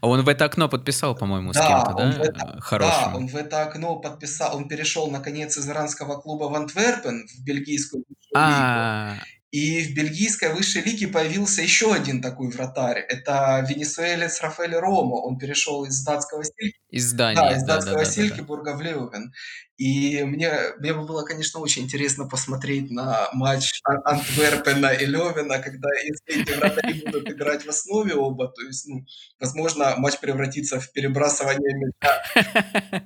А 0.00 0.08
он 0.08 0.22
в 0.22 0.28
это 0.28 0.44
окно 0.44 0.68
подписал, 0.68 1.14
по-моему, 1.14 1.52
с 1.52 1.56
кем-то, 1.56 1.94
да? 1.96 2.22
Это, 2.22 2.78
да, 2.78 3.12
он 3.14 3.28
в 3.28 3.36
это 3.36 3.62
окно 3.62 3.96
подписал, 3.96 4.56
он 4.56 4.68
перешел, 4.68 5.10
наконец, 5.10 5.56
из 5.56 5.68
иранского 5.68 6.20
клуба 6.20 6.44
в 6.44 6.54
Антверпен, 6.54 7.26
в 7.26 7.44
бельгийскую 7.44 8.04
лигу. 8.08 9.20
И 9.50 9.82
в 9.82 9.94
бельгийской 9.94 10.52
высшей 10.52 10.82
лиге 10.82 11.08
появился 11.08 11.62
еще 11.62 11.94
один 11.94 12.20
такой 12.20 12.50
вратарь. 12.50 12.98
Это 12.98 13.64
венесуэлец 13.66 14.42
Рафаэль 14.42 14.74
Ромо. 14.74 15.22
Он 15.24 15.38
перешел 15.38 15.86
из 15.86 16.04
датского 16.04 16.44
Сильки. 16.44 16.78
Из 16.90 17.12
Дании. 17.12 17.36
Да, 17.36 17.56
из 17.56 17.62
датского 17.62 17.98
да, 17.98 18.04
да, 18.04 18.10
Силькибурга 18.10 18.72
да, 18.72 18.72
да. 18.72 18.76
в 18.76 18.82
Леувен. 18.82 19.32
И 19.78 20.24
мне, 20.24 20.50
мне 20.78 20.92
бы 20.92 21.06
было, 21.06 21.22
конечно, 21.22 21.60
очень 21.60 21.84
интересно 21.84 22.26
посмотреть 22.26 22.90
на 22.90 23.28
матч 23.32 23.80
Антверпена 23.84 24.92
и 24.92 25.06
Левина, 25.06 25.60
когда 25.60 25.88
если 26.02 26.42
эти 26.42 26.58
вратари 26.58 27.04
будут 27.04 27.30
играть 27.30 27.64
в 27.64 27.68
основе 27.68 28.14
оба, 28.14 28.48
то 28.48 28.62
есть, 28.62 28.88
ну, 28.88 29.06
возможно, 29.38 29.94
матч 29.96 30.18
превратится 30.18 30.80
в 30.80 30.92
перебрасывание 30.92 31.76
мяча. 31.76 33.04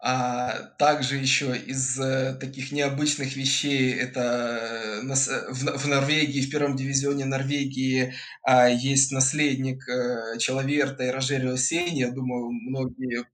А 0.00 0.70
также 0.78 1.16
еще 1.16 1.56
из 1.56 1.98
э, 1.98 2.34
таких 2.40 2.72
необычных 2.72 3.36
вещей 3.36 3.92
это 3.92 5.00
э, 5.02 5.52
в, 5.52 5.78
в 5.78 5.88
Норвегии, 5.88 6.40
в 6.40 6.50
первом 6.50 6.76
дивизионе 6.76 7.24
Норвегии 7.24 8.14
а, 8.42 8.68
есть 8.68 9.12
наследник 9.12 9.86
э, 9.88 10.38
Человерта 10.38 11.04
и 11.04 11.10
Рожерио 11.10 11.56
Сени. 11.56 11.98
Я 11.98 12.10
думаю, 12.10 12.50
многие 12.50 13.24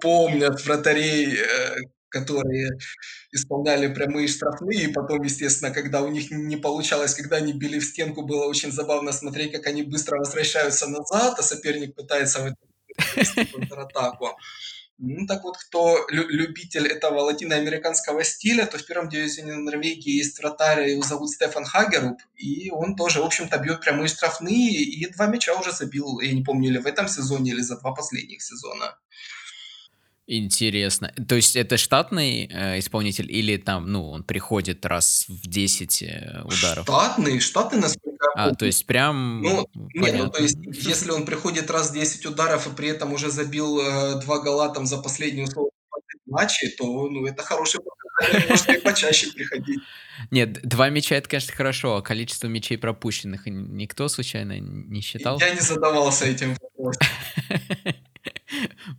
помнят 0.00 0.64
вратарей, 0.64 1.36
э, 1.36 1.76
которые 2.08 2.70
исполняли 3.32 3.92
прямые 3.92 4.28
штрафные, 4.28 4.84
и 4.84 4.92
потом, 4.92 5.22
естественно, 5.22 5.70
когда 5.70 6.02
у 6.02 6.08
них 6.08 6.30
не 6.30 6.56
получалось, 6.56 7.14
когда 7.14 7.36
они 7.36 7.52
били 7.52 7.78
в 7.78 7.84
стенку, 7.84 8.22
было 8.22 8.46
очень 8.46 8.72
забавно 8.72 9.12
смотреть, 9.12 9.52
как 9.52 9.66
они 9.66 9.82
быстро 9.82 10.18
возвращаются 10.18 10.86
назад, 10.88 11.38
а 11.38 11.42
соперник 11.42 11.94
пытается 11.94 12.40
в 12.40 13.52
контратаку. 13.52 14.36
Ну, 15.00 15.26
так 15.28 15.44
вот, 15.44 15.56
кто 15.56 15.96
лю- 16.10 16.28
любитель 16.28 16.88
этого 16.88 17.20
латиноамериканского 17.20 18.24
стиля, 18.24 18.66
то 18.66 18.78
в 18.78 18.84
первом 18.84 19.08
дивизионе 19.08 19.54
Норвегии 19.54 20.16
есть 20.16 20.38
вратарь, 20.40 20.90
его 20.90 21.02
зовут 21.02 21.30
Стефан 21.30 21.64
Хагеруб, 21.64 22.18
и 22.36 22.70
он 22.72 22.96
тоже, 22.96 23.20
в 23.22 23.24
общем-то, 23.24 23.58
бьет 23.58 23.80
прямые 23.80 24.08
штрафные, 24.08 24.72
и 24.82 25.06
два 25.12 25.26
мяча 25.28 25.54
уже 25.54 25.70
забил, 25.70 26.18
я 26.18 26.32
не 26.32 26.42
помню, 26.42 26.70
или 26.70 26.78
в 26.78 26.86
этом 26.86 27.06
сезоне, 27.06 27.52
или 27.52 27.60
за 27.60 27.78
два 27.78 27.94
последних 27.94 28.42
сезона. 28.42 28.98
Интересно. 30.30 31.10
То 31.26 31.36
есть 31.36 31.56
это 31.56 31.78
штатный 31.78 32.50
э, 32.52 32.80
исполнитель 32.80 33.32
или 33.32 33.56
там, 33.56 33.90
ну, 33.90 34.10
он 34.10 34.22
приходит 34.22 34.84
раз 34.84 35.24
в 35.26 35.48
10 35.48 36.02
э, 36.02 36.42
ударов? 36.44 36.84
Штатный, 36.84 37.40
штатный, 37.40 37.80
насколько 37.80 38.26
я 38.26 38.30
А, 38.34 38.44
помню. 38.44 38.56
то 38.56 38.66
есть 38.66 38.84
прям 38.84 39.40
Ну, 39.40 39.66
нет, 39.94 40.14
ну 40.18 40.28
то 40.30 40.42
есть, 40.42 40.58
если 40.62 41.12
он 41.12 41.24
приходит 41.24 41.70
раз 41.70 41.90
в 41.90 41.94
10 41.94 42.26
ударов 42.26 42.66
и 42.66 42.76
при 42.76 42.88
этом 42.88 43.14
уже 43.14 43.30
забил 43.30 43.80
э, 43.80 44.20
два 44.20 44.40
гола 44.40 44.68
там 44.68 44.84
за 44.84 44.98
последние 44.98 45.46
условно 45.46 45.70
20 45.92 46.26
матчей, 46.26 46.68
то 46.76 47.08
ну, 47.08 47.24
это 47.24 47.42
хороший 47.42 47.80
показатель, 47.80 48.50
может 48.50 48.68
и 48.68 48.80
почаще 48.80 49.32
приходить. 49.32 49.80
Нет, 50.30 50.60
два 50.62 50.90
мяча 50.90 51.14
это, 51.14 51.26
конечно, 51.26 51.54
хорошо, 51.54 51.96
а 51.96 52.02
количество 52.02 52.48
мячей 52.48 52.76
пропущенных 52.76 53.46
никто 53.46 54.08
случайно 54.08 54.58
не 54.60 55.00
считал? 55.00 55.40
Я 55.40 55.54
не 55.54 55.60
задавался 55.60 56.26
этим 56.26 56.54
вопросом. 56.60 57.06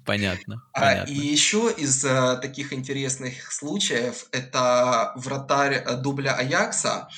Понятно, 0.10 0.64
А, 0.74 1.04
и 1.04 1.14
еще 1.14 1.72
из 1.78 2.04
а, 2.04 2.38
таких 2.38 2.74
интересных 2.74 3.52
случаев 3.52 4.26
это 4.32 5.14
вратарь 5.16 5.76
а, 5.76 5.96
дубля 5.98 6.34
Аякса. 6.34 7.10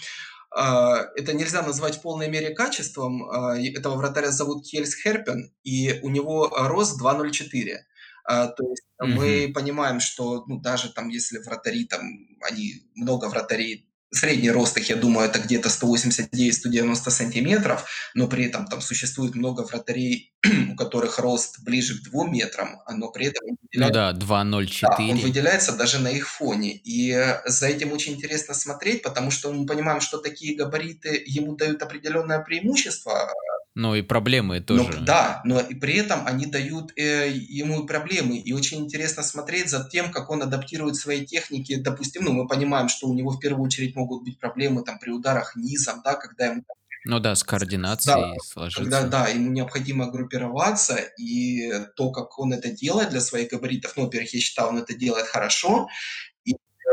А, 0.53 1.05
это 1.15 1.31
нельзя 1.31 1.61
назвать 1.61 1.95
в 1.95 2.01
полной 2.01 2.27
мере 2.29 2.53
качеством. 2.53 3.29
А, 3.29 3.57
этого 3.57 3.95
вратаря 3.95 4.31
зовут 4.31 4.65
Кельс 4.65 4.93
Херпен, 4.95 5.53
и 5.63 6.01
у 6.03 6.09
него 6.09 6.49
рост 6.53 7.01
2.04. 7.01 7.77
А, 8.25 8.47
то 8.47 8.69
есть 8.69 8.83
мы 8.99 9.51
понимаем, 9.53 10.01
что 10.01 10.43
ну, 10.47 10.59
даже 10.59 10.91
там, 10.91 11.07
если 11.07 11.37
вратари, 11.39 11.85
там, 11.85 12.01
они, 12.41 12.83
много 12.95 13.29
вратарей 13.29 13.90
Средний 14.13 14.51
рост 14.51 14.77
их, 14.77 14.89
я 14.89 14.97
думаю, 14.97 15.29
это 15.29 15.39
где-то 15.39 15.69
189-190 15.69 16.95
сантиметров, 17.09 17.85
но 18.13 18.27
при 18.27 18.45
этом 18.45 18.67
там 18.67 18.81
существует 18.81 19.35
много 19.35 19.61
вратарей, 19.61 20.33
у 20.71 20.75
которых 20.75 21.17
рост 21.19 21.63
ближе 21.63 21.97
к 21.97 22.03
2 22.09 22.27
метрам, 22.27 22.81
но 22.89 23.09
при 23.09 23.27
этом 23.27 23.47
Ну 23.47 23.57
да, 23.73 23.89
да, 23.89 24.09
он 24.09 24.55
2.04. 24.55 25.21
выделяется 25.21 25.71
даже 25.77 25.99
на 25.99 26.09
их 26.09 26.27
фоне. 26.27 26.73
И 26.73 27.11
э, 27.11 27.41
за 27.45 27.67
этим 27.67 27.93
очень 27.93 28.13
интересно 28.13 28.53
смотреть, 28.53 29.01
потому 29.01 29.31
что 29.31 29.51
мы 29.53 29.65
понимаем, 29.65 30.01
что 30.01 30.17
такие 30.17 30.57
габариты 30.57 31.23
ему 31.25 31.55
дают 31.55 31.81
определенное 31.81 32.39
преимущество, 32.39 33.31
Ну 33.73 33.95
и 33.95 34.01
проблемы 34.01 34.59
но 34.59 34.65
тоже. 34.65 34.99
да, 34.99 35.41
но 35.45 35.61
и 35.61 35.75
при 35.75 35.95
этом 35.95 36.27
они 36.27 36.45
дают 36.45 36.91
э, 36.97 37.29
ему 37.31 37.85
проблемы. 37.85 38.37
И 38.37 38.51
очень 38.51 38.79
интересно 38.79 39.23
смотреть 39.23 39.69
за 39.69 39.87
тем, 39.89 40.11
как 40.11 40.29
он 40.29 40.43
адаптирует 40.43 40.97
свои 40.97 41.25
техники. 41.25 41.75
Допустим, 41.75 42.25
ну, 42.25 42.33
мы 42.33 42.47
понимаем, 42.47 42.89
что 42.89 43.07
у 43.07 43.13
него 43.13 43.31
в 43.31 43.39
первую 43.39 43.65
очередь 43.65 43.95
могут 43.95 44.23
быть 44.23 44.39
проблемы 44.39 44.83
там 44.83 44.99
при 44.99 45.11
ударах 45.11 45.55
низом, 45.55 46.01
да, 46.03 46.15
когда 46.15 46.47
ему 46.47 46.63
Ну 47.05 47.19
да, 47.19 47.33
с 47.33 47.43
да, 47.43 47.45
координацией 47.45 48.37
когда, 48.75 49.03
да, 49.07 49.27
ему 49.29 49.51
необходимо 49.51 50.11
группироваться, 50.11 50.97
и 51.17 51.71
то, 51.95 52.11
как 52.11 52.37
он 52.39 52.51
это 52.51 52.71
делает 52.71 53.11
для 53.11 53.21
своих 53.21 53.51
габаритов, 53.51 53.93
ну, 53.95 54.03
во-первых, 54.03 54.33
я 54.33 54.39
считаю, 54.41 54.69
он 54.69 54.79
это 54.79 54.93
делает 54.93 55.27
хорошо, 55.27 55.87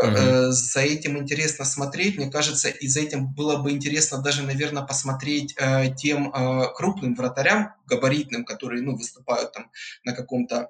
э, 0.03 0.51
за 0.51 0.81
этим 0.81 1.19
интересно 1.19 1.65
смотреть. 1.65 2.17
Мне 2.17 2.31
кажется, 2.31 2.69
и 2.69 2.87
за 2.87 3.01
этим 3.01 3.33
было 3.33 3.57
бы 3.57 3.71
интересно 3.71 4.23
даже, 4.23 4.43
наверное, 4.43 4.83
посмотреть 4.83 5.55
э, 5.59 5.95
тем 5.95 6.33
э, 6.33 6.73
крупным 6.75 7.15
вратарям, 7.15 7.75
габаритным, 7.87 8.45
которые, 8.45 8.83
ну, 8.83 8.97
выступают 8.97 9.53
там 9.53 9.71
на 10.05 10.15
каком-то 10.15 10.69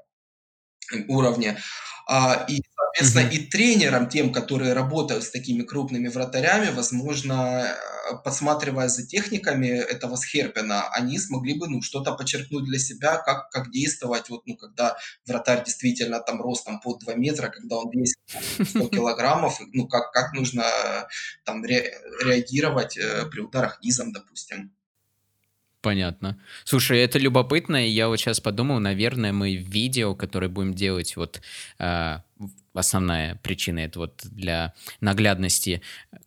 уровне. 1.08 1.58
А, 2.06 2.46
и, 2.48 2.62
соответственно, 2.74 3.24
Мгм. 3.26 3.32
и 3.34 3.38
тренерам, 3.46 4.08
тем, 4.08 4.32
которые 4.32 4.72
работают 4.72 5.24
с 5.24 5.30
такими 5.30 5.62
крупными 5.62 6.08
вратарями, 6.08 6.70
возможно, 6.70 7.66
э, 8.10 8.14
подсматривая 8.24 8.88
за 8.88 9.06
техниками 9.06 9.66
этого 9.68 10.16
Схерпена, 10.16 10.88
они 10.90 11.18
смогли 11.18 11.58
бы, 11.58 11.68
ну, 11.68 11.82
что-то 11.82 12.12
подчеркнуть 12.14 12.64
для 12.64 12.78
себя, 12.78 13.18
как, 13.18 13.50
как 13.50 13.70
действовать, 13.70 14.30
вот, 14.30 14.46
ну, 14.46 14.56
когда 14.56 14.96
вратарь 15.26 15.64
действительно 15.64 16.20
там 16.20 16.40
ростом 16.40 16.80
под 16.80 17.00
2 17.00 17.14
метра, 17.14 17.48
когда 17.48 17.76
он 17.76 17.90
весит 17.90 18.16
там, 18.32 18.42
100 18.64 18.88
килограммов, 18.88 19.60
ну, 19.72 19.86
как, 19.86 20.10
как 20.12 20.32
нужно 20.32 20.62
э, 20.62 21.04
там 21.44 21.62
ре- 21.64 21.92
реагировать 22.24 22.96
э, 22.96 23.26
при 23.30 23.40
ударах 23.40 23.80
низом, 23.82 24.12
допустим. 24.12 24.74
Понятно. 25.88 26.36
Слушай, 26.64 26.98
это 26.98 27.18
любопытно, 27.18 27.86
и 27.86 27.88
я 27.88 28.08
вот 28.08 28.18
сейчас 28.18 28.40
подумал, 28.40 28.78
наверное, 28.78 29.32
мы 29.32 29.56
видео, 29.56 30.14
которое 30.14 30.48
будем 30.50 30.74
делать, 30.74 31.16
вот 31.16 31.40
в- 32.38 32.50
основная 32.74 33.36
причина 33.36 33.78
это 33.78 33.98
вот 34.00 34.20
для 34.24 34.74
наглядности 35.00 35.80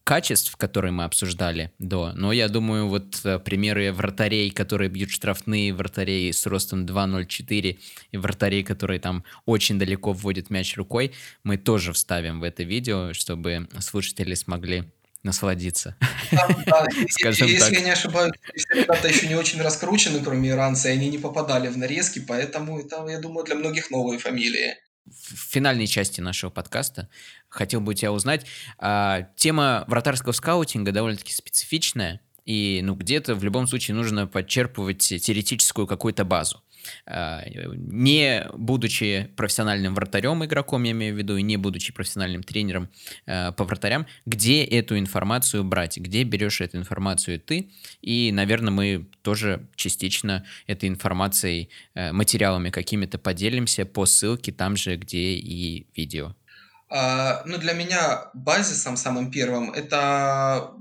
качеств, 0.04 0.58
которые 0.58 0.94
мы 0.94 1.04
обсуждали 1.04 1.72
до. 1.78 2.12
Но 2.14 2.32
я 2.32 2.50
думаю, 2.50 2.88
вот 2.88 3.22
э, 3.24 3.38
примеры 3.38 3.94
вратарей, 3.94 4.50
которые 4.50 4.90
бьют 4.90 5.12
штрафные, 5.12 5.76
вратарей 5.76 6.34
с 6.34 6.48
ростом 6.48 6.88
2.04 6.88 7.78
и 8.12 8.18
вратарей, 8.18 8.64
которые 8.64 9.00
там 9.00 9.24
очень 9.46 9.78
далеко 9.78 10.12
вводят 10.12 10.50
мяч 10.50 10.76
рукой, 10.76 11.12
мы 11.44 11.58
тоже 11.58 11.94
вставим 11.94 12.40
в 12.40 12.44
это 12.44 12.64
видео, 12.64 13.14
чтобы 13.14 13.68
слушатели 13.80 14.34
смогли 14.34 14.86
насладиться, 15.24 15.96
Да, 16.32 16.48
да. 16.66 16.88
Скажем 17.10 17.48
Если 17.48 17.60
так. 17.60 17.72
я 17.74 17.82
не 17.82 17.92
ошибаюсь, 17.92 18.34
ребята 18.74 19.08
еще 19.08 19.28
не 19.28 19.36
очень 19.36 19.62
раскручены, 19.62 20.20
кроме 20.24 20.50
иранца, 20.50 20.90
и 20.90 20.94
они 20.94 21.10
не 21.10 21.18
попадали 21.18 21.68
в 21.68 21.78
нарезки, 21.78 22.20
поэтому 22.20 22.80
это, 22.80 23.06
я 23.08 23.20
думаю, 23.20 23.46
для 23.46 23.56
многих 23.56 23.92
новые 23.92 24.20
фамилии. 24.20 24.76
в 25.06 25.52
финальной 25.52 25.88
части 25.88 26.22
нашего 26.22 26.50
подкаста 26.52 27.10
хотел 27.50 27.82
бы 27.82 27.96
тебя 27.96 28.12
узнать. 28.12 28.46
а, 28.78 29.24
тема 29.36 29.84
вратарского 29.88 30.32
скаутинга 30.32 30.92
довольно-таки 30.92 31.34
специфичная, 31.34 32.22
и 32.46 32.82
ну 32.84 32.96
где-то 32.96 33.36
в 33.36 33.44
любом 33.44 33.68
случае 33.68 33.96
нужно 33.96 34.26
подчерпывать 34.28 35.00
теоретическую 35.00 35.86
какую-то 35.88 36.24
базу. 36.26 36.64
А, 37.06 37.44
не 37.76 38.48
будучи 38.54 39.30
профессиональным 39.36 39.96
вратарем 39.96 40.44
игроком, 40.46 40.84
я 40.84 40.92
имею 40.92 41.16
в 41.16 41.18
виду, 41.18 41.38
и 41.38 41.42
не 41.42 41.58
будучи 41.58 41.94
профессиональным 41.94 42.44
тренером 42.44 42.90
а, 43.26 43.52
по 43.52 43.64
вратарям, 43.64 44.08
где 44.26 44.64
эту 44.64 44.98
информацию 44.98 45.64
брать, 45.64 45.98
где 45.98 46.24
берешь 46.24 46.62
эту 46.62 46.78
информацию 46.78 47.40
ты, 47.40 47.72
и, 48.02 48.32
наверное, 48.32 48.72
мы 48.72 49.08
тоже 49.22 49.68
частично 49.76 50.46
этой 50.68 50.90
информацией, 50.90 51.70
э, 51.94 52.12
материалами 52.12 52.70
какими-то 52.70 53.18
поделимся 53.18 53.86
по 53.86 54.06
ссылке 54.06 54.52
там 54.52 54.76
же, 54.76 54.96
где 54.96 55.34
и 55.34 55.88
видео. 55.96 56.36
А, 56.90 57.44
Ну, 57.46 57.58
для 57.58 57.74
меня 57.74 58.30
базисом 58.34 58.98
самым 58.98 59.32
первым 59.32 59.72
это 59.72 60.72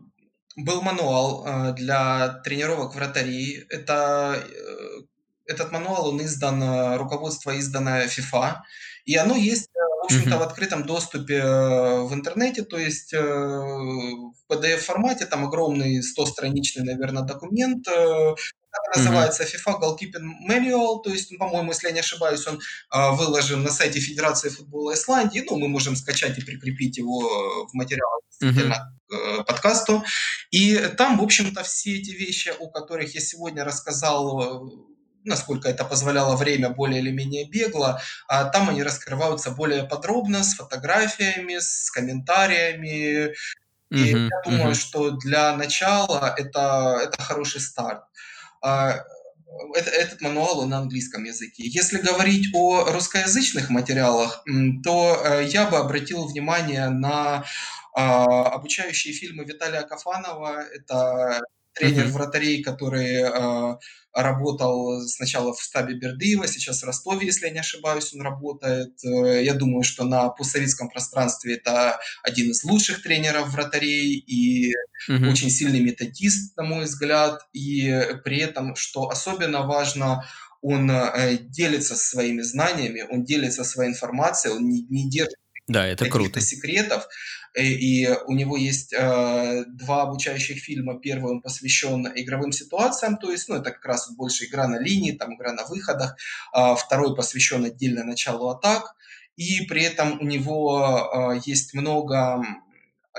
был 0.57 0.83
мануал 0.83 1.75
для 1.75 2.41
тренировок 2.45 2.95
вратарей. 2.95 3.65
Это, 3.69 4.43
э, 4.45 5.03
этот 5.51 5.73
мануал, 5.73 6.09
он 6.09 6.23
издан, 6.23 6.63
а, 6.63 6.97
руководство 6.99 7.59
издано 7.59 8.05
FIFA, 8.05 8.57
и 9.05 9.17
оно 9.17 9.35
есть, 9.37 9.69
э, 9.75 9.79
в 10.03 10.05
общем-то, 10.05 10.37
в 10.37 10.41
Мгм. 10.41 10.43
открытом 10.49 10.85
доступе 10.87 11.35
э, 11.37 12.01
в 12.03 12.15
интернете, 12.15 12.63
то 12.63 12.79
есть 12.79 13.13
э, 13.13 13.21
в 13.21 14.35
PDF-формате, 14.49 15.27
там 15.27 15.45
огромный 15.45 16.01
100-страничный, 16.03 16.85
наверное, 16.85 17.23
документ, 17.23 17.87
э, 17.89 18.35
Мгм. 18.35 18.37
называется 18.97 19.43
FIFA 19.45 19.81
Goalkeeping 19.81 20.49
Manual, 20.49 21.03
то 21.03 21.11
есть, 21.11 21.31
ну, 21.33 21.39
по-моему, 21.39 21.71
если 21.73 21.89
я 21.89 21.93
не 21.93 22.01
ошибаюсь, 22.01 22.47
он 22.47 22.61
а, 22.91 23.11
выложен 23.13 23.63
на 23.65 23.71
сайте 23.71 23.99
Федерации 24.01 24.49
футбола 24.49 24.95
Исландии. 24.95 25.45
Ну, 25.49 25.59
мы 25.59 25.67
можем 25.69 25.97
скачать 25.97 26.39
и 26.39 26.43
прикрепить 26.45 26.97
его 26.99 27.21
э, 27.21 27.67
в 27.69 27.75
материалах 27.75 28.21
Мгм. 28.41 28.53
действительно 28.53 28.95
к 29.09 29.13
э, 29.15 29.45
подкасту. 29.45 30.05
И 30.53 30.77
там, 30.97 31.19
в 31.19 31.23
общем-то, 31.23 31.63
все 31.65 31.99
эти 31.99 32.11
вещи, 32.11 32.53
о 32.59 32.69
которых 32.69 33.13
я 33.15 33.21
сегодня 33.21 33.65
рассказал, 33.65 34.41
э, 34.41 34.90
насколько 35.25 35.69
это 35.69 35.85
позволяло 35.85 36.37
время 36.37 36.71
более 36.71 37.01
или 37.01 37.11
менее 37.11 37.49
бегло, 37.49 38.01
а 38.29 38.45
там 38.45 38.69
они 38.71 38.83
раскрываются 38.83 39.51
более 39.51 39.85
подробно, 39.85 40.43
с 40.45 40.55
фотографиями, 40.55 41.59
с 41.59 41.91
комментариями. 41.91 43.35
И 43.93 43.99
я 43.99 44.17
Мгм. 44.17 44.31
думаю, 44.45 44.65
Мгм. 44.67 44.75
что 44.75 45.11
для 45.13 45.57
начала 45.57 46.35
это, 46.39 47.01
это 47.05 47.23
хороший 47.23 47.61
старт. 47.61 48.03
А, 48.63 49.05
это- 49.77 49.91
этот 49.91 50.21
мануал 50.23 50.67
на 50.67 50.79
английском 50.79 51.25
языке. 51.25 51.65
Если 51.67 51.99
говорить 51.99 52.49
о 52.55 52.85
русскоязычных 52.93 53.71
материалах, 53.71 54.45
то 54.85 55.21
э, 55.25 55.45
я 55.49 55.67
бы 55.69 55.79
обратил 55.79 56.27
внимание 56.27 56.89
на 56.91 57.45
а, 57.95 58.49
обучающие 58.51 59.13
фильмы 59.15 59.45
Виталия 59.45 59.83
Кафанова. 59.83 60.63
Это 60.63 61.43
тренер 61.75 62.05
Мгм. 62.05 62.13
вратарей, 62.13 62.63
который 62.63 63.25
а, 63.25 63.79
работал 64.15 65.01
сначала 65.09 65.53
в 65.55 65.63
штабе 65.63 65.95
Бердыева, 65.95 66.47
сейчас 66.47 66.83
в 66.83 66.87
Ростове, 66.87 67.27
если 67.27 67.47
я 67.47 67.53
не 67.53 67.61
ошибаюсь, 67.61 68.13
он 68.15 68.23
работает. 68.23 68.93
Э, 69.05 69.43
Я 69.45 69.55
думаю, 69.55 69.83
что 69.85 70.05
на 70.05 70.29
постсоветском 70.31 70.89
пространстве 70.91 71.55
это 71.57 72.01
один 72.23 72.51
из 72.51 72.65
лучших 72.65 73.03
тренеров 73.03 73.49
вратарей 73.51 74.15
и 74.17 74.75
Мгм. 75.09 75.29
очень 75.31 75.51
сильный 75.51 75.81
методист, 75.81 76.57
на 76.57 76.63
мой 76.65 76.85
взгляд, 76.85 77.41
и 77.53 78.07
при 78.25 78.39
этом, 78.39 78.77
что 78.77 79.09
особенно 79.09 79.63
важно, 79.67 80.25
он 80.63 80.91
э, 80.91 81.39
делится 81.39 81.97
своими 81.97 82.43
знаниями, 82.43 83.07
он 83.11 83.25
делится 83.25 83.65
своей 83.65 83.91
информацией, 83.93 84.55
он 84.55 84.69
не, 84.69 84.83
не 84.91 85.09
держит 85.09 85.37
да, 85.71 85.87
это 85.87 86.09
круто. 86.09 86.41
секретов. 86.41 87.07
Э, 87.55 87.63
и 87.63 88.09
у 88.27 88.33
него 88.33 88.57
есть 88.57 88.93
э, 88.93 89.65
два 89.69 90.03
обучающих 90.03 90.59
фильма. 90.59 90.99
Первый 90.99 91.33
он 91.33 91.43
посвящен 91.43 92.09
игровым 92.15 92.53
ситуациям, 92.53 93.17
то 93.17 93.31
есть, 93.31 93.49
ну, 93.49 93.57
это 93.57 93.71
как 93.71 93.85
раз 93.85 94.11
больше 94.13 94.47
игра 94.47 94.67
на 94.67 94.79
линии, 94.81 95.13
там 95.13 95.35
игра 95.35 95.53
на 95.53 95.65
выходах. 95.65 96.17
А 96.53 96.75
второй 96.75 97.15
посвящен 97.15 97.65
отдельно 97.65 98.05
началу 98.05 98.49
атак. 98.49 98.95
И 99.37 99.63
при 99.63 99.83
этом 99.83 100.21
у 100.21 100.25
него 100.25 101.33
э, 101.35 101.41
есть 101.45 101.73
много 101.75 102.45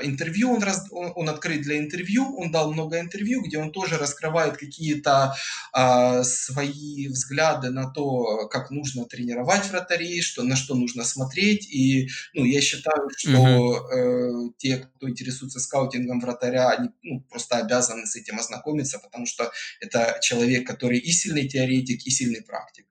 интервью, 0.02 0.52
он, 0.52 0.64
раз, 0.64 0.86
он, 0.92 1.12
он 1.16 1.30
открыт 1.30 1.62
для 1.62 1.78
интервью, 1.78 2.36
он 2.38 2.52
дал 2.52 2.72
много 2.72 3.00
интервью, 3.00 3.42
где 3.42 3.58
он 3.58 3.72
тоже 3.72 3.98
раскрывает 3.98 4.58
какие-то 4.58 5.36
э, 5.76 6.24
свои 6.24 7.08
взгляды 7.08 7.70
на 7.70 7.90
то, 7.90 8.48
как 8.48 8.72
нужно 8.72 9.06
тренировать 9.06 9.70
вратарей, 9.70 10.22
что, 10.22 10.44
на 10.44 10.56
что 10.56 10.76
нужно 10.76 11.04
смотреть. 11.04 11.70
И 11.70 12.10
ну, 12.34 12.46
я 12.46 12.62
считаю, 12.62 13.10
что 13.18 13.90
э, 13.92 14.50
те, 14.58 14.78
кто 14.78 15.10
интересуется 15.10 15.60
скаутингом 15.60 16.20
вратаря, 16.20 16.70
они 16.70 16.90
ну, 17.04 17.22
просто 17.30 17.58
обязаны 17.58 18.06
с 18.06 18.16
этим 18.16 18.40
ознакомиться, 18.40 19.00
потому 19.00 19.26
что 19.26 19.52
это 19.80 20.20
человек, 20.22 20.66
который 20.66 21.00
и 21.00 21.12
сильный 21.12 21.48
теоретик, 21.48 22.06
и 22.06 22.10
сильный 22.10 22.42
практик. 22.42 22.86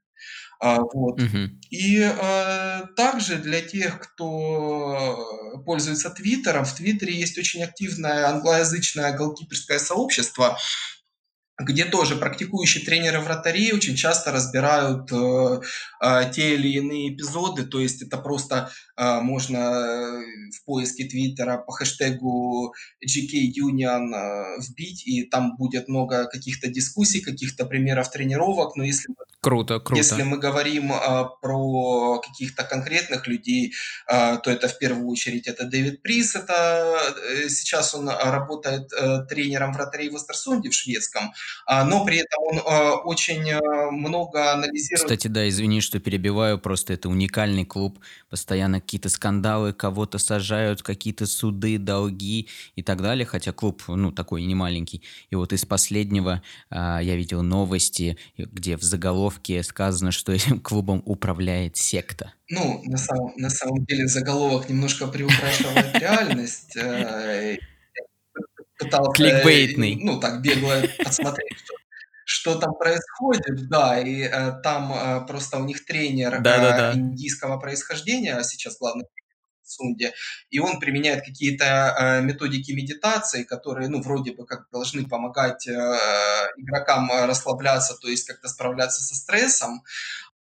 А, 0.60 0.80
вот. 0.80 1.20
Угу. 1.20 1.38
И 1.70 2.00
э, 2.00 2.80
также 2.94 3.36
для 3.36 3.62
тех, 3.62 3.98
кто 3.98 5.62
пользуется 5.64 6.10
Твиттером, 6.10 6.66
в 6.66 6.74
Твиттере 6.74 7.18
есть 7.18 7.38
очень 7.38 7.62
активное 7.62 8.28
англоязычное 8.28 9.16
голкиперское 9.16 9.78
сообщество, 9.78 10.58
где 11.58 11.84
тоже 11.84 12.16
практикующие 12.16 12.84
тренеры 12.84 13.20
вратарей 13.20 13.72
очень 13.72 13.96
часто 13.96 14.32
разбирают 14.32 15.10
э, 15.12 15.60
э, 16.02 16.30
те 16.32 16.54
или 16.54 16.68
иные 16.68 17.14
эпизоды, 17.14 17.64
то 17.64 17.80
есть 17.80 18.02
это 18.02 18.18
просто 18.18 18.70
э, 18.89 18.89
можно 19.00 19.56
э, 19.56 20.50
в 20.52 20.64
поиске 20.64 21.04
Твиттера 21.04 21.56
по 21.56 21.72
хэштегу 21.72 22.74
GK 23.04 23.50
Union 23.58 24.14
э, 24.14 24.60
вбить, 24.60 25.06
и 25.06 25.24
там 25.24 25.56
будет 25.56 25.88
много 25.88 26.26
каких-то 26.26 26.68
дискуссий, 26.68 27.20
каких-то 27.20 27.64
примеров 27.64 28.10
тренировок, 28.10 28.76
но 28.76 28.84
если 28.84 29.14
Круто, 29.42 29.80
круто. 29.80 29.96
Если 29.96 30.22
мы 30.22 30.36
говорим 30.36 30.92
э, 30.92 31.24
про 31.40 32.20
каких-то 32.20 32.62
конкретных 32.62 33.26
людей, 33.26 33.72
то 34.06 34.42
это 34.44 34.68
в 34.68 34.78
первую 34.78 35.08
очередь 35.08 35.46
это 35.46 35.64
Дэвид 35.64 36.02
Прис, 36.02 36.34
это 36.34 36.98
э, 37.26 37.48
сейчас 37.48 37.94
он 37.94 38.10
работает 38.10 38.92
э, 38.92 39.24
тренером 39.30 39.72
вратарей 39.72 40.10
в 40.10 40.16
Эстерсунде 40.16 40.68
в 40.68 40.74
шведском, 40.74 41.32
но 41.66 42.04
при 42.04 42.18
этом 42.18 42.42
он 42.42 42.60
очень 43.04 43.58
много 43.90 44.52
анализирует... 44.52 45.04
Кстати, 45.04 45.28
да, 45.28 45.48
извини, 45.48 45.80
что 45.80 46.00
перебиваю, 46.00 46.58
просто 46.58 46.92
это 46.92 47.08
уникальный 47.08 47.64
клуб, 47.64 47.98
постоянно 48.28 48.80
какие-то 48.90 49.08
скандалы, 49.08 49.72
кого-то 49.72 50.18
сажают, 50.18 50.82
какие-то 50.82 51.26
суды, 51.26 51.78
долги 51.78 52.48
и 52.74 52.82
так 52.82 53.00
далее, 53.00 53.24
хотя 53.24 53.52
клуб, 53.52 53.84
ну, 53.86 54.10
такой 54.10 54.44
не 54.44 54.56
маленький. 54.56 55.04
И 55.30 55.36
вот 55.36 55.52
из 55.52 55.64
последнего 55.64 56.42
э, 56.72 56.98
я 57.00 57.14
видел 57.14 57.42
новости, 57.42 58.18
где 58.36 58.76
в 58.76 58.82
заголовке 58.82 59.62
сказано, 59.62 60.10
что 60.10 60.32
этим 60.32 60.58
клубом 60.68 61.04
управляет 61.06 61.76
секта. 61.76 62.32
Ну, 62.48 62.82
на 62.84 62.98
самом, 62.98 63.32
на 63.36 63.48
самом 63.48 63.84
деле 63.84 64.08
заголовок 64.08 64.68
немножко 64.68 65.06
приукрашивает 65.06 65.94
реальность. 65.94 66.76
Э, 66.76 67.58
пытался, 68.76 69.12
Кликбейтный. 69.12 70.00
ну, 70.02 70.18
так 70.18 70.42
бегло 70.42 70.82
посмотреть, 71.04 71.58
что, 71.58 71.74
что 72.24 72.58
там 72.58 72.74
происходит, 72.74 73.68
да, 73.68 73.98
и 73.98 74.22
э, 74.22 74.52
там 74.62 74.92
э, 74.92 75.26
просто 75.26 75.58
у 75.58 75.64
них 75.64 75.84
тренер 75.84 76.40
да, 76.42 76.58
да, 76.58 76.76
да. 76.76 76.94
индийского 76.94 77.58
происхождения, 77.58 78.36
а 78.36 78.44
сейчас 78.44 78.78
главный 78.78 79.04
Сунде, 79.70 80.12
и 80.50 80.58
он 80.58 80.80
применяет 80.80 81.24
какие-то 81.24 81.64
э, 81.64 82.22
методики 82.22 82.72
медитации, 82.72 83.44
которые, 83.44 83.88
ну, 83.88 84.02
вроде 84.02 84.32
бы 84.32 84.44
как 84.44 84.68
должны 84.72 85.06
помогать 85.08 85.66
э, 85.68 85.72
игрокам 86.56 87.10
расслабляться, 87.26 87.96
то 88.00 88.08
есть 88.08 88.26
как-то 88.26 88.48
справляться 88.48 89.02
со 89.02 89.14
стрессом. 89.14 89.82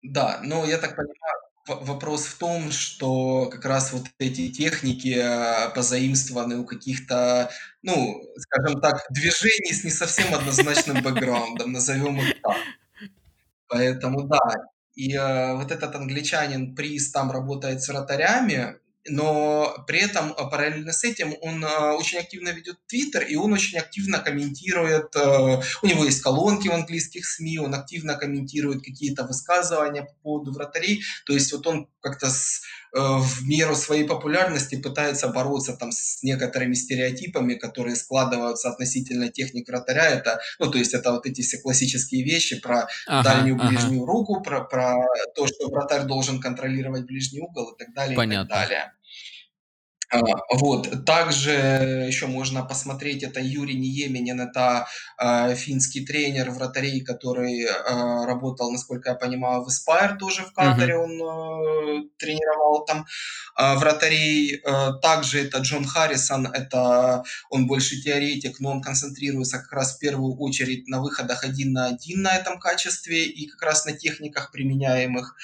Да, 0.02 0.40
но 0.42 0.64
я 0.64 0.78
так 0.78 0.96
понимаю, 0.96 1.47
вопрос 1.68 2.26
в 2.26 2.38
том, 2.38 2.70
что 2.70 3.46
как 3.46 3.64
раз 3.64 3.92
вот 3.92 4.04
эти 4.18 4.50
техники 4.50 5.16
э, 5.16 5.74
позаимствованы 5.74 6.58
у 6.58 6.64
каких-то, 6.64 7.50
ну, 7.82 8.22
скажем 8.36 8.80
так, 8.80 9.06
движений 9.10 9.72
с 9.72 9.84
не 9.84 9.90
совсем 9.90 10.34
однозначным 10.34 11.02
бэкграундом, 11.02 11.72
назовем 11.72 12.20
их 12.20 12.40
так. 12.42 12.56
Поэтому 13.68 14.22
да, 14.24 14.38
и 14.94 15.14
э, 15.14 15.54
вот 15.54 15.70
этот 15.70 15.94
англичанин 15.94 16.74
Приз 16.74 17.12
там 17.12 17.30
работает 17.30 17.82
с 17.82 17.88
вратарями, 17.88 18.76
но 19.08 19.84
при 19.86 20.00
этом 20.00 20.34
а, 20.36 20.44
параллельно 20.44 20.92
с 20.92 21.04
этим 21.04 21.34
он 21.40 21.64
а, 21.64 21.94
очень 21.94 22.18
активно 22.18 22.50
ведет 22.50 22.76
Твиттер, 22.86 23.22
и 23.22 23.36
он 23.36 23.52
очень 23.52 23.78
активно 23.78 24.18
комментирует, 24.18 25.14
а, 25.16 25.60
у 25.82 25.86
него 25.86 26.04
есть 26.04 26.22
колонки 26.22 26.68
в 26.68 26.72
английских 26.72 27.26
СМИ, 27.26 27.58
он 27.58 27.74
активно 27.74 28.14
комментирует 28.14 28.84
какие-то 28.84 29.24
высказывания 29.24 30.02
по 30.02 30.14
поводу 30.22 30.52
вратарей, 30.52 31.02
то 31.26 31.32
есть 31.32 31.52
вот 31.52 31.66
он 31.66 31.88
как-то 32.00 32.30
с, 32.30 32.62
в 32.92 33.46
меру 33.46 33.74
своей 33.74 34.04
популярности 34.04 34.76
пытается 34.76 35.28
бороться 35.28 35.76
там 35.76 35.90
с 35.92 36.22
некоторыми 36.22 36.74
стереотипами, 36.74 37.54
которые 37.54 37.96
складываются 37.96 38.70
относительно 38.70 39.28
техник 39.28 39.68
вратаря, 39.68 40.06
это, 40.06 40.40
ну, 40.58 40.70
то 40.70 40.78
есть 40.78 40.94
это 40.94 41.12
вот 41.12 41.26
эти 41.26 41.42
все 41.42 41.58
классические 41.58 42.24
вещи 42.24 42.60
про 42.60 42.88
ага, 43.06 43.30
дальнюю 43.30 43.56
ближнюю 43.56 44.02
ага. 44.02 44.12
руку, 44.12 44.40
про, 44.40 44.64
про 44.64 45.06
то, 45.34 45.46
что 45.46 45.68
вратарь 45.68 46.04
должен 46.04 46.40
контролировать 46.40 47.04
ближний 47.04 47.40
угол 47.40 47.72
и 47.72 47.78
так 47.78 47.92
далее, 47.94 48.16
Понятно. 48.16 48.46
и 48.46 48.48
так 48.48 48.68
далее. 48.68 48.92
А, 50.10 50.20
вот. 50.54 51.04
Также 51.04 51.50
еще 52.06 52.26
можно 52.26 52.64
посмотреть, 52.64 53.22
это 53.22 53.40
Юрий 53.40 53.74
Ниеменин, 53.74 54.40
это 54.40 54.86
э, 55.20 55.54
финский 55.54 56.04
тренер 56.04 56.50
вратарей, 56.50 57.02
который 57.02 57.64
э, 57.64 58.26
работал, 58.26 58.70
насколько 58.70 59.10
я 59.10 59.14
понимаю, 59.14 59.62
в 59.62 59.68
Aspire 59.68 60.16
тоже 60.16 60.42
в 60.42 60.52
Катаре, 60.52 60.94
mm-hmm. 60.94 61.04
он 61.04 61.12
э, 61.12 62.08
тренировал 62.18 62.84
там 62.86 63.06
э, 63.58 63.74
вратарей. 63.76 64.62
Э, 64.64 64.92
также 65.02 65.42
это 65.44 65.58
Джон 65.58 65.84
Харрисон, 65.84 66.46
это 66.46 67.22
он 67.50 67.66
больше 67.66 68.00
теоретик, 68.00 68.60
но 68.60 68.70
он 68.70 68.80
концентрируется 68.80 69.58
как 69.58 69.72
раз 69.72 69.96
в 69.96 69.98
первую 69.98 70.38
очередь 70.38 70.88
на 70.88 71.02
выходах 71.02 71.44
один 71.44 71.72
на 71.72 71.86
один 71.86 72.22
на 72.22 72.34
этом 72.34 72.58
качестве 72.58 73.24
и 73.26 73.46
как 73.46 73.62
раз 73.62 73.84
на 73.84 73.92
техниках 73.92 74.52
применяемых. 74.52 75.36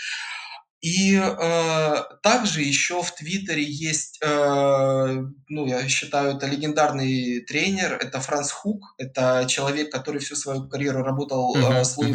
И 0.85 1.16
э, 1.16 1.94
также 2.23 2.61
еще 2.61 3.02
в 3.02 3.11
Твиттере 3.15 3.65
есть, 3.65 4.19
э, 4.20 5.16
ну, 5.48 5.66
я 5.66 5.89
считаю, 5.89 6.36
это 6.36 6.47
легендарный 6.47 7.40
тренер, 7.40 7.94
это 7.94 8.20
Франц 8.20 8.51
Хук, 8.51 8.94
это 8.98 9.47
человек, 9.48 9.90
который 9.90 10.20
всю 10.20 10.36
свою 10.36 10.69
карьеру 10.69 11.02
работал 11.02 11.56
э, 11.56 11.85
с 11.85 11.97
Луи 11.97 12.11
uh-huh. 12.11 12.15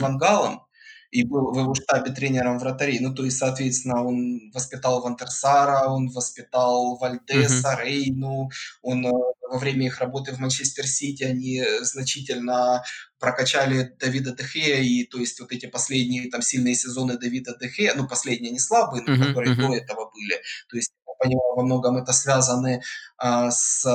И 1.11 1.23
был 1.23 1.51
в 1.51 1.57
его 1.57 1.73
штабе 1.73 2.11
тренером 2.11 2.59
вратарей. 2.59 2.99
Ну, 2.99 3.13
то 3.13 3.25
есть, 3.25 3.37
соответственно, 3.37 4.05
он 4.05 4.51
воспитал 4.53 5.01
Вантерсара, 5.01 5.87
он 5.87 6.09
воспитал 6.09 6.97
Вальдеса, 6.97 7.73
uh-huh. 7.73 7.83
Рейну, 7.83 8.49
он 8.81 9.05
э, 9.05 9.11
во 9.49 9.57
время 9.57 9.87
их 9.87 9.99
работы 9.99 10.33
в 10.33 10.39
Манчестер 10.39 10.85
Сити 10.87 11.23
они 11.23 11.63
значительно 11.81 12.83
прокачали 13.19 13.95
Давида 13.99 14.35
Дехея, 14.35 14.81
и 14.81 15.03
то 15.03 15.17
есть 15.17 15.39
вот 15.39 15.51
эти 15.51 15.65
последние 15.65 16.29
там 16.29 16.41
сильные 16.41 16.75
сезоны 16.75 17.17
Давида 17.17 17.57
Дехея, 17.59 17.95
ну, 17.95 18.07
последние 18.07 18.51
не 18.51 18.59
слабые, 18.59 19.03
но 19.05 19.15
uh-huh, 19.15 19.27
которые 19.27 19.55
uh-huh. 19.55 19.67
до 19.67 19.75
этого 19.75 20.11
были, 20.11 20.41
то 20.69 20.77
есть 20.77 20.91
понимаю, 21.19 21.55
во 21.55 21.63
многом 21.63 21.97
это 21.97 22.13
связано 22.13 22.81
а, 23.17 23.51
с, 23.51 23.85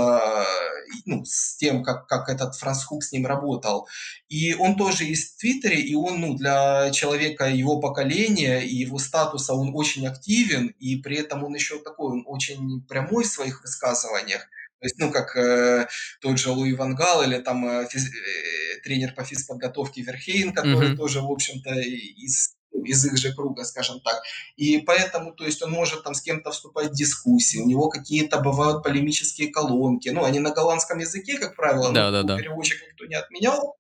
ну, 1.07 1.25
с 1.25 1.57
тем, 1.57 1.83
как, 1.83 2.07
как 2.07 2.29
этот 2.29 2.55
Франс 2.55 2.85
Хук 2.85 3.03
с 3.03 3.13
ним 3.13 3.27
работал. 3.27 3.89
И 4.29 4.55
он 4.55 4.77
тоже 4.77 5.05
есть 5.05 5.35
в 5.35 5.41
Твиттере, 5.41 5.81
и 5.81 5.95
он 5.95 6.21
ну, 6.21 6.35
для 6.35 6.91
человека 6.91 7.47
его 7.47 7.81
поколения 7.81 8.61
и 8.61 8.77
его 8.77 8.99
статуса 8.99 9.55
он 9.55 9.73
очень 9.75 10.07
активен, 10.07 10.69
и 10.79 10.97
при 10.97 11.17
этом 11.17 11.45
он 11.45 11.55
еще 11.55 11.79
такой, 11.79 12.13
он 12.13 12.25
очень 12.27 12.83
прямой 12.87 13.25
в 13.25 13.29
своих 13.29 13.63
высказываниях. 13.63 14.47
То 14.81 14.87
есть, 14.87 14.99
ну, 14.99 15.11
как 15.11 15.35
э, 15.35 15.87
тот 16.21 16.39
же 16.39 16.51
Луи 16.51 16.75
Вангал 16.75 17.23
или 17.23 17.39
там 17.39 17.67
э, 17.67 17.89
физ, 17.89 18.07
э, 18.07 18.81
тренер 18.83 19.15
по 19.15 19.25
физподготовке 19.25 20.03
Верхейн, 20.03 20.53
который 20.53 20.91
mm-hmm. 20.91 20.97
тоже, 20.97 21.23
в 21.23 21.31
общем-то, 21.31 21.71
из 21.73 22.55
из 22.85 23.05
их 23.05 23.17
же 23.17 23.33
круга, 23.33 23.65
скажем 23.65 24.01
так. 24.01 24.23
И 24.57 24.79
поэтому, 24.79 25.33
то 25.33 25.45
есть 25.45 25.63
он 25.63 25.71
может 25.71 26.03
там 26.03 26.15
с 26.15 26.21
кем-то 26.21 26.51
вступать 26.51 26.91
в 26.91 26.95
дискуссии, 26.95 27.59
у 27.59 27.67
него 27.67 27.89
какие-то 27.89 28.41
бывают 28.41 28.83
полемические 28.83 29.49
колонки, 29.49 30.09
ну, 30.09 30.25
они 30.25 30.41
на 30.41 30.51
голландском 30.51 30.99
языке, 30.99 31.39
как 31.39 31.57
правило, 31.57 31.93
да, 31.93 32.11
да, 32.11 32.23
да. 32.23 32.37
переводчик 32.37 32.83
никто 32.87 33.07
не 33.07 33.15
отменял, 33.15 33.77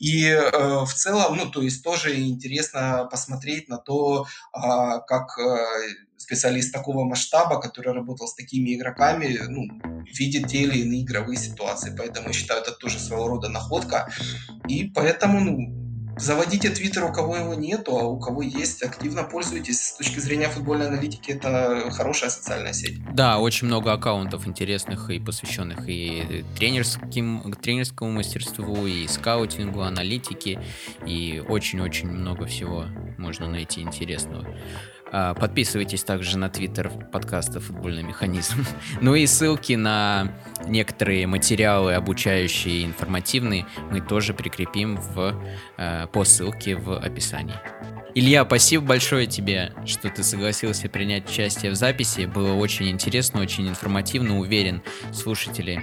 и 0.00 0.24
э, 0.24 0.84
в 0.84 0.92
целом, 0.94 1.36
ну, 1.36 1.50
то 1.50 1.60
есть 1.60 1.84
тоже 1.84 2.18
интересно 2.18 3.06
посмотреть 3.10 3.68
на 3.68 3.76
то, 3.76 4.24
э, 4.24 4.58
как 5.06 5.38
э, 5.38 5.58
специалист 6.16 6.72
такого 6.72 7.04
масштаба, 7.04 7.60
который 7.60 7.92
работал 7.92 8.26
с 8.26 8.34
такими 8.34 8.74
игроками, 8.74 9.38
ну, 9.46 9.68
видит 10.06 10.48
те 10.48 10.62
или 10.62 10.78
иные 10.78 11.02
игровые 11.02 11.36
ситуации. 11.36 11.94
Поэтому 11.96 12.28
я 12.28 12.32
считаю, 12.32 12.62
это 12.62 12.72
тоже 12.72 12.98
своего 12.98 13.28
рода 13.28 13.50
находка. 13.50 14.10
И 14.68 14.84
поэтому, 14.84 15.40
ну, 15.40 15.89
заводите 16.20 16.70
Твиттер, 16.70 17.04
у 17.04 17.12
кого 17.12 17.36
его 17.36 17.54
нету, 17.54 17.96
а 17.96 18.04
у 18.04 18.18
кого 18.18 18.42
есть, 18.42 18.82
активно 18.82 19.24
пользуйтесь. 19.24 19.80
С 19.80 19.96
точки 19.96 20.18
зрения 20.18 20.48
футбольной 20.48 20.88
аналитики 20.88 21.32
это 21.32 21.90
хорошая 21.90 22.30
социальная 22.30 22.72
сеть. 22.72 22.98
Да, 23.12 23.38
очень 23.38 23.66
много 23.66 23.92
аккаунтов 23.92 24.46
интересных 24.46 25.10
и 25.10 25.18
посвященных 25.18 25.88
и 25.88 26.44
тренерским, 26.56 27.54
тренерскому 27.60 28.12
мастерству, 28.12 28.86
и 28.86 29.06
скаутингу, 29.06 29.82
аналитике, 29.82 30.62
и 31.06 31.42
очень-очень 31.46 32.08
много 32.08 32.46
всего 32.46 32.84
можно 33.18 33.48
найти 33.48 33.80
интересного. 33.80 34.46
А, 35.12 35.34
подписывайтесь 35.34 36.04
также 36.04 36.38
на 36.38 36.48
твиттер 36.48 36.90
подкаста 37.12 37.60
«Футбольный 37.60 38.02
механизм». 38.02 38.64
Ну 39.00 39.14
и 39.14 39.26
ссылки 39.26 39.72
на 39.72 40.32
некоторые 40.66 41.26
материалы, 41.26 41.94
обучающие 41.94 42.82
и 42.82 42.84
информативные, 42.84 43.66
мы 43.90 44.00
тоже 44.00 44.34
прикрепим 44.34 44.96
в, 44.96 45.34
э, 45.78 46.06
по 46.12 46.24
ссылке 46.24 46.76
в 46.76 46.96
описании. 46.96 47.56
Илья, 48.14 48.44
спасибо 48.44 48.84
большое 48.84 49.26
тебе, 49.26 49.72
что 49.86 50.08
ты 50.10 50.22
согласился 50.22 50.88
принять 50.88 51.28
участие 51.28 51.72
в 51.72 51.76
записи. 51.76 52.26
Было 52.26 52.54
очень 52.54 52.90
интересно, 52.90 53.40
очень 53.40 53.68
информативно. 53.68 54.38
Уверен, 54.38 54.82
слушатели 55.12 55.80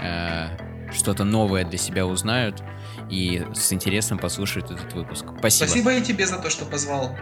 э, 0.00 0.48
что-то 0.92 1.24
новое 1.24 1.64
для 1.64 1.78
себя 1.78 2.06
узнают 2.06 2.62
и 3.10 3.44
с 3.54 3.72
интересом 3.72 4.18
послушают 4.18 4.70
этот 4.70 4.92
выпуск. 4.92 5.26
Спасибо. 5.38 5.68
Спасибо 5.68 5.94
и 5.94 6.02
тебе 6.02 6.26
за 6.26 6.38
то, 6.38 6.50
что 6.50 6.64
позвал. 6.64 7.16